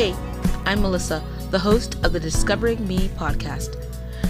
Hey, 0.00 0.16
I'm 0.64 0.80
Melissa, 0.80 1.22
the 1.50 1.58
host 1.58 2.02
of 2.06 2.14
the 2.14 2.20
Discovering 2.20 2.88
Me 2.88 3.08
podcast. 3.18 3.76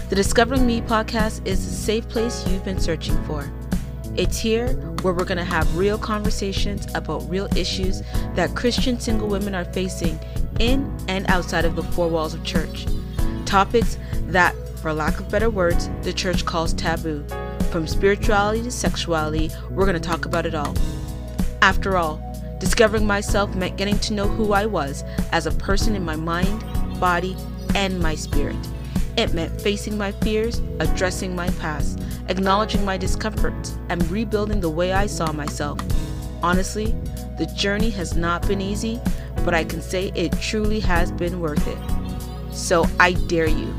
The 0.08 0.17
Discovering 0.17 0.67
Me 0.67 0.81
podcast 0.81 1.46
is 1.46 1.65
the 1.65 1.73
safe 1.73 2.08
place 2.08 2.44
you've 2.49 2.65
been 2.65 2.81
searching 2.81 3.15
for. 3.23 3.49
It's 4.17 4.37
here 4.37 4.73
where 5.03 5.14
we're 5.14 5.25
going 5.25 5.39
to 5.39 5.44
have 5.44 5.76
real 5.76 5.96
conversations 5.96 6.92
about 6.96 7.30
real 7.30 7.46
issues 7.57 8.03
that 8.35 8.57
Christian 8.57 8.98
single 8.98 9.29
women 9.29 9.55
are 9.55 9.64
facing 9.64 10.19
in 10.59 10.93
and 11.07 11.25
outside 11.30 11.64
of 11.64 11.77
the 11.77 11.84
four 11.84 12.09
walls 12.09 12.34
of 12.34 12.43
church. 12.43 12.87
Topics 13.46 13.96
that, 14.27 14.57
for 14.80 14.93
lack 14.93 15.21
of 15.21 15.30
better 15.30 15.50
words, 15.50 15.89
the 16.02 16.12
church 16.12 16.45
calls 16.45 16.73
taboo. 16.73 17.25
From 17.71 17.87
spirituality 17.87 18.62
to 18.62 18.73
sexuality, 18.73 19.52
we're 19.71 19.87
going 19.87 19.95
to 19.95 20.00
talk 20.00 20.25
about 20.25 20.46
it 20.46 20.55
all. 20.57 20.75
After 21.62 21.96
all, 21.96 22.21
discovering 22.61 23.07
myself 23.07 23.53
meant 23.57 23.77
getting 23.77 23.99
to 23.99 24.15
know 24.15 24.29
who 24.29 24.53
I 24.53 24.67
was 24.67 25.03
as 25.32 25.46
a 25.46 25.51
person 25.53 25.96
in 25.96 26.05
my 26.05 26.14
mind, 26.14 26.63
body, 27.01 27.37
and 27.75 27.99
my 27.99 28.14
spirit. 28.14 28.57
It 29.17 29.35
meant 29.35 29.61
facing 29.61 29.99
my 29.99 30.13
fears, 30.13 30.63
addressing 30.79 31.35
my 31.35 31.51
past, 31.53 32.01
acknowledging 32.28 32.84
my 32.84 32.96
discomforts, 32.96 33.77
and 33.88 34.09
rebuilding 34.10 34.60
the 34.60 34.70
way 34.70 34.92
I 34.92 35.06
saw 35.06 35.32
myself. 35.32 35.80
Honestly, 36.42 36.95
the 37.38 37.52
journey 37.56 37.91
has 37.91 38.16
not 38.16 38.46
been 38.46 38.60
easy, 38.60 39.01
but 39.45 39.54
I 39.54 39.65
can 39.65 39.82
say 39.82 40.12
it 40.15 40.38
truly 40.40 40.80
has 40.80 41.10
been 41.10 41.40
worth 41.40 41.66
it. 41.66 42.54
So 42.54 42.87
I 43.01 43.12
dare 43.12 43.48
you. 43.48 43.74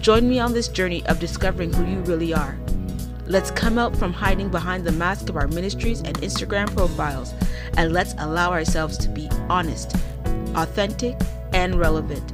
Join 0.00 0.28
me 0.28 0.38
on 0.38 0.52
this 0.52 0.68
journey 0.68 1.06
of 1.06 1.20
discovering 1.20 1.72
who 1.72 1.86
you 1.86 2.00
really 2.00 2.34
are. 2.34 2.58
Let's 3.26 3.50
come 3.50 3.78
out 3.78 3.96
from 3.96 4.12
hiding 4.12 4.50
behind 4.50 4.84
the 4.84 4.92
mask 4.92 5.30
of 5.30 5.36
our 5.36 5.48
ministries 5.48 6.00
and 6.00 6.18
Instagram 6.18 6.74
profiles, 6.74 7.32
and 7.76 7.92
let's 7.92 8.14
allow 8.18 8.50
ourselves 8.50 8.96
to 8.98 9.08
be 9.08 9.28
honest, 9.48 9.94
authentic, 10.54 11.16
and 11.52 11.74
relevant. 11.74 12.32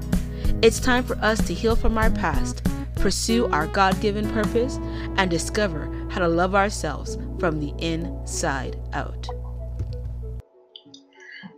It's 0.63 0.81
time 0.81 1.05
for 1.05 1.17
us 1.19 1.45
to 1.47 1.55
heal 1.55 1.77
from 1.77 1.97
our 1.97 2.11
past, 2.11 2.63
pursue 2.97 3.47
our 3.47 3.67
God 3.67 4.01
given 4.01 4.31
purpose, 4.31 4.79
and 5.17 5.31
discover 5.31 5.91
how 6.11 6.21
to 6.21 6.29
love 6.29 6.55
ourselves 6.55 7.17
from 7.39 7.61
the 7.61 7.73
inside 7.79 8.77
out. 8.93 9.27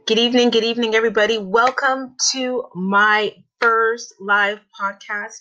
Good 0.06 0.18
evening, 0.18 0.50
good 0.50 0.64
evening, 0.64 0.94
everybody. 0.94 1.38
Welcome 1.38 2.16
to 2.32 2.64
my 2.74 3.34
first 3.60 4.14
live 4.20 4.60
podcast. 4.78 5.38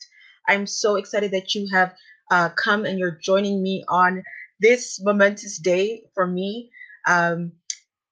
I'm 0.48 0.66
so 0.66 0.96
excited 0.96 1.32
that 1.32 1.54
you 1.54 1.68
have 1.72 1.94
uh, 2.32 2.50
come 2.50 2.86
and 2.86 2.98
you're 2.98 3.20
joining 3.22 3.62
me 3.62 3.84
on 3.88 4.24
this 4.60 5.00
momentous 5.04 5.58
day 5.58 6.04
for 6.14 6.26
me. 6.26 6.72
Um, 7.08 7.54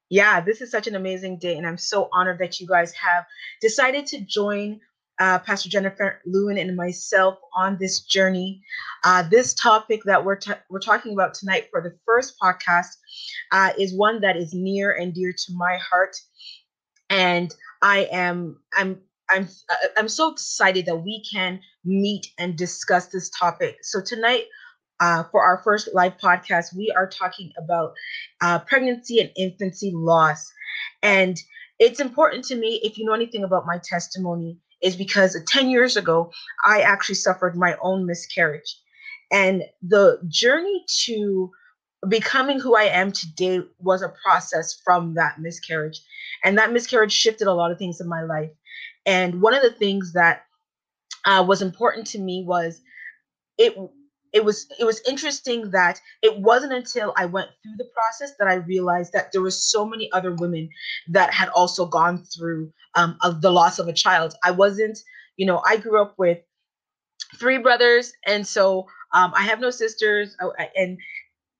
yeah, 0.09 0.41
this 0.41 0.61
is 0.61 0.71
such 0.71 0.87
an 0.87 0.95
amazing 0.95 1.37
day, 1.39 1.57
and 1.57 1.67
I'm 1.67 1.77
so 1.77 2.09
honored 2.11 2.39
that 2.39 2.59
you 2.59 2.67
guys 2.67 2.93
have 2.93 3.25
decided 3.61 4.05
to 4.07 4.21
join 4.21 4.79
uh, 5.19 5.37
Pastor 5.39 5.69
Jennifer 5.69 6.21
Lewin 6.25 6.57
and 6.57 6.75
myself 6.75 7.37
on 7.53 7.77
this 7.79 8.01
journey. 8.01 8.61
Uh, 9.03 9.23
this 9.29 9.53
topic 9.53 10.01
that 10.05 10.23
we're 10.23 10.37
t- 10.37 10.53
we're 10.69 10.79
talking 10.79 11.13
about 11.13 11.33
tonight 11.33 11.67
for 11.71 11.81
the 11.81 11.95
first 12.05 12.35
podcast 12.41 12.95
uh, 13.51 13.71
is 13.77 13.93
one 13.93 14.21
that 14.21 14.37
is 14.37 14.53
near 14.53 14.91
and 14.91 15.13
dear 15.13 15.33
to 15.33 15.53
my 15.53 15.77
heart, 15.77 16.15
and 17.09 17.53
I 17.81 18.07
am 18.11 18.59
I'm 18.73 19.01
I'm 19.29 19.47
I'm 19.97 20.09
so 20.09 20.31
excited 20.31 20.85
that 20.87 20.97
we 20.97 21.23
can 21.31 21.59
meet 21.85 22.27
and 22.39 22.57
discuss 22.57 23.07
this 23.07 23.29
topic. 23.29 23.77
So 23.83 24.01
tonight, 24.01 24.45
uh, 24.99 25.23
for 25.31 25.43
our 25.43 25.61
first 25.63 25.89
live 25.93 26.17
podcast, 26.17 26.75
we 26.75 26.91
are 26.95 27.07
talking 27.07 27.51
about 27.57 27.93
uh, 28.41 28.59
pregnancy 28.59 29.19
and 29.19 29.31
infancy 29.37 29.91
loss, 29.93 30.51
and 31.01 31.37
it's 31.79 31.99
important 31.99 32.45
to 32.45 32.55
me. 32.55 32.79
If 32.83 32.97
you 32.97 33.05
know 33.05 33.13
anything 33.13 33.43
about 33.43 33.65
my 33.65 33.79
testimony, 33.83 34.57
is 34.81 34.95
because 34.95 35.37
10 35.47 35.69
years 35.69 35.97
ago 35.97 36.31
I 36.65 36.81
actually 36.81 37.15
suffered 37.15 37.55
my 37.55 37.75
own 37.81 38.05
miscarriage, 38.05 38.77
and 39.31 39.63
the 39.81 40.19
journey 40.27 40.85
to 41.05 41.51
becoming 42.07 42.59
who 42.59 42.75
I 42.75 42.83
am 42.83 43.11
today 43.11 43.59
was 43.79 44.01
a 44.01 44.13
process 44.23 44.79
from 44.83 45.15
that 45.15 45.39
miscarriage, 45.39 46.01
and 46.43 46.57
that 46.57 46.71
miscarriage 46.71 47.11
shifted 47.13 47.47
a 47.47 47.53
lot 47.53 47.71
of 47.71 47.77
things 47.77 47.99
in 47.99 48.07
my 48.07 48.21
life. 48.23 48.51
And 49.05 49.41
one 49.41 49.53
of 49.53 49.61
the 49.61 49.71
things 49.71 50.13
that 50.13 50.43
uh, 51.25 51.43
was 51.47 51.61
important 51.61 52.07
to 52.07 52.19
me 52.19 52.43
was 52.45 52.81
it 53.57 53.75
it 54.33 54.43
was 54.43 54.67
it 54.79 54.83
was 54.83 55.01
interesting 55.07 55.71
that 55.71 55.99
it 56.21 56.37
wasn't 56.39 56.73
until 56.73 57.13
I 57.17 57.25
went 57.25 57.49
through 57.63 57.77
the 57.77 57.89
process 57.93 58.35
that 58.37 58.47
I 58.47 58.55
realized 58.55 59.13
that 59.13 59.31
there 59.31 59.41
was 59.41 59.63
so 59.71 59.85
many 59.85 60.11
other 60.11 60.33
women 60.35 60.69
that 61.09 61.33
had 61.33 61.49
also 61.49 61.85
gone 61.85 62.23
through 62.25 62.71
um, 62.95 63.17
of 63.21 63.41
the 63.41 63.51
loss 63.51 63.79
of 63.79 63.87
a 63.87 63.93
child. 63.93 64.35
I 64.43 64.51
wasn't, 64.51 64.99
you 65.37 65.45
know, 65.45 65.61
I 65.65 65.77
grew 65.77 66.01
up 66.01 66.15
with 66.17 66.39
three 67.39 67.57
brothers, 67.57 68.13
and 68.25 68.45
so 68.45 68.87
um, 69.13 69.33
I 69.35 69.43
have 69.43 69.59
no 69.59 69.71
sisters, 69.71 70.35
oh, 70.41 70.53
and 70.75 70.97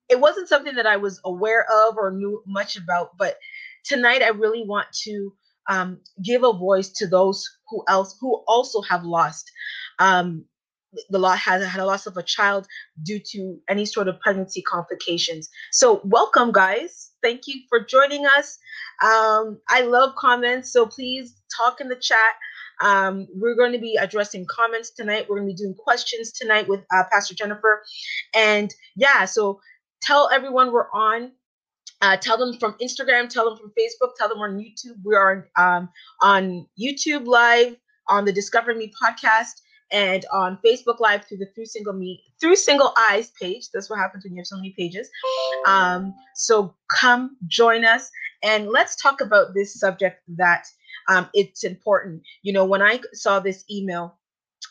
it 0.10 0.20
wasn't 0.20 0.50
something 0.50 0.76
that 0.76 0.88
I 0.88 0.98
was 0.98 1.20
aware 1.26 1.66
of 1.88 1.98
or 1.98 2.12
knew 2.12 2.42
much 2.48 2.78
about. 2.78 3.18
But 3.18 3.38
tonight, 3.84 4.22
I 4.22 4.30
really 4.30 4.64
want 4.66 4.88
to 5.04 5.34
um, 5.70 6.00
give 6.24 6.44
a 6.44 6.54
voice 6.54 6.90
to 6.90 7.08
those 7.08 7.48
who 7.70 7.84
else 7.88 8.18
who 8.20 8.44
also 8.48 8.82
have 8.82 9.04
lost 9.04 9.50
um, 10.00 10.46
the 11.10 11.20
lot 11.20 11.38
has 11.38 11.66
had 11.66 11.82
a 11.82 11.86
loss 11.86 12.06
of 12.08 12.18
a 12.18 12.24
child 12.24 12.68
due 13.04 13.20
to 13.20 13.60
any 13.70 13.86
sort 13.86 14.08
of 14.08 14.20
pregnancy 14.20 14.62
complications. 14.62 15.50
So 15.72 16.02
welcome, 16.04 16.52
guys. 16.52 17.12
Thank 17.22 17.42
you 17.48 17.62
for 17.70 17.84
joining 17.84 18.26
us. 18.26 18.58
Um, 19.04 19.60
I 19.70 19.82
love 19.82 20.16
comments, 20.16 20.72
so 20.72 20.86
please 20.86 21.42
talk 21.56 21.82
in 21.82 21.90
the 21.90 21.96
chat. 21.96 22.36
Um, 22.82 23.28
we're 23.36 23.56
going 23.56 23.74
to 23.74 23.80
be 23.80 23.98
addressing 23.98 24.46
comments 24.50 24.92
tonight. 24.92 25.26
We're 25.30 25.38
going 25.38 25.50
to 25.50 25.54
be 25.54 25.64
doing 25.64 25.76
questions 25.76 26.32
tonight 26.32 26.68
with 26.68 26.82
uh, 26.94 27.04
Pastor 27.12 27.36
Jennifer, 27.36 27.84
and 28.34 28.74
yeah, 28.96 29.26
so 29.26 29.60
tell 30.02 30.30
everyone 30.32 30.72
we're 30.72 30.90
on 30.94 31.32
uh, 32.02 32.18
tell 32.18 32.38
them 32.38 32.58
from 32.60 32.76
Instagram, 32.82 33.30
tell 33.30 33.50
them 33.50 33.58
from 33.58 33.72
Facebook, 33.78 34.12
tell 34.18 34.30
them 34.30 34.40
on 34.40 34.58
YouTube. 34.58 34.96
We 35.04 35.16
are 35.16 35.50
um, 35.58 35.90
on 36.22 36.66
YouTube 36.80 37.26
Live, 37.26 37.76
on 38.08 38.26
the 38.26 38.32
Discover 38.32 38.76
Me 38.76 38.92
podcast, 39.02 39.62
and 39.92 40.26
on 40.32 40.60
Facebook 40.66 41.00
Live 41.00 41.26
through 41.26 41.38
the 41.38 41.48
Through 41.56 41.66
Single 41.66 41.94
Me 41.94 42.22
Through 42.40 42.56
Single 42.56 42.94
Eyes 43.10 43.32
page. 43.42 43.70
That's 43.74 43.90
what 43.90 44.00
happens 44.00 44.24
when 44.24 44.34
you 44.36 44.40
have 44.40 44.48
so 44.48 44.58
many 44.58 44.74
pages. 44.78 45.10
Um, 45.66 46.14
so 46.36 46.76
come 46.90 47.38
join 47.48 47.86
us 47.86 48.10
and 48.44 48.70
let's 48.70 48.96
talk 48.96 49.22
about 49.22 49.54
this 49.54 49.80
subject 49.80 50.22
that 50.38 50.66
um, 51.08 51.30
it's 51.34 51.64
important. 51.64 52.22
You 52.44 52.54
know, 52.54 52.66
when 52.66 52.82
I 52.82 53.00
saw 53.14 53.40
this 53.40 53.66
email, 53.70 54.16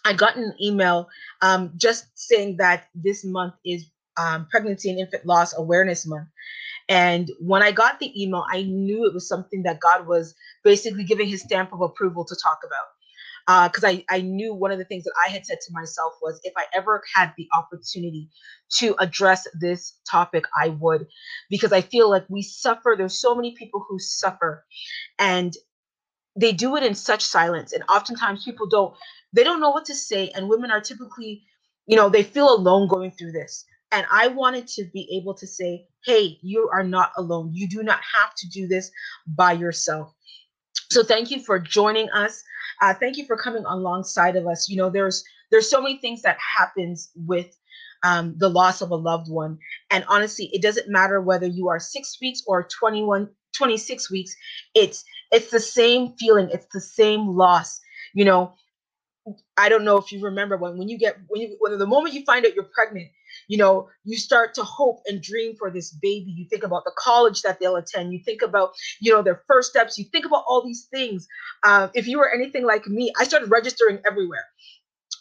I 0.05 0.13
got 0.13 0.37
an 0.37 0.55
email 0.63 1.09
um, 1.43 1.73
just 1.77 2.07
saying 2.15 2.57
that 2.59 2.87
this 2.95 3.25
month 3.25 3.55
is 3.65 3.91
um, 4.17 4.47
Pregnancy 4.51 4.91
and 4.91 4.99
Infant 4.99 5.27
Loss 5.27 5.57
Awareness 5.57 6.07
Month. 6.07 6.29
And 6.89 7.31
when 7.41 7.63
I 7.63 7.71
got 7.71 8.01
the 8.01 8.11
email, 8.21 8.47
I 8.51 8.63
knew 8.63 9.07
it 9.07 9.13
was 9.13 9.29
something 9.29 9.63
that 9.65 9.81
God 9.81 10.07
was 10.07 10.35
basically 10.65 11.05
giving 11.05 11.29
his 11.29 11.43
stamp 11.43 11.73
of 11.73 11.83
approval 11.83 12.25
to 12.25 12.37
talk 12.43 12.61
about. 12.65 12.87
Because 13.49 13.85
uh, 13.85 13.89
I, 13.89 14.07
I 14.11 14.23
knew 14.23 14.55
one 14.55 14.73
of 14.73 14.79
the 14.79 14.87
things 14.87 15.05
that 15.05 15.15
I 15.27 15.31
had 15.33 15.47
said 15.47 15.59
to 15.67 15.75
myself 15.75 16.15
was 16.23 16.41
if 16.45 16.55
I 16.59 16.67
ever 16.75 17.03
had 17.17 17.35
the 17.39 17.49
opportunity 17.57 18.31
to 18.79 18.97
address 19.01 19.49
this 19.61 19.99
topic, 20.11 20.45
I 20.63 20.71
would. 20.71 21.09
Because 21.51 21.73
I 21.73 21.83
feel 21.83 22.11
like 22.11 22.27
we 22.31 22.43
suffer, 22.43 22.97
there's 22.99 23.21
so 23.21 23.37
many 23.37 23.57
people 23.57 23.85
who 23.89 23.99
suffer, 24.01 24.67
and 25.19 25.55
they 26.37 26.53
do 26.53 26.77
it 26.77 26.83
in 26.83 26.95
such 26.95 27.23
silence. 27.23 27.73
And 27.73 27.85
oftentimes 27.89 28.45
people 28.45 28.67
don't, 28.69 28.95
they 29.35 29.45
don't 29.45 29.61
know 29.61 29.71
what 29.71 29.85
to 29.87 29.95
say. 29.95 30.31
And 30.35 30.49
women 30.49 30.71
are 30.71 30.81
typically, 30.81 31.43
you 31.87 31.97
know, 31.97 32.09
they 32.09 32.23
feel 32.23 32.55
alone 32.55 32.89
going 32.89 33.11
through 33.13 33.33
this. 33.33 33.65
And 33.93 34.07
I 34.11 34.29
wanted 34.29 34.67
to 34.69 34.85
be 34.93 35.09
able 35.21 35.35
to 35.35 35.47
say, 35.47 35.87
hey, 36.05 36.39
you 36.43 36.71
are 36.73 36.85
not 36.85 37.13
alone. 37.17 37.51
You 37.53 37.69
do 37.69 37.83
not 37.83 38.01
have 38.19 38.35
to 38.37 38.49
do 38.49 38.67
this 38.67 38.91
by 39.27 39.53
yourself. 39.53 40.13
So 40.91 41.03
thank 41.05 41.31
you 41.31 41.41
for 41.41 41.59
joining 41.59 42.11
us. 42.11 42.43
Uh, 42.81 42.95
thank 42.95 43.17
you 43.17 43.25
for 43.27 43.37
coming 43.37 43.65
alongside 43.67 44.37
of 44.37 44.47
us. 44.47 44.69
You 44.69 44.77
know, 44.77 44.91
there's 44.91 45.25
there's 45.51 45.71
so 45.71 45.81
many 45.81 45.99
things 45.99 46.23
that 46.23 46.39
happens 46.59 47.11
with 47.17 47.57
um, 48.05 48.35
the 48.39 48.51
loss 48.51 48.83
of 48.83 48.91
a 48.91 48.97
loved 48.97 49.31
one. 49.31 49.59
And 49.91 50.05
honestly, 50.09 50.51
it 50.53 50.63
doesn't 50.63 50.89
matter 50.91 51.21
whether 51.21 51.47
you 51.47 51.69
are 51.69 51.81
six 51.81 52.19
weeks 52.21 52.43
or 52.47 52.69
21, 52.79 53.29
26 53.57 54.11
weeks. 54.13 54.37
It's 54.75 55.05
it's 55.33 55.51
the 55.51 55.61
same 55.61 56.15
feeling. 56.19 56.51
It's 56.53 56.67
the 56.73 56.81
same 56.81 57.29
loss. 57.37 57.81
You 58.15 58.27
know, 58.27 58.55
I 59.57 59.69
don't 59.69 59.85
know 59.85 59.99
if 59.99 60.13
you 60.13 60.23
remember 60.23 60.57
when 60.57 60.79
when 60.79 60.89
you 60.89 60.99
get 60.99 61.19
when 61.29 61.43
you 61.43 61.57
when 61.61 61.79
the 61.79 61.87
moment 61.87 62.15
you 62.15 62.25
find 62.25 62.47
out 62.47 62.55
you're 62.55 62.71
pregnant, 62.75 63.09
you 63.49 63.57
know, 63.57 63.89
you 64.05 64.17
start 64.17 64.55
to 64.55 64.63
hope 64.63 65.01
and 65.07 65.23
dream 65.23 65.57
for 65.59 65.71
this 65.71 65.91
baby. 65.91 66.31
You 66.31 66.47
think 66.49 66.63
about 66.63 66.85
the 66.85 66.93
college 66.97 67.43
that 67.43 67.59
they'll 67.59 67.77
attend. 67.77 68.13
You 68.13 68.21
think 68.23 68.43
about, 68.43 68.73
you 69.01 69.13
know, 69.13 69.23
their 69.23 69.43
first 69.49 69.71
steps. 69.71 69.99
You 69.99 70.05
think 70.05 70.27
about 70.27 70.45
all 70.47 70.63
these 70.65 70.87
things. 70.93 71.27
Uh, 71.65 71.89
if 71.95 72.07
you 72.07 72.19
were 72.19 72.31
anything 72.31 72.65
like 72.65 72.87
me, 72.87 73.13
I 73.19 73.25
started 73.25 73.51
registering 73.51 74.01
everywhere. 74.07 74.45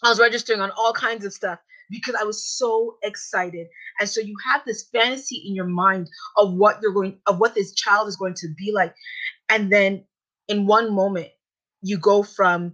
I 0.04 0.10
was 0.10 0.20
registering 0.20 0.62
on 0.62 0.72
all 0.78 0.94
kinds 0.94 1.26
of 1.26 1.34
stuff 1.34 1.60
because 1.90 2.16
I 2.16 2.26
was 2.26 2.46
so 2.46 2.98
excited. 3.02 3.68
And 4.00 4.10
so 4.10 4.20
you 4.20 4.36
have 4.46 4.62
this 4.66 4.90
fantasy 4.92 5.44
in 5.48 5.56
your 5.56 5.66
mind 5.66 6.10
of 6.36 6.54
what 6.54 6.80
you're 6.82 6.94
going, 6.94 7.18
of 7.28 7.40
what 7.40 7.56
this 7.56 7.74
child 7.74 8.10
is 8.10 8.18
going 8.18 8.36
to 8.36 8.48
be 8.58 8.74
like. 8.74 8.94
And 9.48 9.72
then 9.72 10.04
in 10.50 10.66
one 10.66 10.94
moment, 10.94 11.30
you 11.82 11.98
go 11.98 12.24
from 12.24 12.74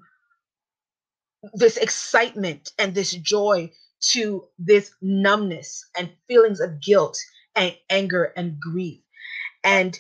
this 1.53 1.77
excitement 1.77 2.71
and 2.79 2.95
this 2.95 3.11
joy 3.11 3.69
to 4.11 4.45
this 4.59 4.91
numbness 5.01 5.85
and 5.97 6.11
feelings 6.27 6.59
of 6.59 6.81
guilt 6.81 7.17
and 7.55 7.75
anger 7.89 8.33
and 8.38 8.59
grief. 8.59 9.01
And 9.63 9.97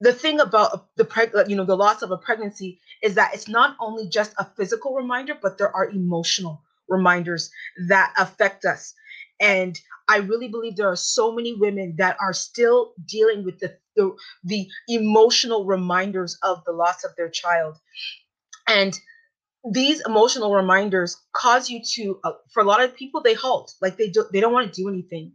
the 0.00 0.12
thing 0.12 0.40
about 0.40 0.88
the 0.96 1.04
preg- 1.04 1.48
you 1.48 1.56
know 1.56 1.64
the 1.64 1.76
loss 1.76 2.02
of 2.02 2.10
a 2.10 2.16
pregnancy 2.18 2.80
is 3.02 3.14
that 3.14 3.34
it's 3.34 3.48
not 3.48 3.76
only 3.80 4.08
just 4.08 4.34
a 4.38 4.44
physical 4.56 4.94
reminder, 4.94 5.34
but 5.40 5.58
there 5.58 5.74
are 5.74 5.88
emotional 5.90 6.62
reminders 6.88 7.50
that 7.88 8.12
affect 8.18 8.64
us. 8.64 8.94
And 9.40 9.78
I 10.08 10.18
really 10.18 10.48
believe 10.48 10.76
there 10.76 10.90
are 10.90 10.96
so 10.96 11.32
many 11.32 11.54
women 11.54 11.94
that 11.98 12.16
are 12.20 12.32
still 12.32 12.94
dealing 13.06 13.44
with 13.44 13.58
the, 13.60 13.76
the, 13.96 14.14
the 14.44 14.68
emotional 14.88 15.64
reminders 15.66 16.38
of 16.42 16.62
the 16.66 16.72
loss 16.72 17.04
of 17.04 17.16
their 17.16 17.30
child. 17.30 17.76
And 18.68 18.98
these 19.64 20.00
emotional 20.06 20.54
reminders 20.54 21.16
cause 21.34 21.68
you 21.68 21.80
to 21.84 22.18
uh, 22.24 22.32
for 22.52 22.62
a 22.62 22.66
lot 22.66 22.82
of 22.82 22.96
people 22.96 23.20
they 23.20 23.34
halt 23.34 23.74
like 23.82 23.96
they 23.98 24.08
do 24.08 24.24
they 24.32 24.40
don't 24.40 24.52
want 24.52 24.72
to 24.72 24.82
do 24.82 24.88
anything. 24.88 25.32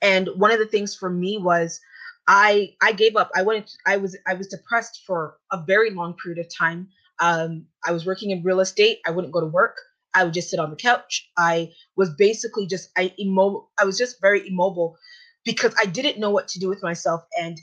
And 0.00 0.28
one 0.36 0.50
of 0.50 0.58
the 0.58 0.66
things 0.66 0.94
for 0.94 1.10
me 1.10 1.38
was 1.38 1.80
i 2.26 2.70
i 2.82 2.92
gave 2.92 3.16
up. 3.16 3.30
I 3.34 3.42
went 3.42 3.70
i 3.86 3.96
was 3.98 4.16
i 4.26 4.34
was 4.34 4.48
depressed 4.48 5.02
for 5.06 5.36
a 5.52 5.62
very 5.62 5.90
long 5.90 6.14
period 6.22 6.44
of 6.44 6.54
time. 6.54 6.88
Um 7.20 7.66
i 7.84 7.92
was 7.92 8.06
working 8.06 8.30
in 8.30 8.42
real 8.42 8.60
estate. 8.60 9.00
I 9.06 9.10
wouldn't 9.10 9.32
go 9.34 9.40
to 9.40 9.46
work. 9.46 9.76
I 10.14 10.24
would 10.24 10.32
just 10.32 10.48
sit 10.48 10.58
on 10.58 10.70
the 10.70 10.76
couch. 10.76 11.30
I 11.36 11.72
was 11.96 12.10
basically 12.16 12.66
just 12.66 12.90
i 12.96 13.12
immobile 13.18 13.70
i 13.78 13.84
was 13.84 13.98
just 13.98 14.20
very 14.22 14.48
immobile 14.48 14.96
because 15.44 15.74
i 15.78 15.84
didn't 15.84 16.18
know 16.18 16.30
what 16.30 16.48
to 16.48 16.60
do 16.60 16.68
with 16.68 16.82
myself. 16.82 17.24
And 17.38 17.58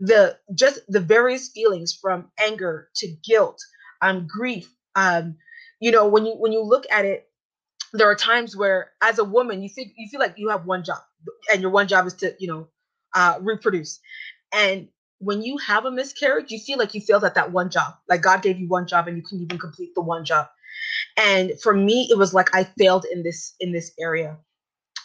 the 0.00 0.38
just 0.54 0.80
the 0.88 1.00
various 1.00 1.48
feelings 1.48 1.98
from 2.00 2.30
anger 2.38 2.88
to 2.96 3.08
guilt 3.24 3.58
um 4.00 4.28
grief 4.28 4.72
um 4.94 5.36
you 5.80 5.90
know 5.90 6.06
when 6.08 6.26
you 6.26 6.34
when 6.34 6.52
you 6.52 6.62
look 6.62 6.84
at 6.90 7.04
it 7.04 7.28
there 7.92 8.10
are 8.10 8.14
times 8.14 8.56
where 8.56 8.92
as 9.02 9.18
a 9.18 9.24
woman 9.24 9.62
you 9.62 9.68
think 9.68 9.92
you 9.96 10.08
feel 10.10 10.20
like 10.20 10.34
you 10.38 10.48
have 10.50 10.66
one 10.66 10.84
job 10.84 11.00
and 11.52 11.62
your 11.62 11.70
one 11.70 11.88
job 11.88 12.06
is 12.06 12.14
to 12.14 12.34
you 12.38 12.48
know 12.48 12.68
uh, 13.14 13.38
reproduce. 13.40 14.00
And 14.52 14.88
when 15.18 15.42
you 15.42 15.58
have 15.58 15.84
a 15.86 15.90
miscarriage 15.90 16.50
you 16.52 16.58
feel 16.58 16.78
like 16.78 16.94
you 16.94 17.00
failed 17.00 17.24
at 17.24 17.34
that 17.34 17.52
one 17.52 17.70
job 17.70 17.94
like 18.08 18.22
god 18.22 18.42
gave 18.42 18.58
you 18.60 18.68
one 18.68 18.86
job 18.86 19.08
and 19.08 19.16
you 19.16 19.22
couldn't 19.22 19.44
even 19.44 19.58
complete 19.58 19.94
the 19.94 20.02
one 20.02 20.24
job. 20.24 20.48
And 21.16 21.52
for 21.62 21.74
me 21.74 22.08
it 22.10 22.18
was 22.18 22.34
like 22.34 22.54
i 22.54 22.64
failed 22.78 23.06
in 23.12 23.22
this 23.22 23.54
in 23.60 23.72
this 23.72 23.92
area 24.00 24.38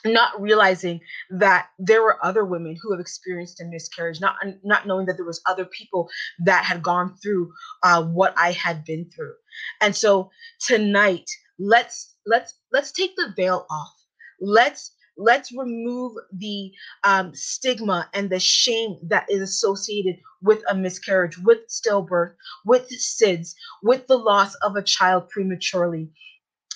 not 0.05 0.39
realizing 0.41 0.99
that 1.29 1.67
there 1.79 2.01
were 2.01 2.23
other 2.25 2.45
women 2.45 2.77
who 2.81 2.91
have 2.91 2.99
experienced 2.99 3.61
a 3.61 3.65
miscarriage 3.65 4.19
not 4.19 4.35
not 4.63 4.85
knowing 4.85 5.05
that 5.05 5.15
there 5.15 5.25
was 5.25 5.41
other 5.47 5.65
people 5.65 6.09
that 6.45 6.65
had 6.65 6.83
gone 6.83 7.15
through 7.21 7.51
uh, 7.83 8.03
what 8.03 8.33
i 8.37 8.51
had 8.51 8.83
been 8.85 9.09
through. 9.15 9.33
And 9.81 9.95
so 9.95 10.29
tonight 10.59 11.29
let's 11.59 12.15
let's 12.25 12.53
let's 12.71 12.91
take 12.91 13.15
the 13.15 13.33
veil 13.35 13.65
off. 13.69 13.93
Let's 14.41 14.91
let's 15.17 15.51
remove 15.51 16.13
the 16.31 16.71
um, 17.03 17.35
stigma 17.35 18.09
and 18.13 18.29
the 18.29 18.39
shame 18.39 18.97
that 19.03 19.29
is 19.29 19.41
associated 19.41 20.15
with 20.41 20.63
a 20.69 20.75
miscarriage 20.75 21.37
with 21.37 21.59
stillbirth 21.67 22.33
with 22.65 22.89
sids 22.89 23.53
with 23.83 24.07
the 24.07 24.17
loss 24.17 24.55
of 24.55 24.75
a 24.75 24.81
child 24.81 25.29
prematurely. 25.29 26.09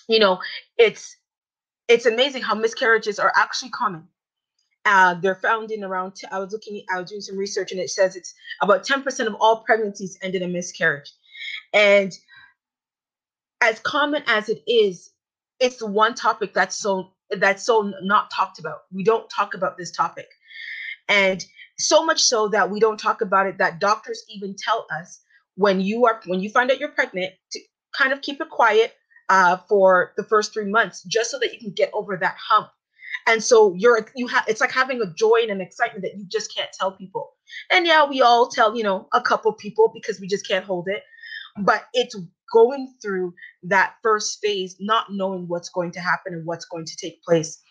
You 0.07 0.19
know 0.19 0.39
it's 0.77 1.17
it's 1.87 2.05
amazing 2.05 2.41
how 2.41 2.55
miscarriages 2.55 3.19
are 3.19 3.31
actually 3.35 3.69
common. 3.69 4.07
Uh, 4.85 5.15
they're 5.15 5.35
found 5.35 5.71
in 5.71 5.83
around, 5.83 6.15
t- 6.15 6.27
I 6.31 6.39
was 6.39 6.53
looking, 6.53 6.83
I 6.89 6.99
was 6.99 7.09
doing 7.09 7.21
some 7.21 7.37
research 7.37 7.71
and 7.71 7.81
it 7.81 7.89
says 7.89 8.15
it's 8.15 8.33
about 8.61 8.85
10% 8.85 9.27
of 9.27 9.35
all 9.39 9.63
pregnancies 9.63 10.17
end 10.21 10.35
in 10.35 10.43
a 10.43 10.47
miscarriage. 10.47 11.11
And 11.73 12.13
as 13.61 13.79
common 13.81 14.23
as 14.27 14.49
it 14.49 14.61
is, 14.67 15.11
it's 15.59 15.81
one 15.81 16.13
topic 16.13 16.53
that's 16.53 16.77
so 16.77 17.11
that's 17.39 17.63
so 17.63 17.91
not 18.01 18.31
talked 18.31 18.59
about. 18.59 18.81
We 18.93 19.03
don't 19.03 19.29
talk 19.29 19.53
about 19.53 19.77
this 19.77 19.91
topic. 19.91 20.27
And 21.09 21.43
so 21.77 22.05
much 22.05 22.21
so 22.21 22.47
that 22.49 22.69
we 22.69 22.79
don't 22.79 22.99
talk 22.99 23.21
about 23.21 23.47
it 23.47 23.57
that 23.57 23.79
doctors 23.79 24.23
even 24.29 24.55
tell 24.57 24.87
us 24.99 25.21
when 25.55 25.81
you 25.81 26.05
are 26.05 26.21
when 26.25 26.39
you 26.39 26.49
find 26.49 26.71
out 26.71 26.79
you're 26.79 26.89
pregnant 26.89 27.33
to 27.51 27.59
kind 27.97 28.13
of 28.13 28.21
keep 28.21 28.39
it 28.39 28.49
quiet 28.49 28.93
uh, 29.29 29.57
for 29.69 30.13
the 30.17 30.23
first 30.23 30.53
three 30.53 30.69
months, 30.69 31.03
just 31.03 31.31
so 31.31 31.39
that 31.39 31.53
you 31.53 31.59
can 31.59 31.71
get 31.71 31.91
over 31.93 32.17
that 32.17 32.35
hump. 32.37 32.69
And 33.25 33.43
so 33.43 33.73
you're 33.75 34.07
you 34.15 34.27
have 34.27 34.45
it's 34.47 34.61
like 34.61 34.71
having 34.71 35.01
a 35.01 35.13
joy 35.13 35.39
and 35.41 35.51
an 35.51 35.61
excitement 35.61 36.03
that 36.03 36.17
you 36.17 36.25
just 36.27 36.55
can't 36.55 36.69
tell 36.73 36.91
people. 36.91 37.33
And 37.71 37.85
yeah, 37.85 38.05
we 38.07 38.21
all 38.21 38.47
tell 38.47 38.75
you 38.75 38.83
know 38.83 39.07
a 39.13 39.21
couple 39.21 39.51
people 39.53 39.91
because 39.93 40.19
we 40.19 40.27
just 40.27 40.47
can't 40.47 40.65
hold 40.65 40.87
it. 40.87 41.03
But 41.57 41.85
it's 41.93 42.15
going 42.53 42.93
through 43.01 43.33
that 43.63 43.95
first 44.01 44.39
phase, 44.41 44.77
not 44.79 45.07
knowing 45.11 45.47
what's 45.47 45.69
going 45.69 45.91
to 45.91 45.99
happen 45.99 46.33
and 46.33 46.45
what's 46.45 46.65
going 46.65 46.85
to 46.85 46.95
take 46.95 47.21
place. 47.23 47.61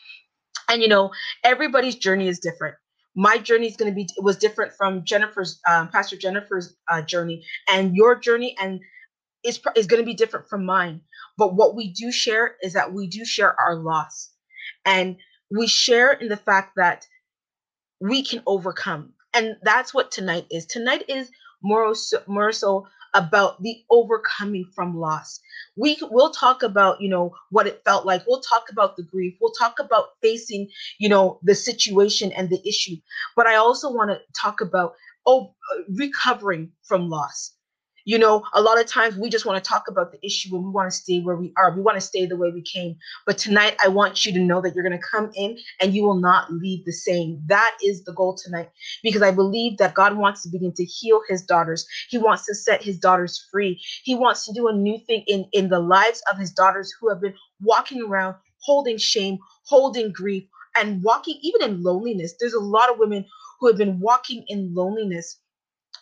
And 0.69 0.83
you 0.83 0.89
know, 0.89 1.11
everybody's 1.45 1.97
journey 1.97 2.29
is 2.29 2.39
different 2.39 2.75
my 3.17 3.39
journey 3.39 3.67
is 3.67 3.77
going 3.77 3.91
to 3.91 3.95
be 3.95 4.07
was 4.19 4.37
different 4.37 4.73
from 4.75 5.03
Jennifer's 5.05 5.59
um, 5.67 5.89
Pastor 5.89 6.17
Jennifer's 6.17 6.77
uh, 6.89 7.03
journey, 7.03 7.45
and 7.69 7.97
your 7.97 8.15
journey 8.15 8.55
and 8.61 8.79
is 9.47 9.61
is 9.77 9.87
going 9.87 10.03
to 10.03 10.07
be 10.07 10.15
different 10.15 10.49
from 10.49 10.65
mine. 10.65 11.01
But 11.39 11.55
what 11.55 11.77
we 11.77 11.93
do 11.93 12.11
share 12.11 12.57
is 12.63 12.73
that 12.75 12.93
we 12.93 13.07
do 13.07 13.25
share 13.25 13.59
our 13.61 13.77
loss. 13.77 14.31
And 14.85 15.17
we 15.51 15.67
share 15.67 16.13
in 16.13 16.29
the 16.29 16.37
fact 16.37 16.73
that 16.77 17.07
we 18.01 18.23
can 18.23 18.43
overcome. 18.47 19.13
And 19.33 19.57
that's 19.63 19.95
what 19.95 20.11
tonight 20.11 20.47
is. 20.51 20.67
Tonight 20.67 21.05
is 21.09 21.31
more 21.63 21.95
so, 21.95 22.23
more 22.27 22.53
so 22.53 22.87
about 23.15 23.63
the 23.63 23.83
overcoming 23.91 24.67
from 24.75 24.97
loss. 24.97 25.41
We 25.77 25.97
will 26.11 26.31
talk 26.31 26.63
about, 26.63 27.01
you 27.01 27.09
know, 27.09 27.35
what 27.51 27.67
it 27.67 27.83
felt 27.85 28.05
like. 28.05 28.23
We'll 28.27 28.41
talk 28.41 28.65
about 28.71 28.97
the 28.97 29.05
grief. 29.05 29.37
We'll 29.41 29.53
talk 29.53 29.79
about 29.79 30.09
facing, 30.23 30.69
you 30.99 31.09
know, 31.09 31.39
the 31.43 31.55
situation 31.55 32.33
and 32.33 32.51
the 32.51 32.61
issue. 32.69 32.97
But 33.35 33.47
I 33.47 33.57
also 33.57 33.91
want 33.93 34.11
to 34.11 34.21
talk 34.39 34.61
about 34.61 34.95
oh, 35.27 35.55
recovering 35.89 36.73
from 36.83 37.09
loss 37.09 37.56
you 38.07 38.19
know, 38.19 38.45
a 38.55 38.63
lot 38.63 38.81
of 38.81 38.87
times 38.87 39.17
we 39.17 39.29
just 39.29 39.45
want 39.47 39.63
to 39.63 39.69
talk 39.69 39.89
about 39.89 40.13
the 40.13 40.25
issue 40.25 40.55
and 40.55 40.65
we 40.65 40.71
want 40.71 40.91
to 40.91 40.97
stay 40.97 41.21
where 41.21 41.37
we 41.37 41.53
are. 41.59 41.75
We 41.75 41.83
want 41.83 41.97
to 41.97 42.01
stay 42.01 42.25
the 42.25 42.37
way 42.37 42.53
we 42.53 42.63
came. 42.63 42.97
But 43.27 43.37
tonight, 43.37 43.77
I 43.85 43.89
want 43.89 44.25
you 44.25 44.33
to 44.33 44.39
know 44.39 44.63
that 44.63 44.75
you're 44.75 44.89
going 44.89 44.99
to 44.99 45.09
come 45.11 45.33
in 45.35 45.59
and 45.81 45.93
you 45.93 46.05
will 46.05 46.21
not 46.21 46.53
leave 46.53 46.85
the 46.85 46.93
same. 46.93 47.43
That 47.47 47.77
is 47.85 48.05
the 48.05 48.13
goal 48.13 48.37
tonight 48.37 48.71
because 49.03 49.23
I 49.23 49.33
believe 49.33 49.79
that 49.79 49.95
God 49.95 50.17
wants 50.17 50.43
to 50.45 50.49
begin 50.49 50.73
to 50.75 50.85
heal 50.85 51.21
his 51.29 51.43
daughters. 51.43 51.85
He 52.09 52.19
wants 52.19 52.47
to 52.47 52.55
set 52.55 52.83
his 52.83 52.99
daughters 52.99 53.45
free. 53.51 53.83
He 54.05 54.15
wants 54.15 54.47
to 54.47 54.53
do 54.53 54.69
a 54.69 54.73
new 54.73 54.99
thing 55.01 55.25
in, 55.27 55.47
in 55.53 55.69
the 55.69 55.81
lives 55.81 56.23
of 56.31 56.39
his 56.39 56.53
daughters 56.53 56.95
who 57.01 57.09
have 57.09 57.21
been 57.21 57.35
walking 57.61 58.03
around 58.03 58.37
holding 58.63 58.99
shame, 58.99 59.39
holding 59.65 60.13
grief, 60.13 60.45
and 60.77 61.03
walking 61.03 61.39
even 61.43 61.63
in 61.63 61.83
loneliness. 61.83 62.35
There's 62.39 62.55
a 62.55 62.61
lot 62.61 62.91
of 62.91 62.99
women 62.99 63.27
who 63.59 63.67
have 63.67 63.77
been 63.77 63.99
walking 63.99 64.45
in 64.49 64.75
loneliness 64.75 65.41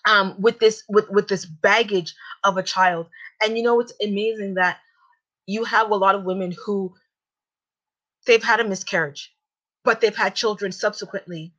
um, 0.06 0.36
with 0.40 0.58
this 0.58 0.82
with 0.88 1.08
with 1.10 1.28
this 1.28 1.44
baggage 1.44 2.14
of 2.44 2.56
a 2.56 2.62
child. 2.62 3.08
And 3.42 3.56
you 3.56 3.62
know, 3.64 3.80
it's 3.80 3.92
amazing 4.02 4.54
that 4.54 4.78
you 5.46 5.64
have 5.64 5.90
a 5.90 5.96
lot 5.96 6.14
of 6.14 6.24
women 6.24 6.54
who 6.64 6.94
they've 8.26 8.42
had 8.42 8.60
a 8.60 8.68
miscarriage, 8.68 9.34
but 9.84 10.00
they've 10.00 10.16
had 10.16 10.34
children 10.34 10.72
subsequently. 10.72 11.54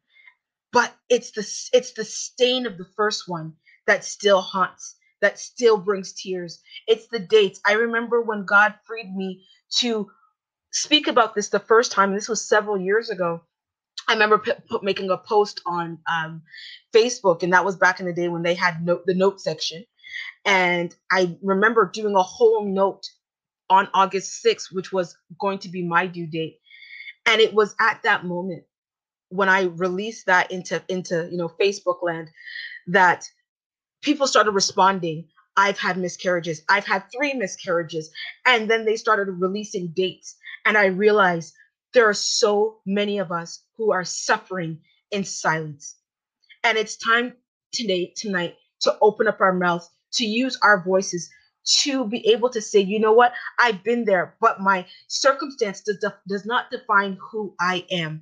But 0.72 0.94
it's 1.10 1.32
the 1.32 1.42
it's 1.74 1.94
the 1.94 2.06
stain 2.06 2.66
of 2.66 2.78
the 2.78 2.88
first 2.96 3.28
one 3.28 3.54
that 3.88 4.04
still 4.06 4.42
haunts, 4.42 4.96
that 5.22 5.40
still 5.40 5.78
brings 5.78 6.14
tears. 6.14 6.62
It's 6.88 7.08
the 7.08 7.20
dates. 7.20 7.62
I 7.66 7.74
remember 7.74 8.22
when 8.22 8.46
God 8.46 8.76
freed 8.86 9.16
me 9.16 9.46
to 9.80 10.12
speak 10.72 11.08
about 11.08 11.36
this 11.36 11.50
the 11.50 11.60
first 11.60 11.92
time. 11.92 12.14
This 12.14 12.30
was 12.30 12.48
several 12.48 12.80
years 12.80 13.10
ago 13.10 13.42
I 14.08 14.14
remember 14.14 14.40
p- 14.40 14.54
p- 14.70 14.80
making 14.82 15.10
a 15.10 15.18
post 15.18 15.62
on 15.66 16.00
um, 16.12 16.44
Facebook, 16.94 17.44
and 17.44 17.54
that 17.54 17.66
was 17.66 17.78
back 17.78 18.00
in 18.00 18.06
the 18.06 18.14
day 18.14 18.28
when 18.30 18.44
they 18.44 18.56
had 18.56 18.86
note, 18.86 19.04
the 19.06 19.16
note 19.16 19.42
section. 19.42 19.86
And 20.46 20.96
I 21.12 21.38
remember 21.44 21.90
doing 21.94 22.16
a 22.16 22.24
whole 22.24 22.66
note 22.66 23.04
on 23.70 23.90
August 23.94 24.44
6th, 24.46 24.72
which 24.72 24.94
was 24.94 25.18
going 25.40 25.60
to 25.60 25.70
be 25.70 25.84
my 25.84 26.08
due 26.08 26.28
date. 26.28 26.60
And 27.26 27.42
it 27.42 27.54
was 27.54 27.76
at 27.80 28.02
that 28.04 28.26
moment 28.26 28.64
when 29.30 29.50
I 29.50 29.64
released 29.64 30.28
that 30.28 30.52
into 30.52 30.82
into 30.90 31.28
you 31.32 31.38
know 31.38 31.50
Facebook 31.50 32.04
land 32.04 32.30
that 32.88 33.26
people 34.04 34.28
started 34.28 34.52
responding. 34.52 35.28
I've 35.58 35.80
had 35.80 35.98
miscarriages. 35.98 36.64
I've 36.70 36.86
had 36.86 37.06
three 37.16 37.34
miscarriages. 37.34 38.12
And 38.46 38.70
then 38.70 38.86
they 38.86 38.98
started 38.98 39.32
releasing 39.32 39.94
dates. 39.96 40.38
And 40.66 40.78
I 40.78 40.88
realized 40.88 41.54
there 41.96 42.08
are 42.08 42.14
so 42.14 42.78
many 42.86 43.18
of 43.18 43.32
us 43.32 43.64
who 43.78 43.92
are 43.92 44.04
suffering 44.04 44.78
in 45.12 45.24
silence. 45.24 45.96
And 46.64 46.78
it's 46.78 46.98
time 46.98 47.34
today, 47.72 48.14
tonight, 48.16 48.58
to 48.82 48.96
open 49.02 49.28
up 49.28 49.40
our 49.40 49.54
mouths, 49.54 49.90
to 50.14 50.26
use 50.26 50.60
our 50.62 50.84
voices, 50.84 51.30
to 51.84 52.06
be 52.06 52.28
able 52.28 52.50
to 52.50 52.62
say, 52.62 52.82
you 52.82 53.00
know 53.00 53.14
what, 53.14 53.34
I've 53.60 53.82
been 53.84 54.04
there, 54.04 54.36
but 54.42 54.60
my 54.60 54.86
circumstance 55.08 55.82
does, 55.82 56.06
does 56.28 56.46
not 56.46 56.70
define 56.70 57.18
who 57.32 57.56
I 57.62 57.86
am. 57.90 58.22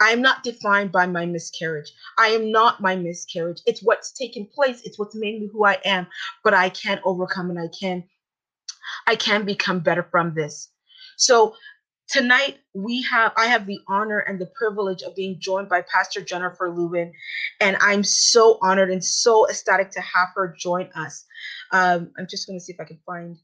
I 0.00 0.10
am 0.10 0.22
not 0.22 0.42
defined 0.42 0.90
by 0.90 1.04
my 1.06 1.26
miscarriage. 1.26 1.92
I 2.18 2.28
am 2.28 2.50
not 2.50 2.80
my 2.80 2.96
miscarriage. 2.96 3.60
It's 3.66 3.82
what's 3.82 4.12
taken 4.12 4.46
place. 4.46 4.80
It's 4.84 4.98
what's 4.98 5.14
made 5.14 5.42
me 5.42 5.50
who 5.52 5.66
I 5.66 5.78
am. 5.84 6.06
But 6.42 6.54
I 6.54 6.70
can 6.70 7.00
overcome 7.04 7.50
and 7.50 7.58
I 7.58 7.68
can 7.68 8.02
I 9.06 9.14
can 9.14 9.44
become 9.44 9.80
better 9.80 10.06
from 10.10 10.34
this. 10.34 10.70
So 11.16 11.54
tonight 12.10 12.58
we 12.74 13.02
have 13.02 13.32
I 13.36 13.46
have 13.46 13.66
the 13.66 13.80
honor 13.88 14.18
and 14.18 14.38
the 14.38 14.50
privilege 14.58 15.02
of 15.02 15.14
being 15.14 15.36
joined 15.38 15.68
by 15.68 15.82
Pastor 15.82 16.20
Jennifer 16.20 16.70
Lewin, 16.70 17.12
and 17.60 17.76
I'm 17.80 18.02
so 18.02 18.58
honored 18.60 18.90
and 18.90 19.02
so 19.02 19.48
ecstatic 19.48 19.90
to 19.92 20.00
have 20.00 20.28
her 20.34 20.54
join 20.58 20.88
us. 20.94 21.24
Um, 21.72 22.10
I'm 22.18 22.26
just 22.28 22.46
going 22.46 22.58
to 22.58 22.64
see 22.64 22.72
if 22.72 22.80
I 22.80 22.84
can 22.84 22.98
find 23.06 23.38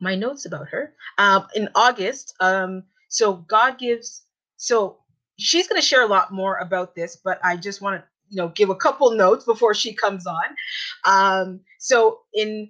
my 0.00 0.14
notes 0.14 0.46
about 0.46 0.68
her. 0.68 0.94
Um, 1.16 1.46
in 1.54 1.68
August, 1.74 2.34
um, 2.40 2.82
so 3.08 3.34
God 3.34 3.78
gives. 3.78 4.22
So 4.56 4.98
she's 5.38 5.68
going 5.68 5.80
to 5.80 5.86
share 5.86 6.02
a 6.02 6.08
lot 6.08 6.32
more 6.32 6.56
about 6.56 6.96
this, 6.96 7.16
but 7.16 7.38
I 7.44 7.56
just 7.56 7.80
want 7.80 8.00
to 8.00 8.08
you 8.30 8.36
know 8.36 8.48
give 8.48 8.70
a 8.70 8.74
couple 8.74 9.10
notes 9.12 9.44
before 9.44 9.74
she 9.74 9.94
comes 9.94 10.26
on. 10.26 10.44
Um, 11.04 11.60
so 11.78 12.20
in 12.34 12.68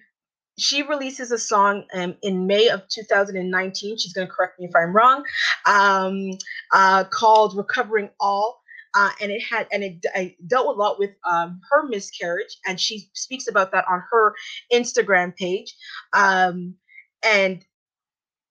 she 0.59 0.83
releases 0.83 1.33
a 1.33 1.38
song 1.38 1.85
um, 1.95 2.17
in 2.23 2.47
May 2.47 2.69
of 2.69 2.87
2019. 2.88 3.99
She's 3.99 4.12
going 4.12 4.27
to 4.27 4.33
correct 4.33 4.59
me 4.61 4.67
if 4.67 4.77
I'm 4.77 4.95
wrong. 4.95 5.25
Um, 5.67 6.33
uh, 6.73 7.05
called 7.05 7.57
"Recovering 7.57 8.11
All." 8.21 8.61
Uh, 8.95 9.11
and 9.21 9.31
it 9.31 9.43
had 9.43 9.67
and 9.71 9.85
it 9.85 10.49
dealt 10.49 10.67
a 10.67 10.79
lot 10.79 10.99
with 10.99 11.11
um, 11.25 11.61
her 11.71 11.87
miscarriage, 11.87 12.59
and 12.67 12.81
she 12.81 13.09
speaks 13.12 13.47
about 13.47 13.71
that 13.73 13.85
on 13.88 14.03
her 14.11 14.35
Instagram 14.73 15.37
page. 15.37 15.75
Um, 16.12 16.75
and 17.25 17.65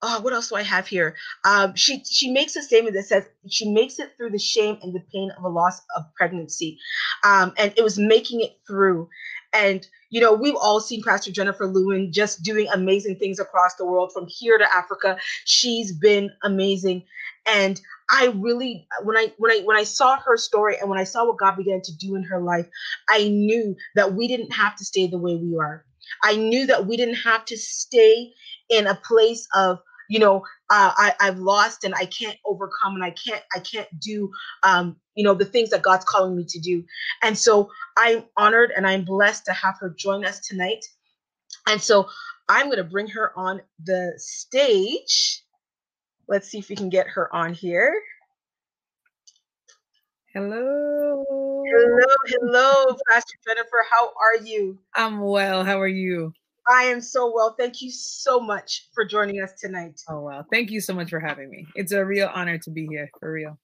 oh, 0.02 0.22
what 0.22 0.34
else 0.34 0.50
do 0.50 0.56
I 0.56 0.64
have 0.64 0.88
here? 0.88 1.16
Um, 1.44 1.76
she 1.76 2.04
she 2.04 2.32
makes 2.32 2.56
a 2.56 2.62
statement 2.62 2.96
that 2.96 3.04
says 3.04 3.26
she 3.50 3.72
makes 3.72 4.00
it 4.00 4.12
through 4.18 4.32
the 4.32 4.40
shame 4.40 4.78
and 4.82 4.94
the 4.94 5.04
pain 5.12 5.32
of 5.38 5.44
a 5.44 5.50
loss 5.50 5.82
of 5.96 6.04
pregnancy, 6.16 6.80
um, 7.24 7.54
and 7.58 7.74
it 7.76 7.84
was 7.84 7.98
making 7.98 8.42
it 8.42 8.58
through. 8.68 9.10
And 9.54 9.88
you 10.10 10.22
know, 10.22 10.34
we've 10.34 10.56
all 10.56 10.80
seen 10.80 11.04
Pastor 11.04 11.32
Jennifer 11.32 11.66
Lewin 11.66 12.12
just 12.14 12.44
doing 12.44 12.68
amazing 12.74 13.18
things 13.18 13.40
across 13.40 13.76
the 13.76 13.86
world, 13.86 14.12
from 14.14 14.26
here 14.28 14.58
to 14.58 14.74
Africa. 14.74 15.18
She's 15.46 15.92
been 15.92 16.32
amazing, 16.44 17.04
and 17.46 17.80
I 18.10 18.28
really, 18.36 18.88
when 19.04 19.18
I 19.18 19.34
when 19.38 19.52
I 19.52 19.62
when 19.66 19.78
I 19.78 19.84
saw 19.84 20.18
her 20.20 20.38
story 20.38 20.78
and 20.80 20.90
when 20.90 21.00
I 21.00 21.04
saw 21.04 21.26
what 21.26 21.38
God 21.38 21.58
began 21.58 21.82
to 21.82 21.98
do 21.98 22.16
in 22.16 22.24
her 22.24 22.40
life, 22.42 22.68
I 23.10 23.28
knew 23.28 23.76
that 23.96 24.14
we 24.14 24.28
didn't 24.28 24.52
have 24.54 24.76
to 24.78 24.86
stay 24.86 25.08
the 25.08 25.18
way 25.18 25.36
we 25.36 25.58
are. 25.58 25.86
I 26.24 26.36
knew 26.36 26.66
that 26.68 26.86
we 26.88 26.96
didn't 26.96 27.16
have 27.16 27.44
to 27.46 27.58
stay 27.58 28.34
in 28.70 28.88
a 28.88 28.96
place 28.96 29.48
of 29.54 29.80
you 30.10 30.20
know 30.20 30.38
uh, 30.70 30.92
I, 30.96 31.14
i've 31.20 31.40
lost 31.40 31.84
and 31.84 31.94
i 31.96 32.06
can't 32.06 32.38
overcome 32.46 32.96
and 32.96 33.04
i 33.04 33.12
can't 33.12 33.44
i 33.56 33.60
can't 33.60 33.88
do 34.00 34.32
um, 34.64 34.96
you 35.16 35.24
know 35.24 35.34
the 35.34 35.46
things 35.46 35.70
that 35.70 35.82
god's 35.82 36.06
calling 36.06 36.36
me 36.36 36.46
to 36.46 36.60
do. 36.60 36.84
And 37.24 37.38
so 37.38 37.70
i'm 37.98 38.24
honored 38.38 38.72
and 38.76 38.86
i'm 38.88 39.04
blessed 39.04 39.46
to 39.46 39.54
have 39.54 39.78
her 39.80 39.90
join 39.90 40.26
us 40.26 40.40
tonight. 40.40 40.86
And 41.68 41.82
so 41.82 42.08
i'm 42.50 42.68
going 42.68 42.78
to 42.78 42.84
bring 42.84 43.08
her 43.08 43.38
on 43.38 43.62
the 43.84 44.14
stage. 44.18 45.44
Let's 46.28 46.50
see 46.50 46.60
if 46.60 46.70
we 46.70 46.76
can 46.76 46.90
get 46.90 47.08
her 47.08 47.34
on 47.34 47.54
here. 47.54 47.94
Hello. 50.34 51.24
Hello 51.70 52.06
hello 52.28 52.98
pastor 53.10 53.38
jennifer 53.46 53.84
how 53.90 54.08
are 54.08 54.44
you? 54.44 54.78
I'm 54.96 55.22
well. 55.22 55.64
How 55.64 55.80
are 55.82 55.88
you 55.88 56.34
I 56.70 56.84
am 56.84 57.02
so 57.02 57.32
well. 57.34 57.56
Thank 57.58 57.82
you 57.82 57.92
so 57.92 58.40
much 58.40 58.88
for 58.94 59.06
joining 59.06 59.42
us 59.42 59.54
tonight. 59.60 60.02
Oh 60.10 60.22
wow. 60.22 60.46
Thank 60.52 60.70
you 60.70 60.82
so 60.82 60.94
much 60.94 61.10
for 61.10 61.20
having 61.20 61.50
me. 61.50 61.66
It's 61.76 61.92
a 61.92 62.04
real 62.04 62.30
honor 62.34 62.58
to 62.60 62.70
be 62.70 62.88
here, 62.88 63.10
for 63.20 63.32
real. 63.32 63.58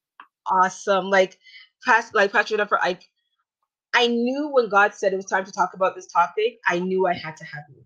Awesome. 0.48 1.10
Like 1.10 1.38
past 1.86 2.16
like 2.16 2.32
Pastor 2.32 2.56
Jennifer, 2.56 2.80
I 2.82 2.98
I 3.94 4.08
knew 4.08 4.50
when 4.50 4.70
God 4.70 4.94
said 4.94 5.14
it 5.14 5.18
was 5.18 5.26
time 5.26 5.46
to 5.46 5.52
talk 5.52 5.74
about 5.74 5.96
this 5.96 6.08
topic, 6.08 6.60
I 6.68 6.80
knew 6.80 7.06
I 7.06 7.14
had 7.14 7.38
to 7.38 7.46
have 7.46 7.64
you. 7.70 7.84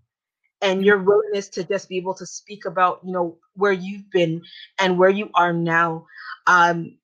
And 0.61 0.83
your 0.85 0.97
mm-hmm. 0.97 1.07
willingness 1.07 1.49
to 1.49 1.63
just 1.63 1.89
be 1.89 1.97
able 1.97 2.15
to 2.15 2.25
speak 2.25 2.65
about, 2.65 3.01
you 3.03 3.11
know, 3.11 3.37
where 3.55 3.71
you've 3.71 4.09
been 4.09 4.41
and 4.79 4.97
where 4.97 5.09
you 5.09 5.29
are 5.35 5.53
now. 5.53 6.05
Um, 6.47 6.97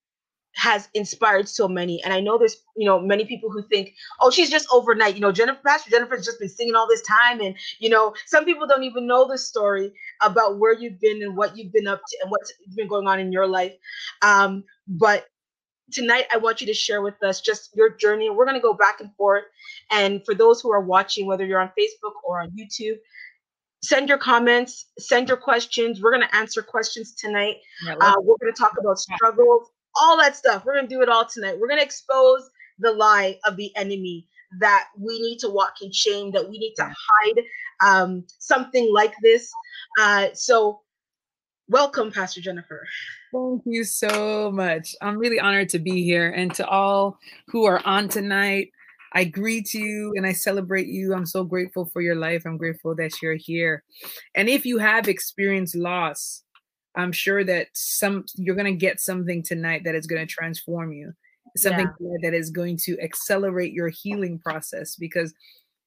has 0.55 0.87
inspired 0.93 1.49
so 1.49 1.67
many. 1.67 2.03
And 2.03 2.13
I 2.13 2.19
know 2.19 2.37
there's, 2.37 2.57
you 2.75 2.85
know, 2.85 2.99
many 2.99 3.25
people 3.25 3.49
who 3.49 3.63
think, 3.67 3.93
oh, 4.21 4.29
she's 4.29 4.49
just 4.49 4.67
overnight. 4.71 5.15
You 5.15 5.21
know, 5.21 5.31
Jennifer, 5.31 5.59
Pastor 5.65 5.89
Jennifer's 5.89 6.25
just 6.25 6.39
been 6.39 6.49
singing 6.49 6.75
all 6.75 6.87
this 6.87 7.01
time. 7.01 7.41
And, 7.41 7.55
you 7.79 7.89
know, 7.89 8.13
some 8.25 8.45
people 8.45 8.67
don't 8.67 8.83
even 8.83 9.07
know 9.07 9.27
the 9.27 9.37
story 9.37 9.91
about 10.21 10.59
where 10.59 10.73
you've 10.73 10.99
been 10.99 11.21
and 11.23 11.35
what 11.35 11.57
you've 11.57 11.73
been 11.73 11.87
up 11.87 12.01
to 12.07 12.17
and 12.21 12.31
what's 12.31 12.53
been 12.75 12.87
going 12.87 13.07
on 13.07 13.19
in 13.19 13.31
your 13.31 13.47
life. 13.47 13.73
Um, 14.21 14.63
but 14.87 15.25
tonight 15.91 16.25
I 16.31 16.37
want 16.37 16.61
you 16.61 16.67
to 16.67 16.73
share 16.73 17.01
with 17.01 17.21
us 17.23 17.41
just 17.41 17.75
your 17.75 17.89
journey. 17.89 18.29
We're 18.29 18.45
going 18.45 18.57
to 18.57 18.61
go 18.61 18.73
back 18.73 19.01
and 19.01 19.13
forth. 19.15 19.43
And 19.91 20.23
for 20.25 20.35
those 20.35 20.61
who 20.61 20.71
are 20.71 20.81
watching, 20.81 21.25
whether 21.25 21.45
you're 21.45 21.61
on 21.61 21.71
Facebook 21.79 22.13
or 22.23 22.41
on 22.41 22.51
YouTube, 22.51 22.97
send 23.81 24.07
your 24.07 24.17
comments, 24.17 24.85
send 24.97 25.27
your 25.27 25.37
questions. 25.37 26.01
We're 26.01 26.11
going 26.11 26.27
to 26.27 26.35
answer 26.35 26.61
questions 26.61 27.13
tonight. 27.15 27.57
Uh, 27.99 28.15
we're 28.19 28.37
going 28.39 28.53
to 28.53 28.57
talk 28.57 28.75
about 28.79 28.97
struggles 28.97 29.71
all 29.95 30.17
that 30.17 30.35
stuff. 30.35 30.63
We're 30.65 30.75
going 30.75 30.87
to 30.87 30.95
do 30.95 31.01
it 31.01 31.09
all 31.09 31.25
tonight. 31.25 31.57
We're 31.59 31.67
going 31.67 31.79
to 31.79 31.85
expose 31.85 32.49
the 32.79 32.91
lie 32.91 33.39
of 33.45 33.55
the 33.55 33.75
enemy 33.75 34.27
that 34.59 34.87
we 34.99 35.19
need 35.19 35.39
to 35.39 35.49
walk 35.49 35.75
in 35.81 35.91
shame, 35.91 36.31
that 36.31 36.49
we 36.49 36.57
need 36.57 36.73
to 36.75 36.83
hide 36.83 37.43
um, 37.81 38.23
something 38.39 38.91
like 38.93 39.13
this. 39.21 39.51
Uh, 39.99 40.27
so, 40.33 40.81
welcome, 41.67 42.11
Pastor 42.11 42.41
Jennifer. 42.41 42.85
Thank 43.33 43.63
you 43.65 43.83
so 43.83 44.51
much. 44.51 44.95
I'm 45.01 45.17
really 45.17 45.39
honored 45.39 45.69
to 45.69 45.79
be 45.79 46.03
here. 46.03 46.29
And 46.29 46.53
to 46.55 46.67
all 46.67 47.17
who 47.47 47.65
are 47.65 47.81
on 47.85 48.09
tonight, 48.09 48.69
I 49.13 49.23
greet 49.25 49.73
you 49.73 50.13
and 50.15 50.25
I 50.25 50.33
celebrate 50.33 50.87
you. 50.87 51.13
I'm 51.13 51.25
so 51.25 51.43
grateful 51.43 51.85
for 51.85 52.01
your 52.01 52.15
life. 52.15 52.43
I'm 52.45 52.57
grateful 52.57 52.95
that 52.95 53.21
you're 53.21 53.35
here. 53.35 53.83
And 54.35 54.49
if 54.49 54.65
you 54.65 54.77
have 54.79 55.07
experienced 55.07 55.75
loss, 55.75 56.42
I'm 56.95 57.11
sure 57.11 57.43
that 57.43 57.67
some 57.73 58.25
you're 58.35 58.55
going 58.55 58.71
to 58.71 58.77
get 58.77 58.99
something 58.99 59.43
tonight 59.43 59.83
that 59.85 59.95
is 59.95 60.07
going 60.07 60.25
to 60.25 60.31
transform 60.31 60.93
you. 60.93 61.13
Something 61.55 61.89
yeah. 61.99 62.17
that 62.23 62.33
is 62.33 62.49
going 62.49 62.77
to 62.83 62.99
accelerate 62.99 63.73
your 63.73 63.89
healing 63.89 64.39
process 64.39 64.95
because 64.95 65.33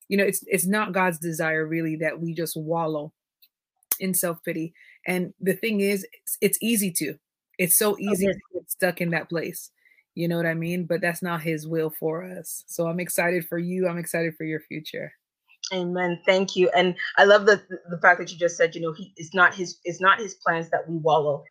you 0.09 0.17
know 0.17 0.25
it's 0.25 0.45
it's 0.47 0.67
not 0.67 0.93
God's 0.93 1.19
desire 1.19 1.67
really 1.67 1.97
that 1.97 2.21
we 2.21 2.35
just 2.35 2.57
wallow 2.57 3.13
in 3.99 4.15
self-pity. 4.15 4.75
And 5.07 5.33
the 5.41 5.55
thing 5.55 5.81
is 5.81 6.07
it's, 6.13 6.39
it's 6.41 6.59
easy 6.61 6.93
to. 6.93 7.15
It's 7.59 7.77
so 7.77 7.95
oh, 7.95 7.99
easy 7.99 8.29
okay. 8.29 8.35
to 8.35 8.41
get 8.55 8.71
stuck 8.71 9.01
in 9.01 9.11
that 9.11 9.29
place. 9.29 9.71
You 10.15 10.29
know 10.29 10.37
what 10.37 10.47
I 10.47 10.55
mean? 10.55 10.85
But 10.85 11.01
that's 11.01 11.23
not 11.23 11.43
his 11.43 11.67
will 11.67 11.91
for 11.91 12.25
us. 12.25 12.65
So 12.67 12.87
I'm 12.89 13.01
excited 13.01 13.47
for 13.47 13.59
you. 13.59 13.89
I'm 13.89 13.99
excited 13.99 14.35
for 14.37 14.45
your 14.45 14.61
future. 14.61 15.13
Amen. 15.73 16.21
Thank 16.25 16.55
you. 16.55 16.71
And 16.77 16.95
I 17.17 17.25
love 17.25 17.47
the 17.47 17.61
the 17.91 17.99
fact 17.99 18.21
that 18.21 18.31
you 18.33 18.39
just 18.39 18.57
said, 18.57 18.75
you 18.75 18.81
know, 18.81 18.93
he 18.93 19.13
is 19.17 19.35
not 19.35 19.55
his 19.55 19.79
it's 19.85 20.01
not 20.01 20.21
his 20.21 20.35
plans 20.35 20.71
that 20.71 20.89
we 20.89 20.97
wallow. 20.97 21.43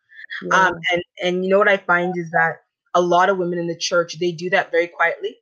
Yeah. 0.43 0.67
Um 0.67 0.73
and 0.91 1.03
and 1.21 1.43
you 1.43 1.49
know 1.49 1.59
what 1.59 1.67
I 1.67 1.77
find 1.77 2.13
is 2.17 2.31
that 2.31 2.61
a 2.93 3.01
lot 3.01 3.29
of 3.29 3.37
women 3.37 3.59
in 3.59 3.67
the 3.67 3.77
church, 3.77 4.17
they 4.19 4.31
do 4.31 4.49
that 4.51 4.71
very 4.71 4.87
quietly. 4.87 5.35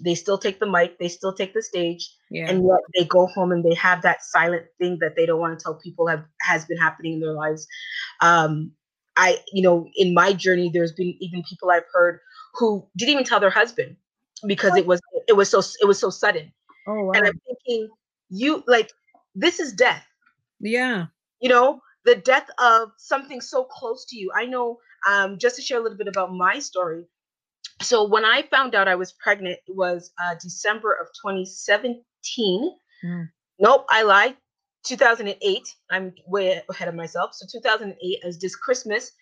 They 0.00 0.14
still 0.14 0.38
take 0.38 0.60
the 0.60 0.70
mic, 0.70 0.98
they 0.98 1.08
still 1.08 1.32
take 1.32 1.54
the 1.54 1.62
stage, 1.62 2.08
yeah. 2.30 2.48
and 2.48 2.64
yet 2.64 2.78
they 2.94 3.04
go 3.04 3.26
home 3.26 3.50
and 3.50 3.64
they 3.64 3.74
have 3.74 4.02
that 4.02 4.22
silent 4.22 4.66
thing 4.78 4.98
that 5.00 5.16
they 5.16 5.26
don't 5.26 5.40
want 5.40 5.58
to 5.58 5.62
tell 5.62 5.74
people 5.74 6.06
have 6.06 6.24
has 6.42 6.66
been 6.66 6.78
happening 6.78 7.14
in 7.14 7.20
their 7.20 7.32
lives. 7.32 7.66
Um 8.20 8.72
I, 9.16 9.38
you 9.52 9.62
know, 9.62 9.88
in 9.96 10.14
my 10.14 10.32
journey, 10.32 10.70
there's 10.72 10.92
been 10.92 11.16
even 11.18 11.42
people 11.48 11.70
I've 11.70 11.82
heard 11.92 12.20
who 12.54 12.86
didn't 12.96 13.14
even 13.14 13.24
tell 13.24 13.40
their 13.40 13.50
husband 13.50 13.96
because 14.46 14.76
it 14.76 14.86
was 14.86 15.00
it 15.26 15.32
was 15.32 15.48
so 15.48 15.60
it 15.80 15.86
was 15.86 15.98
so 15.98 16.10
sudden. 16.10 16.52
Oh, 16.86 17.04
wow. 17.04 17.12
And 17.12 17.26
I'm 17.26 17.40
thinking, 17.46 17.88
you 18.30 18.64
like 18.66 18.92
this 19.34 19.60
is 19.60 19.72
death. 19.72 20.04
Yeah. 20.60 21.06
You 21.40 21.48
know, 21.48 21.80
the 22.04 22.16
death 22.16 22.48
of 22.58 22.90
something 22.96 23.40
so 23.40 23.64
close 23.64 24.04
to 24.06 24.16
you. 24.16 24.30
I 24.36 24.46
know 24.46 24.78
um 25.08 25.38
just 25.38 25.56
to 25.56 25.62
share 25.62 25.78
a 25.78 25.82
little 25.82 25.98
bit 25.98 26.08
about 26.08 26.32
my 26.32 26.58
story. 26.58 27.04
So 27.80 28.08
when 28.08 28.24
I 28.24 28.42
found 28.42 28.74
out 28.74 28.88
I 28.88 28.96
was 28.96 29.12
pregnant, 29.12 29.58
it 29.66 29.76
was 29.76 30.10
uh 30.22 30.34
December 30.40 30.92
of 31.00 31.08
2017. 31.22 32.02
Mm. 33.04 33.28
Nope, 33.58 33.86
I 33.90 34.02
lied. 34.02 34.36
2008. 34.84 35.74
I'm 35.90 36.14
way 36.26 36.62
ahead 36.70 36.88
of 36.88 36.94
myself. 36.94 37.34
So 37.34 37.46
2008 37.50 38.18
as 38.24 38.38
this 38.38 38.56
Christmas. 38.56 39.12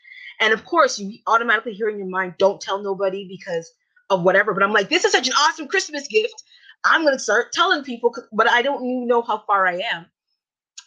And 0.41 0.53
of 0.53 0.65
course, 0.65 0.99
you 0.99 1.19
automatically 1.27 1.73
hear 1.73 1.89
in 1.89 1.99
your 1.99 2.09
mind, 2.09 2.35
don't 2.39 2.61
tell 2.61 2.83
nobody 2.83 3.27
because 3.27 3.71
of 4.11 4.23
whatever. 4.23 4.53
But 4.53 4.63
I'm 4.63 4.73
like, 4.73 4.89
this 4.89 5.05
is 5.05 5.13
such 5.13 5.27
an 5.27 5.33
awesome 5.35 5.67
Christmas 5.67 6.07
gift. 6.09 6.43
I'm 6.87 7.03
going 7.03 7.15
to 7.15 7.19
start 7.23 7.53
telling 7.53 7.83
people, 7.83 8.15
but 8.33 8.49
I 8.49 8.63
don't 8.63 8.85
even 8.85 9.07
know 9.07 9.23
how 9.23 9.43
far 9.47 9.67
I 9.67 9.83
am. 9.93 10.07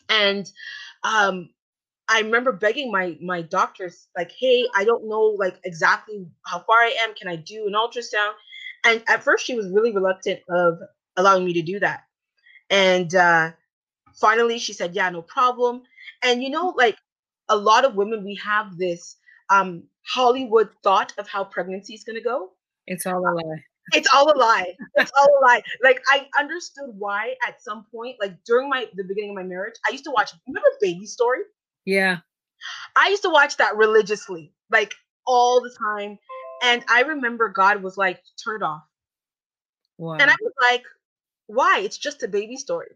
And 0.09 0.49
um, 1.03 1.49
I 2.07 2.21
remember 2.21 2.51
begging 2.51 2.91
my 2.91 3.17
my 3.21 3.41
doctors, 3.41 4.07
like, 4.17 4.31
"Hey, 4.31 4.65
I 4.75 4.83
don't 4.83 5.07
know 5.07 5.35
like 5.37 5.59
exactly 5.63 6.25
how 6.45 6.59
far 6.59 6.77
I 6.77 6.95
am. 7.01 7.13
Can 7.13 7.27
I 7.27 7.35
do 7.35 7.67
an 7.67 7.73
ultrasound?" 7.73 8.33
And 8.83 9.03
at 9.07 9.23
first, 9.23 9.45
she 9.45 9.55
was 9.55 9.69
really 9.71 9.93
reluctant 9.93 10.39
of 10.49 10.79
allowing 11.17 11.45
me 11.45 11.53
to 11.53 11.61
do 11.61 11.79
that. 11.79 12.01
And 12.69 13.13
uh, 13.13 13.51
finally, 14.19 14.57
she 14.57 14.73
said, 14.73 14.95
"Yeah, 14.95 15.09
no 15.09 15.21
problem." 15.21 15.83
And 16.23 16.41
you 16.41 16.49
know, 16.49 16.73
like 16.75 16.97
a 17.49 17.55
lot 17.55 17.85
of 17.85 17.95
women, 17.95 18.23
we 18.23 18.35
have 18.43 18.77
this 18.77 19.17
um, 19.49 19.83
Hollywood 20.07 20.69
thought 20.83 21.13
of 21.17 21.27
how 21.27 21.43
pregnancy 21.43 21.93
is 21.93 22.03
going 22.03 22.15
to 22.15 22.23
go. 22.23 22.51
It's 22.87 23.05
all 23.05 23.19
a 23.19 23.33
lie. 23.33 23.63
It's 23.93 24.07
all 24.13 24.31
a 24.31 24.37
lie. 24.37 24.75
It's 24.95 25.11
all 25.17 25.27
a 25.27 25.41
lie. 25.45 25.61
Like 25.83 26.01
I 26.07 26.27
understood 26.39 26.89
why 26.97 27.35
at 27.47 27.61
some 27.61 27.85
point, 27.91 28.17
like 28.21 28.43
during 28.43 28.69
my 28.69 28.87
the 28.95 29.03
beginning 29.03 29.31
of 29.31 29.35
my 29.35 29.43
marriage, 29.43 29.75
I 29.87 29.91
used 29.91 30.03
to 30.05 30.11
watch. 30.11 30.31
Remember 30.47 30.67
Baby 30.81 31.05
Story? 31.05 31.41
Yeah. 31.85 32.17
I 32.95 33.09
used 33.09 33.23
to 33.23 33.29
watch 33.29 33.57
that 33.57 33.77
religiously, 33.77 34.51
like 34.71 34.95
all 35.25 35.61
the 35.61 35.73
time. 35.77 36.19
And 36.61 36.83
I 36.89 37.01
remember 37.01 37.47
God 37.49 37.81
was 37.81 37.97
like, 37.97 38.21
turn 38.43 38.57
it 38.57 38.63
off. 38.63 38.83
Wow. 39.97 40.13
And 40.13 40.29
I 40.29 40.35
was 40.41 40.53
like, 40.61 40.83
why? 41.47 41.79
It's 41.83 41.97
just 41.97 42.23
a 42.23 42.27
baby 42.27 42.57
story. 42.57 42.91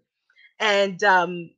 And 0.59 1.03
um, 1.03 1.49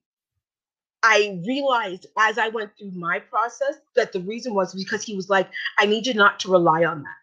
I 1.04 1.40
realized 1.46 2.08
as 2.18 2.38
I 2.38 2.50
went 2.50 2.72
through 2.78 2.92
my 2.92 3.20
process 3.20 3.76
that 3.96 4.12
the 4.12 4.22
reason 4.22 4.54
was 4.54 4.74
because 4.74 5.04
he 5.04 5.16
was 5.16 5.30
like, 5.30 5.50
I 5.78 5.86
need 5.86 6.08
you 6.08 6.14
not 6.14 6.40
to 6.42 6.52
rely 6.52 6.84
on 6.86 7.04
that. 7.04 7.16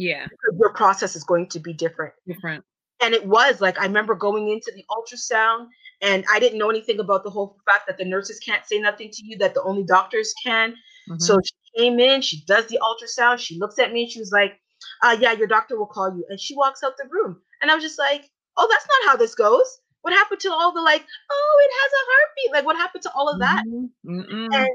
Yeah. 0.00 0.26
Your 0.58 0.72
process 0.72 1.14
is 1.14 1.24
going 1.24 1.48
to 1.48 1.60
be 1.60 1.72
different. 1.72 2.14
Different. 2.26 2.64
And 3.02 3.14
it 3.14 3.26
was 3.26 3.60
like, 3.60 3.78
I 3.78 3.84
remember 3.84 4.14
going 4.14 4.48
into 4.48 4.72
the 4.74 4.84
ultrasound 4.90 5.68
and 6.00 6.24
I 6.32 6.40
didn't 6.40 6.58
know 6.58 6.70
anything 6.70 7.00
about 7.00 7.24
the 7.24 7.30
whole 7.30 7.58
fact 7.66 7.86
that 7.86 7.98
the 7.98 8.04
nurses 8.04 8.38
can't 8.40 8.64
say 8.66 8.78
nothing 8.78 9.10
to 9.12 9.22
you, 9.24 9.36
that 9.38 9.54
the 9.54 9.62
only 9.62 9.84
doctors 9.84 10.32
can. 10.44 10.74
Mhm. 11.08 11.20
So 11.20 11.38
she 11.44 11.78
came 11.78 12.00
in, 12.00 12.22
she 12.22 12.42
does 12.46 12.66
the 12.66 12.78
ultrasound, 12.82 13.38
she 13.38 13.58
looks 13.58 13.78
at 13.78 13.92
me, 13.92 14.02
and 14.02 14.10
she 14.10 14.20
was 14.20 14.32
like, 14.32 14.58
uh, 15.02 15.16
yeah, 15.20 15.32
your 15.32 15.46
doctor 15.46 15.78
will 15.78 15.86
call 15.86 16.14
you. 16.14 16.24
And 16.30 16.40
she 16.40 16.56
walks 16.56 16.82
out 16.82 16.96
the 16.96 17.08
room. 17.10 17.40
And 17.60 17.70
I 17.70 17.74
was 17.74 17.84
just 17.84 17.98
like, 17.98 18.30
oh, 18.56 18.68
that's 18.70 18.86
not 18.86 19.10
how 19.10 19.16
this 19.16 19.34
goes. 19.34 19.80
What 20.02 20.14
happened 20.14 20.40
to 20.40 20.52
all 20.52 20.72
the 20.72 20.80
like, 20.80 21.04
oh, 21.30 21.60
it 21.64 21.72
has 21.80 21.92
a 21.92 22.02
heartbeat? 22.10 22.52
Like, 22.52 22.64
what 22.64 22.76
happened 22.76 23.02
to 23.02 23.12
all 23.12 23.28
of 23.28 23.38
that? 23.40 23.64
Mhm. 23.66 23.90
Mm-mm. 24.06 24.48
And 24.54 24.68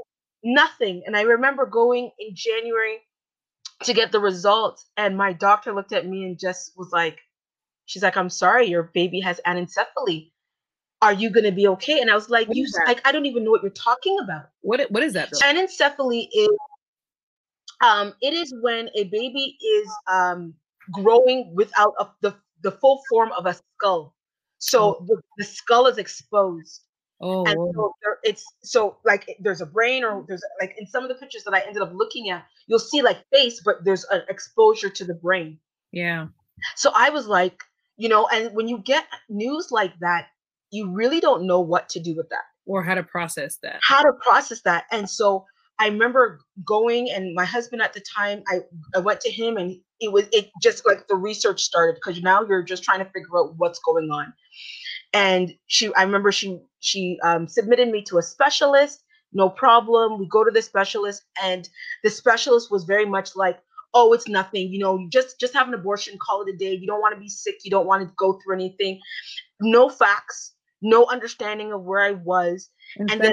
nothing. 0.44 1.02
And 1.06 1.16
I 1.16 1.22
remember 1.22 1.66
going 1.66 2.12
in 2.20 2.34
January 2.34 2.98
to 3.84 3.92
get 3.92 4.12
the 4.12 4.20
results, 4.20 4.86
and 4.96 5.16
my 5.16 5.32
doctor 5.32 5.74
looked 5.74 5.92
at 5.92 6.06
me 6.06 6.24
and 6.24 6.38
just 6.38 6.72
was 6.76 6.90
like, 6.92 7.18
she's 7.86 8.02
like, 8.02 8.16
I'm 8.16 8.30
sorry, 8.30 8.66
your 8.66 8.84
baby 8.94 9.20
has 9.20 9.40
anencephaly. 9.46 10.32
Are 11.02 11.12
you 11.12 11.30
gonna 11.30 11.52
be 11.52 11.68
okay? 11.68 12.00
And 12.00 12.10
I 12.10 12.14
was 12.14 12.30
like, 12.30 12.48
What 12.48 12.56
you 12.56 12.66
like, 12.86 13.06
I 13.06 13.12
don't 13.12 13.26
even 13.26 13.44
know 13.44 13.50
what 13.50 13.62
you're 13.62 13.70
talking 13.70 14.16
about. 14.22 14.46
What 14.62 14.80
what 14.90 15.02
is 15.02 15.12
that 15.12 15.30
though? 15.30 15.38
Anencephaly 15.46 16.28
is 16.32 16.48
um 17.84 18.14
it 18.22 18.32
is 18.32 18.54
when 18.62 18.88
a 18.94 19.04
baby 19.04 19.58
is 19.60 19.88
um 20.10 20.54
growing 20.90 21.52
without 21.54 21.92
a, 22.00 22.06
the 22.22 22.34
the 22.62 22.72
full 22.72 23.02
form 23.10 23.30
of 23.38 23.44
a 23.44 23.54
skull. 23.54 24.14
So 24.58 25.04
the, 25.06 25.20
the 25.36 25.44
skull 25.44 25.86
is 25.86 25.98
exposed. 25.98 26.85
Oh, 27.20 27.46
and 27.46 27.56
so 27.74 27.94
there, 28.02 28.18
it's 28.24 28.44
so 28.62 28.98
like 29.04 29.36
there's 29.40 29.62
a 29.62 29.66
brain 29.66 30.04
or 30.04 30.22
mm. 30.22 30.26
there's 30.26 30.42
like 30.60 30.74
in 30.78 30.86
some 30.86 31.02
of 31.02 31.08
the 31.08 31.14
pictures 31.14 31.44
that 31.44 31.54
I 31.54 31.60
ended 31.60 31.82
up 31.82 31.92
looking 31.94 32.28
at, 32.30 32.44
you'll 32.66 32.78
see 32.78 33.00
like 33.02 33.18
face, 33.32 33.62
but 33.64 33.84
there's 33.84 34.04
an 34.10 34.22
exposure 34.28 34.90
to 34.90 35.04
the 35.04 35.14
brain. 35.14 35.58
yeah. 35.92 36.28
So 36.74 36.90
I 36.94 37.10
was 37.10 37.26
like, 37.26 37.62
you 37.98 38.08
know, 38.08 38.26
and 38.32 38.54
when 38.54 38.66
you 38.68 38.78
get 38.78 39.04
news 39.28 39.68
like 39.70 39.92
that, 40.00 40.28
you 40.70 40.90
really 40.90 41.20
don't 41.20 41.46
know 41.46 41.60
what 41.60 41.88
to 41.90 42.00
do 42.00 42.14
with 42.16 42.28
that, 42.30 42.44
Or 42.66 42.82
how 42.82 42.94
to 42.94 43.02
process 43.02 43.58
that. 43.62 43.80
how 43.82 44.02
to 44.02 44.12
process 44.22 44.62
that. 44.62 44.84
And 44.90 45.08
so 45.08 45.44
I 45.78 45.88
remember 45.88 46.40
going 46.64 47.10
and 47.10 47.34
my 47.34 47.44
husband 47.44 47.82
at 47.82 47.92
the 47.92 48.00
time, 48.16 48.42
I, 48.48 48.60
I 48.94 49.00
went 49.00 49.20
to 49.22 49.30
him 49.30 49.56
and 49.56 49.78
it 50.00 50.12
was 50.12 50.26
it 50.32 50.50
just 50.62 50.86
like 50.86 51.06
the 51.08 51.16
research 51.16 51.62
started 51.62 51.96
because 51.96 52.22
now 52.22 52.42
you're 52.42 52.62
just 52.62 52.82
trying 52.82 52.98
to 52.98 53.04
figure 53.06 53.38
out 53.38 53.54
what's 53.56 53.78
going 53.78 54.10
on. 54.10 54.32
And 55.16 55.54
she 55.66 55.92
I 55.94 56.02
remember 56.02 56.30
she 56.30 56.60
she 56.80 57.18
um, 57.24 57.48
submitted 57.48 57.88
me 57.88 58.02
to 58.02 58.18
a 58.18 58.22
specialist, 58.22 59.02
no 59.32 59.48
problem. 59.48 60.18
We 60.18 60.28
go 60.28 60.44
to 60.44 60.50
the 60.50 60.62
specialist, 60.62 61.22
and 61.42 61.68
the 62.04 62.10
specialist 62.10 62.70
was 62.70 62.84
very 62.84 63.06
much 63.06 63.34
like, 63.34 63.58
oh, 63.94 64.12
it's 64.12 64.28
nothing, 64.28 64.70
you 64.70 64.78
know, 64.78 64.98
you 64.98 65.08
just 65.08 65.40
just 65.40 65.54
have 65.54 65.68
an 65.68 65.74
abortion, 65.74 66.18
call 66.18 66.42
it 66.42 66.54
a 66.54 66.56
day. 66.56 66.74
You 66.74 66.86
don't 66.86 67.00
want 67.00 67.14
to 67.14 67.20
be 67.20 67.30
sick, 67.30 67.56
you 67.64 67.70
don't 67.70 67.86
want 67.86 68.06
to 68.06 68.14
go 68.18 68.34
through 68.34 68.56
anything. 68.56 69.00
No 69.60 69.88
facts, 69.88 70.52
no 70.82 71.06
understanding 71.06 71.72
of 71.72 71.82
where 71.82 72.02
I 72.02 72.12
was. 72.12 72.68
And 72.98 73.08
then 73.08 73.32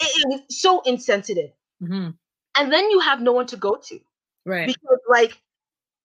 it 0.00 0.28
was 0.28 0.40
so 0.50 0.82
insensitive. 0.82 1.50
Mhm. 1.82 2.14
And 2.58 2.72
then 2.72 2.90
you 2.90 3.00
have 3.00 3.20
no 3.20 3.32
one 3.32 3.46
to 3.46 3.56
go 3.56 3.76
to 3.76 4.00
right. 4.44 4.66
because 4.66 4.98
like 5.08 5.40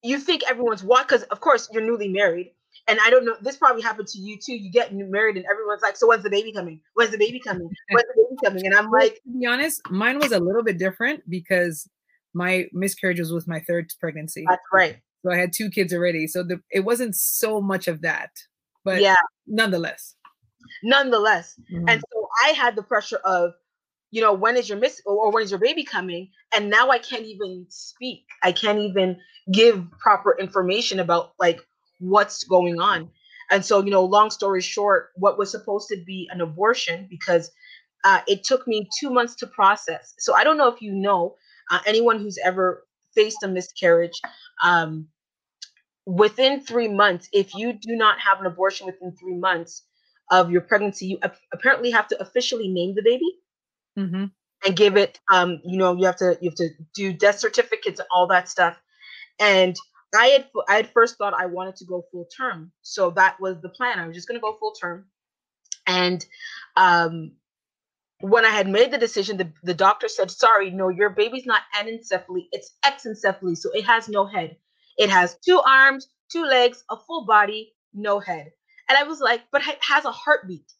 you 0.01 0.17
think 0.17 0.43
everyone's 0.49 0.83
what 0.83 1.07
because 1.07 1.23
of 1.23 1.39
course 1.39 1.69
you're 1.71 1.83
newly 1.83 2.07
married 2.07 2.51
and 2.87 2.99
i 3.05 3.09
don't 3.09 3.25
know 3.25 3.35
this 3.41 3.57
probably 3.57 3.81
happened 3.81 4.07
to 4.07 4.19
you 4.19 4.37
too 4.37 4.53
you 4.55 4.71
get 4.71 4.93
married 4.93 5.37
and 5.37 5.45
everyone's 5.51 5.81
like 5.81 5.95
so 5.97 6.07
when's 6.07 6.23
the 6.23 6.29
baby 6.29 6.51
coming 6.51 6.79
when's 6.95 7.11
the 7.11 7.17
baby 7.17 7.39
coming 7.39 7.69
when's 7.89 8.07
the 8.07 8.13
baby 8.29 8.41
coming 8.43 8.65
and 8.65 8.75
i'm 8.75 8.89
like 8.91 9.15
to 9.15 9.39
be 9.39 9.45
honest, 9.45 9.81
mine 9.89 10.19
was 10.19 10.31
a 10.31 10.39
little 10.39 10.63
bit 10.63 10.77
different 10.77 11.21
because 11.29 11.87
my 12.33 12.65
miscarriage 12.73 13.19
was 13.19 13.31
with 13.33 13.47
my 13.47 13.59
third 13.59 13.89
pregnancy. 13.99 14.45
that's 14.47 14.61
right 14.73 14.97
So 15.23 15.31
I 15.31 15.37
had 15.37 15.53
two 15.53 15.69
kids 15.69 15.93
already. 15.93 16.25
So 16.27 16.41
the, 16.43 16.59
it 16.71 16.79
wasn't 16.85 17.15
so 17.15 17.61
much 17.61 17.87
of 17.87 18.01
that, 18.01 18.31
but 18.83 19.01
yeah 19.01 19.15
nonetheless. 19.45 20.15
nonetheless 20.83 21.59
Mhm. 21.71 21.85
and 21.89 22.01
so 22.11 22.27
i 22.45 22.49
had 22.49 22.75
the 22.75 22.83
pressure 22.83 23.19
of 23.25 23.51
you 24.11 24.21
know 24.21 24.33
when 24.33 24.57
is 24.57 24.69
your 24.69 24.77
miss 24.77 25.01
or 25.05 25.31
when 25.31 25.43
is 25.43 25.51
your 25.51 25.59
baby 25.59 25.83
coming 25.83 26.29
and 26.55 26.69
now 26.69 26.89
i 26.89 26.97
can't 26.99 27.25
even 27.25 27.65
speak 27.69 28.25
i 28.43 28.51
can't 28.51 28.79
even 28.79 29.17
give 29.51 29.83
proper 29.99 30.37
information 30.39 30.99
about 30.99 31.33
like 31.39 31.59
what's 32.01 32.43
going 32.45 32.81
on. 32.81 33.11
And 33.51 33.65
so 33.65 33.83
you 33.83 33.91
know 33.91 34.05
long 34.05 34.31
story 34.31 34.61
short 34.61 35.11
what 35.15 35.37
was 35.39 35.51
supposed 35.51 35.89
to 35.89 35.97
be 36.05 36.29
an 36.31 36.41
abortion 36.41 37.07
because 37.09 37.51
uh, 38.05 38.21
it 38.27 38.43
took 38.43 38.67
me 38.67 38.89
two 38.99 39.11
months 39.11 39.35
to 39.37 39.47
process. 39.47 40.15
So 40.19 40.35
i 40.35 40.43
don't 40.45 40.57
know 40.57 40.69
if 40.69 40.81
you 40.81 40.93
know 40.93 41.35
uh, 41.71 41.79
anyone 41.87 42.19
who's 42.19 42.39
ever 42.43 42.85
faced 43.15 43.43
a 43.43 43.49
miscarriage 43.49 44.19
um, 44.63 45.07
within 46.05 46.61
three 46.61 46.87
months 46.87 47.29
if 47.33 47.55
you 47.55 47.73
do 47.73 47.95
not 47.95 48.19
have 48.19 48.39
an 48.41 48.47
abortion 48.47 48.87
within 48.87 49.15
three 49.15 49.35
months 49.37 49.83
of 50.31 50.51
your 50.51 50.61
pregnancy 50.61 51.07
you 51.07 51.19
ap- 51.23 51.37
apparently 51.53 51.91
have 51.91 52.07
to 52.07 52.21
officially 52.21 52.69
name 52.69 52.95
the 52.95 53.03
baby. 53.03 53.29
Mhm. 53.97 54.31
and 54.65 54.75
give 54.77 54.97
it 54.97 55.19
um 55.31 55.59
you 55.65 55.77
know 55.77 55.95
you 55.97 56.05
have 56.05 56.17
to 56.17 56.37
you 56.41 56.49
have 56.49 56.55
to 56.57 56.69
do 56.95 57.13
death 57.13 57.39
certificates 57.39 57.99
and 57.99 58.07
all 58.11 58.27
that 58.27 58.49
stuff. 58.49 58.79
And 59.39 59.75
i 60.15 60.27
had 60.27 60.47
I 60.67 60.75
had 60.75 60.89
first 60.89 61.17
thought 61.17 61.33
i 61.33 61.45
wanted 61.45 61.75
to 61.77 61.85
go 61.85 62.05
full 62.11 62.25
term 62.25 62.71
so 62.81 63.11
that 63.11 63.39
was 63.39 63.61
the 63.61 63.69
plan 63.69 63.99
i 63.99 64.07
was 64.07 64.15
just 64.15 64.27
going 64.27 64.39
to 64.39 64.41
go 64.41 64.57
full 64.59 64.71
term 64.73 65.05
and 65.87 66.25
um 66.75 67.31
when 68.19 68.45
i 68.45 68.49
had 68.49 68.67
made 68.67 68.91
the 68.91 68.97
decision 68.97 69.37
the, 69.37 69.51
the 69.63 69.73
doctor 69.73 70.07
said 70.07 70.29
sorry 70.31 70.69
no 70.71 70.89
your 70.89 71.09
baby's 71.09 71.45
not 71.45 71.61
anencephaly 71.75 72.47
it's 72.51 72.75
exencephaly 72.85 73.57
so 73.57 73.69
it 73.73 73.85
has 73.85 74.07
no 74.09 74.25
head 74.25 74.57
it 74.97 75.09
has 75.09 75.37
two 75.45 75.59
arms 75.65 76.07
two 76.31 76.43
legs 76.45 76.83
a 76.89 76.97
full 76.97 77.25
body 77.25 77.73
no 77.93 78.19
head 78.19 78.51
and 78.89 78.97
i 78.97 79.03
was 79.03 79.19
like 79.19 79.41
but 79.51 79.65
it 79.65 79.77
has 79.81 80.05
a 80.05 80.11
heartbeat 80.11 80.71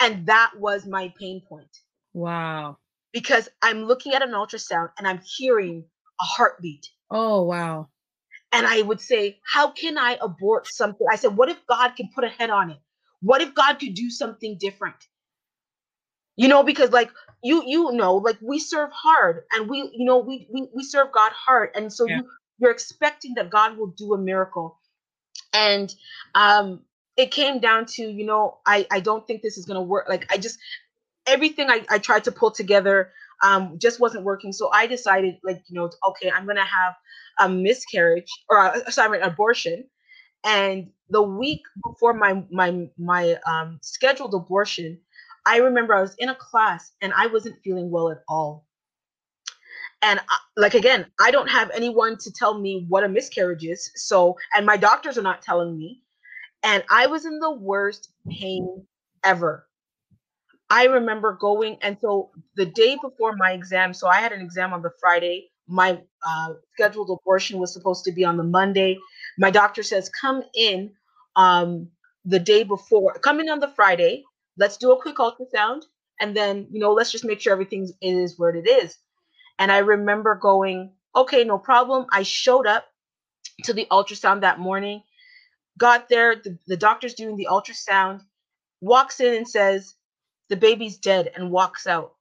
and 0.00 0.26
that 0.26 0.52
was 0.58 0.86
my 0.86 1.12
pain 1.18 1.40
point 1.48 1.78
Wow. 2.14 2.76
because 3.12 3.48
I'm 3.62 3.84
looking 3.84 4.12
at 4.14 4.22
an 4.22 4.30
ultrasound 4.32 4.90
and 4.98 5.06
I'm 5.08 5.20
hearing 5.24 5.84
a 6.20 6.24
heartbeat. 6.24 6.88
Oh, 7.10 7.42
wow. 7.42 7.88
And 8.52 8.66
I 8.66 8.82
would 8.82 9.00
say, 9.00 9.40
How 9.44 9.70
can 9.70 9.98
I 9.98 10.18
abort 10.20 10.66
something? 10.68 11.06
I 11.10 11.16
said, 11.16 11.36
What 11.36 11.48
if 11.50 11.58
God 11.66 11.90
can 11.96 12.10
put 12.14 12.24
a 12.24 12.28
head 12.28 12.50
on 12.50 12.70
it? 12.72 12.78
What 13.22 13.42
if 13.42 13.54
God 13.54 13.74
could 13.80 13.94
do 13.94 14.10
something 14.10 14.58
different? 14.58 14.96
You 16.36 16.48
know, 16.48 16.62
because 16.62 16.90
like 16.90 17.10
you 17.42 17.62
you 17.66 17.92
know, 17.92 18.16
like 18.16 18.38
we 18.42 18.58
serve 18.58 18.90
hard 18.92 19.44
and 19.52 19.68
we, 19.68 19.78
you 19.94 20.06
know, 20.06 20.18
we 20.18 20.48
we, 20.52 20.68
we 20.74 20.84
serve 20.84 21.12
God 21.12 21.32
hard. 21.32 21.70
And 21.74 21.92
so 21.92 22.06
Yeah. 22.06 22.16
you 22.16 22.28
you're 22.58 22.70
expecting 22.70 23.34
that 23.36 23.50
God 23.50 23.76
will 23.78 23.88
do 23.88 24.14
a 24.14 24.18
miracle. 24.18 24.78
And 25.54 25.94
um 26.34 26.82
it 27.16 27.30
came 27.32 27.60
down 27.60 27.86
to, 27.86 28.02
you 28.02 28.26
know, 28.26 28.58
I 28.66 28.86
I 28.90 29.00
don't 29.00 29.26
think 29.26 29.42
this 29.42 29.58
is 29.58 29.66
gonna 29.66 29.82
work. 29.82 30.08
Like 30.08 30.32
I 30.32 30.38
just 30.38 30.58
everything 31.26 31.70
I, 31.70 31.84
I 31.90 31.98
tried 31.98 32.24
to 32.24 32.32
pull 32.32 32.50
together 32.50 33.12
um, 33.42 33.78
just 33.78 34.00
wasn't 34.00 34.24
working. 34.24 34.52
So 34.52 34.70
I 34.72 34.86
decided, 34.86 35.36
like, 35.44 35.62
you 35.68 35.78
know, 35.78 35.90
okay, 36.10 36.30
I'm 36.30 36.46
gonna 36.46 36.64
have 36.64 36.94
a 37.40 37.48
miscarriage 37.48 38.30
or 38.48 38.58
a, 38.58 38.92
sorry, 38.92 39.20
an 39.20 39.24
abortion. 39.28 39.84
And 40.44 40.90
the 41.10 41.22
week 41.22 41.62
before 41.84 42.14
my 42.14 42.44
my 42.50 42.88
my 42.98 43.36
um, 43.46 43.78
scheduled 43.82 44.34
abortion, 44.34 44.98
I 45.46 45.58
remember 45.58 45.94
I 45.94 46.02
was 46.02 46.14
in 46.18 46.28
a 46.28 46.34
class 46.34 46.92
and 47.00 47.12
I 47.14 47.26
wasn't 47.26 47.60
feeling 47.64 47.90
well 47.90 48.10
at 48.10 48.22
all. 48.28 48.66
And 50.02 50.18
I, 50.18 50.36
like 50.56 50.74
again, 50.74 51.06
I 51.20 51.30
don't 51.30 51.48
have 51.48 51.70
anyone 51.72 52.18
to 52.18 52.32
tell 52.32 52.58
me 52.58 52.86
what 52.88 53.04
a 53.04 53.08
miscarriage 53.08 53.64
is. 53.64 53.90
So, 53.94 54.36
and 54.54 54.66
my 54.66 54.76
doctors 54.76 55.16
are 55.18 55.22
not 55.22 55.42
telling 55.42 55.76
me. 55.78 56.02
And 56.64 56.84
I 56.90 57.06
was 57.06 57.24
in 57.24 57.38
the 57.40 57.52
worst 57.52 58.12
pain 58.28 58.86
ever. 59.24 59.66
I 60.72 60.84
remember 60.86 61.36
going, 61.38 61.76
and 61.82 61.98
so 62.00 62.30
the 62.56 62.64
day 62.64 62.96
before 63.02 63.36
my 63.36 63.52
exam, 63.52 63.92
so 63.92 64.08
I 64.08 64.20
had 64.20 64.32
an 64.32 64.40
exam 64.40 64.72
on 64.72 64.80
the 64.80 64.90
Friday. 64.98 65.50
My 65.68 66.00
uh, 66.26 66.54
scheduled 66.72 67.10
abortion 67.10 67.58
was 67.60 67.74
supposed 67.74 68.06
to 68.06 68.12
be 68.12 68.24
on 68.24 68.38
the 68.38 68.42
Monday. 68.42 68.98
My 69.36 69.50
doctor 69.50 69.82
says, 69.82 70.10
come 70.18 70.42
in 70.54 70.92
um, 71.36 71.88
the 72.24 72.38
day 72.38 72.62
before, 72.62 73.12
come 73.18 73.38
in 73.38 73.50
on 73.50 73.60
the 73.60 73.68
Friday. 73.68 74.24
Let's 74.56 74.78
do 74.78 74.92
a 74.92 75.00
quick 75.02 75.16
ultrasound, 75.16 75.82
and 76.18 76.34
then 76.34 76.68
you 76.70 76.80
know, 76.80 76.94
let's 76.94 77.12
just 77.12 77.26
make 77.26 77.42
sure 77.42 77.52
everything 77.52 77.90
is 78.00 78.38
where 78.38 78.56
it 78.56 78.66
is. 78.66 78.96
And 79.58 79.70
I 79.70 79.78
remember 79.78 80.36
going, 80.36 80.92
okay, 81.14 81.44
no 81.44 81.58
problem. 81.58 82.06
I 82.10 82.22
showed 82.22 82.66
up 82.66 82.86
to 83.64 83.74
the 83.74 83.86
ultrasound 83.90 84.40
that 84.40 84.58
morning. 84.58 85.02
Got 85.76 86.08
there, 86.08 86.36
the, 86.36 86.58
the 86.66 86.78
doctor's 86.78 87.12
doing 87.12 87.36
the 87.36 87.48
ultrasound, 87.50 88.22
walks 88.80 89.20
in 89.20 89.34
and 89.34 89.46
says, 89.46 89.96
The 90.52 90.56
baby's 90.58 90.98
dead, 90.98 91.32
and 91.34 91.50
walks 91.50 91.86
out. 91.86 92.12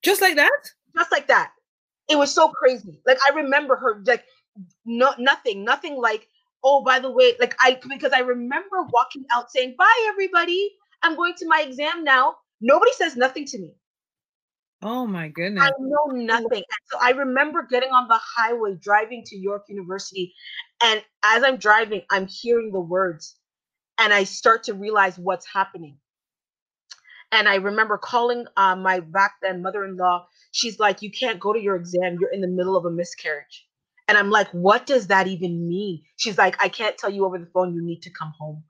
Just 0.00 0.20
like 0.20 0.36
that? 0.36 0.60
Just 0.96 1.10
like 1.10 1.26
that. 1.26 1.50
It 2.08 2.14
was 2.14 2.32
so 2.32 2.50
crazy. 2.50 3.00
Like 3.04 3.18
I 3.28 3.34
remember 3.34 3.74
her 3.74 4.00
like 4.06 4.24
no 4.86 5.12
nothing, 5.18 5.64
nothing 5.64 5.96
like, 5.96 6.28
oh, 6.62 6.84
by 6.84 7.00
the 7.00 7.10
way, 7.10 7.34
like 7.40 7.56
I 7.58 7.80
because 7.88 8.12
I 8.12 8.20
remember 8.20 8.84
walking 8.92 9.24
out 9.32 9.50
saying, 9.50 9.74
Bye 9.76 10.06
everybody. 10.10 10.70
I'm 11.02 11.16
going 11.16 11.34
to 11.38 11.48
my 11.48 11.64
exam 11.66 12.04
now. 12.04 12.36
Nobody 12.60 12.92
says 12.92 13.16
nothing 13.16 13.44
to 13.46 13.58
me. 13.58 13.74
Oh 14.80 15.04
my 15.04 15.26
goodness. 15.26 15.64
I 15.64 15.72
know 15.80 16.12
nothing. 16.12 16.62
And 16.62 16.82
so 16.92 16.98
I 17.00 17.10
remember 17.10 17.66
getting 17.68 17.90
on 17.90 18.06
the 18.06 18.20
highway 18.22 18.76
driving 18.80 19.24
to 19.26 19.36
York 19.36 19.64
University. 19.68 20.32
And 20.80 21.02
as 21.24 21.42
I'm 21.42 21.56
driving, 21.56 22.02
I'm 22.08 22.28
hearing 22.28 22.70
the 22.70 22.80
words 22.80 23.34
and 23.98 24.12
I 24.12 24.24
start 24.24 24.62
to 24.64 24.74
realize 24.74 25.18
what's 25.18 25.46
happening. 25.52 25.98
And 27.32 27.48
I 27.48 27.56
remember 27.56 27.98
calling 27.98 28.46
uh, 28.56 28.76
my 28.76 29.00
back 29.00 29.34
then 29.42 29.62
mother 29.62 29.84
in 29.84 29.96
law. 29.96 30.26
She's 30.52 30.78
like, 30.78 31.02
You 31.02 31.10
can't 31.10 31.40
go 31.40 31.52
to 31.52 31.60
your 31.60 31.76
exam. 31.76 32.18
You're 32.20 32.32
in 32.32 32.42
the 32.42 32.48
middle 32.48 32.76
of 32.76 32.84
a 32.84 32.90
miscarriage. 32.90 33.66
And 34.08 34.18
I'm 34.18 34.30
like, 34.30 34.50
What 34.50 34.86
does 34.86 35.08
that 35.08 35.26
even 35.28 35.68
mean? 35.68 36.02
She's 36.16 36.38
like, 36.38 36.62
I 36.62 36.68
can't 36.68 36.98
tell 36.98 37.10
you 37.10 37.24
over 37.24 37.38
the 37.38 37.50
phone. 37.54 37.74
You 37.74 37.82
need 37.82 38.02
to 38.02 38.10
come 38.10 38.32
home. 38.38 38.64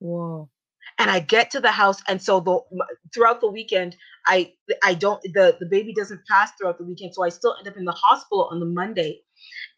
Whoa 0.00 0.50
and 0.98 1.10
I 1.10 1.20
get 1.20 1.50
to 1.52 1.60
the 1.60 1.70
house, 1.70 2.02
and 2.08 2.20
so 2.20 2.40
the 2.40 2.60
throughout 3.14 3.40
the 3.40 3.50
weekend, 3.50 3.96
I 4.26 4.52
I 4.82 4.94
don't 4.94 5.20
the 5.34 5.56
the 5.60 5.66
baby 5.66 5.92
doesn't 5.92 6.24
pass 6.26 6.52
throughout 6.52 6.78
the 6.78 6.84
weekend, 6.84 7.14
so 7.14 7.24
I 7.24 7.28
still 7.28 7.54
end 7.58 7.68
up 7.68 7.76
in 7.76 7.84
the 7.84 7.92
hospital 7.92 8.48
on 8.50 8.60
the 8.60 8.66
Monday, 8.66 9.20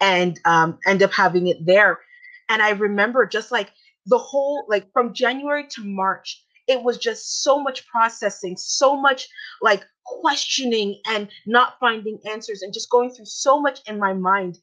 and 0.01 0.39
um, 0.45 0.79
end 0.87 1.03
up 1.03 1.13
having 1.13 1.49
it 1.49 1.59
there. 1.65 2.01
And 2.49 2.63
I 2.63 2.71
remember 2.71 3.27
just 3.27 3.51
like 3.51 3.73
the 4.07 4.19
whole 4.19 4.65
like 4.69 4.93
from 4.93 5.13
January 5.15 5.67
to 5.71 5.83
March, 5.85 6.45
it 6.69 6.83
was 6.83 6.99
just 6.99 7.43
so 7.43 7.63
much 7.63 7.87
processing, 7.87 8.57
so 8.57 9.01
much 9.01 9.29
like 9.63 9.85
questioning 10.05 11.01
and 11.07 11.29
not 11.47 11.79
finding 11.81 12.19
answers, 12.31 12.63
and 12.63 12.73
just 12.73 12.91
going 12.91 13.11
through 13.11 13.27
so 13.27 13.61
much 13.61 13.81
in 13.89 13.99
my 13.99 14.13
mind, 14.13 14.59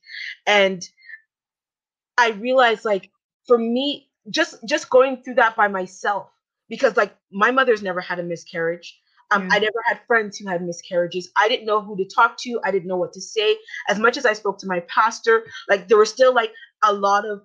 and 0.46 0.88
I 2.18 2.32
realized 2.32 2.86
like 2.86 3.10
for 3.46 3.58
me 3.58 4.10
just 4.30 4.56
just 4.68 4.90
going 4.90 5.22
through 5.24 5.36
that 5.36 5.56
by 5.56 5.68
myself 5.68 6.30
because 6.70 6.98
like 6.98 7.16
my 7.32 7.52
mother's 7.52 7.84
never 7.84 8.02
had 8.02 8.20
a 8.20 8.24
miscarriage. 8.24 9.00
Um, 9.32 9.44
yeah. 9.44 9.56
I 9.56 9.60
never 9.60 9.84
had 9.88 10.00
friends 10.06 10.38
who 10.38 10.48
had 10.48 10.62
miscarriages. 10.62 11.32
I 11.36 11.48
didn't 11.48 11.66
know 11.66 11.82
who 11.82 11.98
to 11.98 12.06
talk 12.06 12.38
to. 12.42 12.60
I 12.64 12.70
didn't 12.72 12.88
know 12.88 12.98
what 12.98 13.14
to 13.14 13.22
say. 13.22 13.58
As 13.90 13.98
much 13.98 14.18
as 14.18 14.26
I 14.26 14.34
spoke 14.34 14.60
to 14.60 14.68
my 14.68 14.82
pastor, 14.82 15.46
like 15.68 15.88
there 15.88 15.98
were 15.98 16.06
still 16.06 16.34
like 16.34 16.52
a 16.84 16.94
lot 16.94 17.26
of 17.26 17.42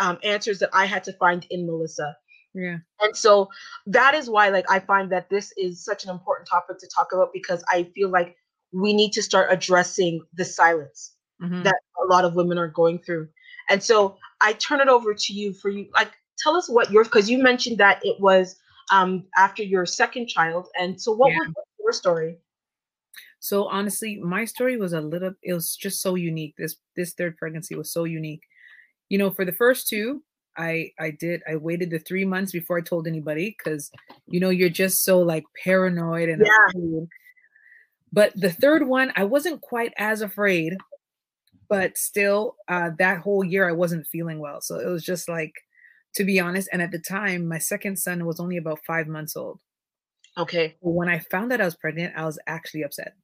um, 0.00 0.18
answers 0.24 0.58
that 0.58 0.70
I 0.72 0.84
had 0.86 1.04
to 1.04 1.12
find 1.12 1.46
in 1.50 1.64
Melissa. 1.64 2.16
Yeah. 2.54 2.78
And 3.00 3.16
so 3.16 3.48
that 3.86 4.14
is 4.14 4.28
why 4.28 4.50
like 4.50 4.70
I 4.70 4.78
find 4.78 5.10
that 5.12 5.30
this 5.30 5.52
is 5.56 5.84
such 5.84 6.04
an 6.04 6.10
important 6.10 6.48
topic 6.48 6.78
to 6.78 6.88
talk 6.94 7.12
about 7.12 7.32
because 7.32 7.64
I 7.70 7.84
feel 7.94 8.10
like 8.10 8.36
we 8.72 8.92
need 8.92 9.12
to 9.12 9.22
start 9.22 9.48
addressing 9.50 10.22
the 10.34 10.44
silence 10.44 11.14
mm-hmm. 11.42 11.62
that 11.62 11.76
a 12.02 12.06
lot 12.06 12.24
of 12.24 12.34
women 12.34 12.58
are 12.58 12.68
going 12.68 12.98
through. 12.98 13.28
And 13.70 13.82
so 13.82 14.16
I 14.40 14.52
turn 14.54 14.80
it 14.80 14.88
over 14.88 15.14
to 15.14 15.32
you 15.32 15.54
for 15.54 15.70
you 15.70 15.86
like 15.94 16.12
tell 16.38 16.56
us 16.56 16.68
what 16.68 16.90
your 16.90 17.04
because 17.04 17.30
you 17.30 17.42
mentioned 17.42 17.78
that 17.78 18.00
it 18.02 18.20
was 18.20 18.56
um, 18.90 19.24
after 19.36 19.62
your 19.62 19.86
second 19.86 20.28
child, 20.28 20.68
and 20.78 21.00
so 21.00 21.12
what 21.12 21.30
yeah. 21.30 21.38
was 21.38 21.66
your 21.78 21.92
story? 21.92 22.38
So 23.40 23.66
honestly, 23.68 24.18
my 24.22 24.44
story 24.44 24.76
was 24.76 24.92
a 24.92 25.00
little. 25.00 25.34
It 25.42 25.54
was 25.54 25.76
just 25.76 26.00
so 26.02 26.14
unique. 26.14 26.54
This 26.58 26.76
this 26.96 27.12
third 27.14 27.36
pregnancy 27.36 27.74
was 27.74 27.92
so 27.92 28.04
unique. 28.04 28.42
You 29.08 29.18
know, 29.18 29.30
for 29.30 29.44
the 29.44 29.52
first 29.52 29.88
two, 29.88 30.22
I 30.56 30.90
I 30.98 31.10
did 31.10 31.42
I 31.48 31.56
waited 31.56 31.90
the 31.90 31.98
three 31.98 32.24
months 32.24 32.52
before 32.52 32.78
I 32.78 32.82
told 32.82 33.06
anybody 33.06 33.56
because 33.56 33.90
you 34.26 34.40
know 34.40 34.50
you're 34.50 34.68
just 34.68 35.04
so 35.04 35.20
like 35.20 35.44
paranoid 35.64 36.28
and 36.28 36.42
yeah. 36.44 36.68
Afraid. 36.68 37.08
But 38.12 38.32
the 38.36 38.52
third 38.52 38.86
one, 38.86 39.10
I 39.16 39.24
wasn't 39.24 39.62
quite 39.62 39.94
as 39.96 40.20
afraid, 40.20 40.76
but 41.68 41.96
still, 41.96 42.56
uh, 42.68 42.90
that 42.98 43.20
whole 43.20 43.42
year 43.42 43.66
I 43.66 43.72
wasn't 43.72 44.06
feeling 44.06 44.38
well. 44.38 44.60
So 44.60 44.78
it 44.78 44.86
was 44.86 45.02
just 45.02 45.28
like 45.28 45.54
to 46.14 46.24
be 46.24 46.38
honest. 46.40 46.68
And 46.72 46.82
at 46.82 46.90
the 46.90 46.98
time, 46.98 47.48
my 47.48 47.58
second 47.58 47.96
son 47.96 48.26
was 48.26 48.38
only 48.38 48.56
about 48.56 48.80
five 48.86 49.08
months 49.08 49.36
old. 49.36 49.60
Okay. 50.38 50.76
When 50.80 51.08
I 51.08 51.18
found 51.18 51.52
out 51.52 51.60
I 51.60 51.64
was 51.64 51.76
pregnant, 51.76 52.14
I 52.16 52.24
was 52.24 52.38
actually 52.46 52.82
upset. 52.82 53.14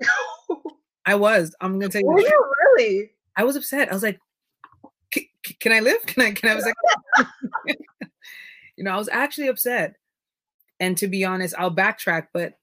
I 1.06 1.14
was. 1.14 1.54
I'm 1.60 1.78
gonna 1.78 1.90
tell 1.90 2.02
you. 2.02 2.06
Were 2.06 2.20
you 2.20 2.52
really? 2.76 3.10
I 3.36 3.44
was 3.44 3.56
upset. 3.56 3.90
I 3.90 3.94
was 3.94 4.02
like, 4.02 4.18
"Can 5.60 5.72
I 5.72 5.80
live? 5.80 6.04
Can 6.06 6.22
I? 6.22 6.32
Can 6.32 6.48
I?" 6.48 6.52
I 6.52 6.56
was 6.56 6.64
like, 6.64 7.78
you 8.76 8.84
know, 8.84 8.92
I 8.92 8.96
was 8.96 9.08
actually 9.08 9.48
upset. 9.48 9.96
And 10.80 10.96
to 10.98 11.08
be 11.08 11.24
honest, 11.24 11.54
I'll 11.58 11.74
backtrack, 11.74 12.28
but 12.32 12.54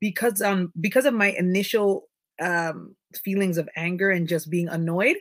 because 0.00 0.42
um 0.42 0.72
because 0.80 1.04
of 1.04 1.14
my 1.14 1.30
initial 1.32 2.08
um 2.40 2.96
feelings 3.22 3.58
of 3.58 3.68
anger 3.76 4.10
and 4.10 4.28
just 4.28 4.50
being 4.50 4.68
annoyed, 4.68 5.16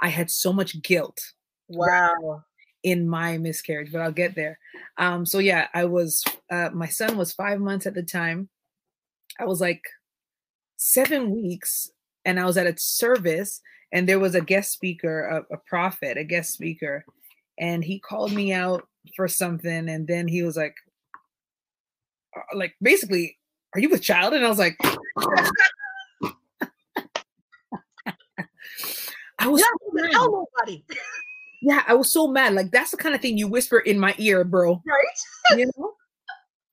I 0.00 0.08
had 0.08 0.30
so 0.30 0.52
much 0.52 0.82
guilt. 0.82 1.32
Wow 1.68 2.44
in 2.82 3.08
my 3.08 3.38
miscarriage, 3.38 3.92
but 3.92 4.00
I'll 4.00 4.12
get 4.12 4.34
there. 4.34 4.58
Um, 4.96 5.26
so 5.26 5.38
yeah, 5.38 5.68
I 5.74 5.84
was 5.84 6.24
uh, 6.50 6.70
my 6.72 6.86
son 6.86 7.16
was 7.16 7.32
five 7.32 7.60
months 7.60 7.86
at 7.86 7.94
the 7.94 8.02
time. 8.02 8.48
I 9.38 9.44
was 9.44 9.60
like 9.60 9.82
seven 10.76 11.30
weeks, 11.30 11.90
and 12.24 12.40
I 12.40 12.44
was 12.44 12.56
at 12.56 12.66
a 12.66 12.74
service, 12.78 13.60
and 13.92 14.08
there 14.08 14.18
was 14.18 14.34
a 14.34 14.40
guest 14.40 14.72
speaker, 14.72 15.44
a, 15.50 15.54
a 15.54 15.58
prophet, 15.58 16.16
a 16.16 16.24
guest 16.24 16.52
speaker, 16.52 17.04
and 17.58 17.84
he 17.84 17.98
called 17.98 18.32
me 18.32 18.52
out 18.52 18.86
for 19.16 19.28
something, 19.28 19.88
and 19.88 20.06
then 20.06 20.28
he 20.28 20.42
was 20.42 20.56
like, 20.56 20.74
uh, 22.36 22.56
like 22.56 22.74
basically, 22.80 23.36
are 23.74 23.80
you 23.80 23.88
with 23.88 24.02
child? 24.02 24.34
And 24.34 24.44
I 24.44 24.48
was 24.48 24.58
like. 24.58 24.76
I 29.42 29.48
was 29.48 29.62
yeah, 29.62 30.10
tell 30.10 30.30
nobody 30.30 30.84
yeah, 31.60 31.82
I 31.86 31.94
was 31.94 32.12
so 32.12 32.26
mad. 32.26 32.54
Like 32.54 32.70
that's 32.70 32.90
the 32.90 32.96
kind 32.96 33.14
of 33.14 33.20
thing 33.20 33.36
you 33.36 33.48
whisper 33.48 33.78
in 33.78 33.98
my 33.98 34.14
ear, 34.18 34.44
bro. 34.44 34.82
Right. 34.86 35.58
you 35.58 35.70
know? 35.76 35.92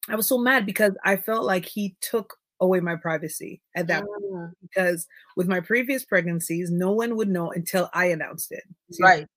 I 0.09 0.15
was 0.15 0.27
so 0.27 0.37
mad 0.37 0.65
because 0.65 0.93
I 1.03 1.17
felt 1.17 1.45
like 1.45 1.65
he 1.65 1.95
took 2.01 2.35
away 2.59 2.79
my 2.79 2.95
privacy 2.95 3.61
at 3.75 3.87
that 3.87 4.03
mm. 4.03 4.07
point. 4.07 4.57
Because 4.61 5.07
with 5.35 5.47
my 5.47 5.59
previous 5.59 6.05
pregnancies, 6.05 6.71
no 6.71 6.91
one 6.91 7.15
would 7.15 7.29
know 7.29 7.51
until 7.51 7.89
I 7.93 8.07
announced 8.07 8.51
it. 8.51 8.63
See? 8.91 9.03
Right. 9.03 9.27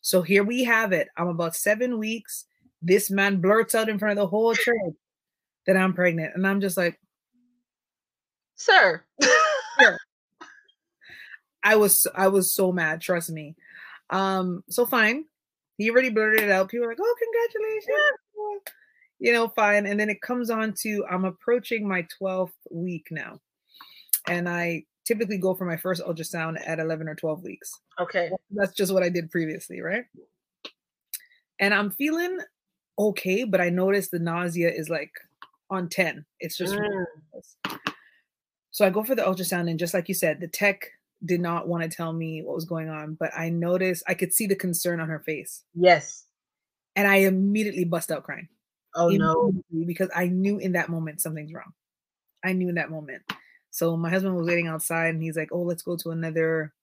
So 0.00 0.22
here 0.22 0.44
we 0.44 0.64
have 0.64 0.92
it. 0.92 1.08
I'm 1.16 1.28
about 1.28 1.56
seven 1.56 1.98
weeks. 1.98 2.44
This 2.80 3.10
man 3.10 3.40
blurts 3.40 3.74
out 3.74 3.88
in 3.88 3.98
front 3.98 4.18
of 4.18 4.22
the 4.22 4.28
whole 4.28 4.54
church 4.54 4.94
that 5.66 5.76
I'm 5.76 5.94
pregnant. 5.94 6.34
And 6.34 6.46
I'm 6.46 6.60
just 6.60 6.76
like, 6.76 6.98
Sir. 8.58 9.04
sir. 9.78 9.98
I 11.62 11.76
was 11.76 12.06
I 12.14 12.28
was 12.28 12.52
so 12.52 12.72
mad, 12.72 13.00
trust 13.00 13.30
me. 13.30 13.56
Um, 14.10 14.64
so 14.68 14.86
fine. 14.86 15.24
He 15.76 15.90
already 15.90 16.10
blurted 16.10 16.42
it 16.42 16.50
out. 16.50 16.68
People 16.68 16.86
are 16.86 16.90
like, 16.90 16.98
oh, 17.00 17.14
congratulations. 17.18 18.18
You 19.18 19.32
know, 19.32 19.48
fine. 19.48 19.86
And 19.86 19.98
then 19.98 20.10
it 20.10 20.22
comes 20.22 20.50
on 20.50 20.74
to 20.82 21.04
I'm 21.10 21.24
approaching 21.24 21.88
my 21.88 22.06
12th 22.20 22.52
week 22.70 23.08
now. 23.10 23.40
And 24.28 24.48
I 24.48 24.84
typically 25.04 25.38
go 25.38 25.54
for 25.54 25.64
my 25.64 25.76
first 25.76 26.02
ultrasound 26.02 26.56
at 26.66 26.78
11 26.78 27.08
or 27.08 27.14
12 27.14 27.42
weeks. 27.42 27.72
Okay. 27.98 28.30
That's 28.50 28.74
just 28.74 28.92
what 28.92 29.02
I 29.02 29.08
did 29.08 29.30
previously, 29.30 29.80
right? 29.80 30.04
And 31.58 31.74
I'm 31.74 31.90
feeling 31.90 32.38
okay, 32.98 33.44
but 33.44 33.60
I 33.60 33.70
noticed 33.70 34.10
the 34.10 34.18
nausea 34.18 34.70
is 34.70 34.88
like 34.88 35.10
on 35.70 35.88
10. 35.88 36.24
It's 36.40 36.56
just 36.56 36.74
mm. 36.74 37.04
so 38.70 38.86
I 38.86 38.90
go 38.90 39.02
for 39.02 39.14
the 39.14 39.22
ultrasound, 39.22 39.70
and 39.70 39.78
just 39.78 39.94
like 39.94 40.08
you 40.08 40.14
said, 40.14 40.40
the 40.40 40.48
tech 40.48 40.88
did 41.24 41.40
not 41.40 41.66
want 41.66 41.82
to 41.82 41.88
tell 41.88 42.12
me 42.12 42.42
what 42.42 42.54
was 42.54 42.64
going 42.64 42.88
on, 42.88 43.14
but 43.14 43.30
I 43.36 43.48
noticed 43.48 44.04
I 44.06 44.14
could 44.14 44.32
see 44.32 44.46
the 44.46 44.54
concern 44.54 45.00
on 45.00 45.08
her 45.08 45.20
face. 45.20 45.64
Yes. 45.74 46.24
And 46.94 47.08
I 47.08 47.16
immediately 47.16 47.84
bust 47.84 48.10
out 48.10 48.24
crying. 48.24 48.48
Oh 48.98 49.08
no. 49.08 49.52
Because 49.86 50.10
I 50.14 50.26
knew 50.26 50.58
in 50.58 50.72
that 50.72 50.88
moment 50.88 51.20
something's 51.20 51.52
wrong. 51.52 51.72
I 52.44 52.52
knew 52.52 52.68
in 52.68 52.74
that 52.74 52.90
moment. 52.90 53.22
So 53.70 53.96
my 53.96 54.10
husband 54.10 54.34
was 54.36 54.46
waiting 54.46 54.66
outside 54.66 55.14
and 55.14 55.22
he's 55.22 55.36
like, 55.36 55.50
"Oh, 55.52 55.62
let's 55.62 55.82
go 55.82 55.96
to 55.96 56.10
another 56.10 56.74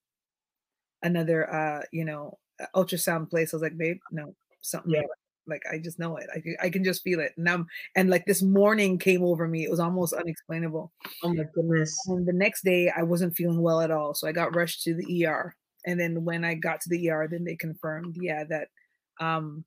another 1.04 1.54
uh, 1.54 1.84
you 1.92 2.06
know, 2.06 2.38
ultrasound 2.76 3.30
place." 3.30 3.54
I 3.54 3.58
was 3.58 3.64
like, 3.64 3.78
"Babe, 3.78 4.00
no. 4.12 4.36
Something 4.62 4.94
yeah. 4.94 5.02
Like 5.48 5.64
I 5.72 5.78
just 5.78 6.00
know 6.00 6.18
it. 6.18 6.28
I 6.34 6.66
I 6.66 6.70
can 6.70 6.84
just 6.84 7.04
feel 7.04 7.20
it. 7.20 7.34
And 7.38 7.48
I'm 7.48 7.68
and 7.96 8.10
like 8.10 8.26
this 8.26 8.42
morning 8.42 8.98
came 8.98 9.24
over 9.24 9.48
me. 9.48 9.64
It 9.64 9.70
was 9.70 9.80
almost 9.80 10.14
unexplainable. 10.14 10.92
Oh 11.24 11.34
my 11.34 11.44
goodness. 11.54 11.96
And 12.08 12.26
the 12.26 12.34
next 12.34 12.64
day 12.64 12.92
I 12.96 13.04
wasn't 13.04 13.36
feeling 13.36 13.62
well 13.62 13.82
at 13.82 13.92
all. 13.92 14.14
So 14.14 14.28
I 14.28 14.32
got 14.32 14.56
rushed 14.56 14.84
to 14.84 14.96
the 14.96 15.26
ER. 15.26 15.56
And 15.86 16.00
then 16.00 16.26
when 16.26 16.44
I 16.44 16.56
got 16.56 16.82
to 16.82 16.90
the 16.90 17.12
ER, 17.12 17.28
then 17.30 17.44
they 17.44 17.56
confirmed, 17.56 18.18
yeah, 18.20 18.44
that 18.46 18.70
um 19.20 19.66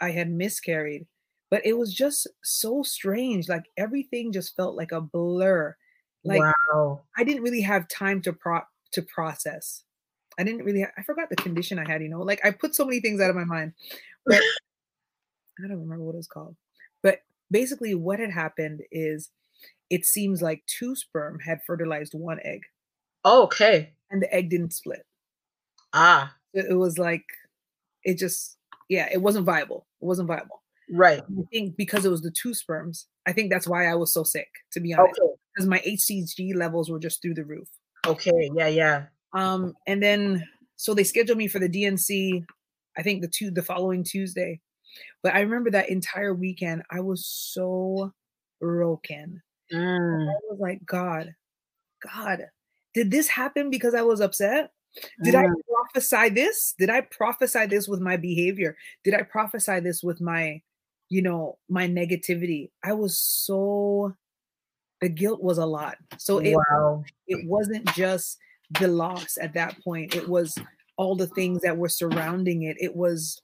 I 0.00 0.10
had 0.10 0.30
miscarried. 0.30 1.06
But 1.50 1.66
it 1.66 1.76
was 1.76 1.92
just 1.92 2.28
so 2.42 2.82
strange. 2.82 3.48
Like 3.48 3.64
everything 3.76 4.32
just 4.32 4.54
felt 4.56 4.76
like 4.76 4.92
a 4.92 5.00
blur. 5.00 5.76
Like 6.24 6.40
wow. 6.40 7.00
I 7.16 7.24
didn't 7.24 7.42
really 7.42 7.62
have 7.62 7.88
time 7.88 8.22
to 8.22 8.32
pro 8.32 8.60
to 8.92 9.02
process 9.02 9.84
I 10.40 10.42
didn't 10.42 10.64
really, 10.64 10.84
I 10.84 11.02
forgot 11.02 11.28
the 11.28 11.36
condition 11.36 11.78
I 11.78 11.86
had, 11.86 12.02
you 12.02 12.08
know, 12.08 12.22
like 12.22 12.40
I 12.42 12.50
put 12.50 12.74
so 12.74 12.86
many 12.86 13.00
things 13.00 13.20
out 13.20 13.28
of 13.28 13.36
my 13.36 13.44
mind, 13.44 13.74
but 14.24 14.36
I 15.58 15.68
don't 15.68 15.80
remember 15.80 16.04
what 16.04 16.14
it 16.14 16.16
was 16.16 16.26
called. 16.26 16.56
But 17.02 17.20
basically, 17.50 17.94
what 17.94 18.20
had 18.20 18.30
happened 18.30 18.80
is 18.90 19.28
it 19.90 20.06
seems 20.06 20.40
like 20.40 20.64
two 20.66 20.96
sperm 20.96 21.40
had 21.40 21.60
fertilized 21.66 22.14
one 22.14 22.38
egg. 22.42 22.62
Oh, 23.22 23.42
okay. 23.44 23.92
And 24.10 24.22
the 24.22 24.32
egg 24.34 24.48
didn't 24.48 24.72
split. 24.72 25.04
Ah. 25.92 26.34
It, 26.54 26.66
it 26.70 26.74
was 26.74 26.98
like, 26.98 27.24
it 28.02 28.16
just, 28.16 28.56
yeah, 28.88 29.08
it 29.12 29.20
wasn't 29.20 29.44
viable. 29.44 29.86
It 30.00 30.06
wasn't 30.06 30.28
viable. 30.28 30.59
Right. 30.92 31.20
I 31.20 31.42
think 31.52 31.76
because 31.76 32.04
it 32.04 32.10
was 32.10 32.22
the 32.22 32.32
two 32.32 32.54
sperms, 32.54 33.06
I 33.26 33.32
think 33.32 33.50
that's 33.50 33.68
why 33.68 33.86
I 33.86 33.94
was 33.94 34.12
so 34.12 34.24
sick, 34.24 34.48
to 34.72 34.80
be 34.80 34.94
honest. 34.94 35.20
Okay. 35.20 35.32
Because 35.54 35.68
my 35.68 35.78
HCG 35.80 36.54
levels 36.56 36.90
were 36.90 36.98
just 36.98 37.22
through 37.22 37.34
the 37.34 37.44
roof. 37.44 37.68
Okay. 38.06 38.50
Yeah. 38.54 38.68
Yeah. 38.68 39.04
Um, 39.32 39.74
and 39.86 40.02
then 40.02 40.44
so 40.76 40.94
they 40.94 41.04
scheduled 41.04 41.38
me 41.38 41.46
for 41.46 41.58
the 41.58 41.68
D&C, 41.68 42.44
I 42.96 43.02
think 43.02 43.22
the 43.22 43.28
two 43.28 43.50
the 43.50 43.62
following 43.62 44.02
Tuesday. 44.02 44.60
But 45.22 45.34
I 45.34 45.40
remember 45.40 45.70
that 45.70 45.90
entire 45.90 46.34
weekend, 46.34 46.82
I 46.90 47.00
was 47.00 47.26
so 47.26 48.12
broken. 48.60 49.42
Mm. 49.72 50.28
I 50.28 50.34
was 50.48 50.58
like, 50.58 50.84
God, 50.84 51.34
God, 52.02 52.46
did 52.94 53.10
this 53.10 53.28
happen 53.28 53.70
because 53.70 53.94
I 53.94 54.02
was 54.02 54.20
upset? 54.20 54.70
Did 55.22 55.34
mm. 55.34 55.44
I 55.44 55.52
prophesy 55.68 56.30
this? 56.30 56.74
Did 56.78 56.90
I 56.90 57.02
prophesy 57.02 57.66
this 57.66 57.86
with 57.86 58.00
my 58.00 58.16
behavior? 58.16 58.76
Did 59.04 59.14
I 59.14 59.22
prophesy 59.22 59.80
this 59.80 60.02
with 60.02 60.20
my, 60.20 60.60
you 61.10 61.20
know, 61.20 61.58
my 61.68 61.86
negativity? 61.86 62.70
I 62.82 62.94
was 62.94 63.18
so 63.18 64.14
the 65.00 65.08
guilt 65.08 65.42
was 65.42 65.58
a 65.58 65.66
lot. 65.66 65.96
So 66.18 66.38
it, 66.38 66.54
wow. 66.54 67.02
it 67.26 67.46
wasn't 67.48 67.86
just 67.94 68.38
the 68.78 68.88
loss 68.88 69.38
at 69.40 69.54
that 69.54 69.82
point. 69.82 70.14
It 70.14 70.28
was 70.28 70.56
all 70.96 71.16
the 71.16 71.26
things 71.28 71.62
that 71.62 71.76
were 71.76 71.88
surrounding 71.88 72.62
it. 72.64 72.76
It 72.78 72.94
was 72.94 73.40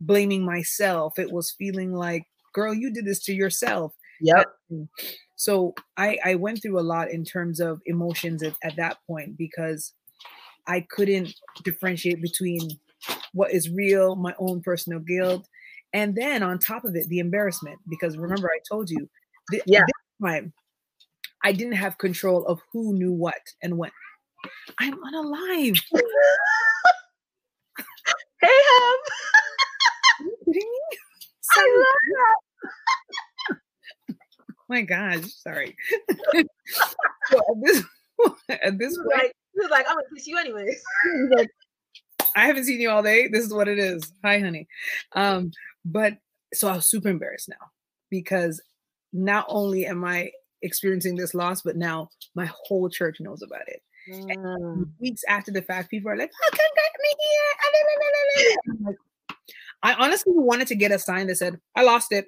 blaming 0.00 0.44
myself. 0.44 1.18
It 1.18 1.30
was 1.30 1.54
feeling 1.58 1.92
like, 1.92 2.24
girl, 2.54 2.72
you 2.72 2.92
did 2.92 3.04
this 3.04 3.22
to 3.24 3.34
yourself. 3.34 3.92
Yep. 4.20 4.46
So 5.34 5.74
I, 5.96 6.18
I 6.24 6.34
went 6.36 6.62
through 6.62 6.78
a 6.78 6.82
lot 6.82 7.10
in 7.10 7.24
terms 7.24 7.58
of 7.58 7.80
emotions 7.86 8.42
at, 8.44 8.54
at 8.62 8.76
that 8.76 8.98
point 9.06 9.36
because 9.36 9.92
I 10.68 10.86
couldn't 10.88 11.34
differentiate 11.64 12.22
between 12.22 12.60
what 13.32 13.52
is 13.52 13.70
real, 13.70 14.14
my 14.14 14.34
own 14.38 14.62
personal 14.62 15.00
guilt, 15.00 15.48
and 15.92 16.14
then 16.14 16.42
on 16.42 16.58
top 16.58 16.84
of 16.84 16.96
it, 16.96 17.08
the 17.08 17.18
embarrassment. 17.18 17.78
Because 17.88 18.16
remember, 18.16 18.48
I 18.48 18.58
told 18.68 18.90
you, 18.90 19.08
th- 19.50 19.62
yeah. 19.66 19.80
this 19.80 20.28
time 20.30 20.52
I 21.44 21.52
didn't 21.52 21.74
have 21.74 21.98
control 21.98 22.46
of 22.46 22.60
who 22.72 22.94
knew 22.94 23.12
what 23.12 23.34
and 23.62 23.76
when. 23.76 23.90
I'm 24.78 24.94
unalive. 24.94 25.80
hey, 28.40 28.48
Hum. 28.48 29.00
Are 30.20 30.24
you 30.24 30.36
kidding 30.46 30.68
me? 30.68 30.98
I 31.56 31.60
love 31.76 31.86
that. 33.48 33.56
my 34.68 34.82
gosh, 34.82 35.24
sorry. 35.42 35.76
so 37.30 37.38
at 37.38 37.62
this, 37.62 37.84
at 38.48 38.78
this 38.78 38.96
point, 38.96 39.08
like, 39.14 39.32
he 39.52 39.60
was 39.60 39.70
like, 39.70 39.86
I'm 39.88 39.96
gonna 39.96 40.06
kiss 40.14 40.26
you 40.26 40.38
anyways. 40.38 40.82
Like, 41.30 41.50
I 42.34 42.46
haven't 42.46 42.64
seen 42.64 42.80
you 42.80 42.90
all 42.90 43.02
day. 43.02 43.28
This 43.28 43.44
is 43.44 43.52
what 43.52 43.68
it 43.68 43.78
is. 43.78 44.12
Hi, 44.24 44.38
honey. 44.38 44.66
Um, 45.12 45.52
but 45.84 46.14
so 46.54 46.68
I 46.68 46.76
was 46.76 46.88
super 46.88 47.08
embarrassed 47.08 47.48
now 47.48 47.70
because 48.10 48.60
not 49.12 49.46
only 49.48 49.86
am 49.86 50.04
I 50.04 50.30
experiencing 50.62 51.16
this 51.16 51.34
loss, 51.34 51.62
but 51.62 51.76
now 51.76 52.08
my 52.34 52.50
whole 52.66 52.88
church 52.88 53.18
knows 53.20 53.42
about 53.42 53.68
it. 53.68 53.82
Mm. 54.10 54.88
weeks 55.00 55.22
after 55.28 55.52
the 55.52 55.62
fact, 55.62 55.90
people 55.90 56.10
are 56.10 56.16
like, 56.16 56.32
"Oh, 56.32 56.50
come 56.50 56.60
got 56.76 56.90
me 57.02 57.14
here?" 58.38 58.62
Like, 58.84 58.96
I 59.82 59.94
honestly 60.04 60.32
wanted 60.34 60.66
to 60.68 60.74
get 60.74 60.90
a 60.90 60.98
sign 60.98 61.28
that 61.28 61.36
said, 61.36 61.60
"I 61.76 61.82
lost 61.84 62.10
it," 62.10 62.26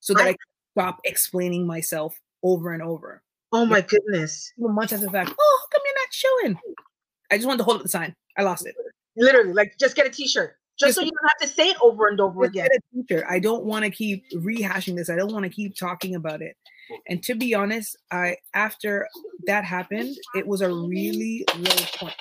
so 0.00 0.12
that 0.14 0.26
I, 0.26 0.28
I 0.28 0.32
could 0.32 0.38
stop 0.76 1.00
explaining 1.04 1.66
myself 1.66 2.18
over 2.42 2.72
and 2.72 2.82
over. 2.82 3.22
Oh 3.52 3.64
my 3.64 3.80
goodness! 3.80 4.52
Much 4.58 4.92
as 4.92 5.00
the 5.00 5.10
fact, 5.10 5.32
oh, 5.38 5.60
how 5.60 5.78
come 5.78 5.82
you're 5.86 5.94
not 5.94 6.12
showing? 6.12 6.74
I 7.30 7.36
just 7.36 7.46
wanted 7.46 7.58
to 7.58 7.64
hold 7.64 7.78
up 7.78 7.82
the 7.82 7.88
sign. 7.88 8.14
I 8.36 8.42
lost 8.42 8.66
it. 8.66 8.74
Literally, 9.16 9.54
like 9.54 9.76
just 9.78 9.96
get 9.96 10.06
a 10.06 10.10
T-shirt 10.10 10.56
just 10.78 10.96
so 10.96 11.02
you 11.02 11.10
don't 11.10 11.28
have 11.28 11.48
to 11.48 11.54
say 11.54 11.68
it 11.68 11.76
over 11.82 12.08
and 12.08 12.20
over 12.20 12.44
again. 12.44 12.68
Teacher, 12.94 13.24
I 13.28 13.38
don't 13.38 13.64
want 13.64 13.84
to 13.84 13.90
keep 13.90 14.24
rehashing 14.34 14.96
this. 14.96 15.08
I 15.08 15.16
don't 15.16 15.32
want 15.32 15.44
to 15.44 15.50
keep 15.50 15.76
talking 15.76 16.14
about 16.14 16.42
it. 16.42 16.56
And 17.08 17.22
to 17.24 17.34
be 17.34 17.54
honest, 17.54 17.96
I 18.10 18.36
after 18.54 19.08
that 19.46 19.64
happened, 19.64 20.16
it 20.34 20.46
was 20.46 20.60
a 20.60 20.72
really 20.72 21.44
low 21.56 21.84
point. 21.98 22.14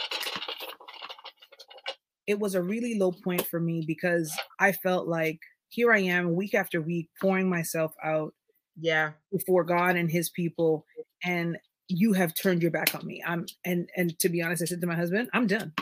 It 2.28 2.40
was 2.40 2.56
a 2.56 2.62
really 2.62 2.98
low 2.98 3.12
point 3.12 3.46
for 3.48 3.60
me 3.60 3.84
because 3.86 4.32
I 4.60 4.72
felt 4.72 5.08
like 5.08 5.40
here 5.70 5.92
I 5.92 6.00
am 6.00 6.36
week 6.36 6.54
after 6.54 6.82
week 6.82 7.10
pouring 7.22 7.50
myself 7.50 7.94
out 8.04 8.34
yeah 8.80 9.12
before 9.32 9.64
God 9.64 9.96
and 9.96 10.10
his 10.10 10.30
people 10.30 10.86
and 11.24 11.58
you 11.90 12.14
have 12.14 12.34
turned 12.34 12.62
your 12.62 12.72
back 12.72 12.96
on 12.96 13.06
me. 13.06 13.22
I'm 13.26 13.46
and 13.66 13.90
and 13.98 14.18
to 14.20 14.30
be 14.30 14.42
honest, 14.42 14.62
I 14.62 14.66
said 14.66 14.82
to 14.82 14.88
my 14.88 14.96
husband, 14.96 15.30
I'm 15.34 15.48
done. 15.48 15.74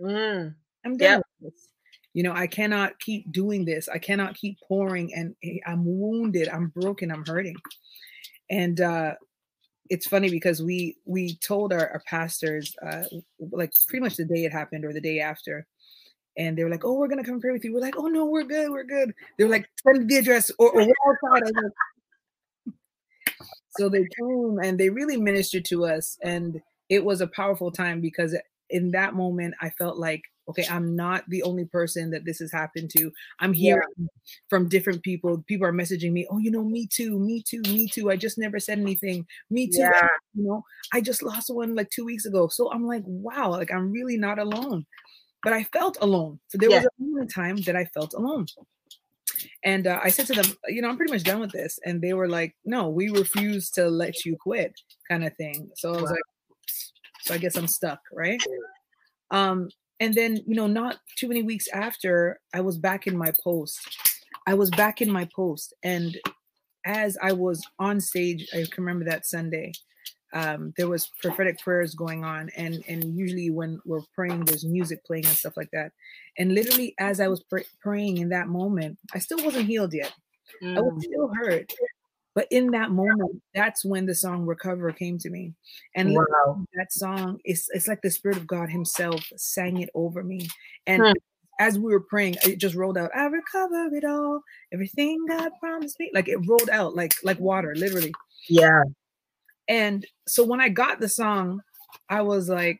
Mm. 0.00 0.54
I'm 0.84 0.96
done 0.96 1.22
yep 1.42 1.52
you 2.14 2.22
know 2.22 2.32
i 2.32 2.46
cannot 2.46 2.98
keep 2.98 3.30
doing 3.32 3.64
this. 3.64 3.88
I 3.88 3.98
cannot 3.98 4.34
keep 4.34 4.58
pouring 4.66 5.12
and 5.14 5.34
eh, 5.44 5.58
i'm 5.66 5.84
wounded 5.84 6.48
i'm 6.48 6.68
broken 6.68 7.10
i'm 7.10 7.24
hurting. 7.26 7.56
And 8.50 8.80
uh 8.80 9.14
it's 9.90 10.06
funny 10.06 10.30
because 10.30 10.62
we 10.62 10.96
we 11.04 11.34
told 11.36 11.72
our, 11.72 11.88
our 11.90 12.02
pastors 12.06 12.74
uh 12.86 13.04
like 13.50 13.72
pretty 13.88 14.02
much 14.02 14.16
the 14.16 14.24
day 14.24 14.44
it 14.44 14.52
happened 14.52 14.84
or 14.84 14.92
the 14.92 15.00
day 15.00 15.20
after. 15.20 15.66
And 16.38 16.56
they 16.56 16.64
were 16.64 16.70
like 16.70 16.84
oh 16.84 16.94
we're 16.94 17.08
gonna 17.08 17.24
come 17.24 17.40
pray 17.40 17.52
with 17.52 17.64
you. 17.64 17.74
We're 17.74 17.80
like 17.80 17.96
oh 17.96 18.08
no 18.08 18.26
we're 18.26 18.44
good 18.44 18.70
we're 18.70 18.84
good. 18.84 19.12
They 19.38 19.44
were 19.44 19.50
like 19.50 19.68
send 19.86 20.08
the 20.08 20.16
address 20.16 20.50
or, 20.58 20.70
or 20.70 20.86
we're 20.86 20.94
outside 21.32 21.52
so 23.78 23.88
they 23.88 24.06
came 24.18 24.58
and 24.62 24.78
they 24.78 24.90
really 24.90 25.16
ministered 25.16 25.64
to 25.66 25.84
us 25.84 26.18
and 26.22 26.60
it 26.88 27.04
was 27.04 27.20
a 27.20 27.26
powerful 27.26 27.70
time 27.70 28.00
because 28.00 28.36
in 28.70 28.90
that 28.90 29.14
moment 29.14 29.54
i 29.60 29.70
felt 29.70 29.98
like 29.98 30.22
okay 30.48 30.66
i'm 30.70 30.96
not 30.96 31.24
the 31.28 31.42
only 31.42 31.64
person 31.64 32.10
that 32.10 32.24
this 32.24 32.38
has 32.38 32.52
happened 32.52 32.90
to 32.90 33.10
i'm 33.40 33.52
hearing 33.52 33.82
yeah. 33.96 34.06
from 34.48 34.68
different 34.68 35.02
people 35.02 35.42
people 35.46 35.66
are 35.66 35.72
messaging 35.72 36.12
me 36.12 36.26
oh 36.30 36.38
you 36.38 36.50
know 36.50 36.64
me 36.64 36.86
too 36.86 37.18
me 37.18 37.42
too 37.42 37.60
me 37.62 37.88
too 37.88 38.10
i 38.10 38.16
just 38.16 38.38
never 38.38 38.58
said 38.58 38.78
anything 38.78 39.26
me 39.50 39.66
too 39.66 39.78
yeah. 39.78 40.08
you 40.34 40.44
know 40.44 40.64
i 40.92 41.00
just 41.00 41.22
lost 41.22 41.52
one 41.54 41.74
like 41.74 41.90
two 41.90 42.04
weeks 42.04 42.26
ago 42.26 42.48
so 42.48 42.70
i'm 42.72 42.86
like 42.86 43.02
wow 43.06 43.50
like 43.50 43.72
i'm 43.72 43.90
really 43.92 44.16
not 44.16 44.38
alone 44.38 44.84
but 45.42 45.52
i 45.52 45.62
felt 45.64 45.96
alone 46.00 46.38
so 46.48 46.58
there 46.58 46.70
yeah. 46.70 46.78
was 46.78 46.86
a 46.86 47.02
moment 47.02 47.22
in 47.22 47.28
time 47.28 47.56
that 47.58 47.76
i 47.76 47.84
felt 47.86 48.14
alone 48.14 48.46
and 49.64 49.86
uh, 49.86 50.00
i 50.02 50.08
said 50.08 50.26
to 50.26 50.34
them 50.34 50.52
you 50.68 50.82
know 50.82 50.88
i'm 50.88 50.96
pretty 50.96 51.12
much 51.12 51.22
done 51.22 51.40
with 51.40 51.52
this 51.52 51.78
and 51.84 52.00
they 52.00 52.12
were 52.12 52.28
like 52.28 52.54
no 52.64 52.88
we 52.88 53.08
refuse 53.10 53.70
to 53.70 53.88
let 53.88 54.24
you 54.24 54.36
quit 54.36 54.72
kind 55.08 55.24
of 55.24 55.34
thing 55.36 55.70
so 55.76 55.90
i 55.90 55.92
was 55.92 56.02
wow. 56.02 56.10
like 56.10 56.20
so 57.22 57.34
i 57.34 57.38
guess 57.38 57.56
i'm 57.56 57.68
stuck 57.68 58.00
right 58.12 58.42
um 59.30 59.68
and 60.02 60.14
then 60.14 60.36
you 60.46 60.54
know 60.54 60.66
not 60.66 60.96
too 61.16 61.28
many 61.28 61.42
weeks 61.42 61.68
after 61.68 62.40
i 62.52 62.60
was 62.60 62.76
back 62.76 63.06
in 63.06 63.16
my 63.16 63.32
post. 63.42 63.80
I 64.44 64.54
was 64.54 64.70
back 64.70 65.00
in 65.00 65.10
my 65.10 65.28
post. 65.34 65.72
And 65.84 66.18
as 66.84 67.16
i 67.22 67.32
was 67.32 67.64
on 67.78 68.00
stage 68.00 68.48
i 68.52 68.64
can 68.70 68.84
remember 68.84 69.04
that 69.04 69.24
sunday 69.24 69.72
um, 70.34 70.72
there 70.78 70.88
was 70.88 71.10
prophetic 71.20 71.58
prayers 71.60 71.94
going 71.94 72.24
on. 72.24 72.50
And 72.56 72.82
and 72.88 73.16
usually 73.16 73.50
when 73.50 73.80
we're 73.84 74.00
praying 74.14 74.46
there's 74.46 74.64
music 74.64 75.04
playing 75.04 75.26
and 75.26 75.36
stuff 75.36 75.58
like 75.58 75.70
that. 75.72 75.92
And 76.38 76.54
literally 76.54 76.94
as 76.98 77.20
i 77.20 77.28
was 77.28 77.42
pr- 77.44 77.70
praying 77.80 78.16
in 78.18 78.30
that 78.30 78.48
moment 78.48 78.98
i 79.14 79.18
still 79.18 79.44
wasn't 79.44 79.66
healed 79.66 79.94
yet. 79.94 80.12
Mm. 80.62 80.76
i 80.76 80.80
was 80.80 80.94
mm. 80.94 81.02
still 81.08 81.30
hurt 81.40 81.72
but 82.34 82.46
in 82.50 82.70
that 82.70 82.90
moment, 82.90 83.42
that's 83.54 83.84
when 83.84 84.06
the 84.06 84.14
song 84.14 84.46
Recover 84.46 84.92
came 84.92 85.18
to 85.18 85.30
me. 85.30 85.52
And 85.94 86.14
wow. 86.14 86.64
that 86.74 86.92
song 86.92 87.38
is 87.44 87.68
it's 87.72 87.88
like 87.88 88.02
the 88.02 88.10
Spirit 88.10 88.38
of 88.38 88.46
God 88.46 88.70
Himself 88.70 89.20
sang 89.36 89.78
it 89.78 89.90
over 89.94 90.22
me. 90.22 90.48
And 90.86 91.02
hmm. 91.02 91.12
as 91.60 91.78
we 91.78 91.92
were 91.92 92.00
praying, 92.00 92.36
it 92.44 92.58
just 92.58 92.74
rolled 92.74 92.96
out, 92.96 93.10
I 93.14 93.26
recover 93.26 93.94
it 93.94 94.04
all, 94.04 94.42
everything 94.72 95.24
God 95.28 95.50
promised 95.60 95.98
me. 96.00 96.10
Like 96.14 96.28
it 96.28 96.38
rolled 96.46 96.70
out 96.70 96.94
like 96.94 97.12
like 97.22 97.38
water, 97.38 97.74
literally. 97.76 98.12
Yeah. 98.48 98.82
And 99.68 100.06
so 100.26 100.44
when 100.44 100.60
I 100.60 100.68
got 100.70 101.00
the 101.00 101.08
song, 101.08 101.60
I 102.08 102.22
was 102.22 102.48
like, 102.48 102.78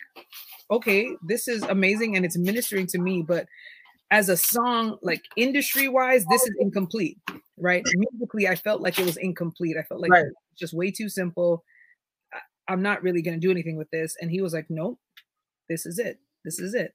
okay, 0.71 1.09
this 1.23 1.47
is 1.47 1.63
amazing 1.65 2.17
and 2.17 2.25
it's 2.25 2.39
ministering 2.39 2.87
to 2.89 2.99
me, 2.99 3.23
but 3.23 3.47
as 4.11 4.29
a 4.29 4.37
song, 4.37 4.99
like 5.03 5.23
industry 5.37 5.89
wise, 5.89 6.25
this 6.27 6.43
is 6.43 6.55
incomplete, 6.61 7.19
right? 7.63 7.83
Musically, 7.95 8.49
I 8.49 8.57
felt 8.57 8.83
like 8.83 8.99
it 8.99 9.07
was 9.07 9.17
incomplete. 9.17 9.77
I 9.79 9.83
felt 9.83 10.01
like 10.01 10.11
right. 10.11 10.27
just 10.59 10.75
way 10.75 10.91
too 10.91 11.09
simple. 11.09 11.65
I'm 12.69 12.83
not 12.83 13.03
really 13.03 13.23
going 13.23 13.39
to 13.39 13.41
do 13.41 13.51
anything 13.51 13.77
with 13.77 13.91
this. 13.91 14.17
And 14.21 14.31
he 14.31 14.41
was 14.41 14.53
like, 14.53 14.67
nope, 14.69 14.99
this 15.69 15.87
is 15.87 15.99
it. 15.99 16.19
This 16.45 16.59
is 16.59 16.75
it. 16.75 16.95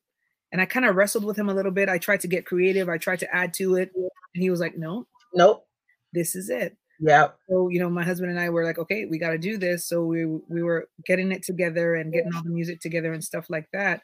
And 0.51 0.62
I 0.62 0.65
kind 0.65 0.86
of 0.86 0.95
wrestled 0.95 1.25
with 1.25 1.38
him 1.38 1.49
a 1.49 1.53
little 1.53 1.71
bit. 1.71 1.89
I 1.89 1.97
tried 1.97 2.21
to 2.21 2.27
get 2.27 2.45
creative. 2.45 2.89
I 2.89 2.97
tried 2.97 3.19
to 3.19 3.36
add 3.36 3.53
to 3.56 3.75
it. 3.75 3.91
And 3.95 4.43
he 4.43 4.49
was 4.49 4.60
like, 4.60 4.77
no, 4.77 5.08
nope, 5.34 5.65
this 6.13 6.36
is 6.36 6.49
it. 6.49 6.77
Yeah. 6.99 7.30
So, 7.49 7.69
you 7.69 7.80
know, 7.80 7.89
my 7.89 8.03
husband 8.03 8.32
and 8.32 8.39
I 8.39 8.49
were 8.49 8.63
like, 8.63 8.80
okay, 8.80 9.06
we 9.06 9.19
got 9.19 9.32
to 9.32 9.38
do 9.38 9.58
this. 9.58 9.88
So 9.88 10.03
we 10.03 10.25
we 10.25 10.63
were 10.63 10.88
getting 11.06 11.32
it 11.32 11.43
together 11.43 11.95
and 11.95 12.12
getting 12.12 12.34
all 12.34 12.43
the 12.43 12.49
music 12.49 12.80
together 12.80 13.13
and 13.13 13.23
stuff 13.23 13.49
like 13.49 13.67
that. 13.73 14.01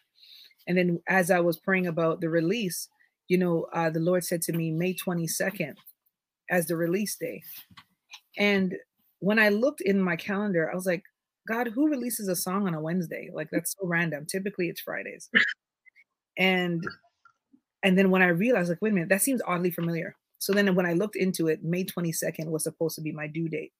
And 0.67 0.78
then 0.78 1.02
as 1.08 1.32
I 1.32 1.39
was 1.39 1.60
praying 1.60 1.88
about 1.88 2.21
the 2.21 2.30
release, 2.30 2.88
you 3.28 3.38
know, 3.38 3.67
uh, 3.73 3.89
the 3.89 3.99
Lord 3.99 4.23
said 4.23 4.41
to 4.43 4.54
me 4.54 4.71
May 4.71 4.93
22nd 4.93 5.76
as 6.49 6.67
the 6.67 6.75
release 6.75 7.15
day. 7.15 7.43
And 8.38 8.75
when 9.19 9.39
I 9.39 9.49
looked 9.49 9.82
in 9.82 10.01
my 10.01 10.15
calendar, 10.15 10.69
I 10.71 10.75
was 10.75 10.86
like, 10.86 11.03
God, 11.47 11.67
who 11.67 11.89
releases 11.89 12.27
a 12.27 12.36
song 12.36 12.67
on 12.67 12.73
a 12.73 12.82
Wednesday? 12.82 13.29
Like 13.34 13.49
that's 13.51 13.75
so 13.79 13.88
random. 13.88 14.25
Typically 14.25 14.69
it's 14.69 14.82
Fridays. 14.82 15.29
And 16.38 16.84
and 17.84 17.97
then 17.97 18.10
when 18.10 18.21
I 18.21 18.27
realized, 18.27 18.69
like, 18.69 18.82
wait 18.82 18.91
a 18.91 18.95
minute, 18.95 19.10
that 19.10 19.21
seems 19.21 19.41
oddly 19.45 19.69
familiar. 19.69 20.15
So 20.39 20.53
then 20.53 20.73
when 20.73 20.86
I 20.86 20.93
looked 20.93 21.15
into 21.15 21.47
it, 21.47 21.63
May 21.63 21.84
22nd 21.84 22.47
was 22.47 22.63
supposed 22.63 22.95
to 22.95 23.01
be 23.01 23.12
my 23.12 23.27
due 23.27 23.49
date. 23.49 23.73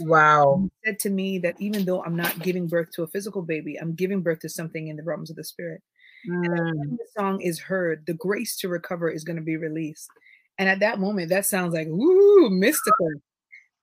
Wow. 0.00 0.62
He 0.62 0.88
said 0.88 0.98
to 1.00 1.10
me 1.10 1.38
that 1.38 1.54
even 1.60 1.84
though 1.84 2.02
I'm 2.02 2.16
not 2.16 2.40
giving 2.40 2.66
birth 2.66 2.90
to 2.94 3.02
a 3.02 3.08
physical 3.08 3.42
baby, 3.42 3.76
I'm 3.76 3.94
giving 3.94 4.22
birth 4.22 4.40
to 4.40 4.48
something 4.48 4.88
in 4.88 4.96
the 4.96 5.02
realms 5.02 5.30
of 5.30 5.36
the 5.36 5.44
spirit. 5.44 5.82
Mm. 6.28 6.44
And 6.44 6.78
when 6.78 6.90
the 6.96 7.06
song 7.16 7.40
is 7.40 7.58
heard, 7.58 8.04
the 8.06 8.14
grace 8.14 8.56
to 8.58 8.68
recover 8.68 9.10
is 9.10 9.24
going 9.24 9.36
to 9.36 9.42
be 9.42 9.56
released. 9.56 10.08
And 10.62 10.68
at 10.68 10.78
that 10.78 11.00
moment, 11.00 11.28
that 11.30 11.44
sounds 11.44 11.74
like 11.74 11.88
woo, 11.90 12.48
mystical. 12.48 13.10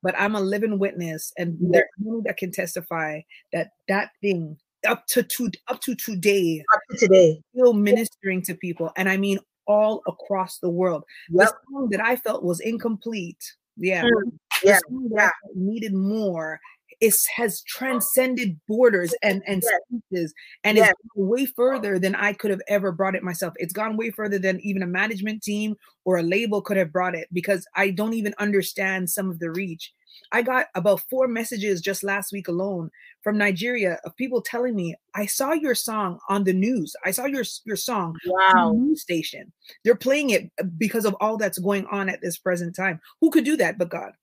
But 0.02 0.16
I'm 0.18 0.34
a 0.34 0.40
living 0.40 0.80
witness, 0.80 1.34
and 1.38 1.58
yeah. 1.60 1.68
there's 1.74 1.90
many 2.00 2.22
that 2.24 2.38
can 2.38 2.54
testify 2.54 3.20
that 3.52 3.72
that 3.90 4.12
thing 4.22 4.56
up 4.88 5.06
to 5.08 5.24
two, 5.24 5.52
up 5.68 5.82
to 5.82 5.94
today, 5.94 6.64
up 6.74 6.80
to 6.92 6.98
today, 7.06 7.42
still 7.54 7.74
ministering 7.74 8.42
to 8.44 8.56
people, 8.56 8.92
and 8.96 9.10
I 9.10 9.18
mean 9.18 9.40
all 9.68 10.02
across 10.08 10.60
the 10.60 10.70
world. 10.70 11.04
Yep. 11.32 11.50
The 11.50 11.54
song 11.70 11.90
that 11.92 12.00
I 12.00 12.16
felt 12.16 12.46
was 12.46 12.62
incomplete, 12.62 13.44
yeah, 13.76 14.04
mm. 14.04 14.32
yeah, 14.64 14.80
yeah. 15.12 15.32
needed 15.54 15.94
more 15.94 16.62
it 17.02 17.16
has 17.36 17.62
transcended 17.64 18.60
borders 18.68 19.14
and 19.22 19.42
and 19.48 19.64
yes. 19.64 20.02
spaces 20.10 20.34
and 20.64 20.78
yes. 20.78 20.90
it's 20.90 21.10
way 21.16 21.46
further 21.46 21.98
than 21.98 22.16
I 22.16 22.34
could 22.34 22.52
have 22.52 22.62
ever 22.68 22.92
brought 22.92 23.16
it 23.16 23.24
myself. 23.24 23.54
It's 23.58 23.74
gone 23.74 23.98
way 23.98 24.12
further 24.12 24.40
than 24.40 24.60
even 24.62 24.84
a 24.84 24.88
management 24.88 25.42
team 25.42 25.76
or 26.06 26.18
a 26.18 26.24
label 26.24 26.62
could 26.62 26.78
have 26.78 26.92
brought 26.92 27.16
it 27.16 27.28
because 27.32 27.66
I 27.76 27.92
don't 27.92 28.14
even 28.14 28.34
understand 28.38 29.10
some 29.10 29.30
of 29.30 29.40
the 29.40 29.52
reach. 29.52 29.94
I 30.32 30.42
got 30.42 30.68
about 30.76 31.02
four 31.10 31.28
messages 31.28 31.82
just 31.82 32.04
last 32.04 32.32
week 32.32 32.48
alone 32.48 32.90
from 33.24 33.38
Nigeria 33.38 34.00
of 34.04 34.16
people 34.16 34.42
telling 34.42 34.76
me, 34.76 34.96
"I 35.16 35.26
saw 35.26 35.54
your 35.54 35.76
song 35.76 36.20
on 36.28 36.44
the 36.44 36.54
news. 36.54 36.96
I 37.06 37.12
saw 37.12 37.26
your 37.26 37.44
your 37.66 37.76
song 37.76 38.18
wow. 38.26 38.70
on 38.70 38.76
the 38.76 38.82
news 38.88 39.02
station. 39.02 39.52
They're 39.84 39.96
playing 39.96 40.32
it 40.32 40.52
uh, 40.60 40.66
because 40.78 41.06
of 41.06 41.16
all 41.22 41.38
that's 41.38 41.60
going 41.60 41.86
on 41.88 42.10
at 42.10 42.22
this 42.22 42.38
present 42.38 42.76
time. 42.76 43.00
Who 43.22 43.30
could 43.30 43.46
do 43.46 43.56
that 43.58 43.78
but 43.78 43.90
God?" 43.90 44.14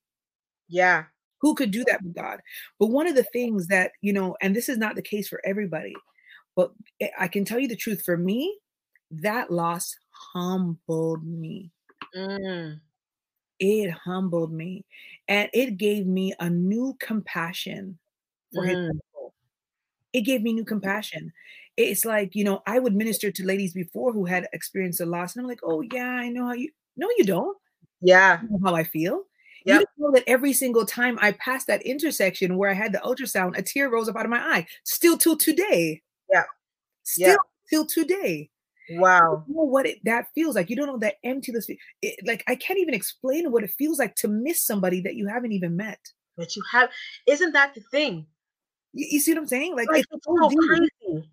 Yeah. 0.69 1.05
Who 1.47 1.55
could 1.55 1.71
do 1.71 1.85
that 1.85 2.03
with 2.03 2.17
God? 2.17 2.41
But 2.81 2.89
one 2.89 3.07
of 3.07 3.15
the 3.15 3.23
things 3.23 3.69
that, 3.69 3.93
you 4.01 4.13
know, 4.13 4.37
and 4.41 4.55
this 4.55 4.69
is 4.69 4.79
not 4.79 4.97
the 4.97 5.01
case 5.01 5.29
for 5.29 5.41
everybody, 5.45 5.95
but 6.57 6.73
I 7.17 7.29
can 7.29 7.45
tell 7.45 7.61
you 7.61 7.69
the 7.69 7.77
truth 7.77 8.03
for 8.05 8.17
me, 8.17 8.59
that 9.13 9.53
loss 9.53 9.95
humbled 10.11 11.25
me. 11.25 11.71
Mm. 12.17 12.81
It 13.61 13.91
humbled 13.93 14.53
me 14.53 14.87
and 15.29 15.49
it 15.53 15.77
gave 15.77 16.05
me 16.05 16.35
a 16.41 16.51
new 16.51 16.97
compassion 16.99 17.97
for 18.53 18.65
mm. 18.65 18.71
his 18.71 18.91
people. 18.91 19.35
It 20.13 20.23
gave 20.23 20.43
me 20.43 20.53
new 20.53 20.65
compassion. 20.65 21.33
It's 21.77 22.05
like, 22.05 22.35
you 22.35 22.43
know, 22.43 22.61
I 22.67 22.81
would 22.81 22.97
minister 22.97 23.31
to 23.31 23.47
ladies 23.47 23.73
before 23.73 24.13
who 24.13 24.25
had 24.25 24.49
experienced 24.53 25.01
a 25.01 25.07
loss, 25.07 25.37
and 25.37 25.45
I'm 25.45 25.49
like, 25.49 25.61
oh, 25.63 25.83
yeah, 25.93 26.09
I 26.09 26.29
know 26.29 26.47
how 26.47 26.55
you, 26.55 26.71
no, 26.97 27.07
you 27.17 27.25
don't. 27.25 27.57
Yeah. 28.01 28.43
You 28.43 28.49
know 28.51 28.61
how 28.65 28.75
I 28.75 28.83
feel. 28.83 29.27
Yep. 29.67 29.81
You 29.81 29.87
know 29.99 30.13
that 30.13 30.25
every 30.29 30.53
single 30.53 30.87
time 30.87 31.19
I 31.21 31.33
passed 31.33 31.67
that 31.67 31.83
intersection 31.83 32.57
where 32.57 32.71
I 32.71 32.75
had 32.75 32.93
the 32.93 32.99
ultrasound, 32.99 33.59
a 33.59 33.63
tear 33.63 33.91
rose 33.91 34.09
up 34.09 34.17
out 34.17 34.25
of 34.25 34.31
my 34.31 34.39
eye. 34.39 34.67
Still 34.85 35.19
till 35.19 35.37
today. 35.37 36.03
Yeah. 36.33 36.45
Still 37.03 37.29
yeah. 37.31 37.37
till 37.69 37.87
today. 37.87 38.51
Wow. 38.91 39.45
You 39.49 39.55
know 39.55 39.65
what 39.65 39.87
it, 39.87 39.99
that 40.05 40.29
feels 40.35 40.55
like. 40.55 40.71
You 40.71 40.77
don't 40.77 40.87
know 40.87 40.99
that 40.99 41.17
emptiness. 41.25 41.69
It, 41.69 42.17
like 42.25 42.45
I 42.47 42.55
can't 42.55 42.79
even 42.79 42.95
explain 42.95 43.51
what 43.51 43.65
it 43.65 43.75
feels 43.77 43.99
like 43.99 44.15
to 44.17 44.29
miss 44.29 44.65
somebody 44.65 45.01
that 45.01 45.17
you 45.17 45.27
haven't 45.27 45.53
even 45.53 45.77
met. 45.77 45.99
That 46.37 46.55
you 46.55 46.63
have. 46.71 46.91
Isn't 47.27 47.53
that 47.53 47.75
the 47.75 47.81
thing? 47.91 48.27
You, 48.93 49.09
you 49.11 49.21
see 49.21 49.33
what 49.33 49.41
I'm 49.41 49.49
saying? 49.49 49.75
Like, 49.75 49.89
like 49.91 50.05
it's, 50.05 50.09
it's, 50.13 50.27
so 50.27 50.49
deep. 50.49 50.59
Crazy. 50.61 51.31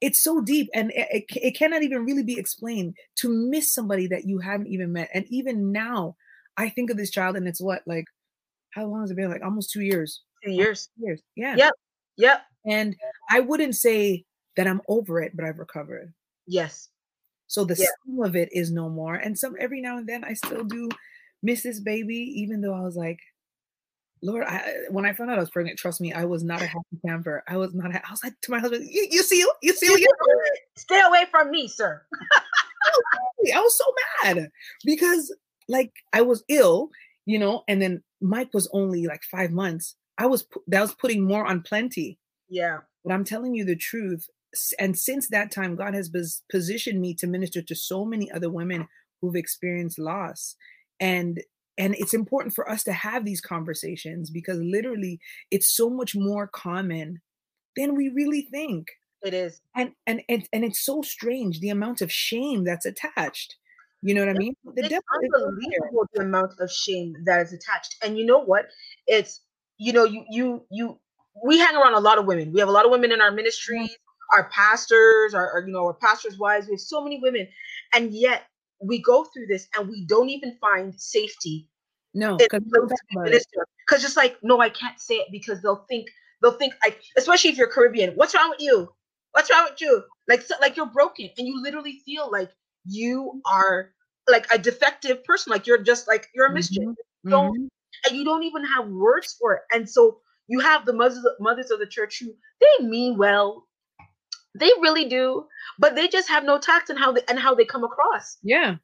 It's 0.00 0.20
so 0.20 0.40
deep, 0.42 0.68
and 0.74 0.92
it, 0.94 1.08
it, 1.10 1.24
it 1.36 1.56
cannot 1.56 1.82
even 1.82 2.04
really 2.04 2.22
be 2.22 2.38
explained 2.38 2.94
to 3.16 3.28
miss 3.28 3.72
somebody 3.72 4.06
that 4.08 4.26
you 4.26 4.38
haven't 4.38 4.66
even 4.68 4.92
met. 4.92 5.08
And 5.14 5.24
even 5.28 5.72
now, 5.72 6.16
I 6.56 6.68
think 6.68 6.90
of 6.90 6.96
this 6.96 7.10
child 7.10 7.36
and 7.36 7.48
it's 7.48 7.60
what 7.60 7.82
like 7.86 8.04
how 8.74 8.86
long 8.86 9.02
has 9.02 9.10
it 9.10 9.16
been? 9.16 9.30
Like 9.30 9.44
almost 9.44 9.70
two 9.70 9.82
years. 9.82 10.22
Two 10.44 10.50
years. 10.50 10.88
Two 10.98 11.06
years. 11.06 11.22
Yeah. 11.36 11.54
Yep. 11.56 11.72
Yep. 12.16 12.42
And 12.66 12.96
I 13.30 13.40
wouldn't 13.40 13.76
say 13.76 14.24
that 14.56 14.66
I'm 14.66 14.80
over 14.88 15.20
it, 15.20 15.32
but 15.36 15.44
I've 15.44 15.58
recovered. 15.58 16.12
Yes. 16.46 16.88
So 17.46 17.64
the 17.64 17.76
yeah. 17.78 18.24
of 18.24 18.36
it 18.36 18.48
is 18.52 18.72
no 18.72 18.88
more. 18.88 19.14
And 19.14 19.38
some 19.38 19.54
every 19.60 19.80
now 19.80 19.98
and 19.98 20.08
then 20.08 20.24
I 20.24 20.34
still 20.34 20.64
do 20.64 20.88
miss 21.42 21.62
this 21.62 21.80
baby, 21.80 22.16
even 22.40 22.60
though 22.60 22.74
I 22.74 22.80
was 22.80 22.96
like, 22.96 23.20
Lord, 24.22 24.44
I, 24.46 24.72
when 24.90 25.04
I 25.04 25.12
found 25.12 25.30
out 25.30 25.36
I 25.36 25.40
was 25.40 25.50
pregnant, 25.50 25.78
trust 25.78 26.00
me, 26.00 26.12
I 26.12 26.24
was 26.24 26.42
not 26.42 26.62
a 26.62 26.66
happy 26.66 26.98
camper. 27.06 27.44
I 27.46 27.58
was 27.58 27.74
not. 27.74 27.94
A, 27.94 27.98
I 27.98 28.10
was 28.10 28.24
like 28.24 28.32
to 28.40 28.50
my 28.50 28.58
husband, 28.58 28.88
"You, 28.90 29.06
you 29.10 29.22
see, 29.22 29.44
you 29.60 29.74
see, 29.74 29.86
you 29.86 30.08
stay 30.76 31.00
away 31.06 31.26
from 31.30 31.50
me, 31.50 31.68
sir." 31.68 32.02
I 33.54 33.60
was 33.60 33.76
so 33.76 33.84
mad 34.24 34.50
because 34.84 35.30
like 35.68 35.92
I 36.12 36.22
was 36.22 36.44
ill, 36.48 36.90
you 37.26 37.38
know, 37.38 37.62
and 37.68 37.80
then 37.80 38.02
Mike 38.20 38.50
was 38.52 38.68
only 38.72 39.06
like 39.06 39.22
five 39.22 39.50
months. 39.50 39.96
I 40.18 40.26
was 40.26 40.46
that 40.68 40.80
was 40.80 40.94
putting 40.94 41.26
more 41.26 41.46
on 41.46 41.62
plenty. 41.62 42.18
Yeah. 42.48 42.78
But 43.04 43.12
I'm 43.12 43.24
telling 43.24 43.54
you 43.54 43.64
the 43.64 43.76
truth. 43.76 44.28
And 44.78 44.96
since 44.96 45.28
that 45.28 45.50
time, 45.50 45.74
God 45.74 45.94
has 45.94 46.10
positioned 46.50 47.00
me 47.00 47.14
to 47.16 47.26
minister 47.26 47.60
to 47.62 47.74
so 47.74 48.04
many 48.04 48.30
other 48.30 48.50
women 48.50 48.88
who've 49.20 49.34
experienced 49.34 49.98
loss. 49.98 50.56
And 51.00 51.40
and 51.76 51.96
it's 51.96 52.14
important 52.14 52.54
for 52.54 52.70
us 52.70 52.84
to 52.84 52.92
have 52.92 53.24
these 53.24 53.40
conversations 53.40 54.30
because 54.30 54.60
literally 54.60 55.18
it's 55.50 55.74
so 55.74 55.90
much 55.90 56.14
more 56.14 56.46
common 56.46 57.20
than 57.76 57.96
we 57.96 58.08
really 58.08 58.42
think. 58.42 58.88
It 59.22 59.34
is. 59.34 59.60
And 59.74 59.92
and 60.06 60.22
and, 60.28 60.48
and 60.52 60.64
it's 60.64 60.84
so 60.84 61.02
strange 61.02 61.60
the 61.60 61.70
amount 61.70 62.00
of 62.00 62.12
shame 62.12 62.64
that's 62.64 62.86
attached 62.86 63.56
you 64.04 64.14
know 64.14 64.20
what 64.20 64.36
I 64.36 64.38
mean? 64.38 64.54
The 64.64 64.84
it's 64.84 64.94
unbelievable 65.14 66.06
the 66.12 66.22
amount 66.22 66.52
of 66.60 66.70
shame 66.70 67.14
that 67.24 67.40
is 67.40 67.54
attached. 67.54 67.96
And 68.02 68.18
you 68.18 68.26
know 68.26 68.38
what? 68.44 68.66
It's 69.06 69.40
you 69.78 69.94
know, 69.94 70.04
you 70.04 70.24
you 70.28 70.66
you 70.70 71.00
we 71.42 71.58
hang 71.58 71.74
around 71.74 71.94
a 71.94 72.00
lot 72.00 72.18
of 72.18 72.26
women. 72.26 72.52
We 72.52 72.60
have 72.60 72.68
a 72.68 72.72
lot 72.72 72.84
of 72.84 72.90
women 72.90 73.12
in 73.12 73.22
our 73.22 73.30
ministries, 73.30 73.96
our 74.34 74.50
pastors, 74.50 75.32
our, 75.32 75.50
our 75.52 75.66
you 75.66 75.72
know, 75.72 75.86
our 75.86 75.94
pastors' 75.94 76.38
wives. 76.38 76.66
We 76.66 76.74
have 76.74 76.80
so 76.80 77.02
many 77.02 77.18
women, 77.22 77.48
and 77.94 78.12
yet 78.12 78.42
we 78.78 79.00
go 79.00 79.24
through 79.24 79.46
this 79.46 79.68
and 79.74 79.88
we 79.88 80.04
don't 80.06 80.28
even 80.28 80.58
find 80.60 81.00
safety. 81.00 81.70
No, 82.12 82.36
because 82.36 84.02
just 84.02 84.18
like 84.18 84.36
no, 84.42 84.60
I 84.60 84.68
can't 84.68 85.00
say 85.00 85.14
it 85.14 85.28
because 85.32 85.62
they'll 85.62 85.86
think 85.88 86.08
they'll 86.42 86.58
think 86.58 86.74
like 86.82 87.00
especially 87.16 87.50
if 87.50 87.56
you're 87.56 87.68
Caribbean. 87.68 88.12
What's 88.16 88.34
wrong 88.34 88.50
with 88.50 88.60
you? 88.60 88.90
What's 89.32 89.50
wrong 89.50 89.66
with 89.70 89.80
you? 89.80 90.04
Like 90.28 90.42
so, 90.42 90.56
like 90.60 90.76
you're 90.76 90.92
broken, 90.92 91.30
and 91.38 91.46
you 91.46 91.62
literally 91.62 92.02
feel 92.04 92.30
like 92.30 92.50
you 92.84 93.40
are 93.46 93.90
like 94.28 94.46
a 94.52 94.58
defective 94.58 95.22
person 95.24 95.50
like 95.50 95.66
you're 95.66 95.82
just 95.82 96.08
like 96.08 96.28
you're 96.34 96.46
a 96.46 96.52
mischief 96.52 96.82
mm-hmm. 96.82 97.30
don't 97.30 97.52
mm-hmm. 97.52 98.08
and 98.08 98.16
you 98.16 98.24
don't 98.24 98.42
even 98.42 98.64
have 98.64 98.88
words 98.88 99.36
for 99.38 99.54
it 99.54 99.62
and 99.72 99.88
so 99.88 100.18
you 100.48 100.60
have 100.60 100.86
the 100.86 100.92
mothers 100.92 101.24
mothers 101.40 101.70
of 101.70 101.78
the 101.78 101.86
church 101.86 102.20
who 102.20 102.32
they 102.60 102.86
mean 102.86 103.16
well 103.18 103.66
they 104.58 104.70
really 104.80 105.06
do 105.08 105.44
but 105.78 105.94
they 105.94 106.08
just 106.08 106.28
have 106.28 106.44
no 106.44 106.58
tact 106.58 106.90
in 106.90 106.96
how 106.96 107.12
they 107.12 107.22
and 107.28 107.38
how 107.38 107.54
they 107.54 107.64
come 107.64 107.84
across 107.84 108.38
yeah 108.42 108.76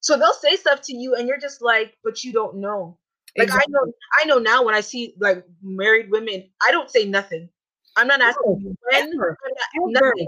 so 0.00 0.18
they'll 0.18 0.32
say 0.32 0.56
stuff 0.56 0.80
to 0.82 0.94
you 0.94 1.14
and 1.14 1.28
you're 1.28 1.40
just 1.40 1.62
like 1.62 1.96
but 2.04 2.22
you 2.24 2.32
don't 2.32 2.56
know 2.56 2.98
like 3.38 3.46
exactly. 3.46 3.74
i 3.74 3.84
know 3.84 3.92
i 4.20 4.24
know 4.24 4.38
now 4.38 4.62
when 4.64 4.74
i 4.74 4.80
see 4.80 5.14
like 5.20 5.44
married 5.62 6.10
women 6.10 6.48
i 6.62 6.70
don't 6.70 6.90
say 6.90 7.04
nothing 7.04 7.48
i'm 7.96 8.06
not 8.06 8.20
asking 8.20 8.42
no, 8.46 8.58
you 8.58 8.76
when, 8.90 9.12
ever, 9.14 9.38
nothing. 9.74 10.26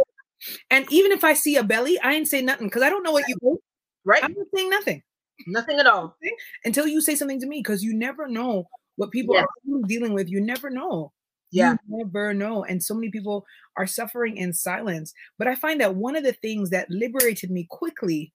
And 0.71 0.87
even 0.91 1.13
if 1.13 1.25
i 1.25 1.35
see 1.35 1.57
a 1.57 1.63
belly 1.63 1.99
i 2.01 2.13
ain't 2.15 2.29
say 2.29 2.43
nothing 2.43 2.67
because 2.67 2.83
i 2.83 2.91
don't 2.91 3.03
know 3.03 3.13
what 3.13 3.25
you 3.29 3.59
Right. 4.05 4.23
I'm 4.23 4.35
not 4.37 4.47
saying 4.55 4.71
nothing. 4.71 5.03
Nothing 5.47 5.79
at 5.81 5.87
all. 5.87 6.17
Until 6.65 6.87
you 6.87 7.01
say 7.01 7.15
something 7.15 7.41
to 7.41 7.47
me, 7.47 7.61
because 7.61 7.83
you 7.83 7.95
never 7.95 8.29
know 8.29 8.69
what 8.97 9.11
people 9.11 9.37
are 9.37 9.47
dealing 9.89 10.13
with. 10.13 10.29
You 10.29 10.41
never 10.41 10.71
know. 10.71 11.13
Yeah. 11.51 11.77
You 11.89 12.05
never 12.05 12.35
know. 12.35 12.65
And 12.65 12.83
so 12.83 12.95
many 12.95 13.11
people 13.11 13.45
are 13.77 13.87
suffering 13.87 14.37
in 14.37 14.53
silence. 14.53 15.13
But 15.39 15.49
I 15.49 15.55
find 15.55 15.81
that 15.81 15.97
one 15.97 16.17
of 16.17 16.25
the 16.25 16.33
things 16.33 16.71
that 16.71 16.91
liberated 16.91 17.51
me 17.51 17.67
quickly 17.71 18.33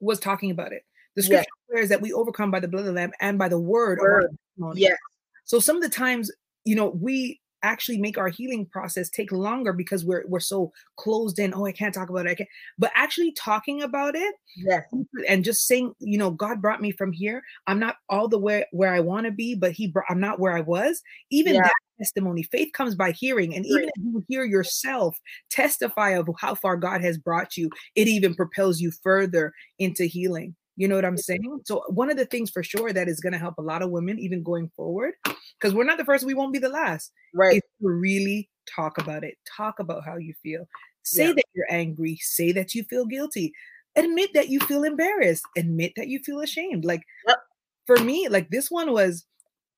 was 0.00 0.20
talking 0.20 0.50
about 0.50 0.72
it. 0.72 0.82
The 1.16 1.22
scripture 1.22 1.46
declares 1.66 1.88
that 1.88 2.02
we 2.02 2.12
overcome 2.12 2.50
by 2.50 2.60
the 2.60 2.68
blood 2.68 2.80
of 2.80 2.86
the 2.86 2.92
Lamb 2.92 3.12
and 3.20 3.38
by 3.38 3.48
the 3.48 3.58
word, 3.58 3.98
word. 4.00 4.36
of 4.62 4.78
Yeah. 4.78 4.96
So 5.44 5.60
some 5.60 5.76
of 5.76 5.82
the 5.82 5.88
times, 5.88 6.30
you 6.64 6.76
know, 6.76 6.88
we 6.88 7.40
actually 7.62 7.98
make 7.98 8.18
our 8.18 8.28
healing 8.28 8.66
process 8.66 9.08
take 9.08 9.32
longer 9.32 9.72
because 9.72 10.04
we're 10.04 10.24
we're 10.28 10.40
so 10.40 10.72
closed 10.96 11.38
in. 11.38 11.54
Oh, 11.54 11.66
I 11.66 11.72
can't 11.72 11.94
talk 11.94 12.10
about 12.10 12.26
it. 12.26 12.30
I 12.30 12.34
can't. 12.34 12.48
But 12.78 12.92
actually 12.94 13.32
talking 13.32 13.82
about 13.82 14.14
it, 14.14 14.34
yes, 14.56 14.84
and 15.28 15.44
just 15.44 15.66
saying, 15.66 15.94
you 15.98 16.18
know, 16.18 16.30
God 16.30 16.62
brought 16.62 16.80
me 16.80 16.90
from 16.90 17.12
here. 17.12 17.42
I'm 17.66 17.78
not 17.78 17.96
all 18.08 18.28
the 18.28 18.38
way 18.38 18.64
where 18.72 18.92
I 18.92 19.00
want 19.00 19.26
to 19.26 19.32
be, 19.32 19.54
but 19.54 19.72
He 19.72 19.88
brought. 19.88 20.06
I'm 20.08 20.20
not 20.20 20.38
where 20.38 20.56
I 20.56 20.60
was. 20.60 21.02
Even 21.30 21.54
yeah. 21.54 21.62
that 21.62 21.72
testimony. 21.98 22.42
Faith 22.42 22.72
comes 22.72 22.94
by 22.94 23.12
hearing. 23.12 23.54
And 23.54 23.64
even 23.66 23.84
Right. 23.84 23.92
if 23.96 24.04
you 24.04 24.24
hear 24.28 24.44
yourself 24.44 25.18
testify 25.50 26.10
of 26.10 26.28
how 26.38 26.54
far 26.54 26.76
God 26.76 27.00
has 27.00 27.18
brought 27.18 27.56
you, 27.56 27.70
it 27.94 28.08
even 28.08 28.34
propels 28.34 28.80
you 28.80 28.90
further 29.02 29.52
into 29.78 30.04
healing. 30.04 30.54
You 30.76 30.88
know 30.88 30.94
what 30.94 31.04
I'm 31.04 31.16
saying? 31.16 31.60
So, 31.64 31.82
one 31.88 32.10
of 32.10 32.16
the 32.16 32.26
things 32.26 32.50
for 32.50 32.62
sure 32.62 32.92
that 32.92 33.08
is 33.08 33.20
going 33.20 33.32
to 33.32 33.38
help 33.38 33.56
a 33.58 33.62
lot 33.62 33.82
of 33.82 33.90
women, 33.90 34.18
even 34.18 34.42
going 34.42 34.70
forward, 34.76 35.14
because 35.58 35.74
we're 35.74 35.84
not 35.84 35.98
the 35.98 36.04
first, 36.04 36.24
we 36.24 36.34
won't 36.34 36.52
be 36.52 36.58
the 36.58 36.68
last, 36.68 37.12
Right. 37.34 37.56
is 37.56 37.62
to 37.82 37.88
really 37.88 38.50
talk 38.74 38.98
about 38.98 39.24
it. 39.24 39.36
Talk 39.56 39.78
about 39.78 40.04
how 40.04 40.16
you 40.18 40.34
feel. 40.42 40.68
Say 41.02 41.28
Yeah. 41.28 41.32
that 41.34 41.44
you're 41.54 41.66
angry. 41.72 42.18
Say 42.20 42.52
that 42.52 42.74
you 42.74 42.84
feel 42.84 43.06
guilty. 43.06 43.52
Admit 43.96 44.34
that 44.34 44.48
you 44.50 44.60
feel 44.60 44.84
embarrassed. 44.84 45.44
Admit 45.56 45.92
that 45.96 46.08
you 46.08 46.18
feel 46.18 46.40
ashamed. 46.40 46.84
Like 46.84 47.02
Yep. 47.26 47.38
for 47.86 47.96
me, 47.98 48.28
like 48.28 48.50
this 48.50 48.70
one 48.70 48.92
was, 48.92 49.24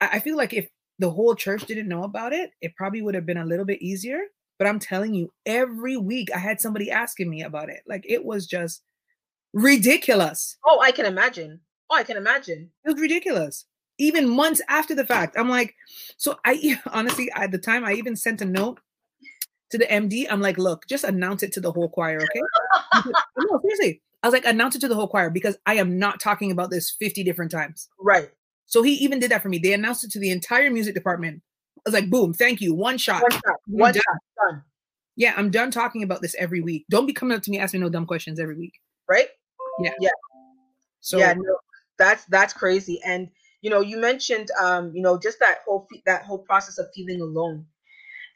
I, 0.01 0.09
I 0.15 0.19
feel 0.21 0.37
like 0.37 0.53
if 0.53 0.69
the 0.99 1.11
whole 1.11 1.37
church 1.37 1.65
didn't 1.67 1.87
know 1.89 2.03
about 2.03 2.33
it, 2.33 2.51
it 2.61 2.75
probably 2.77 3.03
would 3.03 3.15
have 3.15 3.27
been 3.27 3.37
a 3.37 3.45
little 3.47 3.65
bit 3.65 3.81
easier. 3.81 4.21
But 4.59 4.67
I'm 4.67 4.81
telling 4.81 5.15
you, 5.15 5.33
every 5.47 5.97
week 5.97 6.31
I 6.35 6.39
had 6.39 6.61
somebody 6.61 6.91
asking 6.91 7.31
me 7.31 7.43
about 7.43 7.69
it. 7.69 7.83
Like 7.87 8.05
it 8.09 8.25
was 8.25 8.47
just 8.49 8.83
ridiculous. 9.63 10.57
Oh, 10.65 10.81
I 10.81 10.93
can 10.93 11.07
imagine. 11.07 11.61
Oh, 11.91 11.97
I 11.97 12.03
can 12.03 12.17
imagine. 12.17 12.71
It 12.85 12.93
was 12.93 13.01
ridiculous. 13.01 13.65
Even 13.99 14.29
months 14.29 14.61
after 14.69 14.95
the 14.95 15.07
fact, 15.07 15.37
I'm 15.39 15.49
like, 15.49 15.75
so 16.17 16.37
I 16.45 16.79
honestly 16.93 17.31
at 17.35 17.51
the 17.51 17.59
time 17.59 17.85
I 17.85 17.95
even 17.95 18.17
sent 18.17 18.41
a 18.41 18.45
note 18.45 18.81
to 19.71 19.79
the 19.79 19.87
MD. 19.87 20.27
I'm 20.31 20.41
like, 20.41 20.59
look, 20.59 20.87
just 20.87 21.05
announce 21.05 21.43
it 21.43 21.53
to 21.53 21.61
the 21.61 21.73
whole 21.73 21.89
choir, 21.89 22.19
okay? 22.19 23.05
No, 23.39 23.61
seriously. 23.63 24.03
I 24.23 24.27
was 24.27 24.33
like, 24.33 24.45
announce 24.45 24.75
it 24.75 24.81
to 24.81 24.89
the 24.89 24.95
whole 24.95 25.09
choir 25.09 25.31
because 25.31 25.57
I 25.67 25.75
am 25.75 25.99
not 25.99 26.21
talking 26.21 26.51
about 26.51 26.71
this 26.71 26.91
50 26.99 27.23
different 27.23 27.51
times. 27.51 27.89
Right. 28.01 28.31
So 28.67 28.83
he 28.83 28.95
even 28.95 29.21
did 29.21 29.31
that 29.31 29.43
for 29.43 29.49
me. 29.49 29.59
They 29.59 29.73
announced 29.73 30.05
it 30.05 30.11
to 30.13 30.19
the 30.19 30.31
entire 30.31 30.71
music 30.71 30.95
department. 30.95 31.43
I 31.79 31.81
was 31.91 31.95
like, 31.95 32.11
boom, 32.11 32.35
thank 32.35 32.61
you. 32.61 32.75
One 32.75 32.99
shot. 32.99 33.23
One 33.23 33.31
shot. 33.31 33.57
One 33.67 33.93
done. 33.93 34.03
shot. 34.03 34.51
Done. 34.51 34.63
Yeah, 35.17 35.35
I'm 35.37 35.51
done 35.51 35.71
talking 35.71 36.03
about 36.03 36.23
this 36.23 36.35
every 36.39 36.61
week. 36.61 36.85
Don't 36.91 37.07
be 37.07 37.13
coming 37.13 37.37
up 37.37 37.43
to 37.45 37.51
me 37.51 37.59
asking 37.59 37.81
me 37.81 37.87
no 37.87 37.91
dumb 37.91 38.07
questions 38.07 38.39
every 38.39 38.57
week. 38.57 38.75
Right. 39.09 39.29
So 41.01 41.19
yeah. 41.19 41.35
No, 41.35 41.57
that's 41.99 42.25
that's 42.27 42.53
crazy. 42.53 43.01
And 43.05 43.29
you 43.63 43.71
know, 43.71 43.81
you 43.81 43.99
mentioned 43.99 44.49
um, 44.61 44.93
you 44.95 45.03
know, 45.03 45.19
just 45.19 45.39
that 45.41 45.59
whole 45.65 45.87
that 46.07 46.23
whole 46.23 46.39
process 46.39 46.79
of 46.79 46.87
feeling 46.95 47.21
alone, 47.21 47.67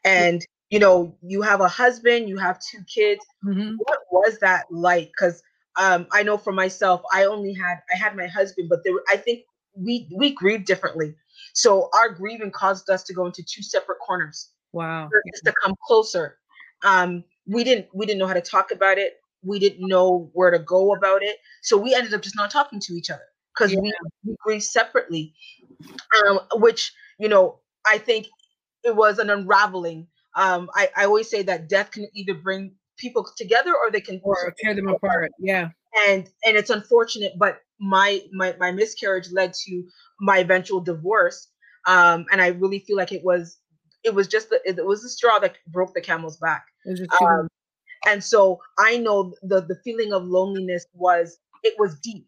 and 0.03 0.45
you 0.69 0.79
know, 0.79 1.15
you 1.21 1.41
have 1.41 1.61
a 1.61 1.67
husband, 1.67 2.27
you 2.27 2.37
have 2.37 2.59
two 2.59 2.83
kids. 2.83 3.23
mhm, 3.45 3.75
What 3.77 3.99
was 4.11 4.39
that 4.39 4.65
like? 4.71 5.07
Because 5.07 5.41
um, 5.79 6.07
I 6.11 6.23
know 6.23 6.37
for 6.37 6.51
myself, 6.51 7.01
I 7.11 7.25
only 7.25 7.53
had 7.53 7.77
I 7.93 7.97
had 7.97 8.15
my 8.15 8.27
husband, 8.27 8.69
but 8.69 8.83
there 8.83 8.93
were, 8.93 9.03
I 9.09 9.17
think 9.17 9.43
we 9.75 10.07
we 10.15 10.33
grieved 10.33 10.65
differently. 10.65 11.15
So 11.53 11.89
our 11.93 12.09
grieving 12.09 12.51
caused 12.51 12.89
us 12.89 13.03
to 13.03 13.13
go 13.13 13.25
into 13.25 13.43
two 13.43 13.63
separate 13.63 13.99
corners. 13.99 14.49
wow. 14.71 15.05
us 15.05 15.41
to 15.45 15.53
come 15.63 15.75
closer. 15.85 16.37
Um, 16.83 17.23
we 17.47 17.63
didn't 17.63 17.87
we 17.93 18.05
didn't 18.05 18.19
know 18.19 18.27
how 18.27 18.33
to 18.33 18.41
talk 18.41 18.71
about 18.71 18.97
it. 18.97 19.19
We 19.43 19.59
didn't 19.59 19.87
know 19.87 20.29
where 20.33 20.51
to 20.51 20.59
go 20.59 20.93
about 20.95 21.23
it. 21.23 21.37
So 21.61 21.77
we 21.77 21.93
ended 21.93 22.13
up 22.13 22.21
just 22.21 22.35
not 22.35 22.51
talking 22.51 22.79
to 22.81 22.93
each 22.93 23.09
other 23.09 23.23
because 23.57 23.75
we, 23.75 23.93
we 24.25 24.35
grieved 24.43 24.63
separately. 24.63 25.33
Um, 26.27 26.39
which 26.53 26.93
you 27.19 27.27
know 27.29 27.59
I 27.85 27.97
think 27.97 28.27
it 28.83 28.95
was 28.95 29.19
an 29.19 29.29
unraveling. 29.29 30.07
Um, 30.35 30.69
I, 30.75 30.89
I 30.95 31.05
always 31.05 31.29
say 31.29 31.43
that 31.43 31.69
death 31.69 31.91
can 31.91 32.07
either 32.15 32.33
bring 32.33 32.73
people 32.97 33.27
together 33.37 33.73
or 33.75 33.91
they 33.91 34.01
can 34.01 34.19
Or 34.23 34.53
tear 34.59 34.73
them 34.75 34.87
apart. 34.87 35.31
Yeah. 35.39 35.69
and 36.07 36.29
and 36.45 36.55
it's 36.57 36.69
unfortunate 36.69 37.33
but 37.37 37.61
my 37.79 38.21
my 38.31 38.55
my 38.59 38.71
miscarriage 38.71 39.31
led 39.31 39.53
to 39.65 39.83
my 40.19 40.37
eventual 40.39 40.79
divorce 40.79 41.49
um 41.87 42.25
and 42.31 42.41
i 42.41 42.47
really 42.47 42.79
feel 42.79 42.95
like 42.97 43.11
it 43.11 43.23
was 43.23 43.57
it 44.03 44.13
was 44.13 44.27
just 44.27 44.49
the, 44.49 44.59
it 44.65 44.85
was 44.85 45.01
the 45.01 45.09
straw 45.09 45.39
that 45.39 45.55
broke 45.67 45.93
the 45.93 46.01
camel's 46.01 46.37
back 46.37 46.65
It 46.85 46.91
was 46.91 46.99
just 46.99 47.11
too 47.19 47.25
um 47.25 47.47
and 48.07 48.23
so 48.23 48.59
i 48.79 48.97
know 48.97 49.33
the 49.43 49.61
the 49.61 49.75
feeling 49.83 50.13
of 50.13 50.23
loneliness 50.23 50.85
was 50.93 51.37
it 51.63 51.73
was 51.77 51.99
deep 51.99 52.27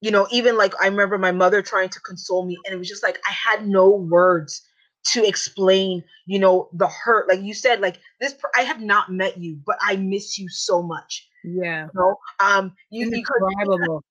you 0.00 0.10
know 0.10 0.26
even 0.30 0.56
like 0.56 0.72
i 0.80 0.86
remember 0.86 1.18
my 1.18 1.32
mother 1.32 1.62
trying 1.62 1.88
to 1.88 2.00
console 2.00 2.44
me 2.46 2.56
and 2.64 2.74
it 2.74 2.78
was 2.78 2.88
just 2.88 3.02
like 3.02 3.18
i 3.26 3.32
had 3.32 3.66
no 3.66 3.88
words 3.88 4.62
to 5.04 5.26
explain 5.26 6.02
you 6.26 6.38
know 6.38 6.68
the 6.74 6.86
hurt 6.86 7.28
like 7.28 7.40
you 7.40 7.54
said 7.54 7.80
like 7.80 7.98
this 8.20 8.36
i 8.56 8.62
have 8.62 8.80
not 8.80 9.10
met 9.10 9.38
you 9.38 9.58
but 9.66 9.76
i 9.82 9.96
miss 9.96 10.38
you 10.38 10.48
so 10.48 10.82
much 10.82 11.28
yeah. 11.44 11.86
you 11.86 11.90
know 12.00 12.16
um 12.40 12.72
you, 12.90 13.10
you 13.10 13.24
could 13.24 14.02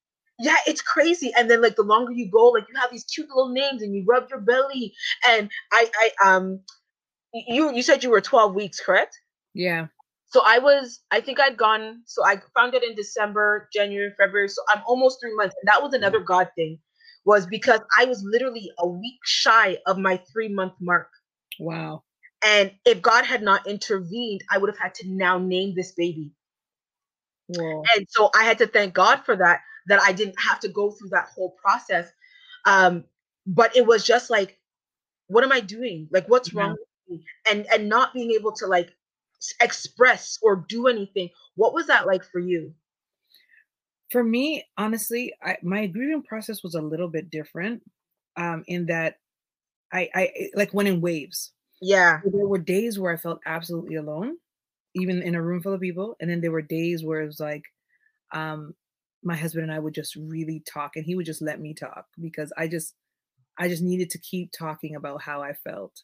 yeah, 0.42 0.56
it's 0.66 0.82
crazy. 0.82 1.32
And 1.38 1.50
then 1.50 1.62
like 1.62 1.76
the 1.76 1.84
longer 1.84 2.12
you 2.12 2.30
go, 2.30 2.48
like 2.48 2.66
you 2.68 2.80
have 2.80 2.92
these 2.92 3.04
cute 3.04 3.30
little 3.30 3.50
names 3.50 3.84
and 3.84 3.96
you 3.96 4.04
rub 4.08 4.28
your 4.30 4.42
belly. 4.42 4.94
And 5.30 5.50
I 5.72 5.90
I 5.96 6.36
um 6.36 6.60
you 7.34 7.74
you 7.74 7.84
said 7.84 8.04
you 8.04 8.10
were 8.10 8.22
12 8.22 8.56
weeks, 8.56 8.80
correct? 8.80 9.20
Yeah. 9.54 9.88
So 10.32 10.42
I 10.46 10.60
was 10.60 11.02
I 11.12 11.22
think 11.22 11.40
I'd 11.40 11.58
gone 11.58 12.04
so 12.06 12.26
I 12.26 12.38
found 12.56 12.74
it 12.76 12.84
in 12.84 12.96
December, 12.96 13.70
January, 13.74 14.14
February. 14.18 14.50
So 14.50 14.62
I'm 14.74 14.84
almost 14.88 15.20
three 15.22 15.36
months. 15.36 15.56
And 15.62 15.68
that 15.70 15.84
was 15.84 15.94
another 15.94 16.20
God 16.22 16.50
thing, 16.56 16.80
was 17.26 17.46
because 17.48 17.82
I 18.00 18.06
was 18.06 18.24
literally 18.26 18.72
a 18.80 18.88
week 18.88 19.20
shy 19.26 19.78
of 19.88 19.98
my 19.98 20.18
three 20.34 20.50
month 20.50 20.74
mark. 20.82 21.10
Wow. 21.60 22.04
And 22.44 22.72
if 22.86 23.02
God 23.02 23.26
had 23.26 23.44
not 23.44 23.68
intervened, 23.68 24.42
I 24.52 24.58
would 24.58 24.70
have 24.70 24.80
had 24.80 24.96
to 24.96 25.08
now 25.10 25.38
name 25.40 25.76
this 25.76 25.92
baby. 25.94 26.32
Whoa. 27.48 27.84
and 27.96 28.06
so 28.10 28.30
i 28.36 28.44
had 28.44 28.58
to 28.60 28.68
thank 28.68 28.94
god 28.94 29.18
for 29.26 29.36
that 29.36 29.62
that 29.88 30.02
i 30.02 30.14
didn't 30.14 30.40
have 30.40 30.60
to 30.62 30.70
go 30.70 30.92
through 30.92 31.10
that 31.10 31.28
whole 31.36 31.56
process 31.62 32.12
um 32.66 33.04
but 33.46 33.76
it 33.76 33.86
was 33.86 34.06
just 34.06 34.30
like 34.30 34.58
what 35.28 35.44
am 35.44 35.52
i 35.52 35.60
doing 35.60 36.08
like 36.12 36.28
what's 36.30 36.54
Yeah. 36.54 36.62
wrong 36.62 36.72
with 36.72 37.20
me 37.20 37.26
and 37.50 37.66
and 37.74 37.90
not 37.90 38.14
being 38.14 38.32
able 38.32 38.54
to 38.54 38.68
like 38.68 38.96
express 39.62 40.38
or 40.42 40.66
do 40.70 40.88
anything 40.88 41.30
what 41.56 41.74
was 41.74 41.88
that 41.88 42.06
like 42.08 42.24
for 42.24 42.40
you 42.40 42.74
For 44.10 44.24
me, 44.24 44.66
honestly, 44.78 45.34
I, 45.42 45.58
my 45.64 45.88
grieving 45.88 46.24
process 46.24 46.64
was 46.64 46.76
a 46.76 46.82
little 46.82 47.08
bit 47.08 47.30
different. 47.30 47.84
Um, 48.38 48.64
in 48.68 48.86
that 48.86 49.16
I, 49.94 50.10
I 50.16 50.32
like 50.56 50.74
went 50.74 50.90
in 50.90 51.02
waves. 51.02 51.54
yeah 51.82 52.22
There 52.24 52.48
were 52.48 52.60
days 52.60 53.00
where 53.00 53.14
I 53.14 53.18
felt 53.18 53.42
absolutely 53.46 53.96
alone, 53.96 54.38
even 54.96 55.22
in 55.24 55.36
a 55.36 55.42
room 55.42 55.62
full 55.64 55.74
of 55.74 55.82
people, 55.82 56.16
and 56.22 56.30
then 56.30 56.42
there 56.42 56.52
were 56.52 56.62
days 56.64 57.04
where 57.06 57.22
it 57.22 57.28
was 57.28 57.40
like, 57.40 57.64
um, 58.34 58.76
my 59.24 59.36
husband 59.36 59.64
and 59.64 59.74
I 59.74 59.80
would 59.80 59.96
just 59.96 60.16
really 60.16 60.64
talk, 60.72 60.96
and 60.96 61.06
he 61.06 61.16
would 61.16 61.26
just 61.28 61.42
let 61.42 61.62
me 61.62 61.74
talk 61.76 62.08
because 62.22 62.54
I 62.58 62.68
just, 62.68 62.96
I 63.60 63.70
just 63.70 63.84
needed 63.84 64.12
to 64.12 64.20
keep 64.20 64.52
talking 64.58 64.96
about 64.96 65.22
how 65.24 65.42
I 65.44 65.54
felt, 65.54 66.04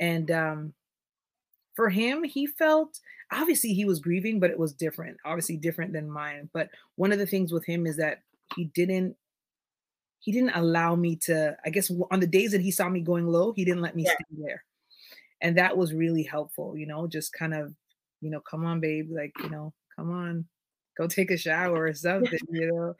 and 0.00 0.30
um, 0.30 0.74
for 1.74 1.90
him, 1.90 2.24
he 2.24 2.46
felt 2.46 3.00
obviously 3.32 3.74
he 3.74 3.84
was 3.84 4.00
grieving, 4.00 4.40
but 4.40 4.50
it 4.50 4.58
was 4.58 4.72
different, 4.72 5.18
obviously 5.24 5.56
different 5.56 5.92
than 5.92 6.10
mine. 6.10 6.50
But 6.52 6.70
one 6.96 7.12
of 7.12 7.18
the 7.18 7.26
things 7.26 7.52
with 7.52 7.64
him 7.64 7.86
is 7.86 7.96
that 7.96 8.22
he 8.56 8.66
didn't 8.66 9.16
he 10.20 10.32
didn't 10.32 10.54
allow 10.56 10.94
me 10.94 11.16
to 11.16 11.56
i 11.64 11.70
guess 11.70 11.90
on 12.10 12.20
the 12.20 12.26
days 12.26 12.52
that 12.52 12.60
he 12.60 12.70
saw 12.70 12.88
me 12.88 13.00
going 13.00 13.26
low 13.26 13.52
he 13.52 13.64
didn't 13.64 13.82
let 13.82 13.96
me 13.96 14.04
Yeah. 14.04 14.14
stay 14.14 14.24
there 14.42 14.64
and 15.40 15.56
that 15.58 15.76
was 15.76 15.94
really 15.94 16.22
helpful 16.22 16.76
you 16.76 16.86
know 16.86 17.06
just 17.06 17.32
kind 17.32 17.54
of 17.54 17.74
you 18.20 18.30
know 18.30 18.40
come 18.40 18.64
on 18.64 18.80
babe 18.80 19.10
like 19.10 19.32
you 19.42 19.50
know 19.50 19.72
come 19.96 20.10
on 20.12 20.46
go 20.96 21.06
take 21.06 21.30
a 21.30 21.36
shower 21.36 21.86
or 21.86 21.94
something 21.94 22.38
you 22.50 22.66
know 22.66 22.94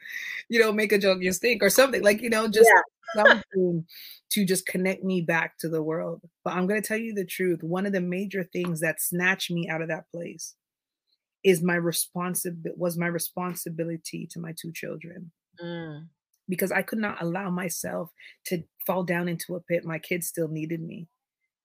you 0.49 0.61
know 0.61 0.73
make 0.73 0.93
a 0.93 0.99
joke 0.99 1.19
you 1.21 1.33
stink 1.33 1.63
or 1.63 1.71
something 1.71 2.03
like 2.03 2.21
you 2.21 2.31
know 2.31 2.49
just 2.49 2.71
something 3.17 3.87
to 4.31 4.45
just 4.45 4.67
connect 4.67 5.05
me 5.05 5.21
back 5.21 5.57
to 5.59 5.69
the 5.69 5.83
world 5.83 6.21
but 6.45 6.55
i'm 6.55 6.67
going 6.67 6.81
to 6.81 6.87
tell 6.87 6.99
you 6.99 7.15
the 7.15 7.25
truth 7.25 7.63
one 7.63 7.87
of 7.87 7.93
the 7.93 8.01
major 8.01 8.45
things 8.53 8.81
that 8.81 9.01
snatched 9.01 9.51
me 9.51 9.69
out 9.69 9.83
of 9.83 9.89
that 9.89 10.09
place 10.11 10.57
is 11.45 11.63
my 11.63 11.77
responsibility 11.77 12.77
was 12.77 12.99
my 12.99 13.07
responsibility 13.07 14.27
to 14.31 14.41
my 14.41 14.53
two 14.61 14.73
children 14.73 15.31
Mm, 15.63 16.09
because 16.49 16.73
I 16.73 16.83
could 16.83 16.99
not 16.99 17.23
allow 17.23 17.51
myself 17.51 18.11
to 18.47 18.63
fall 18.87 19.05
down 19.05 19.29
into 19.29 19.55
a 19.55 19.61
pit. 19.61 19.85
My 19.85 19.99
kids 19.99 20.27
still 20.27 20.49
needed 20.49 20.81
me. 20.83 21.09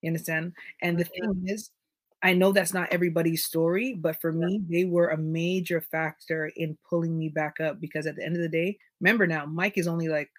You 0.02 0.10
understand? 0.10 0.54
And 0.82 0.98
the 0.98 1.04
thing 1.06 1.44
is, 1.46 1.72
I 2.22 2.34
know 2.34 2.52
that's 2.52 2.74
not 2.74 2.92
everybody's 2.92 3.46
story, 3.46 3.94
but 3.96 4.20
for 4.20 4.32
me, 4.34 4.62
they 4.70 4.84
were 4.86 5.10
a 5.10 5.18
major 5.18 5.80
factor 5.82 6.52
in 6.58 6.78
pulling 6.90 7.18
me 7.18 7.30
back 7.30 7.60
up 7.62 7.80
because 7.80 8.06
at 8.08 8.16
the 8.18 8.26
end 8.26 8.36
of 8.36 8.42
the 8.42 8.50
day, 8.50 8.78
remember 9.00 9.26
now, 9.26 9.46
Mike 9.46 9.78
is 9.78 9.88
only 9.88 10.10
like 10.10 10.30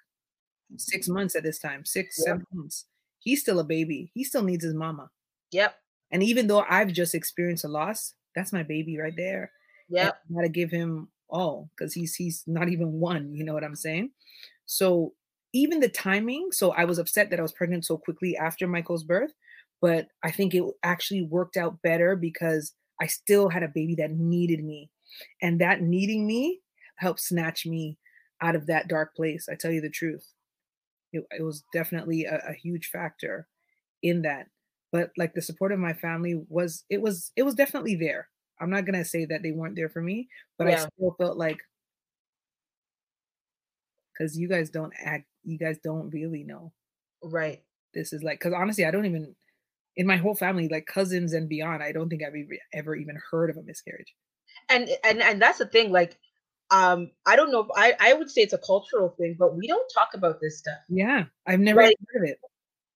six 0.77 1.09
months 1.09 1.35
at 1.37 1.43
this 1.43 1.59
time, 1.59 1.85
six, 1.85 2.17
Yeah. 2.19 2.25
seven 2.25 2.47
months. 2.53 2.87
He's 3.19 3.41
still 3.41 3.61
a 3.61 3.65
baby. 3.65 4.11
He 4.15 4.25
still 4.25 4.43
needs 4.43 4.65
his 4.65 4.75
mama. 4.75 5.11
yep 5.53 5.77
And 6.13 6.23
even 6.23 6.47
though 6.47 6.65
I've 6.69 6.93
just 6.93 7.15
experienced 7.15 7.65
a 7.65 7.69
loss, 7.69 8.15
that's 8.35 8.53
my 8.53 8.63
baby 8.63 8.99
right 8.99 9.17
there. 9.17 9.53
and 9.97 9.97
yep 9.97 10.19
I 10.31 10.35
gotta 10.35 10.49
give 10.49 10.71
him 10.71 11.09
all 11.29 11.71
because 11.77 11.95
he's 11.95 12.15
he's 12.15 12.45
not 12.47 12.69
even 12.69 12.93
one. 13.01 13.35
You 13.35 13.45
know 13.45 13.55
what 13.55 13.65
I'm 13.65 13.75
saying? 13.77 14.11
So 14.67 15.15
even 15.53 15.81
the 15.81 15.89
timing. 15.89 16.53
So 16.53 16.71
I 16.73 16.85
was 16.85 16.99
upset 16.99 17.31
that 17.31 17.39
I 17.41 17.43
was 17.43 17.53
pregnant 17.53 17.85
so 17.85 17.97
quickly 17.99 18.37
after 18.37 18.69
Michael's 18.69 19.03
birth, 19.05 19.33
but 19.81 20.09
I 20.23 20.31
think 20.31 20.55
it 20.55 20.65
actually 20.83 21.23
worked 21.23 21.57
out 21.57 21.81
better 21.83 22.17
because 22.17 22.73
I 23.01 23.07
still 23.07 23.49
had 23.49 23.63
a 23.63 23.69
baby 23.69 23.95
that 23.97 24.11
needed 24.13 24.63
me, 24.65 24.91
and 25.43 25.61
that 25.61 25.83
needing 25.83 26.27
me 26.27 26.61
helped 26.97 27.21
snatch 27.21 27.67
me 27.67 27.99
out 28.43 28.57
of 28.57 28.67
that 28.67 28.89
dark 28.89 29.15
place. 29.17 29.49
I 29.51 29.55
tell 29.55 29.71
you 29.73 29.81
the 29.81 29.91
truth. 29.91 30.27
It, 31.13 31.25
it 31.39 31.43
was 31.43 31.65
definitely 31.73 32.25
a, 32.25 32.41
a 32.51 32.53
huge 32.55 32.89
factor 32.93 33.49
in 34.03 34.23
that. 34.23 34.47
but 34.93 35.11
like 35.17 35.35
the 35.35 35.43
support 35.43 35.73
of 35.73 35.79
my 35.79 35.93
family 35.93 36.43
was 36.49 36.85
it 36.91 37.01
was 37.01 37.33
it 37.37 37.43
was 37.43 37.55
definitely 37.55 37.97
there. 37.97 38.29
I'm 38.61 38.71
not 38.71 38.85
gonna 38.87 39.05
say 39.05 39.25
that 39.27 39.43
they 39.43 39.53
weren't 39.53 39.77
there 39.77 39.89
for 39.89 40.03
me, 40.03 40.29
but 40.59 40.69
yeah. 40.69 40.75
I 40.75 40.79
still 40.79 41.17
felt 41.19 41.39
like 41.39 41.59
because 44.13 44.39
you 44.39 44.49
guys 44.49 44.71
don't 44.71 44.93
act, 44.99 45.27
you 45.45 45.59
guys 45.59 45.79
don't 45.83 46.11
really 46.11 46.45
know. 46.45 46.73
Right. 47.23 47.63
This 47.95 48.13
is 48.13 48.23
like 48.23 48.39
because 48.39 48.53
honestly, 48.55 48.85
I 48.85 48.91
don't 48.91 49.07
even 49.07 49.35
in 50.01 50.07
my 50.07 50.17
whole 50.17 50.35
family, 50.35 50.67
like 50.67 50.87
cousins 50.87 51.35
and 51.35 51.47
beyond, 51.47 51.83
I 51.83 51.93
don't 51.93 52.09
think 52.09 52.23
I've 52.23 52.33
ever 52.73 52.97
even 52.97 53.19
heard 53.31 53.51
of 53.51 53.59
a 53.59 53.63
miscarriage. 53.63 54.15
And 54.71 54.89
and 55.05 55.21
and 55.21 55.43
that's 55.43 55.59
the 55.59 55.67
thing, 55.67 55.93
like 55.93 56.19
um 56.73 57.11
i 57.27 57.35
don't 57.35 57.51
know 57.51 57.59
if 57.59 57.67
i 57.75 57.95
i 57.99 58.13
would 58.13 58.31
say 58.31 58.43
it's 58.43 58.53
a 58.53 58.59
cultural 58.59 59.09
thing 59.19 59.35
but 59.37 59.57
we 59.57 59.67
don't 59.67 59.93
talk 59.93 60.11
about 60.15 60.41
this 60.41 60.59
stuff. 60.59 60.79
Yeah 60.89 61.25
i've 61.45 61.59
never 61.59 61.83
heard 61.83 61.93
of 62.15 62.23
it. 62.23 62.39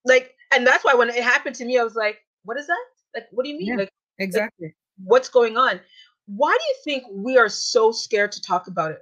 like 0.05 0.33
and 0.55 0.65
that's 0.65 0.85
why 0.85 0.95
when 0.95 1.09
it 1.09 1.25
happened 1.25 1.57
to 1.57 1.65
me 1.65 1.77
i 1.77 1.83
was 1.83 1.97
like 1.97 2.19
what 2.45 2.57
is 2.57 2.69
that? 2.69 2.85
Like 3.15 3.27
what 3.33 3.43
do 3.45 3.51
you 3.51 3.59
mean? 3.59 3.67
Yeah, 3.67 3.77
like 3.77 3.93
exactly. 4.19 4.69
like, 4.69 4.77
what's 5.03 5.29
going 5.29 5.57
on? 5.57 5.81
Why 6.27 6.57
do 6.57 6.65
you 6.65 6.77
think 6.85 7.05
we 7.11 7.37
are 7.37 7.49
so 7.49 7.91
scared 7.91 8.31
to 8.33 8.41
talk 8.41 8.69
about 8.69 8.93
it? 8.93 9.01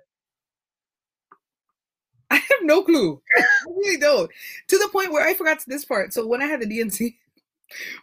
I 2.30 2.36
have 2.36 2.62
no 2.62 2.82
clue. 2.82 3.20
I 3.36 3.44
really 3.76 3.98
don't. 3.98 4.30
To 4.68 4.78
the 4.78 4.88
point 4.90 5.12
where 5.12 5.26
i 5.26 5.34
forgot 5.34 5.62
this 5.66 5.84
part. 5.84 6.14
So 6.14 6.26
when 6.26 6.42
i 6.42 6.46
had 6.46 6.60
the 6.60 6.66
D&C 6.66 7.18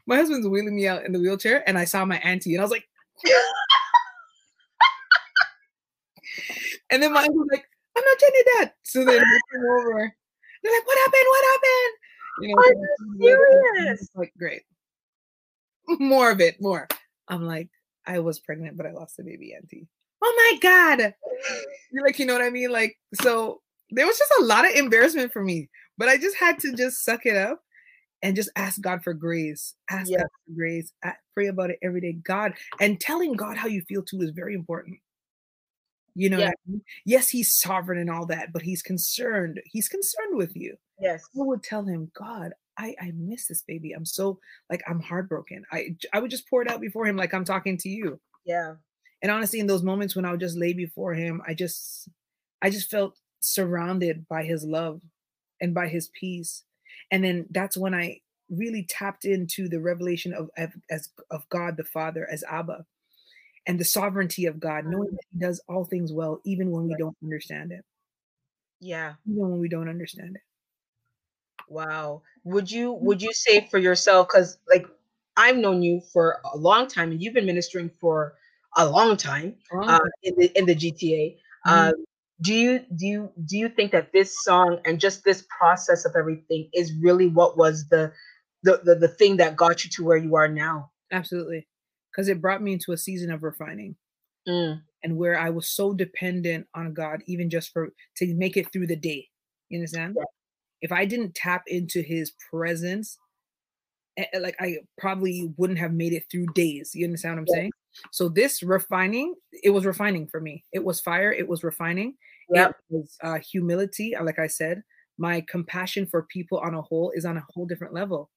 my 0.05 0.15
husband's 0.17 0.47
wheeling 0.47 0.75
me 0.75 0.87
out 0.87 1.05
in 1.05 1.11
the 1.11 1.19
wheelchair 1.19 1.67
and 1.67 1.77
i 1.77 1.85
saw 1.85 2.05
my 2.05 2.17
auntie 2.19 2.53
and 2.53 2.61
i 2.61 2.63
was 2.63 2.71
like 2.71 2.87
And 6.89 7.03
then 7.03 7.13
my 7.13 7.27
was 7.29 7.47
like, 7.51 7.65
I'm 7.95 8.03
not 8.03 8.21
you 8.21 8.43
that. 8.57 8.73
So 8.83 8.99
then 8.99 9.07
they 9.07 9.13
came 9.13 9.65
over. 9.65 10.15
They're 10.63 10.73
like, 10.73 10.87
what 10.87 10.97
happened? 10.97 11.25
What 11.29 11.45
happened? 11.51 11.95
You 12.41 12.47
know, 12.49 12.61
Are 12.61 13.85
serious? 13.85 14.09
Like, 14.15 14.33
great. 14.37 14.63
More 15.99 16.31
of 16.31 16.41
it, 16.41 16.61
more. 16.61 16.87
I'm 17.27 17.43
like, 17.43 17.69
I 18.05 18.19
was 18.19 18.39
pregnant, 18.39 18.77
but 18.77 18.85
I 18.85 18.91
lost 18.91 19.17
the 19.17 19.23
baby 19.23 19.53
auntie. 19.53 19.87
Oh 20.21 20.51
my 20.51 20.59
God. 20.59 21.13
You're 21.91 22.05
like, 22.05 22.19
you 22.19 22.25
know 22.25 22.33
what 22.33 22.41
I 22.41 22.49
mean? 22.49 22.71
Like, 22.71 22.97
so 23.21 23.61
there 23.91 24.05
was 24.05 24.17
just 24.17 24.33
a 24.39 24.43
lot 24.43 24.65
of 24.65 24.75
embarrassment 24.75 25.31
for 25.31 25.43
me, 25.43 25.69
but 25.97 26.09
I 26.09 26.17
just 26.17 26.37
had 26.37 26.59
to 26.59 26.75
just 26.75 27.03
suck 27.03 27.25
it 27.25 27.37
up 27.37 27.61
and 28.21 28.35
just 28.35 28.49
ask 28.55 28.81
God 28.81 29.03
for 29.03 29.13
grace. 29.13 29.75
Ask 29.89 30.11
God 30.11 30.21
for 30.21 30.53
grace. 30.55 30.91
pray 31.33 31.47
about 31.47 31.69
it 31.69 31.79
every 31.83 32.01
day. 32.01 32.13
God 32.13 32.53
and 32.79 32.99
telling 32.99 33.33
God 33.33 33.57
how 33.57 33.67
you 33.67 33.81
feel 33.87 34.03
too 34.03 34.21
is 34.21 34.31
very 34.31 34.53
important. 34.53 34.97
You 36.15 36.29
know, 36.29 36.39
yeah. 36.39 36.49
I 36.49 36.53
mean? 36.67 36.81
yes, 37.05 37.29
he's 37.29 37.53
sovereign 37.53 37.99
and 37.99 38.09
all 38.09 38.25
that, 38.25 38.51
but 38.51 38.61
he's 38.61 38.81
concerned. 38.81 39.61
He's 39.65 39.87
concerned 39.87 40.35
with 40.35 40.55
you. 40.55 40.75
Yes. 40.99 41.23
I 41.39 41.43
would 41.43 41.63
tell 41.63 41.83
him, 41.83 42.11
God, 42.13 42.51
I, 42.77 42.95
I 42.99 43.11
miss 43.15 43.47
this 43.47 43.61
baby. 43.61 43.91
I'm 43.91 44.05
so 44.05 44.39
like 44.69 44.81
I'm 44.87 45.01
heartbroken. 45.01 45.63
I 45.71 45.95
I 46.13 46.19
would 46.19 46.31
just 46.31 46.49
pour 46.49 46.61
it 46.61 46.69
out 46.69 46.81
before 46.81 47.05
him 47.05 47.15
like 47.15 47.33
I'm 47.33 47.45
talking 47.45 47.77
to 47.77 47.89
you. 47.89 48.19
Yeah. 48.45 48.75
And 49.21 49.31
honestly, 49.31 49.59
in 49.59 49.67
those 49.67 49.83
moments 49.83 50.15
when 50.15 50.25
I 50.25 50.31
would 50.31 50.39
just 50.39 50.57
lay 50.57 50.73
before 50.73 51.13
him, 51.13 51.41
I 51.47 51.53
just 51.53 52.09
I 52.61 52.69
just 52.69 52.89
felt 52.89 53.17
surrounded 53.41 54.27
by 54.27 54.43
his 54.43 54.63
love 54.63 55.01
and 55.61 55.73
by 55.73 55.87
his 55.87 56.09
peace. 56.19 56.63
And 57.11 57.23
then 57.23 57.45
that's 57.51 57.77
when 57.77 57.93
I 57.93 58.21
really 58.49 58.85
tapped 58.89 59.25
into 59.25 59.69
the 59.69 59.79
revelation 59.79 60.33
of 60.33 60.49
as 60.89 61.09
of 61.29 61.47
God 61.49 61.77
the 61.77 61.83
Father 61.83 62.27
as 62.31 62.43
Abba 62.49 62.85
and 63.67 63.79
the 63.79 63.85
sovereignty 63.85 64.45
of 64.45 64.59
God, 64.59 64.85
knowing 64.85 65.11
that 65.11 65.25
He 65.31 65.39
does 65.39 65.61
all 65.67 65.85
things 65.85 66.11
well, 66.11 66.41
even 66.45 66.71
when 66.71 66.87
we 66.87 66.95
don't 66.97 67.17
understand 67.23 67.71
it. 67.71 67.83
Yeah. 68.79 69.13
Even 69.29 69.49
when 69.49 69.59
we 69.59 69.69
don't 69.69 69.89
understand 69.89 70.35
it. 70.35 70.41
Wow. 71.67 72.23
Would 72.43 72.71
you 72.71 72.93
mm. 72.93 73.01
would 73.01 73.21
you 73.21 73.31
say 73.33 73.67
for 73.69 73.77
yourself, 73.77 74.27
because 74.27 74.57
like 74.67 74.87
I've 75.37 75.57
known 75.57 75.81
you 75.81 76.01
for 76.11 76.41
a 76.53 76.57
long 76.57 76.87
time 76.87 77.11
and 77.11 77.21
you've 77.21 77.33
been 77.33 77.45
ministering 77.45 77.91
for 78.01 78.35
a 78.75 78.87
long 78.87 79.17
time 79.17 79.55
uh, 79.73 79.99
in 80.23 80.35
the 80.37 80.57
in 80.57 80.65
the 80.65 80.75
GTA. 80.75 81.37
Mm-hmm. 81.67 81.69
Um, 81.69 82.05
do 82.41 82.53
you 82.53 82.79
do 82.95 83.05
you 83.05 83.31
do 83.45 83.57
you 83.57 83.69
think 83.69 83.91
that 83.91 84.11
this 84.13 84.43
song 84.43 84.79
and 84.85 84.99
just 84.99 85.23
this 85.23 85.45
process 85.57 86.05
of 86.05 86.15
everything 86.15 86.69
is 86.73 86.93
really 87.01 87.27
what 87.27 87.57
was 87.57 87.87
the 87.89 88.11
the 88.63 88.81
the, 88.83 88.95
the 88.95 89.07
thing 89.07 89.37
that 89.37 89.55
got 89.55 89.83
you 89.83 89.89
to 89.91 90.03
where 90.03 90.17
you 90.17 90.35
are 90.35 90.47
now? 90.47 90.91
Absolutely 91.11 91.67
because 92.11 92.27
it 92.27 92.41
brought 92.41 92.61
me 92.61 92.73
into 92.73 92.91
a 92.91 92.97
season 92.97 93.31
of 93.31 93.43
refining 93.43 93.95
mm. 94.47 94.79
and 95.03 95.17
where 95.17 95.39
I 95.39 95.49
was 95.49 95.69
so 95.69 95.93
dependent 95.93 96.67
on 96.75 96.93
God, 96.93 97.21
even 97.27 97.49
just 97.49 97.71
for 97.71 97.89
to 98.17 98.33
make 98.35 98.57
it 98.57 98.71
through 98.71 98.87
the 98.87 98.95
day. 98.95 99.27
You 99.69 99.79
understand? 99.79 100.15
Yeah. 100.17 100.23
If 100.81 100.91
I 100.91 101.05
didn't 101.05 101.35
tap 101.35 101.63
into 101.67 102.01
His 102.01 102.33
presence, 102.51 103.17
eh, 104.17 104.25
eh, 104.33 104.39
like 104.39 104.55
I 104.59 104.77
probably 104.97 105.53
wouldn't 105.57 105.79
have 105.79 105.93
made 105.93 106.13
it 106.13 106.23
through 106.31 106.47
days. 106.55 106.91
You 106.93 107.05
understand 107.05 107.35
what 107.35 107.41
I'm 107.41 107.45
yeah. 107.47 107.55
saying? 107.55 107.71
So 108.11 108.29
this 108.29 108.63
refining, 108.63 109.35
it 109.63 109.71
was 109.71 109.85
refining 109.85 110.27
for 110.27 110.39
me. 110.39 110.63
It 110.71 110.83
was 110.83 111.01
fire. 111.01 111.31
It 111.31 111.47
was 111.47 111.63
refining. 111.63 112.15
Yep. 112.49 112.69
It 112.71 112.75
was 112.89 113.17
uh, 113.23 113.39
humility. 113.39 114.15
Uh, 114.15 114.23
like 114.23 114.39
I 114.39 114.47
said, 114.47 114.83
my 115.17 115.43
compassion 115.47 116.05
for 116.05 116.23
people 116.23 116.59
on 116.59 116.73
a 116.73 116.81
whole 116.81 117.11
is 117.15 117.25
on 117.25 117.37
a 117.37 117.45
whole 117.49 117.65
different 117.65 117.93
level. 117.93 118.29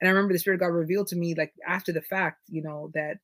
And 0.00 0.08
I 0.08 0.12
remember 0.12 0.32
the 0.32 0.38
Spirit 0.38 0.60
God 0.60 0.66
revealed 0.66 1.06
to 1.08 1.16
me, 1.16 1.34
like 1.34 1.52
after 1.66 1.92
the 1.92 2.02
fact, 2.02 2.40
you 2.48 2.62
know, 2.62 2.90
that 2.94 3.18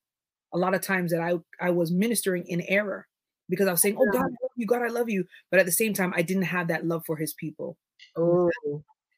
a 0.53 0.57
lot 0.57 0.73
of 0.73 0.81
times 0.81 1.11
that 1.11 1.21
I 1.21 1.33
I 1.59 1.71
was 1.71 1.91
ministering 1.91 2.45
in 2.47 2.61
error 2.61 3.07
because 3.49 3.67
I 3.67 3.71
was 3.71 3.81
saying, 3.81 3.97
"Oh 3.99 4.05
God, 4.11 4.21
I 4.21 4.27
love 4.41 4.51
you, 4.55 4.65
God, 4.65 4.81
I 4.81 4.87
love 4.87 5.09
you," 5.09 5.25
but 5.49 5.59
at 5.59 5.65
the 5.65 5.71
same 5.71 5.93
time, 5.93 6.13
I 6.15 6.21
didn't 6.21 6.43
have 6.43 6.67
that 6.69 6.85
love 6.85 7.03
for 7.05 7.17
His 7.17 7.33
people. 7.33 7.77
Oh. 8.15 8.49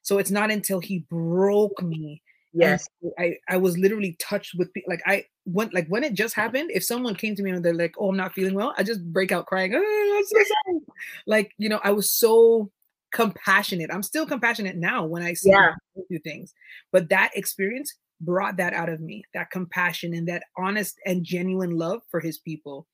So 0.02 0.18
it's 0.18 0.32
not 0.32 0.52
until 0.52 0.80
He 0.80 1.06
broke 1.10 1.82
me. 1.82 2.22
Yes, 2.54 2.88
I 3.18 3.38
I 3.50 3.58
was 3.58 3.78
literally 3.78 4.16
touched 4.20 4.54
with 4.56 4.70
like 4.88 5.02
I 5.06 5.26
went 5.46 5.74
like 5.74 5.88
when 5.88 6.04
it 6.04 6.14
just 6.14 6.36
happened. 6.36 6.70
If 6.72 6.84
someone 6.84 7.16
came 7.16 7.36
to 7.36 7.44
me 7.44 7.50
and 7.50 7.66
they're 7.66 7.74
like, 7.74 7.96
"Oh, 7.98 8.10
I'm 8.10 8.18
not 8.18 8.34
feeling 8.34 8.54
well," 8.54 8.76
I 8.78 8.84
just 8.84 9.04
break 9.12 9.32
out 9.32 9.48
crying. 9.48 9.74
Oh, 9.76 10.16
I'm 10.18 10.26
so 10.26 10.38
sorry. 10.38 10.80
like 11.26 11.52
you 11.58 11.68
know, 11.68 11.80
I 11.84 11.92
was 11.92 12.12
so 12.12 12.72
compassionate. 13.12 13.90
I'm 13.92 14.04
still 14.04 14.26
compassionate 14.26 14.76
now 14.76 15.06
when 15.06 15.24
I 15.24 15.34
see 15.34 15.50
yeah. 15.50 15.74
do 16.10 16.20
things. 16.20 16.54
But 16.92 17.10
that 17.10 17.32
experience 17.36 17.96
brought 18.22 18.58
that 18.58 18.74
out 18.74 18.90
of 18.90 19.02
me, 19.02 19.24
that 19.34 19.52
compassion 19.52 20.14
and 20.14 20.28
that 20.28 20.44
honest 20.58 21.00
and 21.06 21.24
genuine 21.24 21.78
love 21.78 22.02
for 22.12 22.20
his 22.20 22.38
people. 22.38 22.88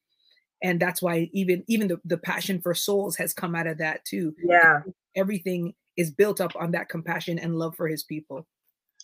And 0.62 0.80
that's 0.80 1.02
why 1.02 1.30
even 1.34 1.64
even 1.68 1.88
the, 1.88 2.00
the 2.06 2.18
passion 2.18 2.62
for 2.62 2.74
souls 2.74 3.16
has 3.18 3.34
come 3.34 3.56
out 3.56 3.68
of 3.68 3.78
that 3.80 4.06
too. 4.06 4.36
Yeah. 4.44 4.82
Everything 5.16 5.74
is 5.98 6.12
built 6.12 6.40
up 6.40 6.52
on 6.58 6.72
that 6.72 6.90
compassion 6.90 7.40
and 7.40 7.58
love 7.58 7.76
for 7.76 7.88
his 7.88 8.04
people. 8.04 8.46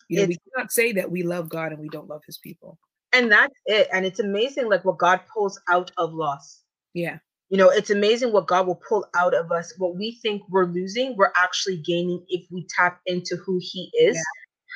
You 0.08 0.18
know, 0.18 0.24
it's, 0.24 0.30
we 0.30 0.38
cannot 0.52 0.72
say 0.72 0.92
that 0.94 1.12
we 1.12 1.24
love 1.24 1.50
God 1.50 1.72
and 1.72 1.80
we 1.80 1.90
don't 1.90 2.08
love 2.08 2.22
his 2.26 2.38
people. 2.38 2.78
And 3.14 3.32
that's 3.32 3.56
it. 3.66 3.88
And 3.94 4.06
it's 4.06 4.20
amazing 4.20 4.70
like 4.70 4.84
what 4.86 4.98
God 4.98 5.22
pulls 5.34 5.60
out 5.70 5.92
of 5.98 6.14
loss. 6.14 6.62
Yeah 6.94 7.20
you 7.50 7.58
know 7.58 7.70
it's 7.70 7.90
amazing 7.90 8.32
what 8.32 8.48
god 8.48 8.68
will 8.68 8.82
pull 8.88 9.06
out 9.16 9.34
of 9.34 9.52
us 9.52 9.74
what 9.78 9.96
we 9.96 10.20
think 10.22 10.42
we're 10.50 10.66
losing 10.66 11.16
we're 11.18 11.32
actually 11.36 11.78
gaining 11.78 12.24
if 12.30 12.46
we 12.52 12.66
tap 12.76 13.00
into 13.06 13.36
who 13.46 13.60
he 13.62 13.92
is 14.00 14.16
yeah. 14.16 14.22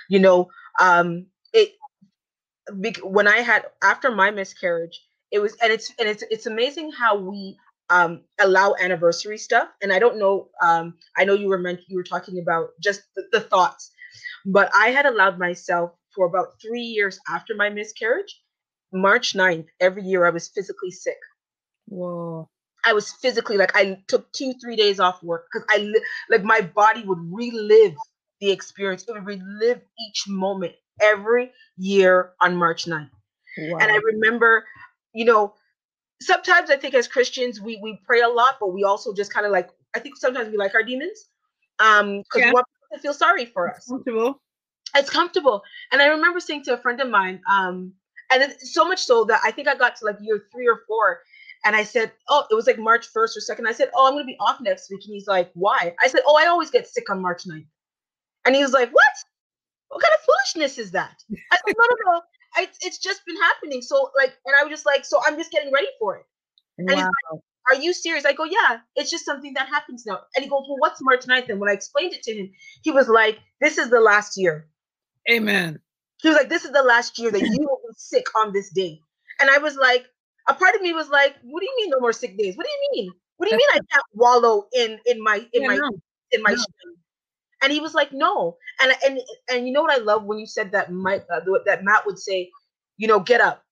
you 0.10 0.20
know 0.20 0.48
um 0.80 1.26
it 1.54 1.74
when 3.04 3.28
i 3.28 3.38
had 3.38 3.66
after 3.84 4.12
my 4.12 4.30
miscarriage 4.32 5.02
it 5.32 5.40
was 5.40 5.56
and 5.62 5.72
it's 5.72 5.92
and 6.00 6.08
it's 6.08 6.24
it's 6.30 6.46
amazing 6.46 6.92
how 6.92 7.18
we 7.18 7.58
um 7.90 8.22
allow 8.40 8.76
anniversary 8.80 9.38
stuff 9.38 9.70
and 9.82 9.92
i 9.92 9.98
don't 9.98 10.18
know 10.18 10.48
um 10.62 10.94
i 11.18 11.26
know 11.26 11.34
you 11.34 11.48
were 11.48 11.58
meant 11.58 11.80
you 11.88 11.98
were 11.98 12.04
talking 12.04 12.40
about 12.40 12.70
just 12.82 13.02
the, 13.16 13.24
the 13.32 13.42
thoughts 13.42 13.92
but 14.46 14.70
i 14.74 14.88
had 14.88 15.06
allowed 15.06 15.38
myself 15.38 15.92
for 16.14 16.26
about 16.26 16.60
three 16.62 16.82
years 16.82 17.20
after 17.30 17.56
my 17.56 17.70
miscarriage 17.70 18.42
march 18.92 19.34
9th 19.34 19.68
every 19.80 20.04
year 20.04 20.26
i 20.26 20.30
was 20.30 20.48
physically 20.50 20.92
sick 20.92 21.18
whoa 21.88 22.50
I 22.86 22.94
was 22.94 23.12
physically 23.12 23.58
like 23.58 23.76
I 23.76 24.02
took 24.08 24.32
two 24.32 24.54
three 24.54 24.76
days 24.76 25.00
off 25.00 25.22
work 25.22 25.48
because 25.52 25.68
I 25.70 25.80
li- 25.80 26.06
like 26.30 26.44
my 26.44 26.62
body 26.62 27.04
would 27.04 27.20
relive 27.32 27.96
the 28.40 28.52
experience. 28.52 29.04
It 29.04 29.12
would 29.12 29.26
relive 29.26 29.82
each 30.08 30.28
moment 30.28 30.74
every 31.02 31.52
year 31.78 32.32
on 32.42 32.56
March 32.56 32.86
9th. 32.86 33.10
Wow. 33.58 33.78
And 33.80 33.92
I 33.92 33.98
remember, 33.98 34.66
you 35.14 35.26
know, 35.26 35.54
sometimes 36.22 36.70
I 36.70 36.78
think 36.78 36.94
as 36.94 37.08
Christians 37.08 37.60
we 37.60 37.80
we 37.82 38.00
pray 38.06 38.22
a 38.22 38.30
lot, 38.30 38.58
but 38.60 38.74
we 38.74 38.84
also 38.84 39.14
just 39.14 39.34
kind 39.34 39.46
of 39.46 39.52
like 39.52 39.70
I 39.96 40.00
think 40.00 40.18
sometimes 40.18 40.50
we 40.50 40.58
like 40.58 40.76
our 40.76 40.84
demons 40.84 41.26
um 41.80 42.20
because 42.20 42.42
yeah. 42.42 42.46
we 42.48 42.54
want 42.54 42.66
people 42.68 42.69
to 42.94 43.00
feel 43.00 43.14
sorry 43.14 43.46
for 43.46 43.70
us. 43.70 43.78
It's 43.78 43.88
comfortable. 43.88 44.42
It's 44.96 45.10
comfortable. 45.10 45.64
And 45.92 46.02
I 46.02 46.08
remember 46.08 46.40
saying 46.40 46.64
to 46.64 46.74
a 46.74 46.78
friend 46.78 47.00
of 47.02 47.10
mine, 47.10 47.42
um, 47.50 47.94
and 48.32 48.44
it, 48.44 48.62
so 48.62 48.86
much 48.88 49.04
so 49.04 49.26
that 49.26 49.42
I 49.44 49.52
think 49.52 49.68
I 49.68 49.76
got 49.76 49.96
to 49.98 50.06
like 50.06 50.18
year 50.22 50.46
three 50.52 50.68
or 50.68 50.82
four, 50.88 51.22
and 51.66 51.76
I 51.76 51.84
said, 51.84 52.12
Oh, 52.30 52.46
it 52.50 52.56
was 52.56 52.68
like 52.68 52.80
March 52.80 53.08
1st 53.12 53.38
or 53.38 53.56
2nd. 53.56 53.68
I 53.68 53.74
said, 53.74 53.90
Oh, 53.94 54.08
I'm 54.08 54.14
going 54.14 54.24
to 54.24 54.28
be 54.28 54.38
off 54.40 54.62
next 54.62 54.90
week. 54.90 55.02
And 55.06 55.14
he's 55.14 55.28
like, 55.28 55.52
Why? 55.54 55.94
I 56.02 56.08
said, 56.08 56.22
Oh, 56.26 56.38
I 56.38 56.48
always 56.48 56.70
get 56.70 56.88
sick 56.88 57.10
on 57.10 57.22
March 57.22 57.44
9th. 57.46 57.66
And 58.46 58.56
he 58.56 58.62
was 58.62 58.72
like, 58.72 58.90
What? 58.92 59.14
What 59.90 60.02
kind 60.02 60.14
of 60.14 60.26
foolishness 60.26 60.78
is 60.78 60.92
that? 60.92 61.16
I 61.52 61.56
said, 61.56 61.76
No, 61.78 61.86
no, 61.90 62.14
no. 62.14 62.22
I, 62.56 62.68
it's 62.82 62.98
just 62.98 63.22
been 63.26 63.38
happening. 63.38 63.82
So, 63.82 64.10
like, 64.18 64.34
and 64.46 64.56
I 64.60 64.64
was 64.64 64.72
just 64.72 64.86
like, 64.86 65.06
So 65.06 65.20
I'm 65.26 65.36
just 65.38 65.52
getting 65.52 65.72
ready 65.74 65.88
for 66.00 66.18
it. 66.18 66.26
Wow. 66.78 66.86
And 66.88 66.90
he's 66.92 67.06
like, 67.06 67.42
Are 67.70 67.76
you 67.76 67.94
serious? 67.94 68.26
I 68.26 68.34
go, 68.34 68.46
Yeah, 68.46 68.80
it's 68.96 69.12
just 69.12 69.26
something 69.26 69.54
that 69.54 69.68
happens 69.70 70.06
now. 70.06 70.20
And 70.36 70.44
he 70.44 70.50
goes, 70.50 70.66
Well, 70.70 70.80
what's 70.80 71.02
March 71.02 71.26
9th? 71.28 71.50
And 71.50 71.60
when 71.60 71.70
I 71.70 71.74
explained 71.74 72.14
it 72.14 72.24
to 72.24 72.34
him, 72.36 72.52
he 72.84 72.92
was 72.92 73.08
like, 73.10 73.40
This 73.62 73.78
is 73.78 73.90
the 73.90 74.02
last 74.02 74.38
year. 74.38 74.70
Amen. 75.30 75.80
He 76.22 76.30
was 76.30 76.38
like, 76.38 76.50
"This 76.50 76.66
is 76.66 76.72
the 76.72 76.84
last 76.84 77.18
year 77.20 77.32
that 77.32 77.44
you 77.44 77.60
will 77.68 77.82
be 77.88 77.94
sick 77.98 78.26
on 78.36 78.54
this 78.54 78.70
day," 78.72 79.02
and 79.40 79.50
I 79.50 79.58
was 79.60 79.76
like, 79.76 80.06
a 80.48 80.54
part 80.54 80.76
of 80.76 80.82
me 80.82 80.94
was 80.94 81.10
like, 81.10 81.36
"What 81.44 81.60
do 81.62 81.66
you 81.66 81.76
mean 81.78 81.90
no 81.92 82.00
more 82.00 82.14
sick 82.14 82.38
days? 82.38 82.56
What 82.58 82.66
do 82.66 82.70
you 82.72 82.90
mean? 82.94 83.14
What 83.38 83.46
do 83.46 83.52
you 83.52 83.58
mean 83.58 83.68
I 83.74 83.80
can't 83.92 84.06
wallow 84.14 84.68
in 84.74 85.00
in 85.06 85.22
my 85.24 85.48
in 85.54 85.64
Yeah, 85.64 85.68
my 85.68 85.80
no, 85.80 85.90
in 86.32 86.42
my 86.44 86.52
no. 86.52 86.56
shame?" 86.56 86.96
And 87.64 87.72
he 87.74 87.80
was 87.82 87.94
like, 87.96 88.12
"No," 88.14 88.58
and 88.82 88.94
and 89.06 89.22
and 89.50 89.68
you 89.68 89.74
know 89.74 89.82
what 89.84 89.94
I 89.98 90.04
love 90.04 90.26
when 90.26 90.40
you 90.40 90.48
said 90.48 90.72
that 90.74 90.92
Mike 90.92 91.26
uh, 91.32 91.42
that 91.66 91.84
Matt 91.84 92.06
would 92.06 92.20
say, 92.20 92.52
you 92.98 93.08
know, 93.08 93.20
get 93.20 93.42
up, 93.42 93.66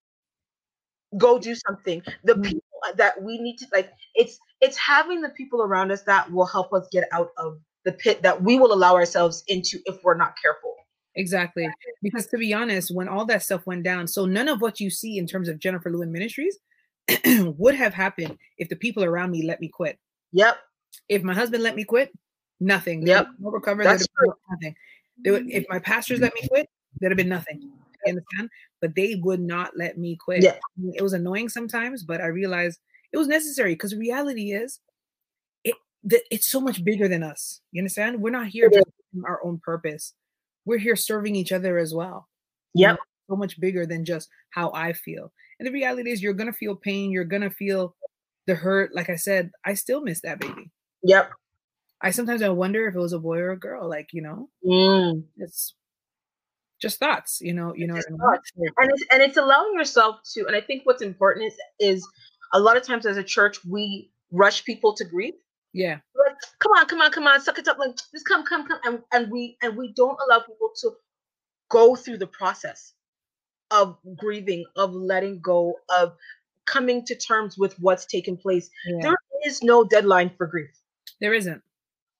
go 1.18 1.40
do 1.40 1.56
something. 1.56 2.04
The 2.24 2.36
Mm. 2.36 2.44
people 2.44 2.64
that 2.96 3.22
we 3.22 3.38
need 3.40 3.58
to 3.58 3.68
like, 3.74 3.92
it's 4.16 4.40
it's 4.62 4.78
having 4.78 5.22
the 5.22 5.30
people 5.30 5.62
around 5.62 5.92
us 5.92 6.04
that 6.04 6.32
will 6.32 6.46
help 6.46 6.74
us 6.74 6.88
get 6.92 7.06
out 7.12 7.30
of 7.38 7.60
the 7.86 7.92
pit 7.94 8.22
that 8.24 8.42
we 8.42 8.58
will 8.58 8.74
allow 8.74 8.96
ourselves 8.96 9.44
into 9.48 9.80
if 9.86 10.04
we're 10.04 10.18
not 10.18 10.34
careful. 10.42 10.76
Exactly. 11.16 11.68
Because 12.04 12.28
to 12.28 12.38
be 12.38 12.54
honest, 12.54 12.94
when 12.94 13.08
all 13.08 13.26
that 13.26 13.42
stuff 13.44 13.66
went 13.66 13.84
down, 13.84 14.08
so 14.08 14.26
none 14.26 14.48
of 14.48 14.62
what 14.62 14.80
you 14.80 14.90
see 14.90 15.18
in 15.18 15.26
terms 15.26 15.50
of 15.50 15.60
Jennifer 15.60 15.90
Lewin 15.90 16.12
Ministries 16.12 16.58
would 17.26 17.76
have 17.76 17.94
happened 17.94 18.38
if 18.58 18.70
the 18.70 18.76
people 18.76 19.04
around 19.04 19.32
me 19.32 19.46
let 19.46 19.60
me 19.60 19.68
quit. 19.68 19.98
Yep. 20.34 20.58
If 21.10 21.24
my 21.24 21.34
husband 21.34 21.64
let 21.64 21.76
me 21.76 21.84
quit, 21.84 22.12
nothing. 22.60 23.06
Yep. 23.06 23.28
No 23.40 23.50
recover. 23.50 23.84
That's 23.84 24.08
been 24.08 24.34
nothing. 24.52 24.76
Would, 25.26 25.50
if 25.50 25.66
my 25.70 25.80
pastors 25.80 26.20
let 26.20 26.34
me 26.36 26.48
quit, 26.48 26.70
there'd 27.00 27.12
have 27.12 27.18
been 27.18 27.30
nothing. 27.30 27.62
You 27.62 28.12
understand? 28.12 28.50
But 28.82 28.96
they 28.96 29.16
would 29.24 29.40
not 29.42 29.72
let 29.76 29.98
me 29.98 30.16
quit. 30.16 30.44
Yeah. 30.44 30.52
I 30.54 30.60
mean, 30.78 30.94
It 30.96 31.02
was 31.02 31.14
annoying 31.14 31.50
sometimes, 31.50 32.04
but 32.04 32.22
I 32.22 32.28
realized 32.28 32.80
it 33.12 33.18
was 33.18 33.28
necessary 33.28 33.74
because 33.74 33.96
reality 33.96 34.52
is 34.52 34.80
it 35.64 35.76
that 36.04 36.22
it's 36.30 36.48
so 36.50 36.60
much 36.62 36.84
bigger 36.84 37.08
than 37.08 37.24
us. 37.24 37.62
You 37.72 37.82
understand? 37.82 38.22
We're 38.22 38.30
not 38.30 38.48
here 38.48 38.66
It 38.68 38.74
is. 38.74 38.78
just 38.84 38.92
for 39.22 39.28
our 39.30 39.44
own 39.44 39.60
purpose. 39.64 40.14
We're 40.66 40.78
here 40.78 40.96
serving 40.96 41.36
each 41.36 41.52
other 41.52 41.78
as 41.78 41.94
well. 41.94 42.28
you 42.74 42.82
Yep. 42.88 42.96
know, 42.96 43.02
so 43.30 43.36
much 43.38 43.60
bigger 43.60 43.86
than 43.88 44.06
just 44.06 44.30
how 44.52 44.72
I 44.74 44.94
feel. 44.94 45.32
And 45.60 45.66
the 45.66 45.72
reality 45.72 46.12
is, 46.12 46.22
you're 46.22 46.34
gonna 46.34 46.54
feel 46.54 46.76
pain. 46.76 47.10
You're 47.12 47.24
gonna 47.24 47.50
feel 47.50 47.96
the 48.46 48.54
hurt. 48.56 48.94
Like 48.94 49.10
I 49.10 49.16
said, 49.16 49.52
I 49.66 49.74
still 49.74 50.02
miss 50.02 50.22
that 50.22 50.40
baby. 50.40 50.70
Yep. 51.04 51.32
I 52.02 52.12
sometimes 52.12 52.44
I 52.44 52.50
wonder 52.50 52.88
if 52.88 52.94
it 52.96 53.00
was 53.00 53.14
a 53.14 53.20
boy 53.20 53.40
or 53.40 53.52
a 53.52 53.58
girl. 53.60 53.90
Like 53.90 54.10
you 54.14 54.22
know, 54.22 54.50
Mm. 54.64 55.24
it's 55.38 55.74
just 56.82 57.00
thoughts. 57.00 57.40
You 57.42 57.54
know, 57.54 57.74
you 57.76 57.88
know. 57.88 57.96
just 57.96 58.10
what 58.12 58.20
I 58.20 58.32
mean? 58.32 58.36
thoughts. 58.36 58.52
And 58.78 58.92
it's 58.92 59.06
and 59.12 59.22
it's 59.22 59.38
allowing 59.38 59.74
yourself 59.74 60.20
to, 60.34 60.46
and 60.46 60.56
I 60.56 60.62
think 60.62 60.86
what's 60.86 61.02
important 61.02 61.48
is 61.48 61.56
is 61.80 62.08
a 62.54 62.60
lot 62.60 62.78
of 62.78 62.84
times 62.84 63.06
as 63.06 63.18
a 63.18 63.24
church 63.24 63.64
we 63.66 64.12
rush 64.32 64.64
people 64.64 64.94
to 64.94 65.06
grief. 65.06 65.36
Yeah, 65.74 66.00
like, 66.16 66.36
come 66.60 66.72
on, 66.72 66.86
come 66.88 67.02
on, 67.02 67.12
come 67.12 67.28
on, 67.28 67.40
suck 67.42 67.60
it 67.60 67.68
up, 67.68 67.78
like 67.78 67.96
just 67.96 68.26
come, 68.26 68.44
come, 68.46 68.68
come, 68.68 68.80
and, 68.86 69.00
and 69.14 69.32
we 69.32 69.58
and 69.62 69.78
we 69.78 69.94
don't 69.94 70.18
allow 70.28 70.40
people 70.40 70.72
to 70.82 70.92
go 71.70 71.96
through 71.96 72.18
the 72.18 72.28
process 72.28 72.94
of 73.72 73.98
grieving, 74.18 74.66
of 74.76 74.94
letting 74.94 75.40
go, 75.42 75.76
of 75.90 76.16
coming 76.66 77.06
to 77.06 77.16
terms 77.16 77.58
with 77.58 77.78
what's 77.80 78.06
taken 78.06 78.38
place. 78.38 78.70
yeah. 78.88 79.00
There 79.02 79.16
is 79.46 79.62
no 79.62 79.84
deadline 79.84 80.32
for 80.38 80.48
grief. 80.48 80.72
there 81.20 81.34
isn't. 81.34 81.62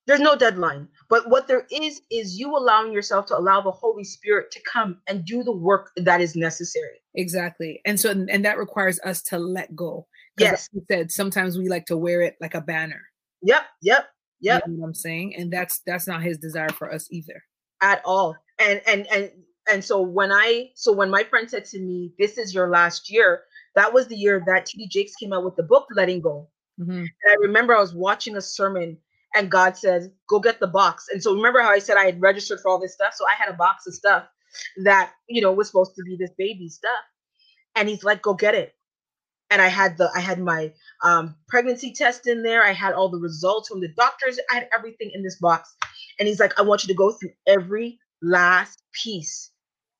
There's 0.08 0.20
no 0.20 0.34
deadline. 0.34 0.88
But 1.10 1.28
what 1.28 1.46
there 1.46 1.66
is 1.70 2.00
is 2.10 2.38
you 2.38 2.56
allowing 2.56 2.92
yourself 2.92 3.26
to 3.26 3.38
allow 3.38 3.60
the 3.60 3.70
Holy 3.70 4.04
Spirit 4.04 4.50
to 4.52 4.60
come 4.62 5.00
and 5.06 5.22
do 5.24 5.44
the 5.44 5.52
work 5.52 5.92
that 5.98 6.20
is 6.22 6.34
necessary. 6.34 7.00
Exactly. 7.14 7.80
And 7.84 8.00
so 8.00 8.10
and 8.10 8.44
that 8.44 8.58
requires 8.58 8.98
us 9.04 9.22
to 9.24 9.38
let 9.38 9.76
go. 9.76 10.06
'Cause 10.38 10.44
like 10.46 10.50
Yes. 10.52 10.68
you 10.72 10.82
said 10.90 11.12
sometimes 11.12 11.58
we 11.58 11.68
like 11.68 11.84
to 11.86 11.96
wear 11.98 12.22
it 12.22 12.36
like 12.40 12.54
a 12.54 12.60
banner. 12.62 13.02
Yep, 13.42 13.62
yep, 13.82 14.06
You 14.40 14.50
yep. 14.52 14.66
know 14.66 14.74
what 14.78 14.86
I'm 14.86 14.94
saying? 14.94 15.36
And 15.36 15.52
that's 15.52 15.80
that's 15.86 16.06
not 16.06 16.22
his 16.22 16.38
desire 16.38 16.70
for 16.70 16.90
us 16.92 17.06
either. 17.12 17.44
at 17.82 18.02
all 18.04 18.34
and 18.58 18.80
and 18.88 19.06
and 19.12 19.30
and 19.70 19.84
so 19.84 20.00
when 20.00 20.32
i 20.32 20.68
so 20.74 20.90
when 20.92 21.08
my 21.10 21.22
friend 21.22 21.48
said 21.48 21.64
to 21.64 21.78
me 21.78 22.12
this 22.18 22.36
is 22.38 22.52
your 22.52 22.68
last 22.70 23.08
year 23.08 23.44
that 23.76 23.92
was 23.92 24.08
the 24.08 24.16
year 24.16 24.42
that 24.46 24.66
td 24.66 24.88
jakes 24.90 25.14
came 25.14 25.32
out 25.32 25.44
with 25.44 25.54
the 25.54 25.62
book 25.62 25.86
letting 25.94 26.20
go 26.20 26.48
Mhm. 26.80 27.02
and 27.02 27.30
i 27.30 27.34
remember 27.40 27.76
i 27.76 27.80
was 27.80 27.94
watching 27.94 28.34
a 28.36 28.40
sermon 28.40 28.98
and 29.38 29.50
god 29.50 29.76
said 29.76 30.12
go 30.28 30.40
get 30.40 30.60
the 30.60 30.66
box. 30.66 31.06
And 31.10 31.22
so 31.22 31.34
remember 31.34 31.62
how 31.62 31.70
i 31.70 31.78
said 31.78 31.96
i 31.96 32.04
had 32.04 32.20
registered 32.20 32.60
for 32.60 32.70
all 32.70 32.80
this 32.80 32.92
stuff? 32.92 33.14
So 33.14 33.24
i 33.26 33.34
had 33.40 33.48
a 33.48 33.56
box 33.56 33.86
of 33.86 33.94
stuff 33.94 34.24
that 34.84 35.12
you 35.28 35.40
know 35.40 35.52
was 35.52 35.68
supposed 35.68 35.94
to 35.94 36.02
be 36.02 36.16
this 36.18 36.32
baby 36.36 36.68
stuff. 36.68 37.04
And 37.76 37.88
he's 37.88 38.04
like 38.04 38.20
go 38.20 38.34
get 38.34 38.54
it. 38.54 38.74
And 39.50 39.62
i 39.62 39.68
had 39.68 39.96
the 39.96 40.10
i 40.14 40.20
had 40.20 40.40
my 40.40 40.72
um, 41.02 41.36
pregnancy 41.46 41.92
test 41.92 42.26
in 42.26 42.42
there. 42.42 42.64
I 42.64 42.72
had 42.72 42.92
all 42.94 43.08
the 43.08 43.18
results 43.20 43.68
from 43.68 43.80
the 43.80 43.88
doctors. 43.96 44.38
I 44.50 44.56
had 44.56 44.68
everything 44.76 45.12
in 45.14 45.22
this 45.22 45.36
box. 45.36 45.74
And 46.18 46.26
he's 46.28 46.40
like 46.40 46.58
i 46.58 46.62
want 46.62 46.82
you 46.82 46.88
to 46.88 46.94
go 46.94 47.12
through 47.12 47.30
every 47.46 47.98
last 48.20 48.82
piece. 48.92 49.52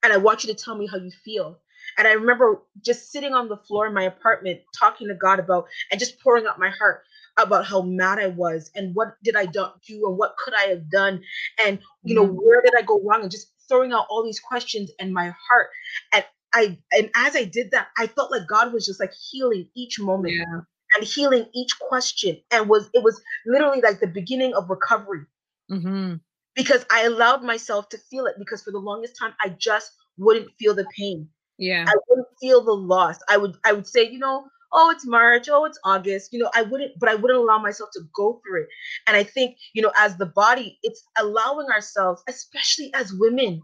And 0.02 0.12
i 0.12 0.16
want 0.16 0.44
you 0.44 0.52
to 0.52 0.60
tell 0.62 0.76
me 0.76 0.88
how 0.90 0.98
you 0.98 1.12
feel. 1.24 1.60
And 1.96 2.08
i 2.08 2.12
remember 2.12 2.62
just 2.84 3.12
sitting 3.12 3.34
on 3.34 3.48
the 3.48 3.56
floor 3.56 3.86
in 3.86 3.94
my 3.94 4.04
apartment 4.04 4.60
talking 4.76 5.06
to 5.08 5.14
god 5.14 5.38
about 5.38 5.66
and 5.92 6.00
just 6.00 6.20
pouring 6.20 6.46
out 6.46 6.58
my 6.58 6.70
heart 6.70 7.04
about 7.38 7.64
how 7.66 7.82
mad 7.82 8.18
i 8.18 8.26
was 8.28 8.70
and 8.74 8.94
what 8.94 9.14
did 9.22 9.36
i 9.36 9.46
do 9.46 9.66
and 10.06 10.18
what 10.18 10.36
could 10.38 10.54
i 10.54 10.62
have 10.64 10.90
done 10.90 11.22
and 11.64 11.78
you 12.04 12.14
know 12.14 12.26
Mhm. 12.26 12.34
where 12.34 12.62
did 12.62 12.72
i 12.78 12.82
go 12.82 13.00
wrong 13.04 13.22
and 13.22 13.30
just 13.30 13.52
throwing 13.68 13.92
out 13.92 14.06
all 14.10 14.24
these 14.24 14.40
questions 14.40 14.90
in 14.98 15.12
my 15.12 15.26
heart 15.48 15.68
and 16.12 16.24
i 16.54 16.78
and 16.92 17.10
as 17.16 17.36
i 17.36 17.44
did 17.44 17.70
that 17.70 17.88
i 17.98 18.06
felt 18.06 18.30
like 18.30 18.46
god 18.48 18.72
was 18.72 18.86
just 18.86 19.00
like 19.00 19.12
healing 19.30 19.68
each 19.76 20.00
moment 20.00 20.34
Yeah. 20.34 20.60
and 20.96 21.04
healing 21.04 21.46
each 21.54 21.78
question 21.80 22.40
and 22.50 22.68
was 22.68 22.88
it 22.94 23.02
was 23.02 23.20
literally 23.46 23.80
like 23.80 24.00
the 24.00 24.06
beginning 24.06 24.54
of 24.54 24.70
recovery 24.70 25.26
hmm 25.68 26.14
because 26.54 26.84
I 26.90 27.04
allowed 27.04 27.42
myself 27.44 27.88
to 27.90 27.98
feel 27.98 28.26
it 28.26 28.34
because 28.38 28.62
for 28.62 28.72
the 28.72 28.78
longest 28.78 29.16
time 29.18 29.32
I 29.44 29.50
just 29.50 29.92
wouldn't 30.16 30.50
feel 30.58 30.74
the 30.74 30.86
pain. 30.96 31.28
Yeah. 31.56 31.84
I 31.86 31.94
wouldn't 32.08 32.28
feel 32.40 32.64
the 32.64 32.72
loss. 32.74 33.18
I 33.28 33.36
would 33.36 33.56
I 33.64 33.72
would 33.72 33.86
say, 33.86 34.08
you 34.08 34.18
know, 34.18 34.48
oh 34.72 34.90
it's 34.90 35.06
March, 35.06 35.48
oh 35.50 35.64
it's 35.64 35.78
August, 35.84 36.32
you 36.32 36.38
know, 36.38 36.50
I 36.54 36.62
wouldn't 36.62 36.92
but 36.98 37.08
I 37.08 37.14
wouldn't 37.14 37.38
allow 37.40 37.58
myself 37.58 37.90
to 37.94 38.00
go 38.14 38.40
through 38.46 38.62
it. 38.62 38.68
And 39.06 39.16
I 39.16 39.22
think, 39.24 39.56
you 39.74 39.82
know, 39.82 39.92
as 39.96 40.16
the 40.16 40.26
body, 40.26 40.78
it's 40.82 41.02
allowing 41.18 41.66
ourselves, 41.68 42.22
especially 42.28 42.90
as 42.94 43.12
women, 43.12 43.62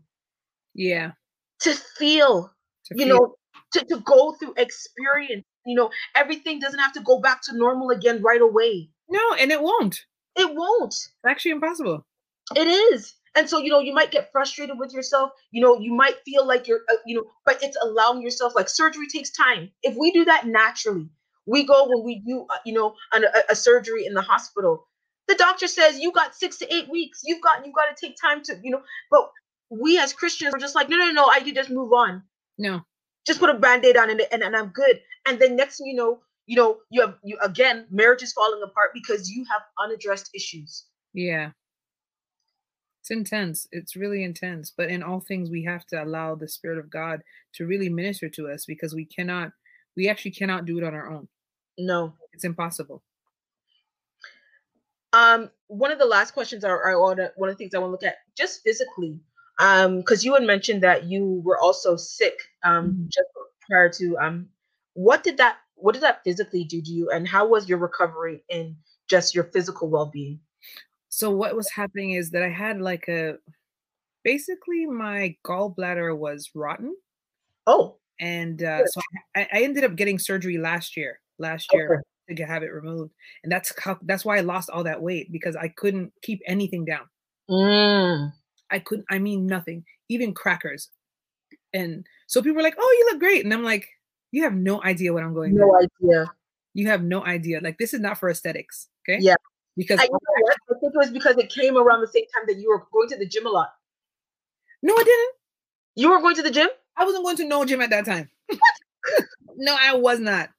Yeah. 0.75 1.13
to 1.61 1.75
feel, 1.99 2.51
To 2.87 2.95
you 2.99 3.07
feel- 3.07 3.17
know, 3.19 3.35
to, 3.73 3.85
to 3.87 4.01
go 4.01 4.33
through 4.35 4.55
experience. 4.57 5.45
You 5.67 5.75
know, 5.77 5.91
everything 6.15 6.61
doesn't 6.61 6.79
have 6.79 6.93
to 6.93 7.01
go 7.01 7.21
back 7.21 7.41
to 7.45 7.57
normal 7.57 7.91
again 7.91 8.23
right 8.23 8.41
away. 8.43 8.91
No, 9.09 9.35
and 9.41 9.51
it 9.51 9.61
won't. 9.61 9.99
It 10.37 10.55
won't. 10.55 10.93
It's 10.95 11.11
actually 11.27 11.53
impossible. 11.53 12.05
It 12.55 12.67
is. 12.67 13.15
And 13.37 13.49
so, 13.49 13.59
you 13.59 13.71
know, 13.71 13.81
you 13.81 13.93
might 13.93 14.11
get 14.11 14.31
frustrated 14.31 14.79
with 14.79 14.93
yourself. 14.93 15.33
You 15.51 15.63
know, 15.63 15.79
you 15.79 15.93
might 15.93 16.17
feel 16.25 16.47
like 16.47 16.69
you're, 16.69 16.83
uh, 16.91 16.97
you 17.05 17.17
know, 17.17 17.25
but 17.45 17.63
it's 17.63 17.77
allowing 17.83 18.23
yourself, 18.23 18.55
like 18.55 18.69
surgery 18.69 19.09
takes 19.09 19.31
time. 19.31 19.71
If 19.83 19.97
we 19.97 20.13
do 20.13 20.25
that 20.25 20.47
naturally, 20.47 21.09
we 21.47 21.67
go 21.67 21.87
when 21.89 22.05
we 22.05 22.21
do, 22.27 22.47
uh, 22.49 22.59
you 22.65 22.73
know, 22.73 22.95
an, 23.13 23.25
a, 23.25 23.53
a 23.53 23.57
surgery 23.57 24.07
in 24.07 24.15
the 24.15 24.23
hospital. 24.23 24.87
The 25.27 25.35
doctor 25.35 25.67
says 25.67 25.99
you 25.99 26.13
got 26.13 26.35
six 26.35 26.59
to 26.59 26.75
eight 26.75 26.89
weeks. 26.89 27.23
You've 27.25 27.43
got, 27.43 27.65
you've 27.65 27.75
got 27.75 27.95
to 27.95 28.07
take 28.07 28.17
time 28.21 28.43
to, 28.45 28.59
you 28.63 28.71
know, 28.71 28.83
but 29.11 29.31
we 29.71 29.99
as 29.99 30.13
Christians 30.13 30.55
are 30.55 30.59
just 30.59 30.75
like, 30.75 30.89
no, 30.89 30.97
no, 30.97 31.11
no, 31.11 31.27
I 31.27 31.41
can 31.41 31.55
just 31.55 31.71
move 31.71 31.93
on. 31.93 32.23
No. 32.59 32.83
Just 33.27 33.41
put 33.41 33.51
a 33.51 33.55
band-aid 33.55 33.97
on 33.97 34.11
it 34.11 34.29
and, 34.31 34.43
and 34.43 34.55
I'm 34.55 34.69
good. 34.69 35.01
And 35.27 35.41
then 35.41 35.57
next 35.57 35.79
thing 35.79 35.87
you 35.87 35.97
know, 35.97 36.21
you 36.47 36.57
know, 36.57 36.79
you 36.91 37.01
have, 37.01 37.15
you 37.25 37.39
again, 37.43 37.87
marriage 37.91 38.23
is 38.23 38.33
falling 38.33 38.63
apart 38.63 38.91
because 38.93 39.31
you 39.31 39.45
have 39.51 39.63
unaddressed 39.83 40.31
issues. 40.35 40.85
Yeah. 41.15 41.51
It's 43.05 43.11
intense. 43.11 43.69
It's 43.71 43.97
really 43.97 44.25
intense. 44.25 44.73
But 44.75 44.89
in 44.89 45.03
all 45.03 45.21
things, 45.21 45.51
we 45.51 45.63
have 45.65 45.85
to 45.89 46.03
allow 46.03 46.35
the 46.37 46.49
Spirit 46.49 46.79
of 46.79 46.89
God 46.89 47.21
to 47.53 47.67
really 47.67 47.91
minister 47.91 48.31
to 48.31 48.49
us 48.49 48.65
because 48.65 48.95
we 48.95 49.05
cannot, 49.05 49.53
we 49.95 50.09
actually 50.09 50.31
cannot 50.31 50.65
do 50.65 50.79
it 50.79 50.85
on 50.85 50.95
our 50.95 51.13
own. 51.13 51.29
No. 51.77 52.15
It's 52.33 52.45
impossible. 52.45 53.03
Um, 55.13 55.51
one 55.67 55.93
of 55.93 55.99
the 55.99 56.07
last 56.07 56.31
questions 56.31 56.65
I, 56.65 56.71
I 56.71 56.95
one 56.97 57.21
of 57.21 57.29
the 57.37 57.55
things 57.57 57.75
I 57.75 57.79
want 57.79 57.91
to 57.91 57.93
look 57.93 58.05
at 58.05 58.17
just 58.39 58.63
physically, 58.63 59.21
um, 59.59 59.99
because 59.99 60.25
you 60.25 60.33
had 60.33 60.43
mentioned 60.43 60.83
that 60.83 61.05
you 61.05 61.43
were 61.45 61.61
also 61.61 61.97
sick, 61.97 62.39
um, 62.63 62.95
Mhm. 62.95 63.09
just 63.11 63.29
prior 63.69 63.91
to, 63.91 64.17
um, 64.17 64.49
what 64.95 65.23
did 65.23 65.37
that, 65.37 65.59
what 65.75 65.93
did 65.93 66.03
that 66.05 66.25
physically 66.25 66.65
do 66.65 66.81
to 66.81 66.91
you, 66.91 67.11
and 67.11 67.29
how 67.29 67.47
was 67.47 67.69
your 67.69 67.77
recovery 67.77 68.43
in 68.49 68.79
just 69.11 69.35
your 69.35 69.45
physical 69.45 69.91
well-being? 69.91 70.41
So 71.15 71.31
what 71.31 71.55
was 71.55 71.71
happening 71.71 72.11
is 72.11 72.31
that 72.31 72.43
I 72.43 72.49
had 72.49 72.81
like 72.81 73.07
a, 73.09 73.37
basically 74.25 74.85
my 74.85 75.37
gallbladder 75.47 76.17
was 76.17 76.51
rotten. 76.57 76.97
Oh, 77.69 77.99
And 78.19 78.61
uh, 78.61 78.79
Good. 78.79 78.91
so 78.91 79.01
I, 79.37 79.49
I 79.53 79.63
ended 79.63 79.85
up 79.85 79.95
getting 79.95 80.19
surgery 80.19 80.59
last 80.59 80.97
year, 80.97 81.21
last 81.39 81.73
year 81.73 82.03
to 82.35 82.45
have 82.45 82.65
it 82.65 82.73
removed. 82.73 83.13
And 83.45 83.53
that's 83.53 83.73
how, 83.79 83.97
that's 84.03 84.25
why 84.25 84.39
I 84.39 84.41
lost 84.41 84.71
all 84.71 84.83
that 84.83 85.03
weight 85.03 85.31
because 85.31 85.55
I 85.55 85.69
couldn't 85.69 86.13
keep 86.23 86.41
anything 86.49 86.85
down. 86.85 87.09
Mm. 87.49 88.33
I 88.73 88.81
couldn't, 88.81 89.07
I 89.09 89.21
mean, 89.21 89.47
nothing, 89.47 89.85
even 90.09 90.35
crackers. 90.35 90.91
And 91.73 92.05
so 92.27 92.43
people 92.43 92.57
were 92.57 92.63
like, 92.63 92.77
oh, 92.77 92.97
you 92.99 93.13
look 93.13 93.21
great. 93.21 93.45
And 93.45 93.55
I'm 93.55 93.63
like, 93.63 93.87
you 94.33 94.43
have 94.43 94.55
no 94.55 94.83
idea 94.83 95.13
what 95.13 95.23
I'm 95.23 95.33
going 95.33 95.55
through. 95.55 95.67
no 95.69 95.77
idea. 95.77 96.33
You 96.73 96.89
have 96.89 97.05
no 97.05 97.25
idea. 97.25 97.61
Like, 97.63 97.79
this 97.79 97.95
is 97.95 98.01
not 98.01 98.19
for 98.19 98.29
aesthetics. 98.29 98.89
Okay. 99.09 99.23
Yeah. 99.23 99.37
Because, 99.77 100.01
I, 100.01 100.05
you 100.05 100.11
know? 100.11 100.19
I 100.71 100.79
think 100.79 100.95
it 100.95 100.99
was 100.99 101.11
because 101.11 101.37
it 101.37 101.51
came 101.51 101.77
around 101.77 102.01
the 102.01 102.07
same 102.07 102.25
time 102.35 102.45
that 102.47 102.59
you 102.59 102.69
were 102.71 102.87
going 102.93 103.09
to 103.09 103.17
the 103.17 103.27
gym 103.27 103.47
a 103.47 103.51
lot. 103.51 103.73
no, 104.83 104.95
I 104.95 105.03
didn't. 105.03 105.33
You 105.97 106.11
were 106.11 106.21
going 106.21 106.37
to 106.37 106.43
the 106.43 106.51
gym? 106.51 106.69
I 106.97 107.05
wasn't 107.05 107.25
going 107.25 107.37
to 107.39 107.45
no 107.45 107.65
gym 107.65 107.81
at 107.81 107.91
that 107.91 108.05
time. 108.05 108.29
no, 109.57 109.77
I 109.79 109.95
was 109.95 110.21
not. 110.21 110.51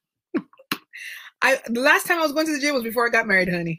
I 1.42 1.60
the 1.66 1.80
last 1.80 2.06
time 2.06 2.18
I 2.18 2.22
was 2.22 2.32
going 2.32 2.46
to 2.46 2.52
the 2.52 2.60
gym 2.60 2.74
was 2.74 2.82
before 2.82 3.06
I 3.06 3.10
got 3.10 3.26
married, 3.26 3.50
honey. 3.50 3.78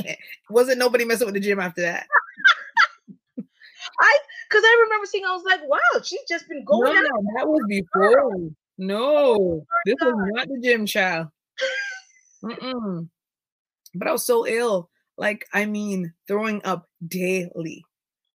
Wasn't 0.50 0.78
nobody 0.78 1.04
messing 1.04 1.26
with 1.26 1.34
the 1.34 1.40
gym 1.40 1.60
after 1.60 1.82
that. 1.82 2.06
I 3.38 4.18
because 4.48 4.62
I 4.64 4.84
remember 4.84 5.06
seeing, 5.06 5.24
I 5.24 5.30
was 5.30 5.44
like, 5.44 5.60
wow, 5.68 5.78
she's 6.02 6.22
just 6.28 6.48
been 6.48 6.64
going. 6.64 6.92
No, 6.92 6.98
out. 6.98 7.24
that 7.36 7.46
was 7.48 7.64
before. 7.68 8.50
No, 8.76 9.06
oh 9.06 9.66
this 9.86 9.94
was 10.00 10.14
not 10.32 10.48
the 10.48 10.60
gym 10.60 10.86
child. 10.86 11.28
Mm-mm. 12.42 13.08
But 13.94 14.08
I 14.08 14.12
was 14.12 14.24
so 14.24 14.46
ill. 14.46 14.90
Like, 15.16 15.46
I 15.52 15.66
mean, 15.66 16.12
throwing 16.26 16.60
up 16.64 16.88
daily. 17.06 17.84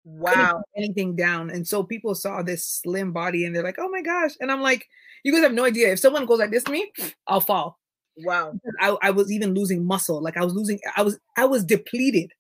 Wow. 0.05 0.63
Anything 0.77 1.17
down. 1.17 1.51
And 1.51 1.67
so 1.67 1.83
people 1.83 2.15
saw 2.15 2.43
this 2.43 2.65
slim 2.65 3.13
body 3.13 3.45
and 3.45 3.55
they're 3.55 3.65
like, 3.65 3.79
oh 3.79 3.89
my 3.89 4.03
gosh. 4.03 4.33
And 4.41 4.53
I'm 4.53 4.61
like, 4.61 4.87
you 5.25 5.33
guys 5.33 5.43
have 5.43 5.55
no 5.55 5.65
idea. 5.65 5.93
If 5.93 5.99
someone 5.99 6.27
goes 6.27 6.39
like 6.39 6.51
this 6.51 6.65
to 6.65 6.73
me, 6.73 6.93
I'll 7.27 7.41
fall. 7.41 7.79
Wow. 8.19 8.59
I, 8.81 8.97
I 9.03 9.11
was 9.11 9.33
even 9.33 9.55
losing 9.55 9.85
muscle. 9.85 10.23
Like 10.23 10.37
I 10.37 10.45
was 10.45 10.55
losing, 10.55 10.79
I 10.97 11.03
was, 11.03 11.19
I 11.37 11.45
was 11.45 11.65
depleted. 11.65 12.31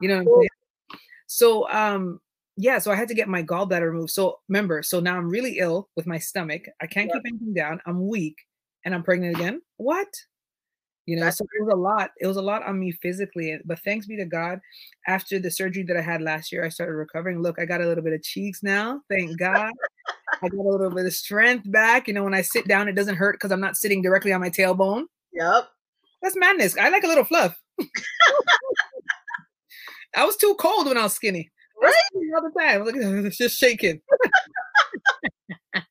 You 0.00 0.08
know 0.08 0.16
what 0.16 0.20
I'm 0.20 0.40
saying? 0.40 0.48
So 1.26 1.70
um 1.70 2.20
yeah, 2.56 2.78
so 2.78 2.92
I 2.92 2.96
had 2.96 3.08
to 3.08 3.14
get 3.14 3.28
my 3.28 3.42
gallbladder 3.42 3.90
removed. 3.90 4.10
So 4.10 4.40
remember, 4.48 4.82
so 4.82 5.00
now 5.00 5.16
I'm 5.16 5.30
really 5.30 5.58
ill 5.58 5.88
with 5.96 6.06
my 6.06 6.18
stomach. 6.18 6.62
I 6.82 6.86
can't 6.86 7.10
keep 7.10 7.22
anything 7.24 7.54
down. 7.54 7.80
I'm 7.86 8.06
weak 8.06 8.36
and 8.84 8.94
I'm 8.94 9.02
pregnant 9.02 9.36
again. 9.36 9.62
What? 9.78 10.08
You 11.10 11.16
know, 11.16 11.28
so 11.30 11.44
it 11.44 11.64
was 11.64 11.72
a 11.72 11.76
lot. 11.76 12.12
It 12.20 12.28
was 12.28 12.36
a 12.36 12.42
lot 12.42 12.64
on 12.64 12.78
me 12.78 12.92
physically. 12.92 13.58
But 13.64 13.80
thanks 13.80 14.06
be 14.06 14.16
to 14.16 14.24
God, 14.24 14.60
after 15.08 15.40
the 15.40 15.50
surgery 15.50 15.82
that 15.88 15.96
I 15.96 16.02
had 16.02 16.22
last 16.22 16.52
year, 16.52 16.64
I 16.64 16.68
started 16.68 16.92
recovering. 16.92 17.42
Look, 17.42 17.58
I 17.58 17.64
got 17.64 17.80
a 17.80 17.86
little 17.86 18.04
bit 18.04 18.12
of 18.12 18.22
cheeks 18.22 18.62
now. 18.62 19.00
Thank 19.10 19.36
God. 19.36 19.72
I 20.40 20.48
got 20.48 20.52
a 20.52 20.62
little 20.62 20.88
bit 20.88 21.06
of 21.06 21.12
strength 21.12 21.68
back. 21.68 22.06
You 22.06 22.14
know, 22.14 22.22
when 22.22 22.32
I 22.32 22.42
sit 22.42 22.68
down, 22.68 22.86
it 22.86 22.92
doesn't 22.92 23.16
hurt 23.16 23.32
because 23.32 23.50
I'm 23.50 23.60
not 23.60 23.76
sitting 23.76 24.02
directly 24.02 24.32
on 24.32 24.40
my 24.40 24.50
tailbone. 24.50 25.06
Yep. 25.32 25.68
That's 26.22 26.36
madness. 26.36 26.78
I 26.78 26.90
like 26.90 27.02
a 27.02 27.08
little 27.08 27.24
fluff. 27.24 27.60
I 30.14 30.24
was 30.24 30.36
too 30.36 30.54
cold 30.60 30.86
when 30.86 30.96
I 30.96 31.02
was 31.02 31.14
skinny. 31.14 31.50
Right? 31.82 31.92
All 32.36 32.42
the 32.42 32.52
time. 32.56 32.84
Look, 32.84 32.94
it's 33.26 33.36
just 33.36 33.58
shaking. 33.58 34.00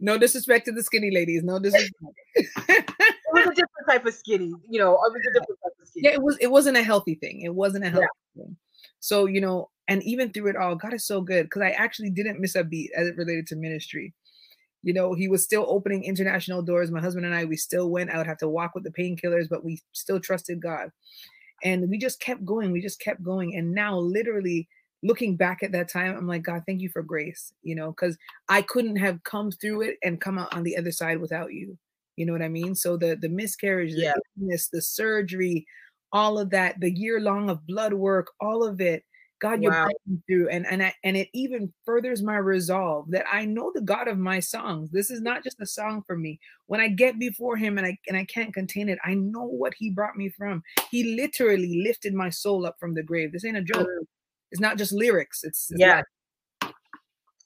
no 0.00 0.18
disrespect 0.18 0.66
to 0.66 0.72
the 0.72 0.82
skinny 0.82 1.10
ladies. 1.10 1.42
No 1.42 1.58
disrespect. 1.58 2.92
Was 3.48 3.58
a 3.58 3.62
different 3.62 3.88
type 3.88 4.06
of 4.06 4.14
skinny. 4.14 4.52
You 4.68 4.80
know, 4.80 4.92
it 4.92 5.12
was 5.12 5.22
a 5.28 5.32
different 5.32 5.58
type 5.62 5.72
of 5.80 5.88
skinny. 5.88 6.06
Yeah, 6.06 6.12
it 6.12 6.22
was. 6.22 6.36
It 6.38 6.50
wasn't 6.50 6.76
a 6.76 6.82
healthy 6.82 7.14
thing. 7.14 7.42
It 7.42 7.54
wasn't 7.54 7.84
a 7.84 7.90
healthy 7.90 8.06
yeah. 8.34 8.44
thing. 8.44 8.56
So 9.00 9.26
you 9.26 9.40
know, 9.40 9.70
and 9.88 10.02
even 10.02 10.32
through 10.32 10.48
it 10.48 10.56
all, 10.56 10.74
God 10.74 10.94
is 10.94 11.06
so 11.06 11.20
good 11.20 11.44
because 11.44 11.62
I 11.62 11.70
actually 11.70 12.10
didn't 12.10 12.40
miss 12.40 12.54
a 12.54 12.64
beat 12.64 12.90
as 12.96 13.08
it 13.08 13.16
related 13.16 13.46
to 13.48 13.56
ministry. 13.56 14.14
You 14.82 14.92
know, 14.92 15.14
he 15.14 15.26
was 15.26 15.42
still 15.42 15.66
opening 15.68 16.04
international 16.04 16.62
doors. 16.62 16.90
My 16.90 17.00
husband 17.00 17.26
and 17.26 17.34
I, 17.34 17.44
we 17.44 17.56
still 17.56 17.90
went. 17.90 18.10
I 18.10 18.18
would 18.18 18.26
have 18.26 18.38
to 18.38 18.48
walk 18.48 18.74
with 18.74 18.84
the 18.84 18.90
painkillers, 18.90 19.48
but 19.48 19.64
we 19.64 19.80
still 19.92 20.20
trusted 20.20 20.60
God 20.60 20.92
and 21.62 21.88
we 21.88 21.98
just 21.98 22.20
kept 22.20 22.44
going 22.44 22.72
we 22.72 22.80
just 22.80 23.00
kept 23.00 23.22
going 23.22 23.56
and 23.56 23.72
now 23.72 23.96
literally 23.96 24.68
looking 25.02 25.36
back 25.36 25.62
at 25.62 25.72
that 25.72 25.88
time 25.88 26.16
i'm 26.16 26.26
like 26.26 26.42
god 26.42 26.62
thank 26.66 26.80
you 26.80 26.88
for 26.88 27.02
grace 27.02 27.52
you 27.62 27.74
know 27.74 27.90
because 27.90 28.16
i 28.48 28.62
couldn't 28.62 28.96
have 28.96 29.22
come 29.24 29.50
through 29.50 29.82
it 29.82 29.96
and 30.02 30.20
come 30.20 30.38
out 30.38 30.54
on 30.54 30.62
the 30.62 30.76
other 30.76 30.90
side 30.90 31.18
without 31.18 31.52
you 31.52 31.76
you 32.16 32.26
know 32.26 32.32
what 32.32 32.42
i 32.42 32.48
mean 32.48 32.74
so 32.74 32.96
the 32.96 33.16
the 33.20 33.28
miscarriage 33.28 33.92
the 33.92 34.14
illness 34.38 34.68
the 34.68 34.82
surgery 34.82 35.66
all 36.12 36.38
of 36.38 36.50
that 36.50 36.78
the 36.80 36.90
year 36.90 37.20
long 37.20 37.48
of 37.50 37.66
blood 37.66 37.92
work 37.92 38.28
all 38.40 38.64
of 38.64 38.80
it 38.80 39.04
God, 39.40 39.62
you're 39.62 39.72
wow. 39.72 39.88
through, 40.26 40.48
and 40.48 40.66
and 40.66 40.82
I, 40.82 40.94
and 41.04 41.16
it 41.16 41.28
even 41.34 41.72
furthers 41.84 42.22
my 42.22 42.36
resolve 42.36 43.10
that 43.10 43.26
I 43.30 43.44
know 43.44 43.70
the 43.74 43.82
God 43.82 44.08
of 44.08 44.18
my 44.18 44.40
songs. 44.40 44.90
This 44.90 45.10
is 45.10 45.20
not 45.20 45.44
just 45.44 45.60
a 45.60 45.66
song 45.66 46.02
for 46.06 46.16
me. 46.16 46.40
When 46.66 46.80
I 46.80 46.88
get 46.88 47.18
before 47.18 47.56
Him 47.56 47.76
and 47.76 47.86
I 47.86 47.98
and 48.08 48.16
I 48.16 48.24
can't 48.24 48.54
contain 48.54 48.88
it, 48.88 48.98
I 49.04 49.14
know 49.14 49.44
what 49.44 49.74
He 49.76 49.90
brought 49.90 50.16
me 50.16 50.30
from. 50.30 50.62
He 50.90 51.16
literally 51.16 51.82
lifted 51.84 52.14
my 52.14 52.30
soul 52.30 52.64
up 52.64 52.76
from 52.80 52.94
the 52.94 53.02
grave. 53.02 53.32
This 53.32 53.44
ain't 53.44 53.58
a 53.58 53.62
joke. 53.62 53.86
Mm. 53.86 54.06
It's 54.52 54.60
not 54.60 54.78
just 54.78 54.92
lyrics. 54.92 55.44
It's, 55.44 55.70
it's 55.70 55.80
yeah, 55.80 56.02
life. 56.62 56.72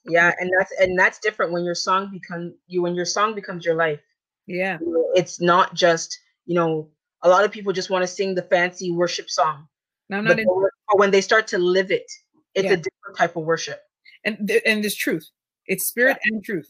yeah, 0.05 0.31
and 0.39 0.49
that's 0.57 0.71
and 0.79 0.97
that's 0.97 1.19
different 1.19 1.51
when 1.51 1.65
your 1.65 1.75
song 1.75 2.09
become 2.09 2.53
you 2.67 2.81
when 2.81 2.95
your 2.95 3.05
song 3.05 3.35
becomes 3.35 3.65
your 3.65 3.75
life. 3.75 3.99
Yeah, 4.53 4.77
it's 5.15 5.41
not 5.41 5.73
just 5.73 6.17
you 6.45 6.55
know. 6.55 6.89
A 7.23 7.29
lot 7.29 7.45
of 7.45 7.51
people 7.51 7.71
just 7.71 7.91
want 7.91 8.01
to 8.01 8.07
sing 8.07 8.33
the 8.33 8.41
fancy 8.41 8.91
worship 8.91 9.29
song 9.29 9.67
no, 10.11 10.19
not 10.19 10.39
in- 10.39 10.47
when 10.95 11.09
they 11.09 11.21
start 11.21 11.47
to 11.47 11.57
live 11.57 11.89
it, 11.89 12.11
it's 12.53 12.65
yeah. 12.65 12.73
a 12.73 12.77
different 12.77 13.17
type 13.17 13.37
of 13.37 13.43
worship. 13.43 13.79
And 14.25 14.45
th- 14.45 14.61
and 14.65 14.83
there's 14.83 14.95
truth. 14.95 15.27
It's 15.67 15.87
spirit 15.87 16.17
yeah. 16.25 16.33
and 16.33 16.43
truth. 16.43 16.69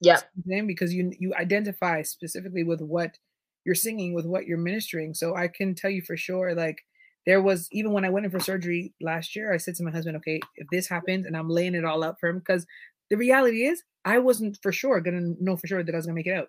Yeah. 0.00 0.20
Because 0.66 0.92
you 0.92 1.12
you 1.18 1.32
identify 1.34 2.02
specifically 2.02 2.64
with 2.64 2.80
what 2.80 3.16
you're 3.64 3.76
singing, 3.76 4.12
with 4.12 4.26
what 4.26 4.46
you're 4.46 4.58
ministering. 4.58 5.14
So 5.14 5.36
I 5.36 5.48
can 5.48 5.74
tell 5.74 5.90
you 5.90 6.02
for 6.02 6.16
sure, 6.16 6.52
like 6.54 6.78
there 7.26 7.40
was 7.40 7.68
even 7.70 7.92
when 7.92 8.04
I 8.04 8.10
went 8.10 8.26
in 8.26 8.32
for 8.32 8.40
surgery 8.40 8.92
last 9.00 9.36
year, 9.36 9.54
I 9.54 9.56
said 9.56 9.76
to 9.76 9.84
my 9.84 9.92
husband, 9.92 10.16
okay, 10.16 10.40
if 10.56 10.66
this 10.72 10.88
happens 10.88 11.26
and 11.26 11.36
I'm 11.36 11.48
laying 11.48 11.76
it 11.76 11.84
all 11.84 12.02
out 12.02 12.18
for 12.18 12.28
him, 12.28 12.40
because 12.40 12.66
the 13.08 13.16
reality 13.16 13.66
is 13.66 13.84
I 14.04 14.18
wasn't 14.18 14.58
for 14.62 14.72
sure 14.72 15.00
gonna 15.00 15.34
know 15.40 15.56
for 15.56 15.68
sure 15.68 15.84
that 15.84 15.94
I 15.94 15.96
was 15.96 16.06
gonna 16.06 16.16
make 16.16 16.26
it 16.26 16.36
out. 16.36 16.48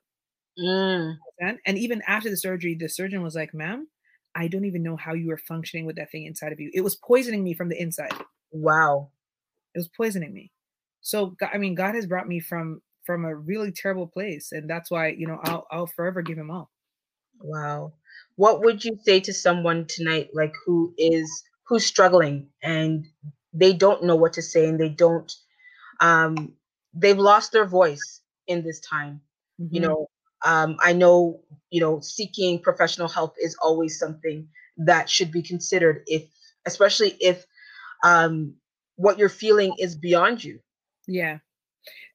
Mm. 0.60 1.18
And, 1.40 1.78
even 1.78 2.02
after 2.08 2.30
the 2.30 2.38
surgery, 2.38 2.76
the 2.76 2.88
surgeon 2.88 3.22
was 3.22 3.36
like, 3.36 3.54
ma'am, 3.54 3.88
I 4.36 4.48
don't 4.48 4.66
even 4.66 4.84
know 4.84 4.96
how 4.96 5.14
you 5.14 5.28
were 5.28 5.38
functioning 5.38 5.86
with 5.86 5.96
that 5.98 6.12
thing 6.12 6.26
inside 6.26 6.52
of 6.52 6.60
you. 6.60 6.70
It 6.74 6.82
was 6.82 6.96
poisoning 6.96 7.44
me 7.44 7.54
from 7.54 7.70
the 7.70 7.82
inside. 7.82 8.14
Wow. 8.52 9.10
It 9.74 9.80
was 9.80 9.90
poisoning 9.90 10.34
me. 10.34 10.52
So 11.02 11.36
I 11.54 11.58
mean, 11.58 11.76
God 11.76 11.96
has 11.96 12.08
brought 12.08 12.28
me 12.28 12.40
from 12.40 12.82
from 13.06 13.26
a 13.26 13.36
really 13.36 13.72
terrible 13.72 14.08
place, 14.08 14.52
and 14.52 14.68
that's 14.68 14.90
why 14.90 15.10
you 15.10 15.28
know 15.28 15.40
I'll 15.44 15.68
I'll 15.70 15.88
forever 15.88 16.22
give 16.24 16.38
Him 16.38 16.50
all. 16.50 16.72
Wow. 17.42 17.94
What 18.38 18.62
would 18.62 18.84
you 18.84 18.98
say 19.04 19.20
to 19.20 19.34
someone 19.34 19.86
tonight, 19.86 20.30
like 20.34 20.54
who 20.66 20.94
is 20.98 21.44
who's 21.64 21.86
struggling 21.86 22.48
and 22.64 23.06
they 23.54 23.74
don't 23.74 24.04
know 24.04 24.16
what 24.16 24.34
to 24.34 24.42
say 24.42 24.68
and 24.68 24.80
they 24.80 24.90
don't 24.90 25.34
um 26.02 26.54
they've 26.94 27.18
lost 27.18 27.52
their 27.52 27.66
voice 27.66 28.22
in 28.48 28.64
this 28.64 28.80
time. 28.80 29.22
Mm-hmm. 29.62 29.76
You 29.76 29.82
know, 29.82 30.10
um, 30.46 30.78
I 30.80 30.94
know, 30.94 31.42
you 31.72 31.82
know, 31.82 32.00
seeking 32.00 32.60
professional 32.60 33.08
help 33.08 33.36
is 33.42 33.58
always 33.62 34.00
something 34.00 34.48
that 34.78 35.10
should 35.10 35.32
be 35.32 35.42
considered 35.42 36.04
if, 36.06 36.24
especially 36.66 37.18
if 37.20 37.46
um, 38.04 38.54
what 38.96 39.18
you're 39.18 39.28
feeling 39.28 39.74
is 39.80 39.96
beyond 39.96 40.44
you. 40.44 40.60
Yeah. 41.08 41.40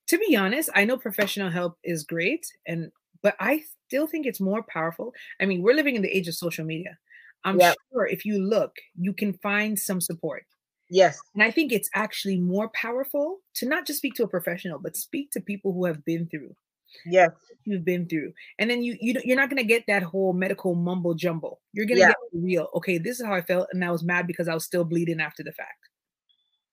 To 0.09 0.18
be 0.18 0.37
honest, 0.37 0.70
I 0.74 0.85
know 0.85 0.97
professional 0.97 1.51
help 1.51 1.76
is 1.85 2.05
great, 2.05 2.47
and 2.66 2.91
but 3.22 3.37
I 3.39 3.64
still 3.87 4.07
think 4.07 4.26
it's 4.26 4.41
more 4.41 4.64
powerful. 4.68 5.12
I 5.41 5.47
mean, 5.47 5.62
we're 5.62 5.74
living 5.74 5.95
in 5.95 6.03
the 6.03 6.16
age 6.16 6.26
of 6.26 6.35
social 6.35 6.64
media. 6.64 6.99
I'm 7.45 7.59
yep. 7.59 7.76
sure 7.93 8.07
if 8.07 8.24
you 8.24 8.39
look, 8.39 8.72
you 8.99 9.12
can 9.12 9.35
find 9.35 9.78
some 9.78 10.01
support. 10.01 10.45
Yes. 10.91 11.18
And 11.35 11.43
I 11.43 11.51
think 11.51 11.72
it's 11.72 11.89
actually 11.95 12.39
more 12.41 12.70
powerful 12.74 13.39
to 13.55 13.68
not 13.68 13.87
just 13.87 13.99
speak 13.99 14.14
to 14.14 14.24
a 14.24 14.28
professional, 14.28 14.81
but 14.81 14.97
speak 14.97 15.31
to 15.33 15.41
people 15.41 15.72
who 15.72 15.85
have 15.87 16.05
been 16.05 16.26
through 16.28 16.57
yes. 17.07 17.30
you've 17.64 17.84
been 17.84 18.07
through. 18.09 18.32
And 18.59 18.70
then 18.70 18.82
you, 18.82 18.97
you 19.01 19.20
you're 19.24 19.36
not 19.36 19.51
going 19.51 19.62
to 19.62 19.68
get 19.68 19.84
that 19.86 20.03
whole 20.03 20.32
medical 20.32 20.74
mumble 20.74 21.14
jumble 21.14 21.61
you're 21.72 21.86
going 21.86 21.97
to 21.97 22.03
yeah. 22.03 22.09
get 22.09 22.16
real 22.32 22.68
okay 22.74 22.99
this 22.99 23.20
is 23.20 23.26
how 23.26 23.34
i 23.34 23.41
felt 23.41 23.68
and 23.72 23.84
i 23.84 23.91
was 23.91 24.03
mad 24.03 24.26
because 24.26 24.49
i 24.49 24.55
was 24.55 24.64
still 24.64 24.84
bleeding 24.84 25.20
after 25.20 25.43
the 25.43 25.53
fact. 25.53 25.88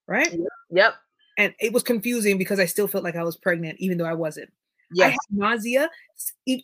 Right? 0.07 0.34
Yep 0.72 0.93
and 1.38 1.53
it 1.59 1.72
was 1.72 1.84
confusing 1.84 2.38
because 2.38 2.59
i 2.59 2.65
still 2.65 2.88
felt 2.88 3.03
like 3.03 3.15
i 3.15 3.24
was 3.24 3.38
pregnant 3.38 3.78
even 3.80 3.97
though 3.97 4.05
i 4.05 4.13
wasn't. 4.13 4.51
Yes. 4.93 5.07
i 5.07 5.09
had 5.11 5.20
nausea 5.32 5.89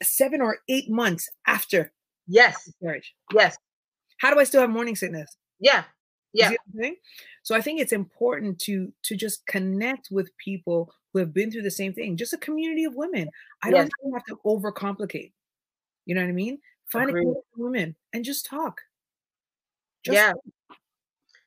seven 0.02 0.42
or 0.42 0.58
eight 0.70 0.90
months 0.90 1.30
after 1.48 1.92
yes. 2.28 2.72
marriage. 2.82 3.14
Yes. 3.34 3.58
How 4.18 4.34
do 4.34 4.40
i 4.40 4.44
still 4.44 4.62
have 4.62 4.70
morning 4.70 4.96
sickness? 4.96 5.36
Yeah 5.60 5.84
yeah. 6.34 6.52
so 7.44 7.56
i 7.56 7.62
think 7.62 7.80
it's 7.80 7.94
important 7.94 8.60
to 8.60 8.92
to 9.04 9.16
just 9.16 9.46
connect 9.46 10.10
with 10.12 10.36
people 10.38 10.92
who 11.14 11.20
have 11.20 11.34
been 11.34 11.52
through 11.52 11.62
the 11.62 11.72
same 11.72 11.94
thing, 11.94 12.18
just 12.18 12.34
a 12.34 12.38
community 12.38 12.84
of 12.84 12.96
women. 12.96 13.30
I 13.64 13.70
yes. 13.70 13.90
don't 14.02 14.14
have 14.14 14.26
to 14.26 14.40
overcomplicate. 14.46 15.32
You 16.06 16.16
know 16.16 16.22
what 16.22 16.30
I 16.30 16.34
mean? 16.34 16.58
Find 16.92 17.10
Agreed. 17.10 17.22
a 17.22 17.26
group 17.26 17.38
of 17.38 17.44
women 17.58 17.96
and 18.14 18.26
just 18.26 18.46
talk. 18.46 18.82
Just 20.06 20.16
yeah. 20.16 20.32
Talk. 20.32 20.78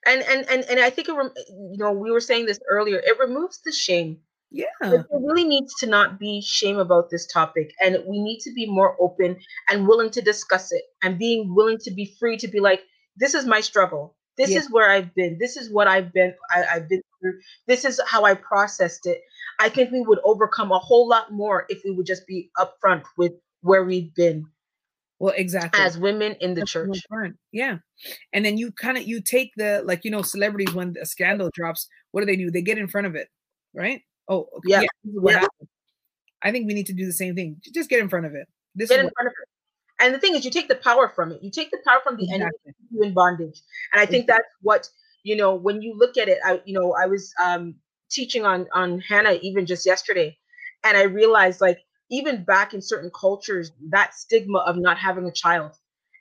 And, 0.07 0.23
and 0.23 0.49
and 0.49 0.65
and 0.71 0.81
I 0.81 0.91
think 0.91 1.09
it, 1.09 1.15
you 1.15 1.77
know 1.79 1.91
we 1.91 2.13
were 2.13 2.21
saying 2.21 2.47
this 2.47 2.61
earlier. 2.71 2.99
It 2.99 3.19
removes 3.19 3.61
the 3.65 3.73
shame. 3.73 4.19
Yeah, 4.53 4.67
there 4.81 5.05
really 5.11 5.45
needs 5.45 5.75
to 5.81 5.87
not 5.87 6.21
be 6.21 6.41
shame 6.41 6.79
about 6.79 7.11
this 7.11 7.27
topic, 7.27 7.73
and 7.83 7.99
we 8.07 8.23
need 8.23 8.39
to 8.41 8.53
be 8.55 8.67
more 8.67 8.97
open 9.01 9.37
and 9.69 9.89
willing 9.89 10.11
to 10.11 10.23
discuss 10.23 10.71
it, 10.71 10.83
and 11.03 11.19
being 11.19 11.53
willing 11.53 11.79
to 11.79 11.91
be 11.91 12.15
free 12.21 12.37
to 12.37 12.47
be 12.47 12.61
like, 12.61 12.83
this 13.17 13.35
is 13.35 13.45
my 13.45 13.61
struggle. 13.61 14.15
This 14.37 14.51
yeah. 14.51 14.59
is 14.59 14.71
where 14.71 14.91
I've 14.91 15.13
been. 15.15 15.39
This 15.41 15.57
is 15.57 15.71
what 15.71 15.89
I've 15.89 16.13
been. 16.13 16.35
I, 16.51 16.65
I've 16.75 16.89
been 16.89 17.03
through. 17.21 17.41
This 17.67 17.85
is 17.85 18.01
how 18.07 18.25
I 18.25 18.35
processed 18.35 19.07
it. 19.07 19.23
I 19.59 19.69
think 19.69 19.91
we 19.91 20.01
would 20.01 20.19
overcome 20.25 20.73
a 20.73 20.79
whole 20.79 21.09
lot 21.09 21.33
more 21.33 21.67
if 21.69 21.83
we 21.85 21.91
would 21.91 22.07
just 22.07 22.27
be 22.27 22.51
upfront 22.59 23.05
with 23.17 23.33
where 23.63 23.85
we've 23.85 24.15
been. 24.15 24.47
Well, 25.19 25.33
exactly. 25.37 25.83
as 25.83 25.99
women 25.99 26.37
in 26.41 26.55
the 26.55 26.61
That's 26.61 26.73
church. 26.73 26.99
Yeah. 27.51 27.79
And 28.35 28.45
then 28.45 28.59
you 28.59 28.71
kind 28.73 28.99
of 28.99 29.05
you 29.05 29.23
take 29.23 29.53
the 29.57 29.83
like 29.85 30.05
you 30.05 30.11
know 30.11 30.23
celebrities 30.23 30.75
when 30.75 30.95
a 31.01 31.07
scandal 31.07 31.51
drops, 31.55 31.89
what 32.11 32.21
do 32.21 32.27
they 32.27 32.37
do? 32.37 32.51
They 32.51 32.63
get 32.63 32.77
in 32.77 32.87
front 32.87 33.07
of 33.07 33.15
it, 33.15 33.29
right? 33.73 34.03
Oh, 34.29 34.49
okay, 34.57 34.69
Yeah. 34.69 34.81
is 34.83 34.89
what 35.05 35.33
Yeah. 35.33 35.41
happened. 35.41 35.69
I 36.43 36.53
think 36.53 36.67
we 36.67 36.75
need 36.75 36.87
to 36.87 36.93
do 36.93 37.07
the 37.07 37.13
same 37.13 37.35
thing. 37.35 37.61
Just 37.73 37.89
get 37.89 38.01
in 38.01 38.09
front 38.11 38.27
of 38.27 38.35
it. 38.35 38.47
This 38.75 38.91
Get 38.91 39.01
in 39.01 39.11
front 39.11 39.29
of 39.29 39.33
it. 39.33 39.49
And 39.99 40.15
the 40.15 40.19
thing 40.19 40.35
is, 40.35 40.45
you 40.45 40.51
take 40.51 40.69
the 40.69 40.77
power 40.77 41.09
from 41.09 41.33
it. 41.33 41.43
You 41.43 41.51
take 41.51 41.71
the 41.71 41.79
power 41.87 42.01
from 42.05 42.19
the 42.19 42.31
enemy 42.33 42.51
you 42.91 43.03
in 43.03 43.15
bondage. 43.15 43.63
And 43.93 44.01
I 44.03 44.07
think 44.07 44.27
that's 44.27 44.49
what 44.61 44.89
you 45.23 45.35
know 45.35 45.55
when 45.55 45.81
you 45.81 45.95
look 45.97 46.19
at 46.19 46.29
it. 46.29 46.39
I 46.45 46.61
you 46.67 46.75
know 46.79 46.93
I 46.93 47.07
was 47.07 47.33
um, 47.43 47.77
teaching 48.11 48.45
on 48.45 48.67
on 48.73 49.01
Hannah 49.01 49.39
even 49.43 49.67
just 49.67 49.87
yesterday, 49.87 50.37
and 50.85 50.97
I 50.97 51.03
realized 51.03 51.61
like 51.61 51.81
even 52.11 52.45
back 52.45 52.75
in 52.75 52.81
certain 52.83 53.11
cultures 53.19 53.73
that 53.91 54.15
stigma 54.15 54.59
of 54.61 54.77
not 54.77 54.97
having 54.99 55.27
a 55.27 55.33
child 55.33 55.73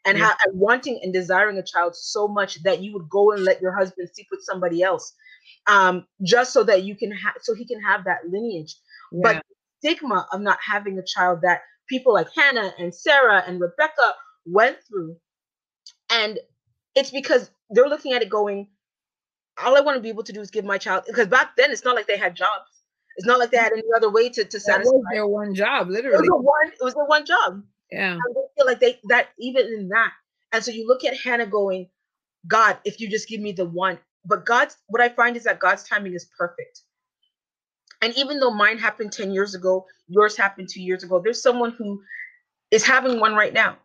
and, 0.06 0.18
Yeah. 0.18 0.26
ha- 0.28 0.38
and 0.46 0.60
wanting 0.60 1.00
and 1.04 1.14
desiring 1.14 1.58
a 1.60 1.64
child 1.64 1.96
so 1.96 2.28
much 2.28 2.62
that 2.64 2.82
you 2.82 2.94
would 2.94 3.08
go 3.10 3.32
and 3.32 3.44
let 3.44 3.62
your 3.62 3.72
husband 3.78 4.10
sleep 4.14 4.28
with 4.32 4.42
somebody 4.44 4.82
else 4.82 5.14
um, 5.68 6.08
just 6.24 6.54
so 6.54 6.64
that 6.64 6.84
you 6.84 6.96
can 6.96 7.12
have 7.12 7.36
so 7.42 7.54
he 7.54 7.66
can 7.66 7.82
have 7.82 8.04
that 8.06 8.28
lineage 8.28 8.76
Yeah. 9.12 9.34
but 9.34 9.46
stigma 9.80 10.28
of 10.32 10.42
not 10.42 10.58
having 10.66 10.98
a 10.98 11.04
child 11.04 11.42
that 11.44 11.62
people 11.88 12.14
like 12.14 12.28
Hannah 12.36 12.74
and 12.80 12.94
Sarah 12.94 13.44
and 13.46 13.60
Rebecca 13.62 14.16
went 14.46 14.78
through. 14.88 15.18
And 16.10 16.40
it's 16.96 17.12
because 17.12 17.52
they're 17.70 17.88
looking 17.90 18.14
at 18.14 18.22
it 18.22 18.30
going, 18.30 18.68
all 19.64 19.78
I 19.78 19.82
want 19.82 19.96
to 19.96 20.02
be 20.02 20.10
able 20.10 20.24
to 20.24 20.34
do 20.34 20.42
is 20.42 20.52
give 20.52 20.66
my 20.66 20.78
child 20.78 21.04
because 21.08 21.28
back 21.28 21.56
then 21.56 21.72
it's 21.72 21.84
not 21.86 21.96
like 21.96 22.08
they 22.08 22.18
had 22.18 22.36
jobs. 22.36 22.70
It's 23.18 23.26
not 23.28 23.40
like 23.40 23.52
they 23.52 23.58
had 23.58 23.72
any 23.72 23.84
other 23.96 24.10
way 24.10 24.28
to, 24.30 24.44
to 24.44 24.58
that 24.58 24.62
satisfy. 24.62 24.92
was 24.92 25.06
their 25.14 25.26
one 25.28 25.56
job, 25.56 25.90
literally. 25.90 26.18
It 26.26 26.30
was 26.32 26.44
one, 26.44 26.72
it 26.74 26.84
was 26.84 26.94
the 26.94 27.06
one 27.06 27.26
job. 27.26 27.64
Yeah. 27.92 28.12
And 28.14 28.22
they 28.36 28.42
feel 28.58 28.66
like 28.66 28.80
they 28.80 29.00
that 29.10 29.30
even 29.40 29.66
in 29.68 29.88
that. 29.90 30.12
And 30.52 30.64
so 30.64 30.72
you 30.72 30.86
look 30.88 31.06
at 31.06 31.18
Hannah 31.18 31.46
going, 31.46 31.88
God, 32.48 32.78
if 32.86 33.00
you 33.00 33.10
just 33.10 33.28
give 33.30 33.40
me 33.42 33.52
the 33.54 33.66
one. 33.66 34.00
But 34.26 34.46
God's 34.46 34.76
what 34.88 35.02
I 35.02 35.10
find 35.10 35.38
is 35.38 35.44
that 35.46 35.60
God's 35.60 35.84
timing 35.84 36.14
is 36.14 36.28
perfect. 36.38 36.82
And 38.02 38.14
even 38.18 38.40
though 38.40 38.52
mine 38.52 38.78
happened 38.78 39.14
10 39.14 39.32
years 39.32 39.56
ago, 39.56 39.86
yours 40.08 40.36
happened 40.36 40.68
two 40.72 40.82
years 40.82 41.04
ago, 41.04 41.22
there's 41.24 41.42
someone 41.42 41.72
who 41.78 42.02
is 42.72 42.86
having 42.86 43.20
one 43.20 43.36
right 43.36 43.54
now, 43.54 43.78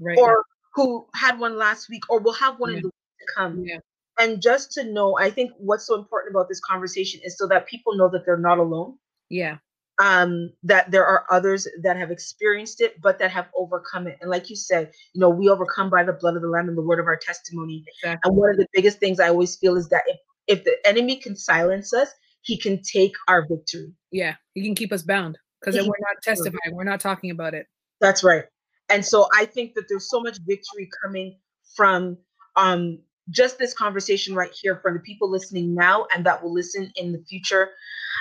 Right. 0.00 0.16
or 0.18 0.44
who 0.74 1.06
had 1.14 1.38
one 1.38 1.58
last 1.58 1.88
week, 1.90 2.02
or 2.08 2.20
will 2.20 2.32
have 2.32 2.58
one 2.58 2.70
Yeah. 2.70 2.76
in 2.78 2.82
the 2.82 2.88
week 2.88 2.94
to 3.20 3.34
come. 3.36 3.64
yeah. 3.64 3.78
And 4.18 4.42
just 4.42 4.72
to 4.72 4.84
know, 4.84 5.16
I 5.18 5.30
think 5.30 5.52
what's 5.58 5.86
so 5.86 5.94
important 5.94 6.34
about 6.34 6.48
this 6.48 6.60
conversation 6.60 7.20
is 7.24 7.38
so 7.38 7.46
that 7.48 7.66
people 7.66 7.96
know 7.96 8.08
that 8.10 8.24
they're 8.26 8.36
not 8.36 8.58
alone 8.58 8.98
Yeah. 9.30 9.58
um, 10.00 10.50
that 10.62 10.90
there 10.90 11.04
are 11.06 11.24
others 11.30 11.66
that 11.82 11.96
have 11.96 12.10
experienced 12.10 12.80
it, 12.80 13.00
but 13.00 13.18
that 13.18 13.30
have 13.30 13.46
overcome 13.56 14.06
it. 14.06 14.16
And 14.20 14.30
like 14.30 14.48
you 14.50 14.56
said, 14.56 14.92
you 15.14 15.20
know, 15.20 15.28
we 15.28 15.48
overcome 15.48 15.90
by 15.90 16.04
the 16.04 16.12
blood 16.12 16.36
of 16.36 16.42
the 16.42 16.48
Lamb 16.48 16.68
and 16.68 16.76
the 16.78 16.82
word 16.82 17.00
of 17.00 17.06
our 17.06 17.16
testimony. 17.16 17.84
Exactly. 18.02 18.20
And 18.24 18.36
one 18.36 18.50
of 18.50 18.56
the 18.56 18.66
biggest 18.72 18.98
things 19.00 19.18
I 19.20 19.28
always 19.28 19.56
feel 19.56 19.76
is 19.76 19.88
that 19.88 20.02
if, 20.06 20.18
if 20.58 20.64
the 20.64 20.76
enemy 20.84 21.16
can 21.16 21.36
silence 21.36 21.92
us, 21.92 22.08
he 22.42 22.56
can 22.58 22.80
take 22.82 23.12
our 23.26 23.46
victory. 23.48 23.92
Yeah. 24.12 24.34
he 24.54 24.62
can 24.64 24.74
keep 24.74 24.92
us 24.92 25.02
bound 25.02 25.36
because 25.60 25.74
then 25.74 25.84
we're 25.86 25.94
not 26.00 26.22
testifying. 26.22 26.74
We're 26.74 26.84
not 26.84 27.00
talking 27.00 27.30
about 27.30 27.54
it. 27.54 27.66
That's 28.00 28.22
right. 28.22 28.44
And 28.88 29.04
so 29.04 29.28
I 29.36 29.44
think 29.44 29.74
that 29.74 29.86
there's 29.88 30.08
so 30.08 30.20
much 30.20 30.38
victory 30.46 30.88
coming 31.02 31.38
from 31.76 32.16
um, 32.56 33.00
just 33.30 33.58
this 33.58 33.74
conversation 33.74 34.34
right 34.34 34.52
here 34.52 34.78
for 34.82 34.92
the 34.92 35.00
people 35.00 35.30
listening 35.30 35.74
now 35.74 36.06
and 36.14 36.26
that 36.26 36.42
will 36.42 36.52
listen 36.54 36.92
in 36.96 37.12
the 37.12 37.24
future 37.28 37.70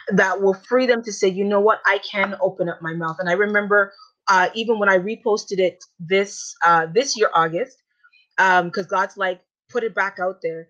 that 0.10 0.41
will 0.41 0.53
free 0.53 0.86
them 0.86 1.03
to 1.03 1.12
say, 1.14 1.28
you 1.28 1.43
know 1.43 1.60
what, 1.60 1.82
I 1.86 1.99
can 1.99 2.36
open 2.41 2.70
up 2.70 2.82
my 2.82 2.93
mouth. 2.93 3.18
And 3.20 3.30
I 3.30 3.34
remember 3.34 3.93
uh, 4.30 4.49
even 4.55 4.80
when 4.80 4.89
I 4.89 4.97
reposted 4.99 5.60
it 5.60 5.84
this 5.99 6.55
uh, 6.66 6.88
this 6.93 7.18
year, 7.18 7.30
August, 7.34 7.78
because 8.38 8.88
God's 8.88 9.18
like, 9.18 9.41
put 9.70 9.84
it 9.84 9.95
back 9.95 10.18
out 10.22 10.39
there. 10.43 10.70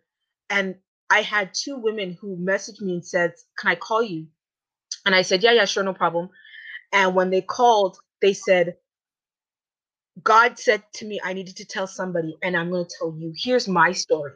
And 0.50 0.76
I 1.10 1.22
had 1.22 1.52
two 1.54 1.78
women 1.78 2.18
who 2.20 2.38
messaged 2.38 2.82
me 2.82 2.94
and 2.94 3.06
said, 3.06 3.34
Can 3.60 3.72
I 3.72 3.76
call 3.76 4.04
you? 4.04 4.28
And 5.06 5.16
I 5.16 5.24
said, 5.24 5.44
Yeah, 5.44 5.54
yeah, 5.54 5.66
sure, 5.66 5.84
no 5.84 5.94
problem. 5.94 6.30
And 6.94 7.16
when 7.16 7.30
they 7.32 7.42
called, 7.42 7.98
they 8.22 8.34
said, 8.34 8.76
God 10.24 10.57
said 10.57 10.84
to 10.95 11.05
me, 11.05 11.20
I 11.24 11.34
needed 11.34 11.55
to 11.57 11.65
tell 11.65 11.88
somebody, 11.88 12.38
and 12.43 12.55
I'm 12.57 12.70
going 12.72 12.86
to 12.86 12.95
tell 12.99 13.15
you. 13.18 13.34
Here's 13.36 13.68
my 13.68 13.91
story. 13.91 14.34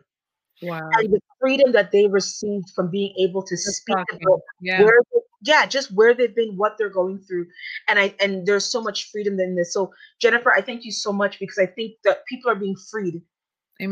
Wow. 0.62 0.80
And 0.94 1.12
the 1.12 1.20
freedom 1.40 1.72
that 1.72 1.92
they 1.92 2.08
received 2.08 2.70
from 2.76 2.92
being 2.92 3.14
able 3.18 3.42
to 3.44 3.56
Just 3.56 3.78
speak 3.82 3.96
talking. 3.98 4.20
about 4.24 4.42
Yeah. 4.62 4.84
where 4.84 5.02
they- 5.14 5.20
yeah 5.44 5.66
just 5.66 5.92
where 5.94 6.14
they've 6.14 6.36
been 6.36 6.56
what 6.56 6.78
they're 6.78 6.88
going 7.02 7.18
through 7.18 7.48
and 7.88 7.98
i 7.98 8.14
and 8.20 8.46
there's 8.46 8.64
so 8.66 8.80
much 8.80 9.10
freedom 9.12 9.40
in 9.40 9.56
this 9.56 9.74
so 9.74 9.92
jennifer 10.22 10.52
i 10.54 10.62
thank 10.62 10.86
you 10.86 10.92
so 10.92 11.12
much 11.12 11.40
because 11.40 11.58
i 11.58 11.66
think 11.66 11.94
that 12.04 12.24
people 12.28 12.52
are 12.52 12.56
being 12.56 12.76
freed 12.92 13.20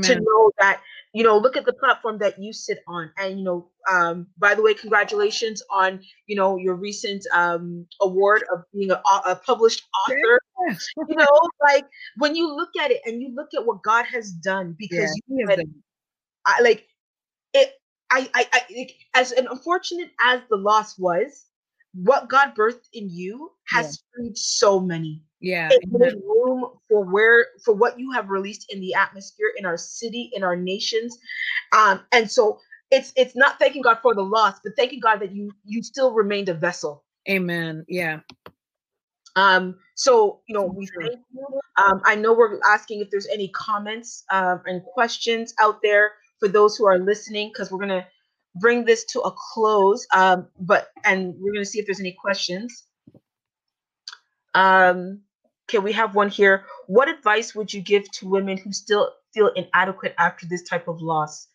to 0.03 0.15
know 0.15 0.51
that 0.59 0.81
you 1.13 1.23
know 1.23 1.37
look 1.37 1.57
at 1.57 1.65
the 1.65 1.73
platform 1.73 2.17
that 2.19 2.39
you 2.39 2.53
sit 2.53 2.79
on 2.87 3.11
and 3.17 3.39
you 3.39 3.43
know 3.45 3.69
um 3.89 4.27
by 4.37 4.55
the 4.55 4.61
way 4.61 4.73
congratulations 4.73 5.63
on 5.71 6.01
you 6.27 6.35
know 6.35 6.57
your 6.57 6.75
recent 6.75 7.25
um 7.33 7.85
award 8.01 8.43
of 8.53 8.63
being 8.73 8.91
a, 8.91 9.01
a 9.27 9.35
published 9.45 9.87
author 10.05 10.39
Yeah. 10.67 10.75
you 11.07 11.15
know 11.15 11.27
like 11.63 11.85
when 12.17 12.35
you 12.35 12.55
look 12.55 12.69
at 12.81 12.91
it 12.91 13.01
and 13.05 13.21
you 13.21 13.33
look 13.35 13.49
at 13.55 13.65
what 13.65 13.83
god 13.83 14.05
has 14.05 14.31
done 14.31 14.75
because 14.77 15.13
He 15.27 15.35
you 15.35 15.47
had 15.49 15.59
I 16.45 16.61
like 16.61 16.87
it. 17.53 17.73
I, 18.11 18.29
I, 18.33 18.47
I, 18.53 18.61
it- 18.69 18.93
as 19.15 19.31
an 19.33 19.47
unfortunate 19.47 20.11
as 20.19 20.41
the 20.49 20.57
loss 20.57 20.97
was, 20.99 21.45
what 21.93 22.29
God 22.29 22.53
birthed 22.55 22.87
in 22.93 23.09
you 23.09 23.51
has 23.67 24.01
freed 24.13 24.37
so 24.37 24.79
many. 24.79 25.23
Yeah. 25.39 25.69
It 25.71 25.81
made 25.89 26.15
room 26.15 26.65
for 26.87 27.05
where 27.05 27.47
for 27.63 27.73
what 27.73 27.99
you 27.99 28.11
have 28.11 28.29
released 28.29 28.71
in 28.71 28.79
the 28.81 28.93
atmosphere 28.93 29.51
in 29.57 29.65
our 29.65 29.77
city, 29.77 30.31
in 30.33 30.43
our 30.43 30.55
nations, 30.55 31.17
um, 31.71 32.01
and 32.11 32.29
so 32.29 32.59
it's 32.91 33.13
it's 33.15 33.35
not 33.35 33.59
thanking 33.59 33.81
God 33.81 33.99
for 34.01 34.13
the 34.13 34.21
loss, 34.21 34.59
but 34.63 34.75
thanking 34.75 34.99
God 34.99 35.19
that 35.19 35.31
you 35.33 35.51
you 35.63 35.81
still 35.83 36.13
remained 36.13 36.49
a 36.49 36.53
vessel. 36.53 37.03
Amen. 37.29 37.85
Yeah. 37.87 38.19
Um, 39.35 39.75
so 39.95 40.41
you 40.47 40.55
know 40.55 40.65
we 40.65 40.87
thank 40.87 41.19
you. 41.33 41.59
Um, 41.77 42.01
I 42.03 42.15
know 42.15 42.33
we're 42.33 42.59
asking 42.65 43.01
if 43.01 43.09
there's 43.09 43.27
any 43.27 43.49
comments 43.49 44.23
um, 44.31 44.61
and 44.65 44.83
questions 44.83 45.53
out 45.59 45.79
there 45.81 46.11
for 46.39 46.47
those 46.47 46.75
who 46.75 46.85
are 46.85 46.99
listening, 46.99 47.49
because 47.49 47.71
we're 47.71 47.79
gonna 47.79 48.07
bring 48.55 48.85
this 48.85 49.05
to 49.05 49.21
a 49.21 49.31
close. 49.53 50.07
Um, 50.13 50.47
but 50.59 50.89
and 51.05 51.35
we're 51.39 51.53
gonna 51.53 51.65
see 51.65 51.79
if 51.79 51.85
there's 51.85 51.99
any 51.99 52.13
questions. 52.13 52.83
Um, 54.53 55.21
okay, 55.69 55.79
we 55.79 55.93
have 55.93 56.15
one 56.15 56.29
here. 56.29 56.65
What 56.87 57.09
advice 57.09 57.55
would 57.55 57.73
you 57.73 57.81
give 57.81 58.09
to 58.13 58.29
women 58.29 58.57
who 58.57 58.73
still 58.73 59.13
feel 59.33 59.49
inadequate 59.55 60.15
after 60.17 60.45
this 60.47 60.63
type 60.63 60.87
of 60.87 61.01
loss? 61.01 61.47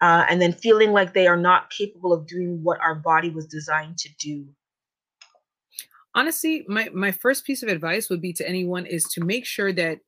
Uh, 0.00 0.24
and 0.28 0.40
then 0.42 0.52
feeling 0.52 0.92
like 0.92 1.14
they 1.14 1.26
are 1.26 1.36
not 1.36 1.70
capable 1.70 2.12
of 2.12 2.26
doing 2.26 2.62
what 2.62 2.80
our 2.80 2.94
body 2.94 3.30
was 3.30 3.46
designed 3.46 3.98
to 3.98 4.08
do. 4.18 4.46
honestly 6.14 6.64
my 6.68 6.88
my 6.92 7.10
first 7.12 7.44
piece 7.44 7.62
of 7.62 7.68
advice 7.68 8.08
would 8.10 8.20
be 8.20 8.32
to 8.32 8.48
anyone 8.48 8.86
is 8.86 9.04
to 9.04 9.20
make 9.20 9.44
sure 9.44 9.72
that 9.72 9.98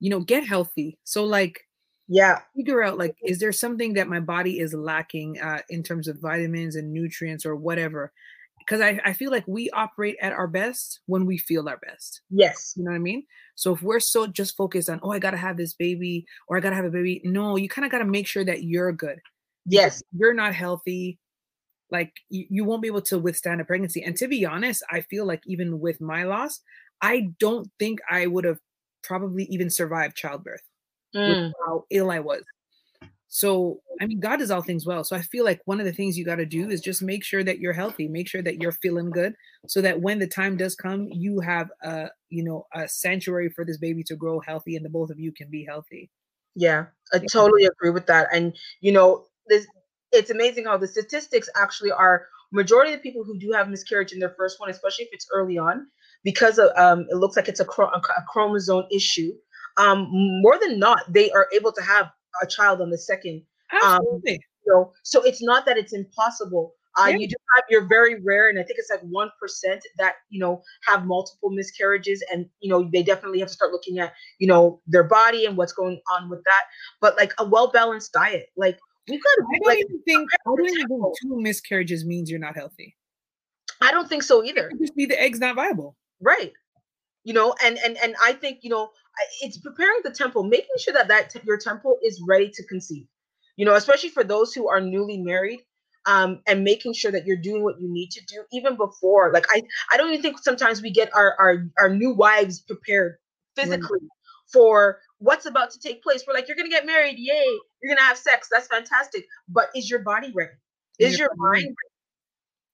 you 0.00 0.10
know 0.10 0.20
get 0.20 0.46
healthy 0.46 0.98
so 1.04 1.24
like 1.24 1.65
Yeah, 2.08 2.40
figure 2.56 2.82
out 2.82 2.98
like 2.98 3.16
is 3.24 3.38
there 3.38 3.52
something 3.52 3.94
that 3.94 4.08
my 4.08 4.20
body 4.20 4.60
is 4.60 4.74
lacking 4.74 5.40
uh, 5.40 5.60
in 5.68 5.82
terms 5.82 6.08
of 6.08 6.20
vitamins 6.20 6.76
and 6.76 6.92
nutrients 6.92 7.44
or 7.44 7.56
whatever? 7.56 8.12
Because 8.58 8.80
I, 8.80 9.00
I 9.04 9.12
feel 9.12 9.30
like 9.30 9.46
we 9.46 9.70
operate 9.70 10.16
at 10.20 10.32
our 10.32 10.48
best 10.48 11.00
when 11.06 11.24
we 11.24 11.38
feel 11.38 11.68
our 11.68 11.78
best. 11.78 12.22
Yes, 12.30 12.74
you 12.76 12.84
know 12.84 12.90
what 12.90 12.96
i 12.96 13.00
mean? 13.00 13.24
So 13.54 13.72
if 13.74 13.82
we're 13.82 14.00
so 14.00 14.26
just 14.26 14.56
focused 14.56 14.88
on 14.90 15.00
oh 15.02 15.10
i 15.10 15.18
gotta 15.18 15.36
have 15.36 15.56
this 15.56 15.74
baby 15.74 16.26
or 16.48 16.56
i 16.56 16.60
gotta 16.60 16.76
have 16.76 16.84
a 16.84 16.90
baby 16.90 17.20
no 17.24 17.56
you 17.56 17.68
kind 17.68 17.84
of 17.84 17.90
gotta 17.90 18.04
make 18.04 18.26
sure 18.26 18.44
that 18.44 18.64
you're 18.64 18.92
good 18.92 19.18
yes, 19.66 20.02
you're 20.12 20.34
not 20.34 20.54
healthy 20.54 21.18
like 21.90 22.12
you, 22.28 22.46
you 22.50 22.64
won't 22.64 22.82
be 22.82 22.88
able 22.88 23.02
to 23.02 23.18
withstand 23.18 23.60
a 23.60 23.64
pregnancy. 23.64 24.02
And 24.02 24.16
to 24.16 24.28
be 24.28 24.44
honest 24.44 24.82
i 24.90 25.00
feel 25.00 25.24
like 25.26 25.42
even 25.46 25.80
with 25.80 26.00
my 26.00 26.24
loss 26.24 26.60
i 27.00 27.28
don't 27.38 27.68
think 27.78 28.00
i 28.10 28.26
would 28.26 28.44
have 28.44 28.58
probably 29.02 29.44
even 29.44 29.70
survived 29.70 30.16
childbirth 30.16 30.62
Mm, 31.24 31.52
how 31.66 31.84
ill 31.90 32.10
i 32.10 32.18
was 32.20 32.42
so 33.28 33.80
i 34.00 34.06
mean 34.06 34.20
god 34.20 34.36
does 34.38 34.50
all 34.50 34.62
things 34.62 34.86
well 34.86 35.02
so 35.02 35.16
i 35.16 35.20
feel 35.22 35.44
like 35.44 35.60
one 35.64 35.80
of 35.80 35.86
the 35.86 35.92
things 35.92 36.16
you 36.16 36.24
got 36.24 36.36
to 36.36 36.46
do 36.46 36.70
is 36.70 36.80
just 36.80 37.02
make 37.02 37.24
sure 37.24 37.42
that 37.42 37.58
you're 37.58 37.72
healthy 37.72 38.08
make 38.08 38.28
sure 38.28 38.42
that 38.42 38.60
you're 38.60 38.72
feeling 38.72 39.10
good 39.10 39.34
so 39.66 39.80
that 39.80 40.00
when 40.00 40.18
the 40.18 40.26
time 40.28 40.56
does 40.56 40.74
come 40.76 41.08
you 41.10 41.40
have 41.40 41.68
a 41.82 42.08
you 42.28 42.44
know 42.44 42.66
a 42.74 42.88
sanctuary 42.88 43.48
for 43.50 43.64
this 43.64 43.78
baby 43.78 44.02
to 44.04 44.16
grow 44.16 44.40
healthy 44.40 44.76
and 44.76 44.84
the 44.84 44.90
both 44.90 45.10
of 45.10 45.18
you 45.18 45.32
can 45.32 45.50
be 45.50 45.64
healthy 45.64 46.10
Yeah, 46.54 46.86
I 47.12 47.18
Yeah. 47.18 47.26
totally 47.30 47.64
agree 47.66 47.90
with 47.90 48.06
that. 48.06 48.28
And 48.32 48.56
you 48.80 48.92
know, 48.92 49.26
this 49.48 49.66
it's 50.12 50.30
amazing 50.30 50.64
how 50.64 50.76
the 50.78 50.88
statistics 50.88 51.48
actually 51.56 51.90
are 51.90 52.28
majority 52.52 52.92
of 52.92 52.98
the 52.98 53.02
people 53.02 53.24
who 53.24 53.38
do 53.38 53.52
have 53.52 53.68
miscarriage 53.68 54.12
in 54.12 54.18
their 54.20 54.34
first 54.38 54.58
one, 54.60 54.70
especially 54.70 55.04
if 55.06 55.10
it's 55.12 55.26
early 55.34 55.58
on, 55.58 55.86
because 56.24 56.58
of 56.58 56.70
um, 56.76 57.06
it 57.10 57.16
looks 57.16 57.36
like 57.36 57.48
it's 57.48 57.60
a, 57.60 57.64
chro- 57.64 57.90
a 57.92 58.00
chromosome 58.28 58.86
issue. 58.90 59.32
Um, 59.78 60.08
more 60.10 60.58
than 60.58 60.78
not, 60.78 61.12
they 61.12 61.30
are 61.32 61.48
able 61.54 61.72
to 61.72 61.82
have 61.82 62.10
a 62.42 62.46
child 62.46 62.80
on 62.80 62.90
the 62.90 62.98
second. 62.98 63.42
Um, 63.72 63.80
absolutely 63.82 64.40
You 64.66 64.72
know, 64.72 64.92
so 65.02 65.22
it's 65.22 65.42
not 65.42 65.66
that 65.66 65.76
it's 65.76 65.92
impossible. 65.92 66.74
Uh, 66.98 67.08
yeah. 67.08 67.16
You 67.16 67.28
do 67.28 67.34
have 67.54 67.64
you're 67.68 67.86
very 67.86 68.20
rare, 68.22 68.48
and 68.48 68.58
I 68.58 68.62
think 68.62 68.78
it's 68.78 68.90
like 68.90 69.02
one 69.02 69.30
percent 69.38 69.82
that 69.98 70.14
you 70.30 70.40
know 70.40 70.62
have 70.86 71.04
multiple 71.04 71.50
miscarriages, 71.50 72.24
and 72.32 72.46
you 72.60 72.70
know 72.70 72.88
they 72.90 73.02
definitely 73.02 73.38
have 73.40 73.48
to 73.48 73.54
start 73.54 73.70
looking 73.70 73.98
at 73.98 74.14
you 74.38 74.46
know 74.46 74.80
their 74.86 75.04
body 75.04 75.44
and 75.44 75.58
what's 75.58 75.72
going 75.72 76.00
on 76.10 76.30
with 76.30 76.42
that. 76.44 76.62
But 77.02 77.16
like 77.18 77.34
a 77.38 77.46
well 77.46 77.70
balanced 77.70 78.12
diet, 78.12 78.46
like 78.56 78.78
we 79.08 79.18
got 79.18 79.34
to. 79.36 79.42
I 79.42 79.58
don't 79.58 79.66
like, 79.66 79.78
even 79.78 80.02
think 80.04 80.30
I 80.32 80.36
don't 80.46 80.70
even 80.70 80.88
think 80.88 81.02
two 81.22 81.40
miscarriages 81.40 82.06
means 82.06 82.30
you're 82.30 82.40
not 82.40 82.56
healthy. 82.56 82.96
I 83.82 83.90
don't 83.90 84.08
think 84.08 84.22
so 84.22 84.42
either. 84.42 84.68
It 84.68 84.78
just 84.80 84.96
be 84.96 85.04
the 85.04 85.20
egg's 85.20 85.38
not 85.38 85.54
viable, 85.54 85.96
right? 86.20 86.52
You 87.26 87.32
know, 87.32 87.56
and 87.60 87.76
and 87.84 87.96
and 87.96 88.14
I 88.22 88.34
think 88.34 88.60
you 88.62 88.70
know 88.70 88.90
it's 89.42 89.58
preparing 89.58 89.98
the 90.04 90.12
temple, 90.12 90.44
making 90.44 90.76
sure 90.78 90.94
that 90.94 91.08
that 91.08 91.34
your 91.44 91.58
temple 91.58 91.98
is 92.00 92.22
ready 92.24 92.50
to 92.50 92.64
conceive. 92.66 93.08
You 93.56 93.66
know, 93.66 93.74
especially 93.74 94.10
for 94.10 94.22
those 94.22 94.54
who 94.54 94.68
are 94.68 94.80
newly 94.80 95.18
married, 95.18 95.62
um, 96.06 96.40
and 96.46 96.62
making 96.62 96.92
sure 96.92 97.10
that 97.10 97.26
you're 97.26 97.36
doing 97.36 97.64
what 97.64 97.80
you 97.80 97.92
need 97.92 98.12
to 98.12 98.24
do 98.26 98.44
even 98.52 98.76
before. 98.76 99.32
Like 99.32 99.46
I, 99.50 99.64
I 99.90 99.96
don't 99.96 100.10
even 100.10 100.22
think 100.22 100.38
sometimes 100.38 100.80
we 100.80 100.92
get 100.92 101.12
our 101.16 101.34
our 101.40 101.66
our 101.80 101.90
new 101.90 102.12
wives 102.12 102.60
prepared 102.60 103.16
physically 103.56 104.06
for 104.52 105.00
what's 105.18 105.46
about 105.46 105.72
to 105.72 105.80
take 105.80 106.04
place. 106.04 106.22
We're 106.28 106.34
like, 106.34 106.46
you're 106.46 106.56
gonna 106.56 106.68
get 106.68 106.86
married, 106.86 107.16
yay! 107.18 107.44
You're 107.82 107.92
gonna 107.92 108.06
have 108.06 108.18
sex, 108.18 108.48
that's 108.52 108.68
fantastic. 108.68 109.24
But 109.48 109.70
is 109.74 109.90
your 109.90 110.04
body 110.04 110.32
ready? 110.32 110.52
Is, 111.00 111.14
is 111.14 111.18
your, 111.18 111.30
your 111.36 111.50
mind 111.50 111.74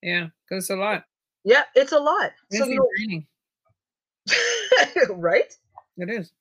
ready? 0.03 0.13
Yeah, 0.13 0.27
because 0.47 0.65
it's 0.65 0.69
a 0.69 0.75
lot. 0.75 1.05
Yeah, 1.43 1.63
it's 1.73 1.91
a 1.91 1.99
lot. 1.99 2.33
It's 2.51 2.59
so 2.59 2.67
you 2.67 2.75
know, 2.75 3.23
right? 5.09 5.53
It 5.97 6.09
is. 6.09 6.31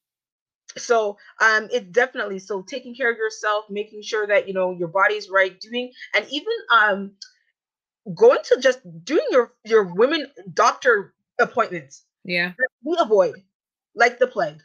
So 0.77 1.19
um 1.41 1.69
it's 1.71 1.87
definitely 1.87 2.39
so 2.39 2.63
taking 2.63 2.95
care 2.95 3.11
of 3.11 3.19
yourself, 3.19 3.67
making 3.69 4.03
sure 4.03 4.27
that 4.27 4.49
you 4.49 4.55
know 4.55 4.73
your 4.73 4.89
body's 4.89 5.29
right, 5.29 5.59
doing 5.61 5.93
and 6.15 6.27
even 6.31 6.53
um 6.73 7.13
going 8.15 8.39
to 8.45 8.59
just 8.61 8.81
doing 9.05 9.27
your 9.31 9.53
your 9.65 9.85
women 9.85 10.27
doctor 10.53 11.15
appointments. 11.39 12.05
Yeah. 12.25 12.53
We 12.83 12.97
avoid 12.99 13.43
like 13.95 14.19
the 14.19 14.27
plague. 14.27 14.63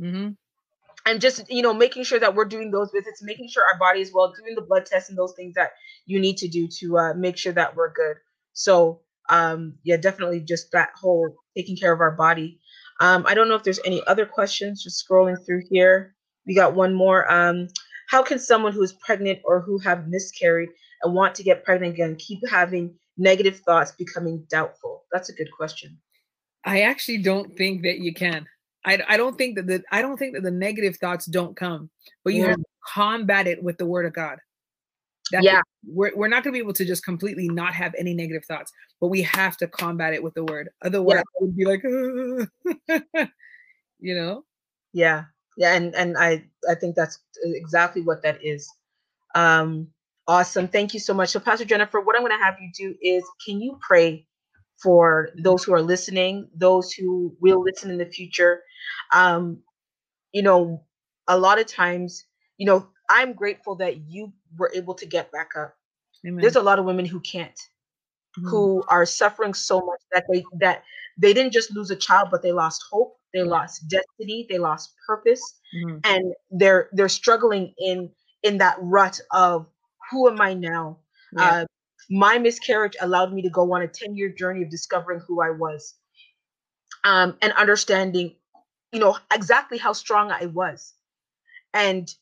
Mm-hmm. 0.00 0.30
And 1.06 1.20
just 1.20 1.50
you 1.50 1.62
know, 1.62 1.74
making 1.74 2.04
sure 2.04 2.18
that 2.18 2.34
we're 2.34 2.46
doing 2.46 2.70
those 2.70 2.90
visits, 2.90 3.22
making 3.22 3.48
sure 3.48 3.62
our 3.70 3.78
body 3.78 4.00
is 4.00 4.12
well, 4.12 4.32
doing 4.32 4.54
the 4.54 4.62
blood 4.62 4.86
tests 4.86 5.10
and 5.10 5.18
those 5.18 5.34
things 5.34 5.54
that 5.54 5.72
you 6.06 6.18
need 6.18 6.38
to 6.38 6.48
do 6.48 6.66
to 6.78 6.98
uh, 6.98 7.14
make 7.14 7.36
sure 7.36 7.52
that 7.52 7.76
we're 7.76 7.92
good. 7.92 8.16
So 8.54 9.00
um 9.34 9.74
yeah, 9.82 9.96
definitely 9.96 10.40
just 10.40 10.70
that 10.72 10.90
whole 10.94 11.34
taking 11.56 11.76
care 11.76 11.92
of 11.92 12.00
our 12.00 12.12
body. 12.12 12.60
Um, 13.00 13.24
I 13.26 13.34
don't 13.34 13.48
know 13.48 13.56
if 13.56 13.64
there's 13.64 13.80
any 13.84 14.02
other 14.06 14.26
questions. 14.26 14.82
Just 14.82 15.04
scrolling 15.04 15.44
through 15.44 15.62
here, 15.68 16.14
we 16.46 16.54
got 16.54 16.74
one 16.74 16.94
more. 16.94 17.30
Um, 17.30 17.68
how 18.08 18.22
can 18.22 18.38
someone 18.38 18.72
who 18.72 18.82
is 18.82 18.92
pregnant 18.92 19.40
or 19.44 19.60
who 19.60 19.78
have 19.78 20.08
miscarried 20.08 20.68
and 21.02 21.14
want 21.14 21.34
to 21.34 21.42
get 21.42 21.64
pregnant 21.64 21.94
again 21.94 22.16
keep 22.16 22.40
having 22.48 22.94
negative 23.16 23.58
thoughts, 23.60 23.92
becoming 23.92 24.46
doubtful? 24.50 25.04
That's 25.12 25.28
a 25.28 25.34
good 25.34 25.50
question. 25.56 25.98
I 26.64 26.82
actually 26.82 27.18
don't 27.18 27.54
think 27.56 27.82
that 27.82 27.98
you 27.98 28.14
can. 28.14 28.46
I, 28.84 29.02
I 29.08 29.16
don't 29.16 29.36
think 29.36 29.56
that 29.56 29.66
the 29.66 29.82
I 29.90 30.02
don't 30.02 30.18
think 30.18 30.34
that 30.34 30.42
the 30.42 30.50
negative 30.50 30.96
thoughts 30.96 31.26
don't 31.26 31.56
come, 31.56 31.90
but 32.22 32.34
you 32.34 32.42
yeah. 32.42 32.48
have 32.48 32.56
to 32.56 32.64
combat 32.86 33.46
it 33.46 33.62
with 33.62 33.78
the 33.78 33.86
word 33.86 34.06
of 34.06 34.12
God. 34.12 34.38
That's 35.30 35.44
yeah. 35.44 35.60
We're, 35.86 36.14
we're 36.14 36.28
not 36.28 36.44
going 36.44 36.52
to 36.52 36.58
be 36.58 36.62
able 36.62 36.74
to 36.74 36.84
just 36.84 37.04
completely 37.04 37.48
not 37.48 37.74
have 37.74 37.94
any 37.98 38.14
negative 38.14 38.44
thoughts, 38.44 38.72
but 39.00 39.08
we 39.08 39.22
have 39.22 39.56
to 39.58 39.66
combat 39.66 40.14
it 40.14 40.22
with 40.22 40.34
the 40.34 40.44
word. 40.44 40.68
Otherwise, 40.82 41.16
yeah. 41.16 41.22
would 41.40 41.56
be 41.56 41.64
like, 41.64 41.82
you 44.00 44.14
know? 44.14 44.44
Yeah. 44.92 45.24
Yeah. 45.56 45.74
And, 45.74 45.94
and 45.94 46.16
I, 46.18 46.44
I 46.68 46.74
think 46.74 46.94
that's 46.94 47.18
exactly 47.42 48.02
what 48.02 48.22
that 48.22 48.44
is. 48.44 48.68
Um, 49.34 49.88
awesome. 50.26 50.68
Thank 50.68 50.94
you 50.94 51.00
so 51.00 51.14
much. 51.14 51.30
So, 51.30 51.40
Pastor 51.40 51.64
Jennifer, 51.64 52.00
what 52.00 52.16
I'm 52.16 52.22
going 52.22 52.38
to 52.38 52.44
have 52.44 52.56
you 52.60 52.70
do 52.76 52.94
is 53.02 53.24
can 53.46 53.60
you 53.60 53.78
pray 53.80 54.26
for 54.82 55.30
those 55.42 55.64
who 55.64 55.72
are 55.72 55.82
listening, 55.82 56.48
those 56.54 56.92
who 56.92 57.34
will 57.40 57.62
listen 57.62 57.90
in 57.90 57.98
the 57.98 58.06
future? 58.06 58.62
Um, 59.12 59.62
you 60.32 60.42
know, 60.42 60.84
a 61.28 61.38
lot 61.38 61.58
of 61.58 61.66
times, 61.66 62.24
you 62.58 62.66
know, 62.66 62.88
I'm 63.08 63.32
grateful 63.32 63.74
that 63.76 64.08
you 64.08 64.32
were 64.56 64.70
able 64.74 64.94
to 64.94 65.06
get 65.06 65.30
back 65.32 65.50
up. 65.56 65.74
Amen. 66.26 66.40
There's 66.40 66.56
a 66.56 66.62
lot 66.62 66.78
of 66.78 66.84
women 66.84 67.04
who 67.04 67.20
can't, 67.20 67.58
mm-hmm. 68.38 68.48
who 68.48 68.82
are 68.88 69.04
suffering 69.04 69.54
so 69.54 69.80
much 69.80 70.00
that 70.12 70.24
they 70.30 70.42
that 70.60 70.82
they 71.18 71.32
didn't 71.32 71.52
just 71.52 71.74
lose 71.74 71.90
a 71.90 71.96
child, 71.96 72.28
but 72.30 72.42
they 72.42 72.52
lost 72.52 72.82
hope, 72.90 73.16
they 73.32 73.42
lost 73.42 73.88
destiny, 73.88 74.46
they 74.48 74.58
lost 74.58 74.94
purpose, 75.06 75.42
mm-hmm. 75.74 75.98
and 76.04 76.32
they're 76.50 76.88
they're 76.92 77.08
struggling 77.08 77.74
in 77.78 78.10
in 78.42 78.58
that 78.58 78.76
rut 78.80 79.20
of 79.32 79.66
who 80.10 80.28
am 80.28 80.40
I 80.40 80.54
now? 80.54 80.98
Yeah. 81.36 81.50
Uh, 81.50 81.66
my 82.10 82.38
miscarriage 82.38 82.96
allowed 83.00 83.32
me 83.32 83.42
to 83.42 83.50
go 83.50 83.72
on 83.74 83.82
a 83.82 83.88
10 83.88 84.16
year 84.16 84.28
journey 84.28 84.62
of 84.62 84.70
discovering 84.70 85.20
who 85.26 85.40
I 85.40 85.50
was 85.50 85.94
um, 87.04 87.36
and 87.42 87.52
understanding, 87.54 88.34
you 88.92 89.00
know, 89.00 89.16
exactly 89.32 89.78
how 89.78 89.92
strong 89.92 90.30
I 90.30 90.46
was. 90.46 90.94
And 91.72 92.12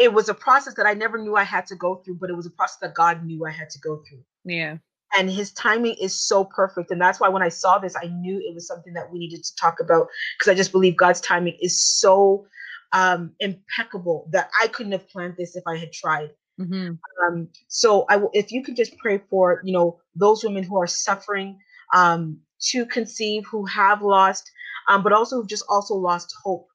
it 0.00 0.14
was 0.14 0.30
a 0.30 0.34
process 0.34 0.74
that 0.74 0.86
I 0.86 0.94
never 0.94 1.18
knew 1.18 1.36
I 1.36 1.44
had 1.44 1.66
to 1.66 1.76
go 1.76 1.96
through, 1.96 2.16
but 2.18 2.30
it 2.30 2.36
was 2.36 2.46
a 2.46 2.50
process 2.50 2.78
that 2.80 2.94
God 2.94 3.22
knew 3.22 3.44
I 3.44 3.50
had 3.50 3.68
to 3.68 3.78
go 3.80 4.02
through. 4.08 4.24
Yeah. 4.44 4.78
And 5.14 5.28
his 5.28 5.52
timing 5.52 5.96
is 6.00 6.14
so 6.14 6.42
perfect. 6.42 6.90
And 6.90 6.98
that's 6.98 7.20
why 7.20 7.28
when 7.28 7.42
I 7.42 7.50
saw 7.50 7.78
this, 7.78 7.94
I 8.02 8.06
knew 8.06 8.38
it 8.38 8.54
was 8.54 8.66
something 8.66 8.94
that 8.94 9.12
we 9.12 9.18
needed 9.18 9.44
to 9.44 9.56
talk 9.56 9.78
about 9.78 10.06
because 10.38 10.50
I 10.50 10.54
just 10.54 10.72
believe 10.72 10.96
God's 10.96 11.20
timing 11.20 11.58
is 11.60 11.84
so 11.84 12.46
um, 12.92 13.32
impeccable 13.40 14.28
that 14.32 14.48
I 14.58 14.68
couldn't 14.68 14.92
have 14.92 15.06
planned 15.10 15.34
this 15.36 15.54
if 15.54 15.64
I 15.66 15.76
had 15.76 15.92
tried. 15.92 16.30
Mm-hmm. 16.58 16.92
Um, 17.26 17.48
so 17.68 18.06
I 18.08 18.16
will, 18.16 18.30
if 18.32 18.52
you 18.52 18.62
could 18.62 18.76
just 18.76 18.96
pray 18.96 19.20
for, 19.28 19.60
you 19.64 19.72
know, 19.74 19.98
those 20.14 20.42
women 20.42 20.62
who 20.62 20.80
are 20.80 20.86
suffering 20.86 21.58
um, 21.92 22.38
to 22.70 22.86
conceive, 22.86 23.44
who 23.50 23.66
have 23.66 24.00
lost, 24.00 24.50
um, 24.88 25.02
but 25.02 25.12
also 25.12 25.42
who 25.42 25.46
just 25.46 25.64
also 25.68 25.94
lost 25.94 26.32
hope 26.42 26.68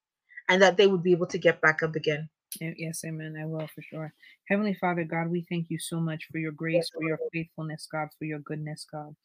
and 0.47 0.61
that 0.61 0.77
they 0.77 0.85
would 0.85 1.01
be 1.01 1.11
able 1.11 1.27
to 1.27 1.39
get 1.39 1.59
back 1.61 1.81
up 1.81 1.95
again. 1.95 2.29
Yes, 2.61 3.01
amen. 3.05 3.35
I 3.41 3.45
will 3.45 3.67
for 3.67 3.81
sure. 3.81 4.13
Heavenly 4.49 4.75
Father, 4.75 5.03
God, 5.03 5.27
we 5.29 5.45
thank 5.49 5.67
you 5.69 5.79
so 5.79 5.99
much 5.99 6.25
for 6.31 6.37
your 6.37 6.51
grace, 6.51 6.89
for 6.93 7.03
your 7.03 7.19
faithfulness, 7.33 7.87
God, 7.91 8.09
for 8.17 8.25
your 8.25 8.39
goodness, 8.39 8.85
God. 8.91 9.15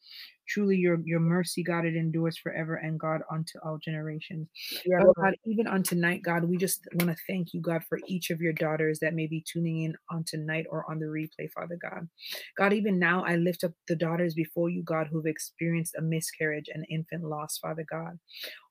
Truly, 0.47 0.75
your 0.75 0.99
your 1.05 1.19
mercy, 1.19 1.63
God, 1.63 1.85
it 1.85 1.95
endures 1.95 2.37
forever, 2.37 2.75
and 2.75 2.99
God, 2.99 3.21
unto 3.31 3.57
all 3.63 3.77
generations. 3.77 4.49
Yeah, 4.85 4.99
oh, 5.01 5.13
God, 5.21 5.35
even 5.45 5.67
on 5.67 5.83
tonight, 5.83 6.23
God, 6.23 6.43
we 6.43 6.57
just 6.57 6.81
want 6.95 7.09
to 7.09 7.23
thank 7.27 7.53
you, 7.53 7.61
God, 7.61 7.83
for 7.87 7.99
each 8.07 8.31
of 8.31 8.41
your 8.41 8.53
daughters 8.53 8.99
that 8.99 9.13
may 9.13 9.27
be 9.27 9.45
tuning 9.47 9.83
in 9.83 9.93
on 10.09 10.25
tonight 10.27 10.65
or 10.69 10.89
on 10.89 10.99
the 10.99 11.05
replay, 11.05 11.49
Father 11.55 11.77
God. 11.81 12.09
God, 12.57 12.73
even 12.73 12.99
now, 12.99 13.23
I 13.23 13.37
lift 13.37 13.63
up 13.63 13.71
the 13.87 13.95
daughters 13.95 14.33
before 14.33 14.69
you, 14.69 14.83
God, 14.83 15.07
who've 15.09 15.25
experienced 15.25 15.95
a 15.97 16.01
miscarriage 16.01 16.69
and 16.73 16.85
infant 16.89 17.23
loss, 17.23 17.57
Father 17.57 17.85
God. 17.89 18.19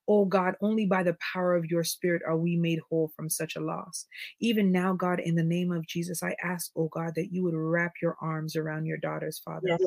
Oh 0.09 0.25
God, 0.25 0.55
only 0.61 0.87
by 0.87 1.03
the 1.03 1.17
power 1.33 1.55
of 1.55 1.67
your 1.67 1.85
spirit 1.85 2.23
are 2.27 2.37
we 2.37 2.57
made 2.57 2.81
whole 2.89 3.13
from 3.15 3.31
such 3.31 3.57
a 3.57 3.61
loss. 3.61 4.07
Even 4.41 4.73
now, 4.73 4.93
God, 4.93 5.21
in 5.21 5.35
the 5.35 5.43
name 5.43 5.71
of 5.71 5.87
Jesus, 5.87 6.23
I 6.23 6.35
ask, 6.43 6.71
oh 6.77 6.89
God, 6.89 7.13
that 7.15 7.33
you 7.33 7.45
would 7.45 7.55
wrap 7.55 7.93
your 8.03 8.17
arms 8.21 8.57
around 8.57 8.87
your 8.87 8.97
daughters, 8.97 9.41
Father. 9.45 9.69
Yes. 9.69 9.83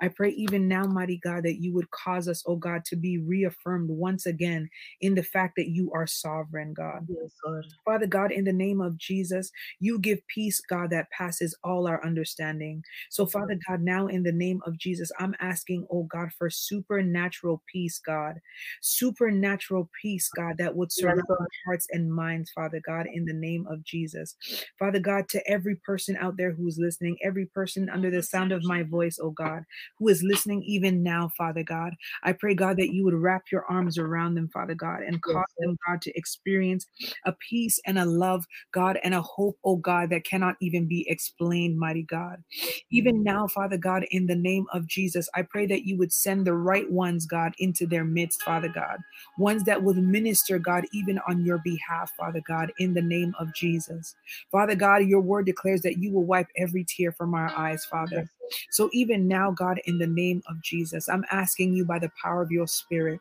I 0.00 0.08
pray 0.08 0.30
even 0.30 0.66
now, 0.66 0.84
mighty 0.84 1.18
God, 1.18 1.44
that 1.44 1.60
you 1.62 1.72
would 1.74 1.90
cause 1.90 2.28
us, 2.28 2.42
oh 2.46 2.56
God, 2.56 2.84
to 2.86 2.96
be 2.96 3.18
reaffirmed 3.18 3.90
once 3.90 4.26
again 4.26 4.68
in 5.00 5.14
the 5.14 5.22
fact 5.22 5.54
that 5.56 5.68
you 5.68 5.92
are 5.94 6.06
sovereign, 6.06 6.74
God. 6.74 7.06
Yes, 7.08 7.32
Lord. 7.44 7.66
Father 7.84 8.06
God, 8.06 8.32
in 8.32 8.44
the 8.44 8.52
name 8.52 8.80
of 8.80 8.96
Jesus, 8.96 9.50
you 9.78 9.98
give 9.98 10.18
peace, 10.26 10.60
God, 10.60 10.90
that 10.90 11.10
passes 11.10 11.56
all 11.62 11.86
our 11.86 12.04
understanding. 12.04 12.82
So, 13.10 13.26
Father 13.26 13.58
God, 13.68 13.80
now 13.82 14.06
in 14.06 14.22
the 14.22 14.32
name 14.32 14.60
of 14.66 14.76
Jesus, 14.78 15.12
I'm 15.18 15.34
asking, 15.40 15.86
oh 15.90 16.04
God, 16.04 16.30
for 16.36 16.50
supernatural 16.50 17.62
peace, 17.70 17.98
God. 17.98 18.40
Supernatural 18.80 19.57
supernatural 19.58 19.90
peace, 20.00 20.28
God, 20.34 20.56
that 20.58 20.74
would 20.74 20.92
surround 20.92 21.22
our 21.30 21.46
hearts 21.66 21.86
and 21.90 22.12
minds, 22.12 22.50
Father 22.50 22.80
God, 22.84 23.06
in 23.12 23.24
the 23.24 23.32
name 23.32 23.66
of 23.68 23.84
Jesus. 23.84 24.36
Father 24.78 25.00
God, 25.00 25.28
to 25.30 25.50
every 25.50 25.76
person 25.76 26.16
out 26.20 26.36
there 26.36 26.52
who 26.52 26.66
is 26.66 26.78
listening, 26.78 27.16
every 27.22 27.46
person 27.46 27.88
under 27.88 28.10
the 28.10 28.22
sound 28.22 28.52
of 28.52 28.64
my 28.64 28.82
voice, 28.82 29.18
oh 29.22 29.30
God, 29.30 29.62
who 29.98 30.08
is 30.08 30.22
listening 30.22 30.62
even 30.62 31.02
now, 31.02 31.30
Father 31.36 31.62
God, 31.62 31.94
I 32.22 32.32
pray, 32.32 32.54
God, 32.54 32.76
that 32.78 32.92
you 32.92 33.04
would 33.04 33.14
wrap 33.14 33.44
your 33.50 33.64
arms 33.66 33.98
around 33.98 34.34
them, 34.34 34.48
Father 34.52 34.74
God, 34.74 35.02
and 35.02 35.22
cause 35.22 35.44
them, 35.58 35.76
God, 35.86 36.02
to 36.02 36.16
experience 36.16 36.86
a 37.24 37.34
peace 37.48 37.80
and 37.86 37.98
a 37.98 38.04
love, 38.04 38.44
God, 38.72 38.98
and 39.02 39.14
a 39.14 39.22
hope, 39.22 39.58
oh 39.64 39.76
God, 39.76 40.10
that 40.10 40.24
cannot 40.24 40.56
even 40.60 40.86
be 40.86 41.08
explained, 41.08 41.78
mighty 41.78 42.02
God. 42.02 42.42
Even 42.90 43.22
now, 43.22 43.46
Father 43.46 43.76
God, 43.76 44.04
in 44.10 44.26
the 44.26 44.36
name 44.36 44.66
of 44.72 44.86
Jesus, 44.86 45.28
I 45.34 45.42
pray 45.42 45.66
that 45.66 45.84
you 45.84 45.96
would 45.98 46.12
send 46.12 46.46
the 46.46 46.54
right 46.54 46.90
ones, 46.90 47.26
God, 47.26 47.52
into 47.58 47.86
their 47.86 48.04
midst, 48.04 48.42
Father 48.42 48.68
God. 48.68 48.98
Ones 49.38 49.47
ones 49.48 49.64
that 49.64 49.82
will 49.82 49.94
minister, 49.94 50.58
God, 50.58 50.84
even 50.92 51.18
on 51.26 51.42
your 51.42 51.56
behalf, 51.64 52.12
Father 52.18 52.42
God, 52.46 52.70
in 52.78 52.92
the 52.92 53.00
name 53.00 53.34
of 53.40 53.54
Jesus. 53.54 54.14
Father 54.52 54.74
God, 54.74 55.06
your 55.06 55.22
word 55.22 55.46
declares 55.46 55.80
that 55.82 55.96
you 55.96 56.12
will 56.12 56.26
wipe 56.26 56.48
every 56.58 56.84
tear 56.84 57.12
from 57.12 57.32
our 57.32 57.50
eyes, 57.56 57.82
Father. 57.86 58.28
So 58.70 58.90
even 58.92 59.26
now, 59.26 59.50
God, 59.50 59.80
in 59.86 59.96
the 59.96 60.06
name 60.06 60.42
of 60.50 60.60
Jesus, 60.62 61.08
I'm 61.08 61.24
asking 61.30 61.72
you 61.72 61.86
by 61.86 61.98
the 61.98 62.12
power 62.22 62.42
of 62.42 62.50
your 62.50 62.66
spirit. 62.66 63.20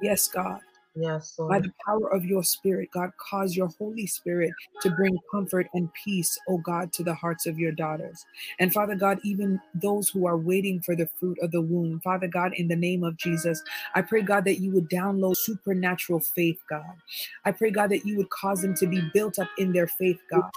Yes, 0.00 0.28
God. 0.28 0.60
Yes, 1.00 1.38
By 1.38 1.60
the 1.60 1.72
power 1.86 2.12
of 2.12 2.24
your 2.24 2.42
spirit, 2.42 2.90
God, 2.92 3.10
cause 3.30 3.56
your 3.56 3.68
Holy 3.78 4.06
Spirit 4.06 4.52
to 4.82 4.90
bring 4.90 5.16
comfort 5.30 5.68
and 5.72 5.88
peace, 6.04 6.36
oh 6.48 6.58
God, 6.58 6.92
to 6.94 7.04
the 7.04 7.14
hearts 7.14 7.46
of 7.46 7.58
your 7.58 7.70
daughters. 7.70 8.26
And 8.58 8.72
Father 8.72 8.96
God, 8.96 9.20
even 9.22 9.60
those 9.74 10.08
who 10.08 10.26
are 10.26 10.36
waiting 10.36 10.80
for 10.80 10.96
the 10.96 11.08
fruit 11.20 11.38
of 11.40 11.52
the 11.52 11.60
womb, 11.60 12.00
Father 12.00 12.26
God, 12.26 12.52
in 12.54 12.66
the 12.66 12.76
name 12.76 13.04
of 13.04 13.16
Jesus, 13.16 13.62
I 13.94 14.02
pray, 14.02 14.22
God, 14.22 14.44
that 14.46 14.60
you 14.60 14.72
would 14.72 14.90
download 14.90 15.36
supernatural 15.36 16.20
faith, 16.20 16.58
God. 16.68 16.96
I 17.44 17.52
pray, 17.52 17.70
God, 17.70 17.90
that 17.90 18.04
you 18.04 18.16
would 18.16 18.30
cause 18.30 18.62
them 18.62 18.74
to 18.74 18.86
be 18.86 19.00
built 19.14 19.38
up 19.38 19.48
in 19.56 19.72
their 19.72 19.86
faith, 19.86 20.18
God. 20.30 20.50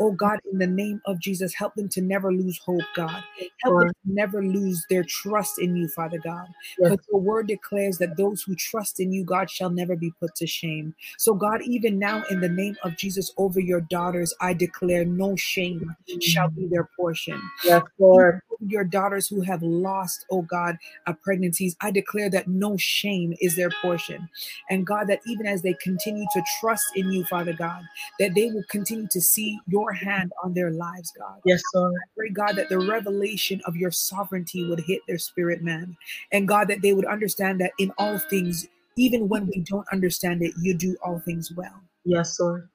Oh 0.00 0.12
God, 0.12 0.38
in 0.50 0.58
the 0.58 0.66
name 0.66 1.00
of 1.06 1.18
Jesus, 1.18 1.54
help 1.54 1.74
them 1.74 1.88
to 1.90 2.00
never 2.00 2.32
lose 2.32 2.58
hope, 2.58 2.82
God. 2.94 3.22
Help 3.62 3.80
them 3.80 3.88
to 3.88 4.12
never 4.12 4.42
lose 4.42 4.84
their 4.90 5.04
trust 5.04 5.58
in 5.58 5.76
you, 5.76 5.88
Father 5.88 6.18
God. 6.18 6.48
Yes. 6.78 6.90
Because 6.90 7.06
your 7.10 7.20
word 7.20 7.46
declares 7.48 7.98
that 7.98 8.16
those 8.16 8.42
who 8.42 8.54
trust 8.54 9.00
in 9.00 9.12
you, 9.12 9.24
God, 9.24 9.50
shall 9.50 9.70
never 9.70 9.96
be 9.96 10.12
put 10.20 10.34
to 10.36 10.46
shame. 10.46 10.94
So, 11.18 11.34
God, 11.34 11.62
even 11.62 11.98
now, 11.98 12.24
in 12.30 12.40
the 12.40 12.48
name 12.48 12.76
of 12.82 12.96
Jesus, 12.96 13.32
over 13.36 13.60
your 13.60 13.80
daughters, 13.82 14.34
I 14.40 14.54
declare 14.54 15.04
no 15.04 15.36
shame 15.36 15.94
shall 16.20 16.48
be 16.48 16.66
their 16.66 16.88
portion. 16.96 17.40
Yes, 17.64 17.82
Lord. 17.98 18.40
your 18.60 18.84
daughters 18.84 19.28
who 19.28 19.40
have 19.42 19.62
lost, 19.62 20.26
oh 20.30 20.42
God, 20.42 20.76
uh, 21.06 21.12
pregnancies, 21.22 21.76
I 21.80 21.90
declare 21.90 22.30
that 22.30 22.48
no 22.48 22.76
shame 22.76 23.34
is 23.40 23.56
their 23.56 23.70
portion. 23.82 24.28
And 24.70 24.86
God, 24.86 25.08
that 25.08 25.20
even 25.26 25.46
as 25.46 25.62
they 25.62 25.74
continue 25.82 26.26
to 26.32 26.42
trust 26.60 26.86
in 26.94 27.10
you, 27.12 27.24
Father 27.24 27.52
God, 27.52 27.82
that 28.18 28.34
they 28.34 28.50
will 28.50 28.64
continue 28.70 29.08
to 29.10 29.20
see 29.20 29.58
your 29.66 29.92
hand 29.92 30.32
on 30.42 30.54
their 30.54 30.70
lives, 30.70 31.12
God. 31.18 31.40
Yes, 31.44 31.62
Lord. 31.74 31.94
Pray, 32.16 32.30
God, 32.30 32.56
that 32.56 32.68
the 32.68 32.78
revelation 32.78 33.60
of 33.66 33.76
your 33.76 33.90
sovereignty 33.90 34.68
would 34.68 34.80
hit 34.80 35.00
their 35.06 35.18
spirit, 35.18 35.62
man. 35.62 35.96
And 36.32 36.46
God, 36.48 36.68
that 36.68 36.82
they 36.82 36.92
would 36.92 37.06
understand 37.06 37.60
that 37.60 37.72
in 37.78 37.92
all 37.98 38.18
things, 38.18 38.66
even 38.96 39.28
when 39.28 39.46
we 39.46 39.64
don't 39.68 39.86
understand 39.92 40.42
it, 40.42 40.52
you 40.60 40.74
do 40.74 40.96
all 41.02 41.20
things 41.20 41.52
well. 41.56 41.80
Yes, 42.04 42.38
Lord. 42.38 42.68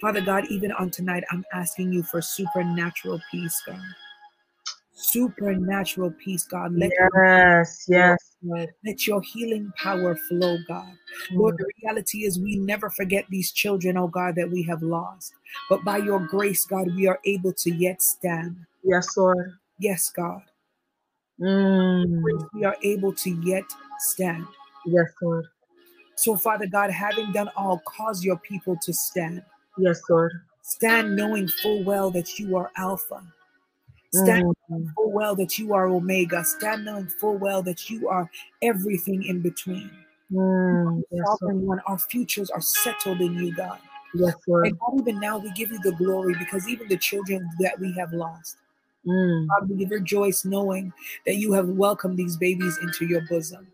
Father 0.00 0.20
God, 0.20 0.46
even 0.50 0.72
on 0.72 0.90
tonight, 0.90 1.22
I'm 1.30 1.44
asking 1.52 1.92
you 1.92 2.02
for 2.02 2.20
supernatural 2.20 3.20
peace, 3.30 3.62
God. 3.66 3.80
Supernatural 5.02 6.12
peace, 6.12 6.44
God. 6.44 6.74
Let, 6.74 6.92
Yes, 6.92 7.86
yes, 7.88 8.18
Lord. 8.42 8.68
let 8.84 9.06
your 9.06 9.20
healing 9.20 9.72
power 9.76 10.14
flow, 10.14 10.58
God. 10.68 10.92
Lord, 11.32 11.56
the 11.58 11.66
reality 11.82 12.24
is 12.24 12.38
we 12.38 12.56
never 12.56 12.88
forget 12.88 13.24
these 13.28 13.50
children, 13.52 13.96
oh 13.96 14.06
God, 14.06 14.36
that 14.36 14.50
we 14.50 14.62
have 14.62 14.82
lost. 14.82 15.34
But 15.68 15.84
by 15.84 15.98
your 15.98 16.20
grace, 16.20 16.64
God, 16.64 16.86
we 16.94 17.08
are 17.08 17.18
able 17.24 17.52
to 17.52 17.70
yet 17.70 18.00
stand. 18.00 18.56
Yes, 18.84 19.16
Lord. 19.16 19.52
Yes, 19.78 20.10
God. 20.14 20.42
Mm. 21.40 22.22
Grace, 22.22 22.42
we 22.54 22.64
are 22.64 22.76
able 22.82 23.12
to 23.12 23.30
yet 23.42 23.64
stand. 23.98 24.46
Yes, 24.86 25.12
Lord. 25.20 25.46
So, 26.14 26.36
Father 26.36 26.66
God, 26.66 26.90
having 26.90 27.32
done 27.32 27.50
all, 27.56 27.82
cause 27.84 28.24
your 28.24 28.36
people 28.38 28.76
to 28.82 28.92
stand. 28.92 29.42
Yes, 29.78 30.00
Lord. 30.08 30.32
Stand 30.62 31.16
knowing 31.16 31.48
full 31.48 31.82
well 31.82 32.10
that 32.12 32.38
you 32.38 32.56
are 32.56 32.70
Alpha. 32.76 33.22
Stand 34.14 34.44
Mm. 34.70 34.94
full 34.94 35.10
well 35.12 35.34
that 35.36 35.58
you 35.58 35.72
are 35.74 35.86
Omega. 35.86 36.44
Stand 36.44 36.84
knowing 36.84 37.06
full 37.06 37.38
well 37.38 37.62
that 37.62 37.88
you 37.88 38.08
are 38.08 38.30
everything 38.60 39.22
in 39.24 39.40
between. 39.40 39.90
Mm. 40.30 41.02
Yes. 41.10 41.26
Sovereign 41.40 41.66
one, 41.66 41.80
our 41.86 41.98
futures 41.98 42.50
are 42.50 42.60
settled 42.60 43.20
in 43.20 43.34
you, 43.34 43.54
God. 43.54 43.78
Yes, 44.14 44.34
Lord. 44.46 44.66
And 44.66 44.78
God, 44.78 45.00
even 45.00 45.20
now 45.20 45.38
we 45.38 45.50
give 45.52 45.70
you 45.70 45.78
the 45.80 45.92
glory 45.92 46.34
because 46.38 46.68
even 46.68 46.88
the 46.88 46.98
children 46.98 47.48
that 47.60 47.78
we 47.78 47.92
have 47.94 48.12
lost, 48.12 48.58
Mm. 49.06 49.48
God, 49.48 49.68
we 49.68 49.84
rejoice 49.86 50.44
knowing 50.44 50.92
that 51.26 51.36
you 51.36 51.52
have 51.54 51.68
welcomed 51.68 52.16
these 52.16 52.36
babies 52.36 52.78
into 52.78 53.04
your 53.06 53.22
bosom. 53.22 53.66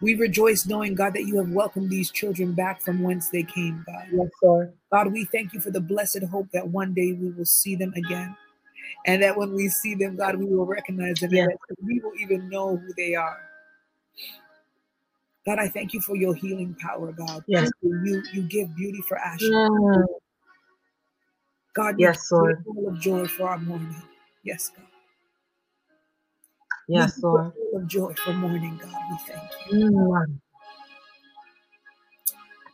We 0.00 0.14
rejoice 0.14 0.66
knowing, 0.66 0.94
God, 0.94 1.12
that 1.14 1.26
you 1.26 1.36
have 1.36 1.50
welcomed 1.50 1.90
these 1.90 2.10
children 2.10 2.52
back 2.54 2.80
from 2.80 3.02
whence 3.02 3.28
they 3.28 3.42
came, 3.42 3.84
God. 3.86 4.06
Yes, 4.12 4.30
Lord. 4.42 4.72
God, 4.90 5.12
we 5.12 5.24
thank 5.26 5.52
you 5.52 5.60
for 5.60 5.70
the 5.70 5.80
blessed 5.80 6.22
hope 6.24 6.48
that 6.52 6.66
one 6.66 6.94
day 6.94 7.12
we 7.12 7.30
will 7.30 7.44
see 7.44 7.76
them 7.76 7.92
again. 7.94 8.34
And 9.06 9.22
that 9.22 9.36
when 9.36 9.54
we 9.54 9.68
see 9.68 9.94
them, 9.94 10.16
God, 10.16 10.36
we 10.36 10.46
will 10.46 10.66
recognize 10.66 11.20
them 11.20 11.30
that 11.30 11.56
we 11.82 12.00
will 12.00 12.12
even 12.20 12.48
know 12.48 12.76
who 12.76 12.92
they 12.96 13.14
are. 13.14 13.38
God, 15.46 15.58
I 15.58 15.68
thank 15.68 15.94
you 15.94 16.00
for 16.00 16.16
your 16.16 16.34
healing 16.34 16.76
power, 16.80 17.12
God. 17.12 17.42
Yes. 17.46 17.70
You 17.82 18.22
you 18.32 18.42
give 18.42 18.74
beauty 18.76 19.00
for 19.08 19.18
ashes. 19.18 19.50
Mm. 19.50 20.04
God, 21.74 21.94
Yes, 21.98 22.30
Lord. 22.30 22.62
full 22.64 22.88
of 22.88 23.00
joy 23.00 23.26
for 23.26 23.48
our 23.48 23.58
morning. 23.58 23.94
Yes, 24.44 24.70
God. 24.76 24.86
Yes, 26.88 27.22
Lord. 27.22 27.52
full 27.54 27.80
of 27.80 27.86
joy 27.86 28.12
for 28.24 28.32
mourning, 28.34 28.78
God. 28.82 28.94
We 29.10 29.16
thank 29.26 29.50
you. 29.72 29.90
Mm. 29.90 30.40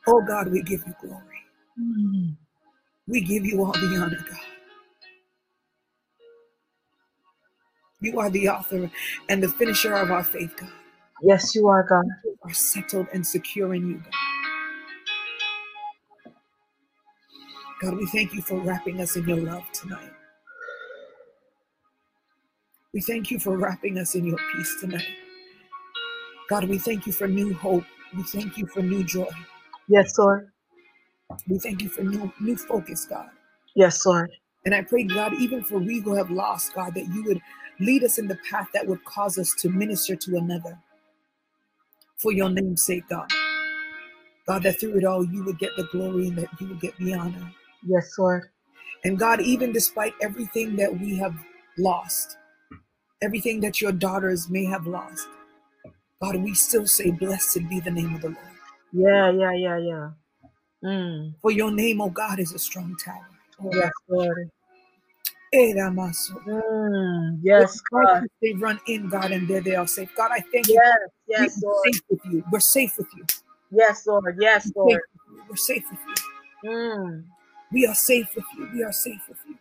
Oh 0.09 0.23
God, 0.23 0.51
we 0.51 0.62
give 0.62 0.83
you 0.87 0.95
glory. 1.01 1.45
Mm. 1.79 2.37
We 3.07 3.21
give 3.21 3.45
you 3.45 3.64
all 3.64 3.73
the 3.73 4.01
honor, 4.03 4.25
God. 4.29 4.56
You 8.01 8.20
are 8.20 8.30
the 8.30 8.49
author 8.49 8.90
and 9.28 9.42
the 9.42 9.49
finisher 9.49 9.94
of 9.94 10.11
our 10.11 10.24
faith, 10.24 10.55
God. 10.57 10.70
Yes, 11.22 11.55
you 11.55 11.66
are, 11.68 11.82
God. 11.82 12.05
We 12.24 12.51
are 12.51 12.55
settled 12.55 13.07
and 13.12 13.26
secure 13.26 13.74
in 13.74 13.88
you, 13.88 13.97
God. 13.97 14.12
God, 17.82 17.97
we 17.97 18.07
thank 18.07 18.34
you 18.34 18.42
for 18.42 18.59
wrapping 18.59 19.01
us 19.01 19.16
in 19.16 19.26
your 19.28 19.38
love 19.38 19.64
tonight. 19.72 20.11
We 22.92 23.01
thank 23.01 23.30
you 23.30 23.38
for 23.38 23.57
wrapping 23.59 23.99
us 23.99 24.14
in 24.14 24.26
your 24.26 24.38
peace 24.53 24.76
tonight. 24.80 25.07
God, 26.49 26.68
we 26.68 26.78
thank 26.78 27.07
you 27.07 27.12
for 27.12 27.26
new 27.26 27.55
hope. 27.55 27.84
We 28.16 28.22
thank 28.22 28.57
you 28.59 28.66
for 28.66 28.80
new 28.80 29.05
joy. 29.05 29.28
Yes, 29.88 30.18
Lord. 30.18 30.49
We 31.49 31.59
thank 31.59 31.82
you 31.82 31.88
for 31.88 32.03
new, 32.03 32.32
new 32.40 32.57
focus, 32.57 33.07
God. 33.07 33.28
Yes, 33.74 34.05
Lord. 34.07 34.30
And 34.64 34.74
I 34.74 34.82
pray, 34.82 35.05
God, 35.05 35.34
even 35.34 35.62
for 35.62 35.78
we 35.78 36.01
who 36.01 36.14
have 36.14 36.30
lost, 36.30 36.74
God, 36.74 36.94
that 36.94 37.07
you 37.09 37.24
would 37.24 37.40
lead 37.81 38.05
us 38.05 38.18
in 38.18 38.29
the 38.29 38.39
path 38.51 38.68
that 38.74 38.87
would 38.87 39.05
cause 39.05 39.39
us 39.39 39.55
to 39.61 39.68
minister 39.68 40.16
to 40.16 40.37
another 40.37 40.79
for 42.18 42.33
your 42.33 42.49
name's 42.51 42.85
sake, 42.85 43.09
God. 43.09 43.31
God, 44.47 44.62
that 44.62 44.79
through 44.81 44.97
it 44.97 45.05
all 45.05 45.24
you 45.24 45.45
would 45.45 45.59
get 45.59 45.72
the 45.77 45.85
glory 45.93 46.29
and 46.29 46.39
that 46.39 46.49
you 46.61 46.68
would 46.68 46.81
get 46.81 46.97
the 46.99 47.14
honor. 47.14 47.53
Yes, 47.85 48.14
Lord. 48.18 48.45
And 49.05 49.18
God, 49.18 49.41
even 49.41 49.72
despite 49.72 50.14
everything 50.22 50.77
that 50.77 50.99
we 50.99 51.16
have 51.16 51.35
lost, 51.79 52.39
everything 53.22 53.61
that 53.61 53.81
your 53.81 53.93
daughters 53.93 54.49
may 54.49 54.64
have 54.64 54.87
lost, 54.87 55.27
God, 56.22 56.37
we 56.37 56.55
still 56.55 56.87
say, 56.87 57.11
Blessed 57.11 57.68
be 57.68 57.81
the 57.81 57.91
name 57.91 58.14
of 58.14 58.22
the 58.22 58.29
Lord. 58.29 58.39
Yeah, 58.93 59.31
yeah, 59.33 59.53
yeah, 59.53 59.79
yeah. 59.79 60.11
Mm. 60.85 61.35
For 61.43 61.51
your 61.51 61.70
name, 61.70 62.01
oh 62.01 62.11
God, 62.11 62.39
is 62.39 62.53
a 62.53 62.59
strong 62.59 62.97
tower. 63.05 63.27
Oh, 63.62 63.70
Yes, 63.72 63.91
Lord. 64.09 64.51
Mm. 66.47 67.41
Yes, 67.43 67.81
God. 67.93 68.25
They 68.43 68.55
run 68.55 68.81
in, 68.89 69.09
God, 69.11 69.33
and 69.33 69.49
there 69.49 69.63
they 69.63 69.77
are 69.77 69.89
safe. 69.89 70.11
God, 70.17 70.31
I 70.33 70.41
thank 70.53 70.69
you. 70.75 70.75
Yes, 70.75 70.99
We're 71.37 71.49
yes, 71.49 71.63
Lord. 71.63 71.91
safe 71.93 72.03
with 72.11 72.21
you. 72.27 72.45
We're 72.53 72.61
safe 72.61 72.99
with 72.99 73.09
you. 73.17 73.25
Yes, 73.71 74.07
Lord. 74.07 74.39
Yes, 74.41 74.73
We're 74.85 74.93
safe 74.93 75.01
Lord. 75.01 75.01
you. 75.33 75.43
We're 75.51 75.57
safe 75.57 75.85
with 75.91 76.01
you. 76.65 76.71
Mm. 76.71 77.25
We 77.73 77.87
are 77.87 77.95
safe 77.95 78.29
with 78.37 78.45
you. 78.59 78.71
We 78.75 78.85
are 78.85 78.93
safe 78.93 79.23
with 79.29 79.39
you. 79.49 79.57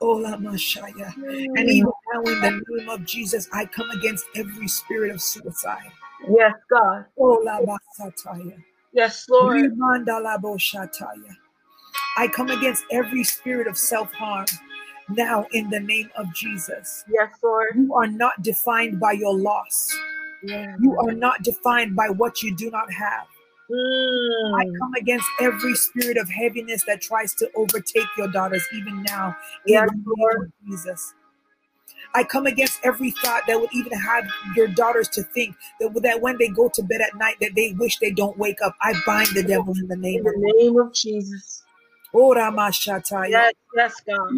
Ola 0.00 0.38
Mashaya. 0.38 1.14
And 1.56 1.68
Mm. 1.68 1.70
even 1.70 1.92
now, 2.12 2.22
in 2.22 2.40
the 2.42 2.62
name 2.78 2.90
of 2.90 3.04
Jesus, 3.06 3.48
I 3.52 3.66
come 3.66 3.90
against 3.90 4.26
every 4.36 4.68
spirit 4.68 5.12
of 5.12 5.22
suicide. 5.22 5.92
Yes, 6.28 6.54
God. 6.70 7.06
Ola 7.18 7.60
Basataya. 7.66 8.62
Yes, 8.92 9.26
Lord. 9.28 9.62
I 12.16 12.28
come 12.28 12.50
against 12.50 12.84
every 12.90 13.24
spirit 13.24 13.66
of 13.66 13.78
self 13.78 14.12
harm 14.12 14.46
now 15.08 15.46
in 15.52 15.70
the 15.70 15.80
name 15.80 16.10
of 16.16 16.32
Jesus. 16.34 17.04
Yes, 17.08 17.30
Lord. 17.42 17.74
You 17.76 17.94
are 17.94 18.06
not 18.06 18.42
defined 18.42 19.00
by 19.00 19.12
your 19.12 19.36
loss. 19.36 19.90
You 20.80 20.96
are 20.98 21.12
not 21.12 21.42
defined 21.42 21.96
by 21.96 22.08
what 22.10 22.42
you 22.42 22.54
do 22.56 22.70
not 22.70 22.92
have. 22.92 23.26
I 24.54 24.64
Mm. 24.64 24.78
come 24.78 24.94
against 24.94 25.26
every 25.40 25.74
spirit 25.74 26.16
of 26.16 26.28
heaviness 26.28 26.84
that 26.86 27.00
tries 27.02 27.34
to 27.36 27.50
overtake 27.56 28.06
your 28.18 28.28
daughters, 28.28 28.66
even 28.74 29.02
now, 29.04 29.36
in 29.66 29.74
Yes, 29.74 29.86
the 29.86 29.92
name 30.06 30.42
of 30.42 30.52
Jesus. 30.66 31.14
I 32.14 32.24
come 32.24 32.46
against 32.46 32.80
every 32.84 33.12
thought 33.12 33.42
that 33.46 33.60
would 33.60 33.70
even 33.72 33.92
have 33.98 34.28
your 34.56 34.68
daughters 34.68 35.08
to 35.10 35.22
think 35.22 35.56
that, 35.80 35.94
that 36.02 36.20
when 36.20 36.38
they 36.38 36.48
go 36.48 36.70
to 36.74 36.82
bed 36.82 37.00
at 37.00 37.14
night 37.16 37.36
that 37.40 37.54
they 37.54 37.74
wish 37.78 37.98
they 37.98 38.10
don't 38.10 38.36
wake 38.38 38.58
up. 38.64 38.76
I 38.82 38.94
bind 39.06 39.28
the 39.34 39.42
devil 39.44 39.74
in 39.74 39.88
the 39.88 39.96
In 39.96 40.02
name 40.02 40.24
the 40.24 40.32
of 40.34 40.34
name 40.36 40.78
of 40.80 40.92
Jesus. 40.94 41.59
Ora 42.12 42.50
Mashataya. 42.52 43.30
Yes, 43.30 43.52
yes, 43.76 43.94
God. 44.08 44.28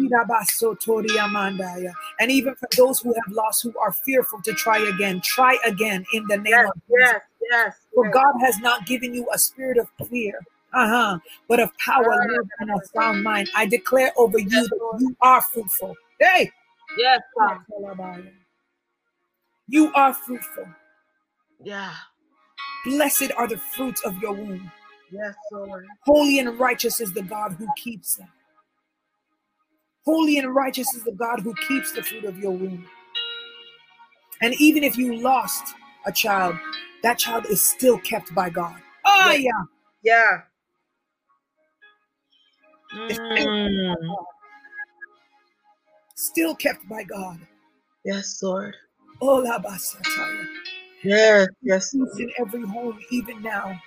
And 2.19 2.31
even 2.31 2.55
for 2.55 2.67
those 2.77 2.99
who 2.99 3.13
have 3.13 3.33
lost, 3.33 3.63
who 3.63 3.73
are 3.79 3.91
fearful 3.91 4.41
to 4.43 4.53
try 4.53 4.79
again, 4.79 5.21
try 5.21 5.57
again 5.65 6.05
in 6.13 6.25
the 6.27 6.37
name 6.37 6.51
Yes, 6.53 6.67
of 6.69 6.75
Jesus. 6.87 6.99
yes, 6.99 7.21
yes. 7.51 7.75
For 7.95 8.05
yes. 8.05 8.13
God 8.13 8.33
has 8.41 8.59
not 8.59 8.85
given 8.85 9.13
you 9.13 9.27
a 9.33 9.37
spirit 9.39 9.77
of 9.77 9.87
fear, 10.09 10.39
uh-huh, 10.73 11.19
but 11.47 11.59
of 11.59 11.69
power, 11.77 12.05
love, 12.29 12.47
and 12.59 12.69
a 12.71 12.79
sound 12.93 13.23
mind. 13.23 13.49
I 13.55 13.65
declare 13.65 14.11
over 14.17 14.39
you 14.39 14.47
Yes, 14.49 14.69
that 14.69 14.97
you 14.99 15.15
are 15.21 15.41
fruitful. 15.41 15.95
Hey, 16.19 16.51
Yes, 16.97 17.21
God. 17.37 17.59
you 19.67 19.91
are 19.95 20.13
fruitful. 20.13 20.67
Yeah. 21.63 21.93
Blessed 22.85 23.31
are 23.37 23.47
the 23.47 23.57
fruits 23.57 24.01
of 24.03 24.17
your 24.19 24.33
womb. 24.33 24.71
Yes, 25.13 25.35
Lord. 25.51 25.85
Holy 26.05 26.39
and 26.39 26.59
righteous 26.59 26.99
is 26.99 27.13
the 27.13 27.21
God 27.21 27.53
who 27.53 27.67
keeps 27.77 28.15
them. 28.15 28.27
Holy 30.05 30.39
and 30.39 30.53
righteous 30.55 30.93
is 30.95 31.03
the 31.03 31.11
God 31.11 31.39
who 31.41 31.53
keeps 31.67 31.91
the 31.91 32.01
fruit 32.01 32.25
of 32.25 32.37
your 32.39 32.51
womb. 32.51 32.85
And 34.41 34.55
even 34.59 34.83
if 34.83 34.97
you 34.97 35.15
lost 35.15 35.75
a 36.05 36.11
child, 36.11 36.55
that 37.03 37.19
child 37.19 37.45
is 37.45 37.63
still 37.63 37.99
kept 37.99 38.33
by 38.33 38.49
God. 38.49 38.75
Oh, 39.05 39.29
Yes. 39.29 39.43
yeah. 39.43 39.61
Yeah. 40.03 40.41
Mm. 42.95 44.15
Still 46.15 46.55
kept 46.55 46.87
by 46.89 47.03
God. 47.03 47.39
Yes, 48.03 48.41
Lord. 48.41 48.75
Oh, 49.21 49.35
la 49.35 49.59
basataya. 49.59 50.47
Yes, 51.03 51.47
yes. 51.61 51.91
Peace 51.91 52.19
in 52.19 52.31
every 52.39 52.65
home, 52.65 52.99
even 53.11 53.41
now. 53.41 53.79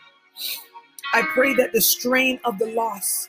I 1.15 1.23
pray 1.35 1.55
that 1.55 1.73
the 1.73 1.81
strain 1.81 2.41
of 2.45 2.59
the 2.59 2.67
loss 2.67 3.29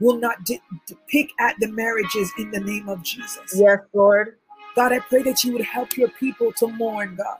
will 0.00 0.18
not 0.18 0.44
di- 0.44 0.60
di- 0.86 0.96
pick 1.08 1.30
at 1.38 1.56
the 1.60 1.68
marriages 1.68 2.32
in 2.38 2.50
the 2.50 2.60
name 2.60 2.88
of 2.88 3.02
Jesus. 3.02 3.54
Yes, 3.54 3.78
Lord. 3.92 4.36
God, 4.76 4.92
I 4.92 5.00
pray 5.00 5.22
that 5.22 5.44
you 5.44 5.52
would 5.52 5.62
help 5.64 5.96
your 5.96 6.08
people 6.10 6.52
to 6.58 6.68
mourn, 6.68 7.16
God. 7.16 7.38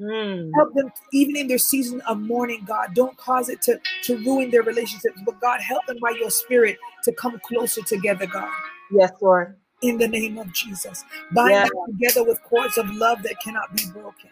Mm. 0.00 0.52
Help 0.54 0.74
them 0.74 0.92
even 1.12 1.36
in 1.36 1.48
their 1.48 1.58
season 1.58 2.00
of 2.02 2.18
mourning, 2.20 2.64
God. 2.66 2.94
Don't 2.94 3.16
cause 3.16 3.48
it 3.48 3.62
to, 3.62 3.80
to 4.04 4.16
ruin 4.18 4.50
their 4.50 4.62
relationships, 4.62 5.20
but 5.24 5.40
God, 5.40 5.60
help 5.60 5.86
them 5.86 5.98
by 6.00 6.10
your 6.10 6.30
spirit 6.30 6.76
to 7.04 7.12
come 7.12 7.38
closer 7.46 7.82
together, 7.82 8.26
God. 8.26 8.50
Yes, 8.92 9.12
Lord. 9.20 9.56
In 9.82 9.98
the 9.98 10.08
name 10.08 10.38
of 10.38 10.52
Jesus. 10.52 11.04
Bind 11.34 11.52
Yeah. 11.52 11.64
them 11.64 11.72
together 11.98 12.24
with 12.24 12.42
cords 12.42 12.78
of 12.78 12.90
love 12.90 13.22
that 13.22 13.36
cannot 13.42 13.74
be 13.74 13.84
broken. 13.92 14.30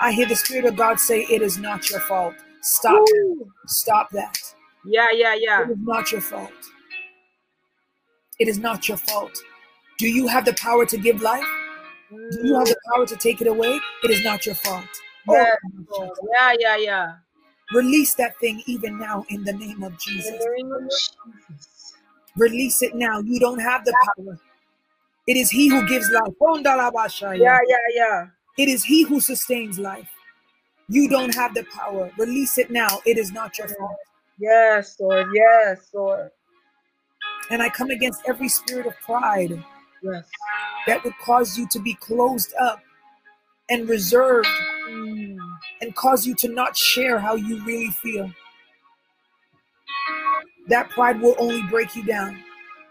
I 0.00 0.12
hear 0.12 0.26
the 0.26 0.36
Spirit 0.36 0.64
of 0.64 0.76
God 0.76 0.98
say, 0.98 1.22
It 1.22 1.42
is 1.42 1.58
not 1.58 1.88
your 1.90 2.00
fault. 2.00 2.34
Stop. 2.62 3.04
Stop 3.66 4.10
that. 4.10 4.38
Yeah, 4.84 5.08
yeah, 5.12 5.34
yeah. 5.38 5.62
It 5.64 5.70
is 5.70 5.78
not 5.80 6.12
your 6.12 6.20
fault. 6.20 6.52
It 8.38 8.48
is 8.48 8.58
not 8.58 8.88
your 8.88 8.96
fault. 8.96 9.38
Do 9.98 10.08
you 10.08 10.26
have 10.26 10.44
the 10.46 10.54
power 10.54 10.86
to 10.86 10.96
give 10.96 11.20
life? 11.20 11.46
Do 12.10 12.40
you 12.42 12.58
have 12.58 12.66
the 12.66 12.74
mm. 12.74 12.94
power 12.94 13.06
to 13.06 13.16
take 13.16 13.40
it 13.40 13.46
away? 13.46 13.78
It 14.02 14.10
is 14.10 14.24
not 14.24 14.46
your 14.46 14.54
fault. 14.54 14.84
Oh, 15.28 15.34
yes, 15.34 15.56
Oh, 15.92 16.10
Yeah, 16.32 16.54
yeah, 16.58 16.76
yeah. 16.76 17.12
Release 17.72 18.14
that 18.14 18.38
thing 18.40 18.62
even 18.66 18.98
now 18.98 19.24
in 19.28 19.44
the 19.44 19.52
name 19.52 19.82
of 19.82 19.96
Jesus. 19.98 20.30
the 20.30 20.50
name 20.56 20.72
of 20.72 20.82
Jesus. 20.90 21.94
Release 22.36 22.82
it 22.82 22.94
now. 22.94 23.20
You 23.20 23.38
don't 23.38 23.60
have 23.60 23.84
the 23.84 23.94
power. 24.16 24.38
It 25.26 25.36
is 25.36 25.50
He 25.50 25.68
who 25.68 25.86
gives 25.86 26.10
life. 26.10 26.32
Yeah, 26.40 27.58
yeah, 27.68 27.76
yeah. 27.94 28.26
It 28.56 28.68
is 28.68 28.84
He 28.84 29.02
who 29.04 29.20
sustains 29.20 29.78
life. 29.78 30.08
You 30.90 31.08
don't 31.08 31.32
have 31.36 31.54
the 31.54 31.64
power. 31.72 32.10
Release 32.18 32.58
it 32.58 32.70
now. 32.70 33.00
It 33.06 33.16
is 33.16 33.30
not 33.30 33.56
your 33.56 33.68
fault. 33.68 33.96
Yes, 34.38 34.96
Lord. 34.98 35.28
Yes, 35.32 35.88
Lord. 35.94 36.30
And 37.50 37.62
I 37.62 37.68
come 37.68 37.90
against 37.90 38.22
every 38.26 38.48
spirit 38.48 38.86
of 38.86 38.94
pride 39.04 39.62
Yes. 40.02 40.28
that 40.88 41.04
would 41.04 41.16
cause 41.18 41.56
you 41.56 41.68
to 41.68 41.78
be 41.78 41.94
closed 41.94 42.52
up 42.60 42.80
and 43.68 43.88
reserved 43.88 44.48
Mm. 44.90 45.38
and 45.80 45.94
cause 45.94 46.26
you 46.26 46.34
to 46.36 46.48
not 46.48 46.76
share 46.76 47.20
how 47.20 47.36
you 47.36 47.62
really 47.64 47.90
feel. 47.90 48.32
That 50.66 50.90
pride 50.90 51.20
will 51.20 51.36
only 51.38 51.62
break 51.70 51.94
you 51.94 52.02
down. 52.02 52.42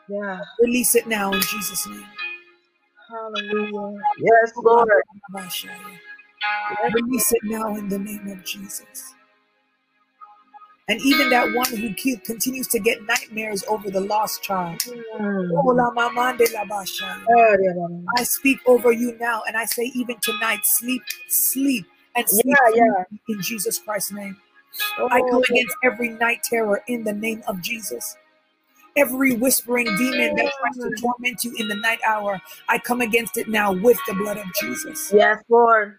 Yeah. 0.07 0.39
Release 0.61 0.95
it 0.95 1.05
now 1.07 1.33
in 1.33 1.41
Jesus' 1.41 1.85
name. 1.87 2.05
Hallelujah. 3.09 3.99
Yes, 4.19 4.53
Lord. 4.55 4.89
Release 6.93 7.31
it 7.31 7.43
now 7.43 7.75
in 7.75 7.89
the 7.89 7.99
name 7.99 8.27
of 8.27 8.43
Jesus. 8.45 9.13
And 10.87 10.99
even 11.01 11.29
that 11.29 11.53
one 11.53 11.69
who 11.69 11.93
keep, 11.93 12.23
continues 12.23 12.67
to 12.69 12.79
get 12.79 13.03
nightmares 13.05 13.63
over 13.67 13.91
the 13.91 14.01
lost 14.01 14.41
child. 14.41 14.79
Mm. 14.79 15.65
I 18.17 18.23
speak 18.23 18.59
over 18.65 18.91
you 18.91 19.15
now, 19.19 19.43
and 19.47 19.55
I 19.55 19.65
say, 19.65 19.91
even 19.95 20.17
tonight, 20.21 20.61
sleep, 20.63 21.03
sleep, 21.27 21.85
and 22.15 22.27
sleep 22.27 22.57
Yeah, 22.75 22.75
yeah. 22.75 23.03
in 23.35 23.41
Jesus 23.41 23.77
Christ's 23.79 24.13
name. 24.13 24.35
I 25.11 25.19
come 25.21 25.41
Oh, 25.41 25.43
against 25.49 25.75
every 25.83 26.09
night 26.09 26.41
terror 26.43 26.81
in 26.87 27.03
the 27.03 27.13
name 27.13 27.43
of 27.47 27.61
Jesus. 27.61 28.15
Every 28.95 29.35
whispering 29.35 29.85
demon 29.97 30.35
that 30.35 30.51
tries 30.59 30.75
to 30.83 31.01
torment 31.01 31.43
you 31.43 31.53
in 31.57 31.67
the 31.67 31.75
night 31.75 31.99
hour, 32.07 32.41
I 32.67 32.79
come 32.79 33.01
against 33.01 33.37
it 33.37 33.47
now 33.47 33.71
with 33.71 33.97
the 34.07 34.13
blood 34.15 34.37
of 34.37 34.45
Jesus. 34.59 35.11
Yes, 35.13 35.37
Lord. 35.49 35.97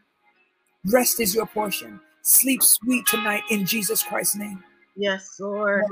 Rest 0.86 1.20
is 1.20 1.34
your 1.34 1.46
portion. 1.46 2.00
Sleep 2.22 2.62
sweet 2.62 3.06
tonight 3.06 3.42
in 3.50 3.66
Jesus 3.66 4.02
Christ's 4.02 4.36
name. 4.36 4.62
Yes, 4.96 5.36
Lord. 5.40 5.84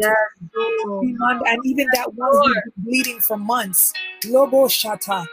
Yes, 0.00 0.16
Lord. 0.54 1.16
And 1.46 1.60
even 1.64 1.88
that 1.94 2.12
one 2.14 2.30
who's 2.32 2.54
been 2.64 2.84
bleeding 2.84 3.20
for 3.20 3.36
months, 3.36 3.92
Lobo 4.26 4.66
Shata, 4.68 5.26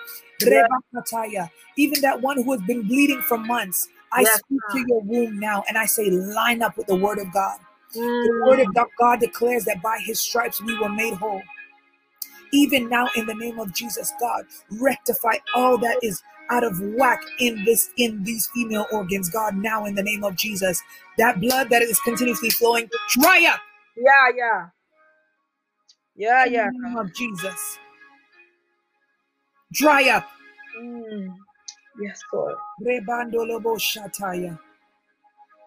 Yeah. 1.31 1.47
Even 1.77 2.01
that 2.01 2.21
one 2.21 2.41
who 2.43 2.51
has 2.51 2.61
been 2.61 2.83
bleeding 2.87 3.21
for 3.21 3.37
months, 3.37 3.87
I 4.11 4.23
Yes, 4.23 4.39
speak 4.39 4.61
to 4.71 4.79
your 4.87 5.01
womb 5.01 5.39
now 5.39 5.63
and 5.67 5.77
I 5.77 5.85
say, 5.85 6.09
line 6.09 6.61
up 6.61 6.77
with 6.77 6.87
the 6.87 6.95
word 6.95 7.19
of 7.19 7.31
God. 7.33 7.59
The 7.93 7.99
Mm. 7.99 8.45
word 8.45 8.59
of 8.59 8.73
God- 8.73 8.87
God 8.99 9.19
declares 9.19 9.65
that 9.65 9.81
by 9.81 9.99
his 9.99 10.19
stripes 10.19 10.61
we 10.61 10.77
were 10.77 10.89
made 10.89 11.13
whole. 11.15 11.41
Even 12.53 12.89
now, 12.89 13.09
in 13.15 13.25
the 13.25 13.35
name 13.35 13.59
of 13.59 13.73
Jesus, 13.73 14.13
God, 14.19 14.45
rectify 14.71 15.35
all 15.55 15.77
that 15.79 15.97
is 16.03 16.23
out 16.51 16.63
of 16.63 16.79
whack 16.81 17.21
in 17.39 17.63
this 17.65 17.89
in 17.97 18.23
these 18.23 18.47
female 18.53 18.87
organs, 18.91 19.29
God. 19.29 19.55
Now, 19.57 19.85
in 19.85 19.95
the 19.95 20.03
name 20.03 20.23
of 20.23 20.35
Jesus, 20.35 20.81
that 21.17 21.41
blood 21.41 21.69
that 21.71 21.81
is 21.81 21.99
continuously 22.01 22.49
flowing, 22.51 22.89
dry 23.11 23.47
up 23.51 23.59
Yeah, 23.97 24.29
yeah. 24.35 24.67
Yeah, 26.15 26.45
in 26.45 26.53
yeah. 26.53 26.69
the 26.71 26.79
name 26.89 26.97
of 26.97 27.13
Jesus. 27.13 27.79
Dry 29.73 30.09
up. 30.09 30.27
Mm. 30.81 31.35
Yes, 32.01 32.21
Lord. 32.33 32.55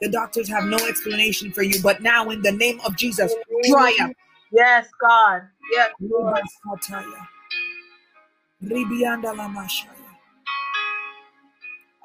The 0.00 0.10
doctors 0.10 0.48
have 0.48 0.64
no 0.64 0.78
explanation 0.88 1.52
for 1.52 1.62
you, 1.62 1.80
but 1.82 2.02
now 2.02 2.30
in 2.30 2.42
the 2.42 2.52
name 2.52 2.80
of 2.86 2.96
Jesus, 2.96 3.34
dry 3.64 3.96
up. 4.02 4.12
Yes, 4.52 4.88
God. 5.00 5.42
Yes, 5.72 5.90
Lord. 6.00 6.42
Ribianda. 8.62 9.32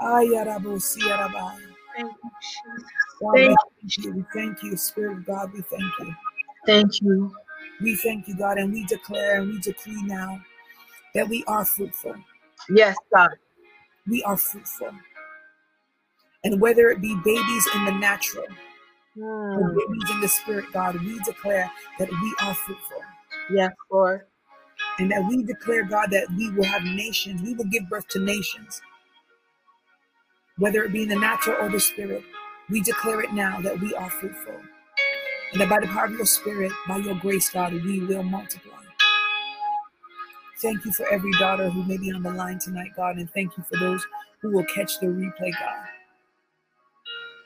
Ayarabo 0.01 0.79
siyarabaya. 0.79 1.73
Thank 1.95 2.11
you, 2.23 2.31
Jesus. 2.41 2.91
God, 3.21 3.33
we 3.33 3.45
Thank 3.45 3.57
thank 3.81 3.97
you. 4.05 4.11
We 4.13 4.25
thank 4.33 4.63
you, 4.63 4.77
Spirit 4.77 5.17
of 5.17 5.25
God. 5.25 5.53
We 5.53 5.61
thank 5.61 5.99
you. 5.99 6.15
Thank 6.65 7.01
you. 7.01 7.31
We 7.81 7.95
thank 7.95 8.27
you, 8.27 8.35
God, 8.35 8.57
and 8.57 8.73
we 8.73 8.85
declare 8.85 9.41
and 9.41 9.51
we 9.51 9.59
decree 9.59 10.01
now 10.03 10.41
that 11.13 11.27
we 11.29 11.43
are 11.47 11.65
fruitful. 11.65 12.15
Yes, 12.69 12.97
God. 13.13 13.31
We 14.07 14.23
are 14.23 14.37
fruitful. 14.37 14.91
And 16.43 16.59
whether 16.59 16.89
it 16.89 17.01
be 17.01 17.15
babies 17.23 17.67
in 17.75 17.85
the 17.85 17.91
natural 17.91 18.45
Mm. 19.17 19.75
babies 19.75 20.09
in 20.11 20.21
the 20.21 20.27
spirit, 20.27 20.65
God, 20.73 20.99
we 21.01 21.19
declare 21.19 21.71
that 21.99 22.09
we 22.09 22.35
are 22.41 22.55
fruitful. 22.55 23.01
Yes, 23.51 23.71
Lord. 23.91 24.21
And 24.99 25.11
that 25.11 25.25
we 25.27 25.43
declare, 25.43 25.83
God, 25.83 26.11
that 26.11 26.27
we 26.35 26.49
will 26.51 26.63
have 26.63 26.83
nations. 26.83 27.41
We 27.41 27.53
will 27.53 27.65
give 27.65 27.89
birth 27.89 28.07
to 28.09 28.19
nations. 28.19 28.81
Whether 30.57 30.83
it 30.83 30.93
be 30.93 31.03
in 31.03 31.09
the 31.09 31.15
natural 31.15 31.57
or 31.61 31.69
the 31.69 31.79
spirit, 31.79 32.23
we 32.69 32.81
declare 32.81 33.21
it 33.21 33.33
now 33.33 33.59
that 33.61 33.79
we 33.79 33.93
are 33.95 34.09
fruitful. 34.09 34.55
And 35.51 35.61
that 35.61 35.69
by 35.69 35.79
the 35.79 35.87
power 35.87 36.05
of 36.05 36.11
your 36.11 36.25
spirit, 36.25 36.71
by 36.87 36.97
your 36.97 37.15
grace, 37.15 37.49
God, 37.49 37.73
we 37.73 37.99
will 38.01 38.23
multiply. 38.23 38.77
Thank 40.61 40.85
you 40.85 40.91
for 40.93 41.07
every 41.11 41.31
daughter 41.33 41.69
who 41.69 41.83
may 41.83 41.97
be 41.97 42.11
on 42.11 42.23
the 42.23 42.31
line 42.31 42.59
tonight, 42.59 42.91
God, 42.95 43.17
and 43.17 43.29
thank 43.31 43.57
you 43.57 43.63
for 43.63 43.77
those 43.77 44.05
who 44.41 44.51
will 44.51 44.65
catch 44.65 44.99
the 44.99 45.07
replay, 45.07 45.51
God. 45.59 45.85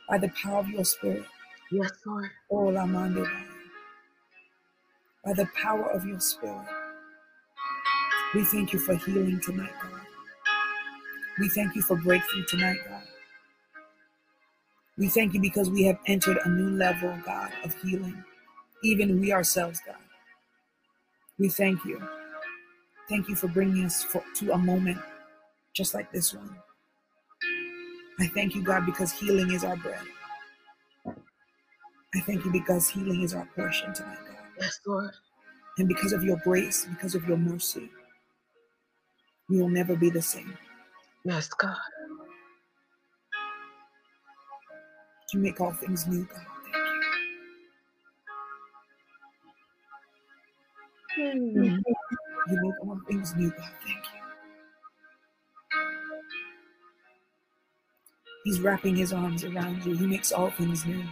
By 0.10 0.18
the 0.20 0.30
power 0.42 0.60
of 0.60 0.70
your 0.70 0.86
spirit, 0.86 1.26
Yes, 1.72 1.92
Lord. 2.06 2.30
oh, 2.52 2.66
Lamande 2.72 3.28
by 5.26 5.34
the 5.34 5.48
power 5.62 5.92
of 5.92 6.06
your 6.06 6.20
spirit, 6.20 6.68
we 8.36 8.44
thank 8.46 8.74
you 8.74 8.80
for 8.80 8.96
healing 8.96 9.40
tonight, 9.42 9.72
God. 9.82 10.02
We 11.40 11.50
thank 11.50 11.76
you 11.76 11.82
for 11.84 11.98
breakthrough 11.98 12.46
tonight, 12.46 12.78
God. 12.88 13.04
We 14.98 15.10
thank 15.10 15.34
you 15.34 15.42
because 15.42 15.70
we 15.70 15.84
have 15.86 16.00
entered 16.08 16.40
a 16.46 16.50
new 16.50 16.70
level, 16.78 17.18
God, 17.26 17.52
of 17.64 17.76
healing, 17.82 18.24
even 18.84 19.20
we 19.22 19.34
ourselves, 19.34 19.82
God. 19.86 19.96
We 21.40 21.50
thank 21.50 21.86
you. 21.86 22.02
Thank 23.10 23.30
you 23.30 23.36
for 23.36 23.48
bringing 23.50 23.86
us 23.86 24.04
for, 24.04 24.24
to 24.38 24.54
a 24.54 24.58
moment 24.58 25.00
just 25.74 25.94
like 25.94 26.12
this 26.12 26.34
one. 26.34 26.56
I 28.20 28.28
thank 28.28 28.56
you, 28.56 28.64
God, 28.64 28.86
because 28.86 29.12
healing 29.12 29.52
is 29.52 29.64
our 29.64 29.78
bread. 29.78 30.02
I 32.18 32.22
thank 32.22 32.44
you 32.46 32.52
because 32.52 32.90
healing 32.90 33.22
is 33.22 33.36
our 33.36 33.48
portion 33.56 33.94
tonight, 33.94 34.18
God. 34.26 34.38
Yes, 34.60 34.80
Lord. 34.88 35.12
And 35.78 35.88
because 35.88 36.14
of 36.14 36.24
your 36.24 36.38
grace, 36.38 36.86
because 36.90 37.14
of 37.14 37.28
your 37.28 37.38
mercy, 37.38 37.92
we 39.50 39.62
will 39.62 39.70
never 39.70 39.96
be 39.96 40.10
the 40.10 40.22
same. 40.22 40.58
Yes, 41.24 41.48
God. 41.50 41.78
You 45.34 45.42
make 45.42 45.62
all 45.62 45.74
things 45.74 46.08
new, 46.08 46.26
God. 46.26 46.46
Thank 51.16 51.36
you. 51.36 51.62
Mm. 51.62 51.84
You 52.50 52.62
make 52.64 52.82
all 52.82 53.00
things 53.08 53.36
new, 53.36 53.52
God. 53.52 53.70
Thank 53.84 53.98
you. 53.98 54.22
He's 58.46 58.60
wrapping 58.62 58.96
his 58.96 59.14
arms 59.14 59.44
around 59.44 59.86
you. 59.86 59.96
He 59.96 60.08
makes 60.08 60.32
all 60.32 60.50
things 60.50 60.86
new. 60.86 61.04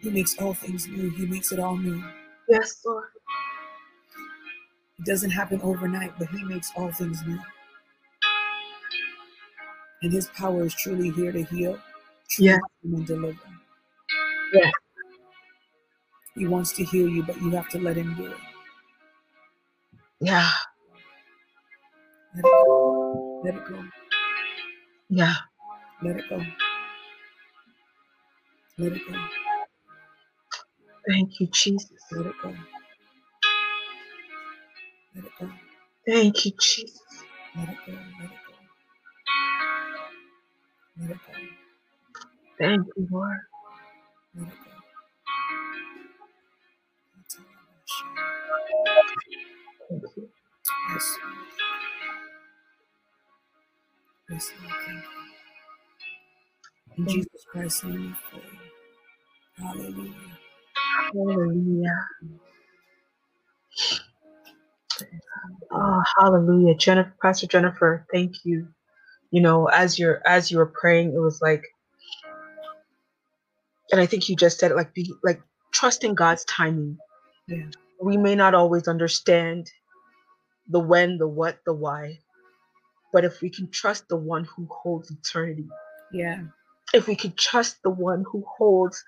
He 0.00 0.10
makes 0.10 0.38
all 0.38 0.54
things 0.54 0.86
new. 0.86 1.10
He 1.10 1.26
makes 1.26 1.52
it 1.52 1.58
all 1.58 1.76
new. 1.76 2.02
Yes, 2.48 2.82
Lord. 2.84 3.04
It 4.98 5.06
doesn't 5.06 5.30
happen 5.30 5.60
overnight, 5.62 6.18
but 6.18 6.28
he 6.28 6.44
makes 6.44 6.70
all 6.76 6.90
things 6.92 7.22
new. 7.26 7.38
And 10.02 10.12
his 10.12 10.28
power 10.28 10.64
is 10.64 10.74
truly 10.74 11.10
here 11.10 11.32
to 11.32 11.42
heal, 11.44 11.78
truly 12.28 12.50
Yeah. 12.50 12.58
and 12.82 13.06
deliver. 13.06 13.38
Yeah. 14.52 14.70
He 16.34 16.46
wants 16.46 16.72
to 16.72 16.84
heal 16.84 17.08
you, 17.08 17.22
but 17.22 17.40
you 17.40 17.50
have 17.50 17.68
to 17.70 17.78
let 17.78 17.96
him 17.96 18.14
do 18.14 18.26
it. 18.26 18.36
Yeah. 20.20 20.50
Let 22.34 22.44
it 22.44 22.50
go. 22.66 23.42
Let 23.44 23.54
it 23.54 23.64
go. 23.68 23.84
Yeah. 25.08 25.34
Let 26.02 26.16
it 26.16 26.28
go. 26.28 26.42
Let 28.78 28.92
it 28.92 29.02
go. 29.08 29.43
Thank 31.08 31.40
you, 31.40 31.48
Jesus. 31.48 31.90
Let 32.12 32.26
it 32.26 32.34
go. 32.42 32.54
Let 35.16 35.24
it 35.24 35.32
go. 35.40 35.50
Thank 36.06 36.46
you, 36.46 36.52
Jesus. 36.60 37.00
Let 37.56 37.68
it 37.70 37.76
go. 37.86 37.92
Let 37.92 38.30
it 38.30 38.38
go. 38.48 38.54
Let 41.00 41.10
it 41.10 41.16
go. 41.26 41.32
Thank 42.58 42.86
you, 42.96 43.08
Lord. 43.10 43.38
Let 44.36 44.48
it 44.48 44.54
go. 44.64 44.70
That's 47.16 47.36
all 47.38 47.44
I 47.44 47.68
want 47.68 47.86
to 47.86 47.94
share. 47.94 48.26
Thank 49.90 50.04
you. 50.16 50.28
Yes. 50.90 51.18
Yes, 54.30 54.52
Lord. 54.62 54.74
Thank 54.86 55.04
you. 55.04 55.10
In 56.98 57.08
Jesus 57.08 57.46
Christ's 57.50 57.84
name 57.84 58.16
we 58.34 58.40
pray. 58.40 58.50
Hallelujah. 59.58 60.38
Hallelujah. 60.76 62.06
Oh, 65.72 66.02
hallelujah. 66.18 66.74
Jennifer, 66.76 67.14
Pastor 67.22 67.46
Jennifer, 67.46 68.06
thank 68.12 68.44
you. 68.44 68.68
You 69.30 69.42
know, 69.42 69.66
as 69.66 69.98
you're 69.98 70.22
as 70.26 70.50
you 70.50 70.58
were 70.58 70.66
praying, 70.66 71.14
it 71.14 71.18
was 71.20 71.40
like, 71.42 71.64
and 73.92 74.00
I 74.00 74.06
think 74.06 74.28
you 74.28 74.36
just 74.36 74.58
said 74.58 74.70
it 74.70 74.76
like 74.76 74.94
be 74.94 75.12
like 75.24 75.42
trusting 75.72 76.14
God's 76.14 76.44
timing. 76.46 76.98
Yeah. 77.48 77.66
We 78.00 78.16
may 78.16 78.34
not 78.34 78.54
always 78.54 78.88
understand 78.88 79.70
the 80.68 80.80
when, 80.80 81.18
the 81.18 81.28
what, 81.28 81.58
the 81.66 81.72
why, 81.74 82.20
but 83.12 83.24
if 83.24 83.40
we 83.40 83.50
can 83.50 83.70
trust 83.70 84.08
the 84.08 84.16
one 84.16 84.44
who 84.44 84.68
holds 84.70 85.10
eternity, 85.10 85.68
Yeah. 86.12 86.42
If 86.94 87.08
we 87.08 87.16
can 87.16 87.32
trust 87.36 87.82
the 87.82 87.90
one 87.90 88.24
who 88.30 88.44
holds 88.46 89.02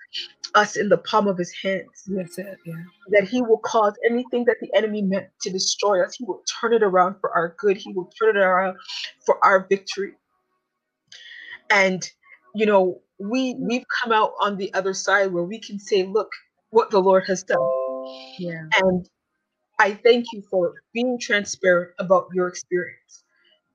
us 0.55 0.75
in 0.75 0.89
the 0.89 0.97
palm 0.97 1.27
of 1.27 1.37
his 1.37 1.53
hands, 1.63 2.03
That's 2.07 2.37
it. 2.37 2.57
Yeah. 2.65 2.75
that 3.11 3.27
he 3.27 3.41
will 3.41 3.59
cause 3.59 3.93
anything 4.05 4.45
that 4.45 4.57
the 4.61 4.69
enemy 4.75 5.01
meant 5.01 5.27
to 5.41 5.49
destroy 5.49 6.03
us, 6.03 6.15
he 6.15 6.25
will 6.25 6.43
turn 6.59 6.73
it 6.73 6.83
around 6.83 7.15
for 7.21 7.31
our 7.31 7.55
good. 7.57 7.77
He 7.77 7.93
will 7.93 8.11
turn 8.19 8.35
it 8.35 8.39
around 8.39 8.77
for 9.25 9.43
our 9.43 9.65
victory. 9.69 10.13
And 11.69 12.09
you 12.53 12.65
know, 12.65 13.01
we 13.19 13.55
we've 13.59 13.85
come 14.03 14.11
out 14.11 14.33
on 14.41 14.57
the 14.57 14.73
other 14.73 14.93
side 14.93 15.31
where 15.31 15.43
we 15.43 15.59
can 15.59 15.79
say, 15.79 16.03
look 16.03 16.29
what 16.71 16.91
the 16.91 16.99
Lord 16.99 17.23
has 17.27 17.43
done. 17.43 17.57
Yeah. 18.37 18.65
And 18.81 19.07
I 19.79 19.93
thank 19.93 20.25
you 20.33 20.41
for 20.49 20.73
being 20.93 21.17
transparent 21.19 21.91
about 21.99 22.27
your 22.33 22.47
experience. 22.47 23.23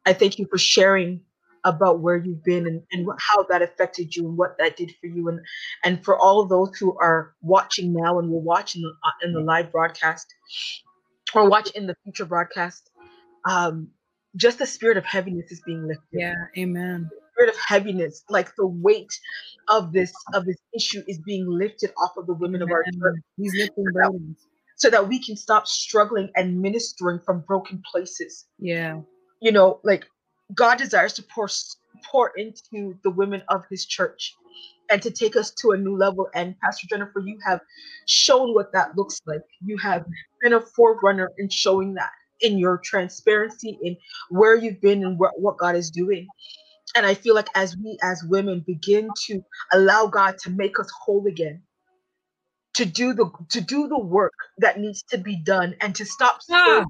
I 0.05 0.13
thank 0.13 0.39
you 0.39 0.47
for 0.51 0.59
sharing 0.59 1.21
about 1.65 2.01
where 2.01 2.17
you've 2.17 2.43
been 2.45 2.67
and, 2.67 2.83
and 2.93 3.09
how 3.19 3.45
that 3.45 3.63
affected 3.63 4.15
you 4.17 4.27
and 4.27 4.37
what 4.37 4.57
that 4.59 4.77
did 4.77 4.93
for 5.01 5.07
you. 5.07 5.29
And 5.29 5.41
and 5.85 6.05
for 6.05 6.19
all 6.19 6.41
of 6.41 6.49
those 6.49 6.77
who 6.79 6.97
are 6.99 7.35
watching 7.41 7.93
now 7.93 8.19
and 8.19 8.31
will 8.31 8.43
watch 8.43 8.75
in 8.75 8.83
the, 8.83 8.89
uh, 8.89 9.27
in 9.27 9.33
the 9.33 9.41
live 9.41 9.71
broadcast 9.71 10.27
or 11.35 11.49
watch 11.49 11.71
in 11.73 11.87
the 11.87 11.97
future 12.05 12.25
broadcast, 12.25 12.91
um, 13.49 13.89
just 14.37 14.59
the 14.59 14.67
spirit 14.67 14.97
of 14.97 15.05
heaviness 15.05 15.51
is 15.51 15.63
being 15.65 15.87
lifted. 15.87 16.05
Yeah. 16.13 16.35
Amen. 16.59 17.09
Spirit 17.35 17.55
of 17.55 17.61
heaviness, 17.61 18.25
like 18.29 18.55
the 18.57 18.67
weight 18.67 19.13
of 19.69 19.93
this 19.93 20.13
of 20.35 20.45
this 20.45 20.59
issue, 20.75 21.03
is 21.07 21.19
being 21.25 21.47
lifted 21.49 21.91
off 22.03 22.17
of 22.17 22.27
the 22.27 22.35
women 22.35 22.63
of 22.63 22.71
our 22.71 22.83
church 22.85 22.95
Amen. 22.97 23.23
He's 23.37 23.55
lifting 23.55 23.85
burdens. 23.93 24.47
so 24.77 24.91
that 24.91 25.09
we 25.09 25.23
can 25.23 25.37
stop 25.37 25.67
struggling 25.67 26.31
and 26.37 26.61
ministering 26.61 27.21
from 27.25 27.41
broken 27.41 27.83
places. 27.91 28.47
Yeah. 28.59 29.01
You 29.41 29.53
know, 29.53 29.81
like 29.83 30.07
God 30.55 30.79
desires 30.79 31.13
to 31.15 31.23
pour 31.23 31.49
pour 32.11 32.33
into 32.37 32.99
the 33.05 33.11
women 33.11 33.43
of 33.49 33.63
His 33.71 33.87
church 33.87 34.35
and 34.91 35.01
to 35.03 35.11
take 35.11 35.37
us 35.37 35.51
to 35.53 35.73
a 35.73 35.77
new 35.77 35.97
level. 35.97 36.29
And 36.35 36.59
Pastor 36.61 36.87
Jennifer, 36.89 37.21
you 37.21 37.39
have 37.45 37.61
shown 38.07 38.55
what 38.55 38.73
that 38.73 38.97
looks 38.97 39.21
like. 39.27 39.43
You 39.65 39.79
have 39.79 40.05
been 40.43 40.53
a 40.55 40.61
forerunner 40.61 41.31
in 41.39 41.49
showing 41.49 41.95
that 41.95 42.11
in 42.41 42.59
your 42.59 42.79
transparency 42.79 43.79
in 43.83 43.97
where 44.31 44.57
you've 44.57 44.81
been 44.81 45.05
and 45.05 45.19
what, 45.19 45.41
what 45.41 45.59
God 45.59 45.77
is 45.77 45.91
doing. 45.91 46.29
And 46.97 47.07
I 47.07 47.15
feel 47.15 47.35
like 47.35 47.49
as 47.55 47.77
we 47.77 47.99
as 48.03 48.23
women 48.29 48.65
begin 48.67 49.11
to 49.27 49.43
allow 49.73 50.07
God 50.07 50.37
to 50.39 50.51
make 50.51 50.79
us 50.79 50.91
whole 51.05 51.27
again, 51.27 51.63
to 52.75 52.85
do 52.85 53.15
the 53.15 53.31
to 53.51 53.61
do 53.61 53.89
the 53.89 53.99
work 53.99 54.33
that 54.59 54.79
needs 54.79 55.03
to 55.11 55.19
be 55.19 55.37
done 55.37 55.75
and 55.81 55.95
to 55.95 56.05
stop 56.05 56.41
Ah. 56.51 56.85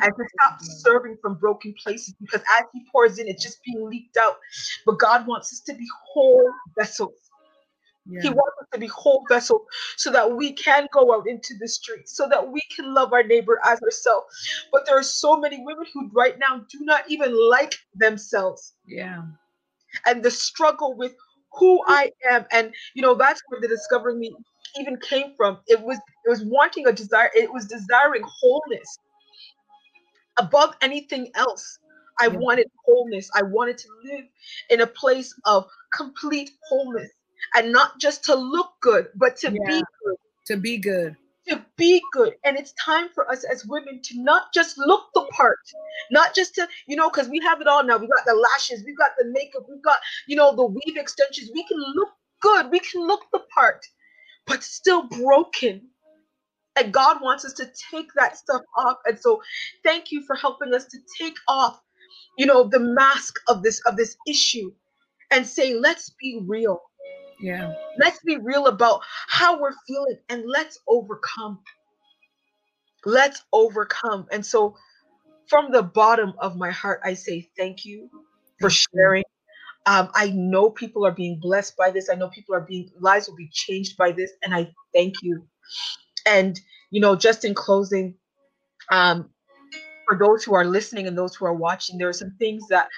And 0.00 0.12
to 0.16 0.24
stop 0.34 0.54
mm-hmm. 0.54 0.64
serving 0.64 1.16
from 1.22 1.34
broken 1.34 1.74
places 1.82 2.14
because 2.20 2.40
as 2.58 2.66
he 2.72 2.84
pours 2.90 3.18
in 3.18 3.28
it's 3.28 3.42
just 3.42 3.62
being 3.64 3.88
leaked 3.88 4.16
out 4.16 4.36
but 4.86 4.98
god 4.98 5.26
wants 5.26 5.52
us 5.52 5.60
to 5.60 5.74
be 5.74 5.86
whole 6.12 6.44
vessels 6.78 7.30
Yeah. 8.06 8.22
he 8.22 8.28
wants 8.30 8.56
us 8.60 8.68
to 8.72 8.78
be 8.78 8.86
whole 8.88 9.24
vessels 9.28 9.62
so 9.96 10.10
that 10.10 10.36
we 10.36 10.52
can 10.52 10.88
go 10.92 11.14
out 11.14 11.28
into 11.28 11.54
the 11.60 11.68
streets 11.68 12.16
so 12.16 12.28
that 12.28 12.50
we 12.50 12.60
can 12.74 12.94
love 12.94 13.12
our 13.12 13.22
neighbor 13.22 13.60
as 13.64 13.80
ourselves 13.82 14.26
but 14.72 14.86
there 14.86 14.98
are 14.98 15.02
so 15.02 15.36
many 15.36 15.62
women 15.64 15.86
who 15.92 16.10
right 16.12 16.38
now 16.38 16.58
do 16.70 16.78
not 16.82 17.02
even 17.08 17.32
like 17.48 17.74
themselves 17.94 18.74
Yeah. 18.86 19.22
and 20.06 20.22
the 20.22 20.30
struggle 20.30 20.96
with 20.96 21.14
who 21.52 21.82
I 21.86 22.10
am. 22.30 22.46
And 22.52 22.72
you 22.94 23.02
know, 23.02 23.14
that's 23.14 23.42
where 23.48 23.60
the 23.60 23.68
discovering 23.68 24.18
me 24.18 24.34
even 24.78 24.96
came 24.98 25.34
from. 25.36 25.58
It 25.66 25.80
was 25.80 25.98
it 26.24 26.30
was 26.30 26.44
wanting 26.44 26.86
a 26.86 26.92
desire, 26.92 27.30
it 27.34 27.52
was 27.52 27.66
desiring 27.66 28.22
wholeness 28.24 28.98
above 30.40 30.76
anything 30.82 31.30
else. 31.36 31.78
I 32.20 32.28
Yeah. 32.28 32.38
wanted 32.38 32.68
wholeness. 32.86 33.30
I 33.34 33.42
wanted 33.42 33.78
to 33.78 33.88
live 34.04 34.24
in 34.70 34.80
a 34.82 34.88
place 34.88 35.34
of 35.46 35.66
complete 35.94 36.50
wholeness 36.68 37.10
and 37.56 37.72
not 37.72 37.98
just 38.00 38.24
to 38.24 38.34
look 38.34 38.72
good, 38.82 39.08
but 39.16 39.36
to 39.38 39.50
Yeah. 39.50 39.60
be 39.66 39.82
good 40.04 40.16
To 40.46 40.56
be 40.56 40.78
good. 40.78 41.16
to 41.48 41.64
be 41.76 42.02
good. 42.12 42.34
And 42.44 42.56
it's 42.58 42.72
time 42.84 43.08
for 43.14 43.30
us 43.30 43.44
as 43.44 43.66
women 43.66 44.00
to 44.04 44.22
not 44.22 44.52
just 44.54 44.78
look 44.78 45.08
the 45.14 45.22
part, 45.32 45.58
not 46.12 46.34
just 46.34 46.54
to, 46.56 46.68
you 46.86 46.96
know, 46.96 47.10
because 47.10 47.28
we 47.28 47.40
have 47.40 47.60
it 47.60 47.66
all 47.68 47.84
now. 47.84 47.98
We 47.98 48.08
got 48.08 48.26
the 48.26 48.34
lashes, 48.34 48.84
we've 48.86 48.98
got 48.98 49.12
the 49.18 49.26
makeup, 49.26 49.64
we've 49.68 49.82
got, 49.82 49.98
you 50.28 50.36
know, 50.36 50.54
the 50.54 50.66
weave 50.66 50.96
extensions. 50.96 51.50
We 51.54 51.64
can 51.66 51.78
look 51.78 52.10
good, 52.42 52.70
we 52.70 52.80
can 52.80 53.06
look 53.06 53.24
the 53.32 53.40
part, 53.54 53.84
but 54.46 54.62
still 54.64 55.04
broken. 55.08 55.89
And 56.76 56.92
God 56.92 57.18
wants 57.20 57.44
us 57.44 57.52
to 57.54 57.70
take 57.90 58.08
that 58.16 58.36
stuff 58.36 58.62
off. 58.76 58.98
And 59.04 59.18
so 59.18 59.42
thank 59.84 60.12
you 60.12 60.22
for 60.26 60.36
helping 60.36 60.72
us 60.72 60.86
to 60.86 60.98
take 61.20 61.36
off, 61.48 61.80
you 62.38 62.46
know, 62.46 62.68
the 62.68 62.80
mask 62.80 63.36
of 63.48 63.62
this 63.62 63.80
of 63.86 63.96
this 63.96 64.16
issue 64.26 64.72
and 65.30 65.46
say, 65.46 65.74
let's 65.74 66.10
be 66.20 66.40
real. 66.46 66.80
Yeah. 67.40 67.74
Let's 67.98 68.20
be 68.24 68.36
real 68.36 68.66
about 68.66 69.00
how 69.28 69.60
we're 69.60 69.74
feeling 69.86 70.18
and 70.28 70.44
let's 70.46 70.78
overcome. 70.88 71.60
Let's 73.04 73.42
overcome. 73.52 74.26
And 74.30 74.44
so, 74.44 74.76
from 75.48 75.72
the 75.72 75.82
bottom 75.82 76.34
of 76.38 76.56
my 76.56 76.70
heart, 76.70 77.00
I 77.04 77.14
say 77.14 77.48
thank 77.56 77.84
you 77.84 78.10
for 78.60 78.70
sharing. 78.70 79.24
Um, 79.86 80.10
I 80.14 80.30
know 80.30 80.70
people 80.70 81.06
are 81.06 81.12
being 81.12 81.40
blessed 81.40 81.76
by 81.76 81.90
this. 81.90 82.10
I 82.10 82.14
know 82.14 82.28
people 82.28 82.54
are 82.54 82.60
being, 82.60 82.90
lives 83.00 83.28
will 83.28 83.36
be 83.36 83.48
changed 83.52 83.96
by 83.96 84.12
this. 84.12 84.30
And 84.44 84.54
I 84.54 84.70
thank 84.94 85.14
you. 85.22 85.46
And, 86.26 86.60
you 86.90 87.00
know, 87.00 87.16
just 87.16 87.44
in 87.44 87.54
closing, 87.54 88.14
um, 88.92 89.30
for 90.08 90.18
those 90.18 90.44
who 90.44 90.54
are 90.54 90.64
listening 90.64 91.06
and 91.06 91.16
those 91.16 91.34
who 91.36 91.46
are 91.46 91.54
watching, 91.54 91.98
there 91.98 92.08
are 92.08 92.12
some 92.14 92.34
things 92.38 92.66
that, 92.70 92.88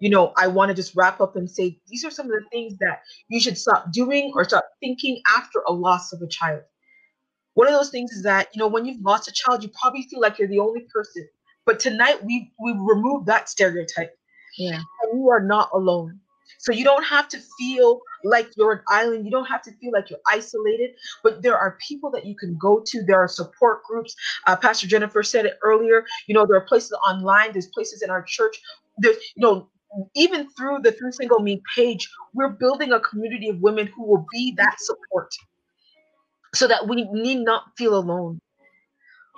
you 0.00 0.10
know, 0.10 0.32
I 0.36 0.48
want 0.48 0.70
to 0.70 0.74
just 0.74 0.96
wrap 0.96 1.20
up 1.20 1.36
and 1.36 1.50
say 1.50 1.78
these 1.88 2.04
are 2.04 2.10
some 2.10 2.26
of 2.26 2.32
the 2.32 2.44
things 2.50 2.78
that 2.80 3.02
you 3.28 3.40
should 3.40 3.58
stop 3.58 3.92
doing 3.92 4.32
or 4.34 4.44
stop 4.44 4.66
thinking 4.80 5.22
after 5.36 5.62
a 5.68 5.72
loss 5.72 6.12
of 6.12 6.22
a 6.22 6.28
child. 6.28 6.62
One 7.54 7.68
of 7.68 7.74
those 7.74 7.90
things 7.90 8.12
is 8.12 8.22
that, 8.24 8.48
you 8.54 8.60
know, 8.60 8.68
when 8.68 8.86
you've 8.86 9.02
lost 9.02 9.28
a 9.28 9.32
child, 9.32 9.62
you 9.62 9.70
probably 9.80 10.02
feel 10.10 10.20
like 10.20 10.38
you're 10.38 10.48
the 10.48 10.60
only 10.60 10.86
person. 10.94 11.28
But 11.66 11.80
tonight 11.80 12.24
we 12.24 12.52
we 12.60 12.72
remove 12.72 13.26
that 13.26 13.48
stereotype 13.48 14.16
Yeah. 14.58 14.80
And 15.02 15.20
you 15.20 15.30
are 15.30 15.42
not 15.42 15.70
alone. 15.74 16.20
So 16.62 16.72
you 16.72 16.84
don't 16.84 17.02
have 17.02 17.26
to 17.28 17.40
feel 17.58 18.00
like 18.22 18.48
you're 18.56 18.72
an 18.72 18.80
island. 18.88 19.24
You 19.24 19.32
don't 19.32 19.46
have 19.46 19.62
to 19.62 19.72
feel 19.78 19.90
like 19.92 20.10
you're 20.10 20.20
isolated, 20.28 20.90
but 21.24 21.42
there 21.42 21.58
are 21.58 21.76
people 21.86 22.08
that 22.12 22.24
you 22.24 22.36
can 22.36 22.56
go 22.56 22.80
to. 22.86 23.02
There 23.02 23.18
are 23.18 23.26
support 23.26 23.82
groups. 23.82 24.14
Uh, 24.46 24.54
Pastor 24.54 24.86
Jennifer 24.86 25.24
said 25.24 25.44
it 25.44 25.58
earlier. 25.64 26.06
You 26.28 26.34
know, 26.34 26.46
there 26.46 26.56
are 26.56 26.64
places 26.64 26.92
online, 27.06 27.52
there's 27.52 27.66
places 27.66 28.02
in 28.02 28.10
our 28.10 28.22
church. 28.22 28.62
There's, 28.98 29.16
you 29.34 29.42
know, 29.42 29.68
even 30.14 30.48
through 30.50 30.78
the 30.84 30.92
Through 30.92 31.12
Single 31.12 31.40
Me 31.40 31.60
page, 31.74 32.08
we're 32.32 32.50
building 32.50 32.92
a 32.92 33.00
community 33.00 33.48
of 33.48 33.58
women 33.58 33.88
who 33.88 34.06
will 34.06 34.24
be 34.32 34.54
that 34.56 34.76
support 34.78 35.34
so 36.54 36.68
that 36.68 36.86
we 36.86 37.08
need 37.10 37.40
not 37.40 37.64
feel 37.76 37.96
alone 37.96 38.40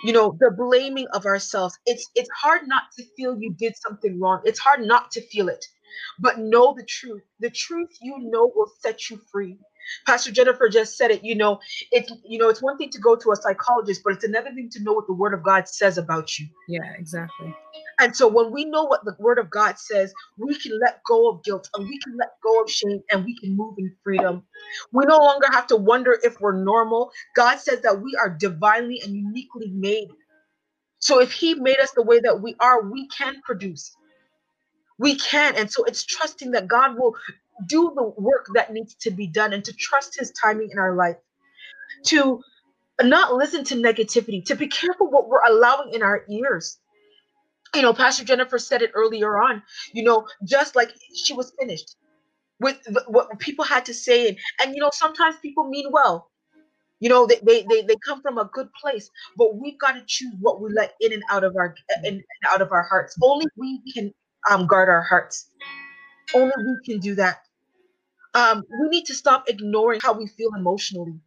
you 0.03 0.13
know 0.13 0.37
the 0.41 0.51
blaming 0.51 1.07
of 1.13 1.25
ourselves 1.27 1.79
it's 1.87 2.11
it's 2.15 2.29
hard 2.37 2.63
not 2.67 2.85
to 2.97 3.05
feel 3.17 3.37
you 3.41 3.53
did 3.55 3.75
something 3.77 4.21
wrong 4.21 4.41
it's 4.45 4.59
hard 4.59 4.81
not 4.81 5.11
to 5.11 5.21
feel 5.29 5.49
it 5.49 5.65
but 6.21 6.39
know 6.39 6.75
the 6.77 6.85
truth 6.87 7.23
the 7.41 7.51
truth 7.51 7.91
you 8.03 8.16
know 8.21 8.53
will 8.55 8.71
set 8.81 9.11
you 9.11 9.21
free 9.33 9.59
pastor 10.07 10.33
jennifer 10.33 10.69
just 10.69 10.97
said 10.97 11.11
it 11.11 11.25
you 11.25 11.35
know 11.35 11.61
it's 11.93 12.12
you 12.25 12.39
know 12.39 12.49
it's 12.49 12.62
one 12.62 12.79
thing 12.79 12.91
to 12.91 13.01
go 13.01 13.16
to 13.16 13.33
a 13.33 13.37
psychologist 13.37 14.03
but 14.05 14.15
it's 14.15 14.25
another 14.25 14.53
thing 14.55 14.69
to 14.71 14.83
know 14.83 14.93
what 14.95 15.07
the 15.07 15.15
word 15.15 15.35
of 15.35 15.45
god 15.45 15.69
says 15.69 15.99
about 15.99 16.39
you 16.39 16.47
yeah 16.69 16.93
exactly 16.99 17.55
and 18.01 18.16
so 18.16 18.29
when 18.29 18.53
we 18.53 18.65
know 18.66 18.85
what 18.85 19.05
the 19.05 19.16
word 19.21 19.39
of 19.39 19.51
God 19.51 19.79
says, 19.79 20.12
we 20.39 20.55
can 20.59 20.79
let 20.81 21.03
go 21.09 21.31
of 21.31 21.45
guilt 21.45 21.69
and 21.75 21.89
we 21.89 21.99
can 22.01 22.16
let 22.19 22.31
go 22.45 22.62
of 22.62 22.71
shame 22.71 23.03
and 23.11 23.25
we 23.25 23.39
can 23.39 23.57
move 23.57 23.77
in 23.79 23.95
freedom. 24.05 24.45
We 24.93 25.05
no 25.07 25.19
longer 25.19 25.49
have 25.53 25.66
to 25.69 25.77
wonder 25.77 26.19
if 26.23 26.41
we're 26.41 26.62
normal. 26.62 27.12
God 27.37 27.59
says 27.61 27.83
that 27.83 28.03
we 28.03 28.16
are 28.21 28.31
divinely 28.31 29.01
and 29.05 29.15
uniquely 29.15 29.71
made. 29.73 30.09
So 31.01 31.21
if 31.21 31.33
he 31.33 31.55
made 31.55 31.79
us 31.81 31.93
the 31.93 32.03
way 32.03 32.21
that 32.21 32.43
we 32.43 32.57
are, 32.61 32.83
we 32.83 33.09
can 33.09 33.41
produce. 33.45 33.95
We 34.99 35.16
can. 35.16 35.57
And 35.57 35.71
so 35.71 35.85
it's 35.85 36.05
trusting 36.05 36.53
that 36.53 36.69
God 36.69 36.97
will 36.99 37.15
do 37.69 37.93
the 37.97 38.05
work 38.19 38.47
that 38.55 38.73
needs 38.73 38.95
to 38.97 39.11
be 39.11 39.27
done 39.27 39.53
and 39.53 39.65
to 39.65 39.73
trust 39.73 40.16
his 40.19 40.33
timing 40.33 40.71
in 40.73 40.79
our 40.79 40.95
life. 40.95 41.16
To 42.07 42.41
not 43.03 43.35
listen 43.35 43.65
to 43.65 43.77
negativity, 43.77 44.45
to 44.47 44.57
be 44.57 44.69
careful 44.69 45.11
what 45.11 45.29
we're 45.29 45.45
allowing 45.45 45.95
in 45.95 46.03
our 46.03 46.25
ears 46.31 46.79
you 47.75 47.83
know, 47.83 47.93
Pastor 47.93 48.25
Jennifer 48.25 48.59
said 48.59 48.83
it 48.83 48.93
earlier 48.95 49.37
on, 49.43 49.62
you 49.93 50.03
know, 50.05 50.27
just 50.45 50.77
like 50.77 50.91
she 51.15 51.33
was 51.35 51.53
finished 51.59 51.97
with 52.61 52.79
what 53.09 53.39
people 53.39 53.65
had 53.65 53.85
to 53.87 53.95
say. 53.95 54.29
And, 54.29 54.39
and 54.62 54.75
you 54.75 54.81
know, 54.81 54.91
sometimes 54.93 55.37
people 55.43 55.69
mean 55.69 55.87
well. 55.91 56.31
You 57.01 57.09
know, 57.11 57.27
they, 57.27 57.41
they, 57.43 57.66
they, 57.69 57.83
they 57.83 57.97
come 58.07 58.23
from 58.23 58.39
a 58.39 58.49
good 58.53 58.69
place, 58.81 59.11
but 59.37 59.57
we've 59.57 59.79
got 59.79 59.93
to 59.93 60.03
choose 60.07 60.33
what 60.41 60.61
we 60.62 60.73
let 60.73 60.95
in 61.01 61.12
and 61.12 61.23
out 61.31 61.45
of 61.45 61.55
our 61.57 61.75
in 62.05 62.15
and 62.15 62.23
out 62.51 62.62
of 62.62 62.73
our 62.73 62.85
hearts. 62.85 63.16
Only 63.23 63.47
we 63.57 63.83
can 63.93 64.15
um, 64.51 64.66
guard 64.66 64.89
our 64.89 65.03
hearts. 65.03 65.51
Only 66.35 66.53
we 66.59 66.77
can 66.85 67.01
do 67.01 67.15
that. 67.16 67.39
Um, 68.35 68.65
we 68.81 68.89
need 68.89 69.07
to 69.07 69.15
stop 69.15 69.45
ignoring 69.49 70.01
how 70.03 70.12
we 70.12 70.27
feel 70.27 70.51
emotionally. 70.57 71.21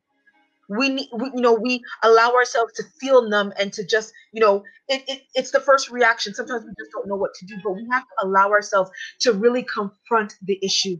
We 0.69 0.89
need 0.89 1.07
you 1.13 1.41
know 1.41 1.53
we 1.53 1.81
allow 2.03 2.33
ourselves 2.33 2.73
to 2.73 2.83
feel 2.99 3.29
numb 3.29 3.53
and 3.57 3.71
to 3.73 3.85
just 3.85 4.11
you 4.33 4.41
know 4.41 4.63
it, 4.89 5.03
it, 5.07 5.21
it's 5.33 5.51
the 5.51 5.61
first 5.61 5.89
reaction. 5.89 6.33
Sometimes 6.33 6.65
we 6.65 6.71
just 6.77 6.91
don't 6.91 7.07
know 7.07 7.15
what 7.15 7.33
to 7.35 7.45
do 7.45 7.55
but 7.63 7.71
we 7.71 7.87
have 7.89 8.03
to 8.03 8.27
allow 8.27 8.49
ourselves 8.49 8.91
to 9.21 9.31
really 9.31 9.63
confront 9.63 10.35
the 10.41 10.59
issue. 10.61 10.97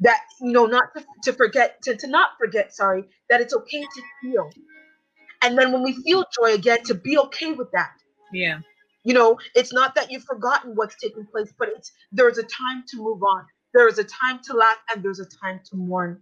That 0.00 0.20
you 0.40 0.52
know 0.52 0.64
not 0.64 0.84
to, 0.96 1.04
to 1.24 1.32
forget 1.34 1.82
to, 1.82 1.96
to 1.96 2.06
not 2.06 2.30
forget 2.38 2.74
sorry 2.74 3.04
that 3.28 3.42
it's 3.42 3.52
okay 3.54 3.82
to 3.82 4.02
feel. 4.22 4.48
And 5.42 5.58
then 5.58 5.70
when 5.72 5.82
we 5.82 5.92
feel 5.92 6.24
joy 6.40 6.54
again 6.54 6.82
to 6.84 6.94
be 6.94 7.18
okay 7.18 7.52
with 7.52 7.70
that. 7.72 7.92
Yeah 8.32 8.60
you 9.06 9.14
know 9.14 9.38
it's 9.56 9.72
not 9.72 9.96
that 9.96 10.12
you've 10.12 10.24
forgotten 10.24 10.72
what's 10.76 10.96
taking 10.96 11.26
place 11.26 11.54
but 11.58 11.70
it's 11.76 11.92
there's 12.12 12.38
a 12.38 12.44
time 12.44 12.84
to 12.88 12.98
move 12.98 13.22
on 13.24 13.46
there 13.74 13.88
is 13.88 13.98
a 13.98 14.04
time 14.04 14.40
to 14.44 14.54
laugh 14.54 14.78
and 14.92 15.04
there's 15.04 15.20
a 15.20 15.26
time 15.26 15.60
to 15.64 15.76
mourn 15.76 16.20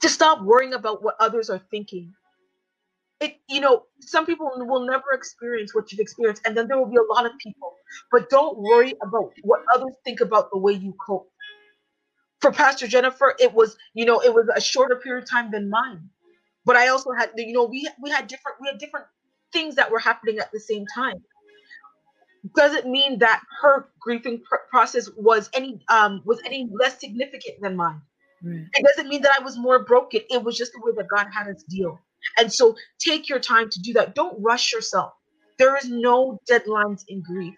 to 0.00 0.08
stop 0.08 0.42
worrying 0.42 0.74
about 0.74 1.02
what 1.02 1.16
others 1.20 1.50
are 1.50 1.60
thinking. 1.70 2.14
It, 3.20 3.36
you 3.48 3.60
know, 3.60 3.84
some 4.00 4.26
people 4.26 4.50
will 4.56 4.86
never 4.86 5.12
experience 5.12 5.74
what 5.74 5.92
you've 5.92 6.00
experienced, 6.00 6.42
and 6.46 6.56
then 6.56 6.68
there 6.68 6.78
will 6.78 6.90
be 6.90 6.98
a 6.98 7.12
lot 7.14 7.26
of 7.26 7.32
people. 7.38 7.74
But 8.12 8.30
don't 8.30 8.58
worry 8.58 8.94
about 9.02 9.32
what 9.42 9.62
others 9.74 9.94
think 10.04 10.20
about 10.20 10.50
the 10.52 10.58
way 10.58 10.74
you 10.74 10.94
cope. 11.06 11.30
For 12.40 12.52
Pastor 12.52 12.88
Jennifer, 12.88 13.34
it 13.40 13.54
was, 13.54 13.76
you 13.94 14.06
know, 14.06 14.20
it 14.20 14.34
was 14.34 14.48
a 14.54 14.60
shorter 14.60 14.96
period 14.96 15.24
of 15.24 15.30
time 15.30 15.50
than 15.50 15.70
mine. 15.70 16.10
But 16.64 16.76
I 16.76 16.88
also 16.88 17.12
had, 17.12 17.30
you 17.36 17.52
know, 17.54 17.64
we 17.64 17.88
we 18.02 18.10
had 18.10 18.28
different 18.28 18.58
we 18.60 18.68
had 18.68 18.78
different 18.78 19.06
things 19.52 19.76
that 19.76 19.90
were 19.90 20.00
happening 20.00 20.38
at 20.38 20.52
the 20.52 20.60
same 20.60 20.86
time. 20.94 21.22
Doesn't 22.54 22.86
mean 22.90 23.18
that 23.18 23.42
her 23.60 23.90
grieving 24.00 24.42
pr- 24.42 24.56
process 24.70 25.08
was 25.16 25.50
any 25.52 25.80
um 25.88 26.22
was 26.24 26.40
any 26.44 26.68
less 26.72 26.98
significant 26.98 27.60
than 27.60 27.76
mine. 27.76 28.00
Right. 28.42 28.66
It 28.74 28.86
doesn't 28.86 29.08
mean 29.08 29.22
that 29.22 29.36
I 29.38 29.44
was 29.44 29.58
more 29.58 29.84
broken. 29.84 30.20
It 30.30 30.42
was 30.42 30.56
just 30.56 30.72
the 30.72 30.80
way 30.82 30.92
that 30.96 31.08
God 31.08 31.26
had 31.32 31.48
us 31.48 31.62
deal. 31.64 31.98
And 32.38 32.52
so 32.52 32.76
take 32.98 33.28
your 33.28 33.40
time 33.40 33.68
to 33.70 33.80
do 33.80 33.92
that. 33.94 34.14
Don't 34.14 34.40
rush 34.40 34.72
yourself. 34.72 35.12
There 35.58 35.76
is 35.76 35.90
no 35.90 36.40
deadlines 36.50 37.02
in 37.08 37.22
grief. 37.22 37.54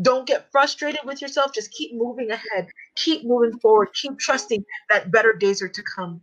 Don't 0.00 0.26
get 0.26 0.50
frustrated 0.50 1.00
with 1.04 1.20
yourself. 1.20 1.52
Just 1.52 1.70
keep 1.72 1.92
moving 1.94 2.30
ahead. 2.30 2.68
Keep 2.96 3.24
moving 3.26 3.58
forward. 3.60 3.88
Keep 3.94 4.18
trusting 4.18 4.64
that 4.88 5.10
better 5.10 5.34
days 5.34 5.60
are 5.60 5.68
to 5.68 5.82
come. 5.94 6.22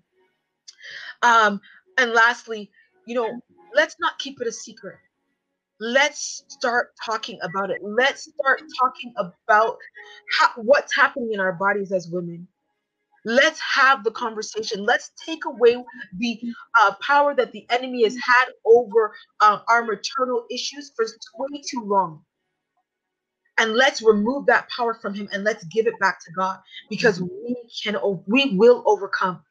Um, 1.21 1.61
and 1.97 2.13
lastly, 2.13 2.71
you 3.05 3.15
know, 3.15 3.39
let's 3.75 3.95
not 3.99 4.17
keep 4.17 4.41
it 4.41 4.47
a 4.47 4.51
secret. 4.51 4.97
Let's 5.79 6.43
start 6.47 6.91
talking 7.05 7.39
about 7.41 7.71
it. 7.71 7.79
Let's 7.81 8.29
start 8.33 8.61
talking 8.79 9.13
about 9.17 9.77
how, 10.37 10.49
what's 10.57 10.93
happening 10.93 11.31
in 11.33 11.39
our 11.39 11.53
bodies 11.53 11.91
as 11.91 12.09
women 12.11 12.47
Let's 13.25 13.59
have 13.59 14.03
the 14.03 14.11
conversation. 14.11 14.85
Let's 14.85 15.11
take 15.25 15.45
away 15.45 15.83
the 16.17 16.41
uh, 16.79 16.93
power 17.01 17.35
that 17.35 17.51
the 17.51 17.65
enemy 17.69 18.03
has 18.03 18.15
had 18.15 18.45
over 18.65 19.13
uh, 19.41 19.59
our 19.67 19.83
maternal 19.83 20.45
issues 20.49 20.91
for 20.95 21.05
way 21.37 21.61
too 21.69 21.83
long. 21.83 22.23
And 23.57 23.73
let's 23.73 24.01
remove 24.01 24.45
that 24.45 24.69
power 24.69 24.93
from 24.93 25.13
him 25.13 25.27
and 25.33 25.43
let's 25.43 25.65
give 25.65 25.85
it 25.85 25.99
back 25.99 26.23
to 26.25 26.31
God 26.31 26.59
because 26.89 27.19
mm-hmm. 27.19 27.35
we 27.45 27.55
can, 27.83 27.97
we 28.25 28.55
will 28.57 28.83
overcome. 28.85 29.43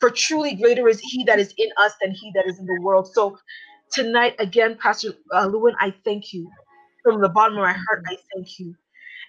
For 0.00 0.10
truly 0.10 0.54
greater 0.54 0.88
is 0.88 0.98
he 1.00 1.22
that 1.24 1.38
is 1.38 1.52
in 1.58 1.68
us 1.76 1.92
than 2.00 2.12
he 2.12 2.32
that 2.34 2.46
is 2.46 2.58
in 2.58 2.64
the 2.64 2.80
world. 2.80 3.08
So 3.12 3.38
tonight, 3.92 4.34
again, 4.38 4.76
Pastor 4.80 5.12
uh, 5.34 5.46
Lewin, 5.46 5.74
I 5.78 5.94
thank 6.04 6.32
you. 6.32 6.50
From 7.02 7.20
the 7.20 7.28
bottom 7.28 7.58
of 7.58 7.62
my 7.62 7.72
heart, 7.72 8.04
I 8.08 8.16
thank 8.34 8.58
you. 8.58 8.74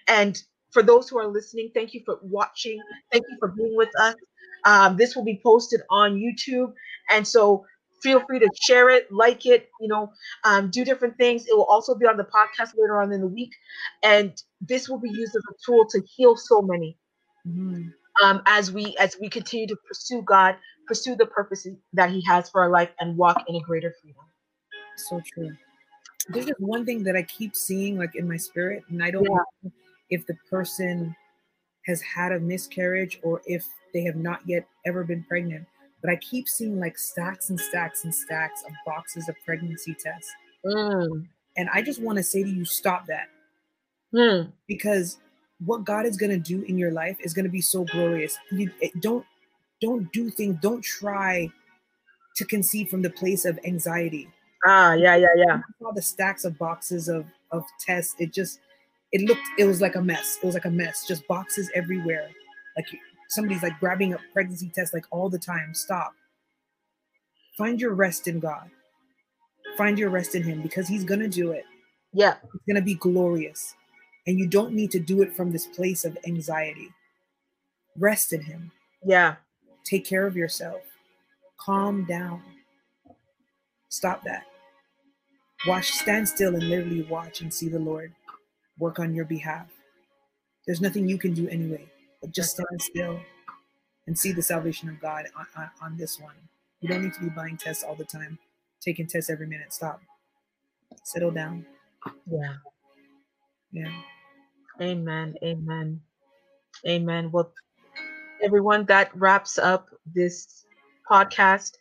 And 0.06 0.40
for 0.70 0.82
those 0.82 1.08
who 1.08 1.18
are 1.18 1.26
listening, 1.26 1.70
thank 1.74 1.92
you 1.92 2.02
for 2.04 2.18
watching. 2.22 2.80
Thank 3.10 3.24
you 3.28 3.36
for 3.38 3.48
being 3.48 3.76
with 3.76 3.90
us. 4.00 4.14
Um, 4.64 4.96
this 4.96 5.16
will 5.16 5.24
be 5.24 5.40
posted 5.42 5.80
on 5.90 6.14
YouTube. 6.14 6.72
And 7.10 7.26
so 7.26 7.64
feel 8.02 8.20
free 8.26 8.38
to 8.38 8.48
share 8.60 8.90
it, 8.90 9.10
like 9.10 9.46
it, 9.46 9.70
you 9.80 9.88
know, 9.88 10.12
um, 10.44 10.70
do 10.70 10.84
different 10.84 11.16
things. 11.16 11.46
It 11.46 11.56
will 11.56 11.64
also 11.64 11.94
be 11.94 12.06
on 12.06 12.16
the 12.16 12.24
podcast 12.24 12.74
later 12.76 13.00
on 13.00 13.12
in 13.12 13.20
the 13.20 13.26
week. 13.26 13.52
And 14.02 14.40
this 14.60 14.88
will 14.88 14.98
be 14.98 15.10
used 15.10 15.34
as 15.34 15.42
a 15.50 15.54
tool 15.64 15.86
to 15.90 16.02
heal 16.14 16.36
so 16.36 16.62
many. 16.62 16.98
Mm-hmm. 17.46 17.88
Um, 18.22 18.42
as 18.46 18.70
we 18.70 18.96
as 19.00 19.16
we 19.20 19.28
continue 19.28 19.66
to 19.66 19.76
pursue 19.88 20.22
God, 20.22 20.56
pursue 20.86 21.16
the 21.16 21.26
purposes 21.26 21.76
that 21.94 22.10
He 22.10 22.22
has 22.26 22.48
for 22.48 22.62
our 22.62 22.70
life, 22.70 22.90
and 23.00 23.16
walk 23.16 23.42
in 23.48 23.56
a 23.56 23.60
greater 23.60 23.92
freedom. 24.00 24.22
So 24.96 25.20
true. 25.32 25.56
There's 26.28 26.46
just 26.46 26.60
one 26.60 26.86
thing 26.86 27.02
that 27.04 27.16
I 27.16 27.22
keep 27.22 27.54
seeing, 27.54 27.98
like 27.98 28.14
in 28.14 28.26
my 28.26 28.36
spirit, 28.38 28.82
and 28.88 29.02
I 29.02 29.10
don't 29.10 29.24
yeah 29.24 29.70
if 30.10 30.26
the 30.26 30.36
person 30.48 31.14
has 31.86 32.00
had 32.00 32.32
a 32.32 32.40
miscarriage 32.40 33.20
or 33.22 33.42
if 33.46 33.66
they 33.92 34.02
have 34.02 34.16
not 34.16 34.40
yet 34.46 34.66
ever 34.86 35.04
been 35.04 35.24
pregnant. 35.24 35.66
But 36.00 36.10
I 36.10 36.16
keep 36.16 36.48
seeing 36.48 36.78
like 36.78 36.98
stacks 36.98 37.50
and 37.50 37.58
stacks 37.58 38.04
and 38.04 38.14
stacks 38.14 38.62
of 38.66 38.72
boxes 38.86 39.28
of 39.28 39.36
pregnancy 39.44 39.94
tests. 39.94 40.30
Mm. 40.64 41.26
And 41.56 41.68
I 41.72 41.82
just 41.82 42.00
want 42.00 42.18
to 42.18 42.22
say 42.22 42.42
to 42.42 42.48
you, 42.48 42.64
stop 42.64 43.06
that. 43.06 43.28
Mm. 44.14 44.52
Because 44.66 45.18
what 45.64 45.84
God 45.84 46.06
is 46.06 46.16
going 46.16 46.32
to 46.32 46.38
do 46.38 46.62
in 46.62 46.78
your 46.78 46.90
life 46.92 47.16
is 47.20 47.32
going 47.32 47.44
to 47.44 47.50
be 47.50 47.60
so 47.60 47.84
glorious. 47.84 48.36
You 48.50 48.70
don't 49.00 49.24
don't 49.80 50.10
do 50.12 50.30
things, 50.30 50.56
don't 50.62 50.82
try 50.82 51.50
to 52.36 52.44
conceive 52.44 52.88
from 52.88 53.02
the 53.02 53.10
place 53.10 53.44
of 53.44 53.58
anxiety. 53.64 54.28
Ah, 54.64 54.94
yeah, 54.94 55.16
yeah, 55.16 55.26
yeah. 55.36 55.60
All 55.84 55.92
the 55.92 56.02
stacks 56.02 56.44
of 56.44 56.58
boxes 56.58 57.08
of 57.08 57.26
of 57.50 57.64
tests, 57.78 58.14
it 58.18 58.32
just 58.32 58.60
it 59.12 59.28
looked 59.28 59.46
it 59.58 59.64
was 59.64 59.80
like 59.80 59.96
a 59.96 60.00
mess. 60.00 60.38
It 60.42 60.46
was 60.46 60.54
like 60.54 60.64
a 60.64 60.70
mess. 60.70 61.06
Just 61.06 61.26
boxes 61.28 61.70
everywhere. 61.74 62.30
Like 62.76 62.86
somebody's 63.28 63.62
like 63.62 63.78
grabbing 63.78 64.14
a 64.14 64.18
pregnancy 64.32 64.70
test 64.74 64.94
like 64.94 65.04
all 65.10 65.28
the 65.28 65.38
time. 65.38 65.74
Stop. 65.74 66.14
Find 67.58 67.80
your 67.80 67.94
rest 67.94 68.26
in 68.26 68.40
god. 68.40 68.70
Find 69.76 69.98
your 69.98 70.10
rest 70.10 70.34
in 70.34 70.42
him 70.42 70.62
because 70.62 70.88
he's 70.88 71.04
gonna 71.04 71.28
do 71.28 71.52
it. 71.52 71.64
Yeah. 72.12 72.36
It's 72.42 72.64
gonna 72.66 72.82
be 72.82 72.94
glorious. 72.94 73.74
And 74.26 74.38
you 74.38 74.46
don't 74.46 74.72
need 74.72 74.90
to 74.92 74.98
do 74.98 75.20
it 75.20 75.36
from 75.36 75.52
this 75.52 75.66
place 75.66 76.06
of 76.06 76.16
anxiety. 76.26 76.88
Rest 77.98 78.32
in 78.32 78.40
him. 78.40 78.72
Yeah. 79.04 79.36
Take 79.84 80.06
care 80.06 80.26
of 80.26 80.36
yourself. 80.36 80.80
Calm 81.58 82.04
down. 82.06 82.42
Stop 83.90 84.24
that 84.24 84.44
watch 85.66 85.90
stand 85.90 86.28
still 86.28 86.54
and 86.54 86.68
literally 86.68 87.02
watch 87.02 87.40
and 87.40 87.52
see 87.52 87.68
the 87.68 87.78
lord 87.78 88.12
work 88.78 88.98
on 88.98 89.14
your 89.14 89.24
behalf. 89.24 89.66
There's 90.66 90.80
nothing 90.80 91.08
you 91.08 91.18
can 91.18 91.34
do 91.34 91.48
anyway, 91.48 91.86
but 92.20 92.32
just 92.32 92.52
stand 92.52 92.80
still 92.80 93.20
and 94.06 94.18
see 94.18 94.32
the 94.32 94.42
salvation 94.42 94.88
of 94.88 95.00
God 95.00 95.26
on, 95.36 95.46
on, 95.56 95.70
on 95.82 95.96
this 95.96 96.18
one. 96.18 96.34
You 96.80 96.88
don't 96.88 97.02
need 97.02 97.14
to 97.14 97.20
be 97.20 97.30
buying 97.30 97.56
tests 97.56 97.84
all 97.84 97.94
the 97.94 98.04
time, 98.04 98.38
taking 98.80 99.06
tests 99.06 99.30
every 99.30 99.46
minute. 99.46 99.72
Stop. 99.72 100.00
Settle 101.04 101.30
down. 101.30 101.66
Yeah. 102.30 102.54
Yeah. 103.72 103.92
Amen. 104.80 105.34
Amen. 105.42 106.00
Amen. 106.86 107.30
Well, 107.30 107.52
everyone, 108.42 108.84
that 108.86 109.14
wraps 109.16 109.58
up 109.58 109.88
this 110.14 110.66
podcast. 111.10 111.72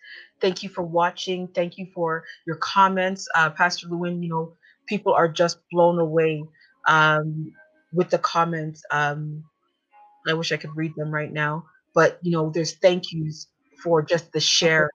Thank 0.44 0.64
you 0.64 0.70
for 0.70 0.84
watching. 0.84 1.49
Thank 1.49 1.80
you 1.80 1.88
for 1.95 2.26
your 2.48 2.57
comments. 2.57 3.30
Uh, 3.36 3.52
Pastor 3.52 3.88
Lewin, 3.90 4.24
you 4.24 4.30
know, 4.30 4.56
people 4.88 5.14
are 5.15 5.30
just 5.30 5.60
blown 5.72 5.99
away 5.99 6.44
um, 6.90 7.53
with 7.94 8.11
the 8.11 8.20
comments. 8.20 8.84
Um, 8.91 9.45
I 10.28 10.34
wish 10.34 10.52
I 10.53 10.57
could 10.57 10.76
read 10.76 10.94
them 10.98 11.11
right 11.11 11.34
now, 11.34 11.65
but 11.95 12.20
you 12.24 12.32
know, 12.32 12.52
there's 12.53 12.74
thank 12.76 13.11
yous 13.14 13.48
for 13.84 14.03
just 14.03 14.34
the 14.34 14.41
share. 14.41 14.91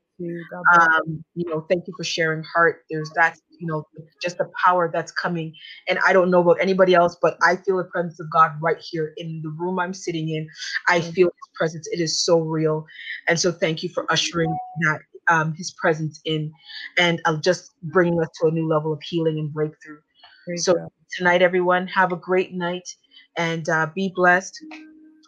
Um, 0.74 1.24
you 1.34 1.48
know, 1.50 1.66
thank 1.70 1.86
you 1.88 1.94
for 1.96 2.04
sharing 2.04 2.44
heart. 2.44 2.82
There's 2.90 3.10
that, 3.16 3.36
you 3.60 3.66
know, 3.68 3.84
just 4.22 4.38
the 4.38 4.50
power 4.64 4.90
that's 4.92 5.12
coming. 5.12 5.54
And 5.88 5.98
I 6.06 6.12
don't 6.14 6.30
know 6.30 6.40
about 6.42 6.58
anybody 6.60 6.94
else, 6.94 7.16
but 7.22 7.38
I 7.42 7.56
feel 7.56 7.78
the 7.78 7.84
presence 7.84 8.20
of 8.20 8.30
God 8.32 8.52
right 8.62 8.78
here 8.80 9.14
in 9.18 9.42
the 9.42 9.50
room 9.50 9.80
I'm 9.80 9.94
sitting 9.94 10.30
in. 10.30 10.48
I 10.88 11.00
feel 11.02 11.28
his 11.28 11.50
presence. 11.56 11.88
It 11.92 12.00
is 12.00 12.24
so 12.24 12.40
real. 12.40 12.86
And 13.28 13.40
so 13.40 13.52
thank 13.52 13.82
you 13.82 13.90
for 13.90 14.10
ushering 14.12 14.50
that 14.82 15.00
um, 15.28 15.54
his 15.54 15.72
presence 15.72 16.20
in 16.24 16.52
and 16.98 17.20
uh, 17.24 17.36
just 17.36 17.72
bringing 17.82 18.20
us 18.20 18.28
to 18.40 18.48
a 18.48 18.50
new 18.50 18.68
level 18.68 18.92
of 18.92 19.02
healing 19.02 19.38
and 19.38 19.52
breakthrough. 19.52 19.98
Great 20.46 20.60
so 20.60 20.74
job. 20.74 20.90
tonight, 21.16 21.42
everyone, 21.42 21.86
have 21.88 22.12
a 22.12 22.16
great 22.16 22.52
night 22.52 22.88
and 23.36 23.68
uh, 23.68 23.86
be 23.94 24.12
blessed. 24.14 24.58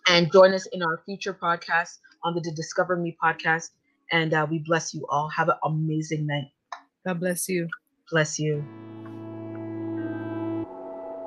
And 0.08 0.32
join 0.32 0.54
us 0.54 0.66
in 0.72 0.82
our 0.82 1.02
future 1.04 1.34
podcast 1.34 1.98
on 2.24 2.34
the 2.34 2.40
Discover 2.56 2.96
Me 2.96 3.16
podcast. 3.22 3.70
And 4.10 4.34
uh, 4.34 4.46
we 4.50 4.58
bless 4.60 4.92
you 4.92 5.06
all. 5.08 5.28
Have 5.28 5.48
an 5.48 5.56
amazing 5.64 6.26
night. 6.26 6.50
God 7.06 7.20
bless 7.20 7.48
you. 7.48 7.68
Bless 8.10 8.38
you. 8.38 8.64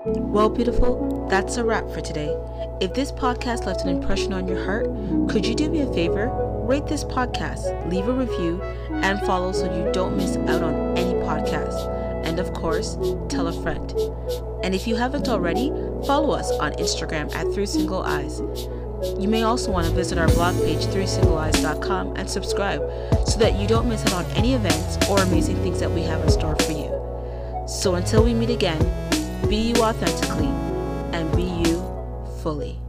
Well, 0.06 0.50
beautiful, 0.50 1.28
that's 1.30 1.56
a 1.56 1.64
wrap 1.64 1.90
for 1.92 2.02
today. 2.02 2.36
If 2.82 2.94
this 2.94 3.12
podcast 3.12 3.66
left 3.66 3.84
an 3.84 3.90
impression 3.90 4.34
on 4.34 4.50
your 4.50 4.66
heart, 4.66 4.86
could 5.30 5.46
you 5.46 5.56
do 5.56 5.70
me 5.70 5.80
a 5.80 5.94
favor? 5.94 6.53
Rate 6.64 6.88
this 6.88 7.04
podcast, 7.04 7.92
leave 7.92 8.08
a 8.08 8.14
review, 8.14 8.62
and 8.90 9.20
follow 9.26 9.52
so 9.52 9.66
you 9.66 9.92
don't 9.92 10.16
miss 10.16 10.38
out 10.38 10.64
on 10.64 10.98
any 10.98 11.14
podcast. 11.16 11.90
And 12.26 12.40
of 12.40 12.54
course, 12.54 12.96
tell 13.28 13.48
a 13.48 13.64
friend. 13.64 13.92
And 14.64 14.74
if 14.74 14.88
you 14.88 14.96
haven't 14.96 15.28
already, 15.28 15.74
follow 16.08 16.32
us 16.32 16.50
on 16.60 16.72
Instagram 16.74 17.36
at 17.36 17.54
Through 17.54 17.66
Single 17.66 18.02
Eyes. 18.02 18.40
You 19.20 19.28
may 19.28 19.44
also 19.44 19.72
want 19.72 19.88
to 19.88 19.94
visit 19.94 20.18
our 20.18 20.30
blog 20.30 20.56
page, 20.64 20.86
throughsingleeyes.com, 20.86 22.16
and 22.16 22.30
subscribe 22.30 22.80
so 23.28 23.38
that 23.40 23.60
you 23.60 23.68
don't 23.68 23.90
miss 23.90 24.06
out 24.06 24.26
on 24.26 24.32
any 24.32 24.54
events 24.54 24.98
or 25.10 25.20
amazing 25.20 25.58
things 25.58 25.82
that 25.82 25.92
we 25.92 26.02
have 26.04 26.24
in 26.24 26.30
store 26.30 26.56
for 26.56 26.72
you. 26.72 27.68
So 27.68 27.96
until 27.96 28.24
we 28.24 28.34
meet 28.34 28.50
again, 28.50 28.80
be 29.50 29.58
you 29.58 29.76
authentically 29.84 30.48
and 31.12 31.30
be 31.36 31.44
you 31.44 31.84
fully. 32.42 32.80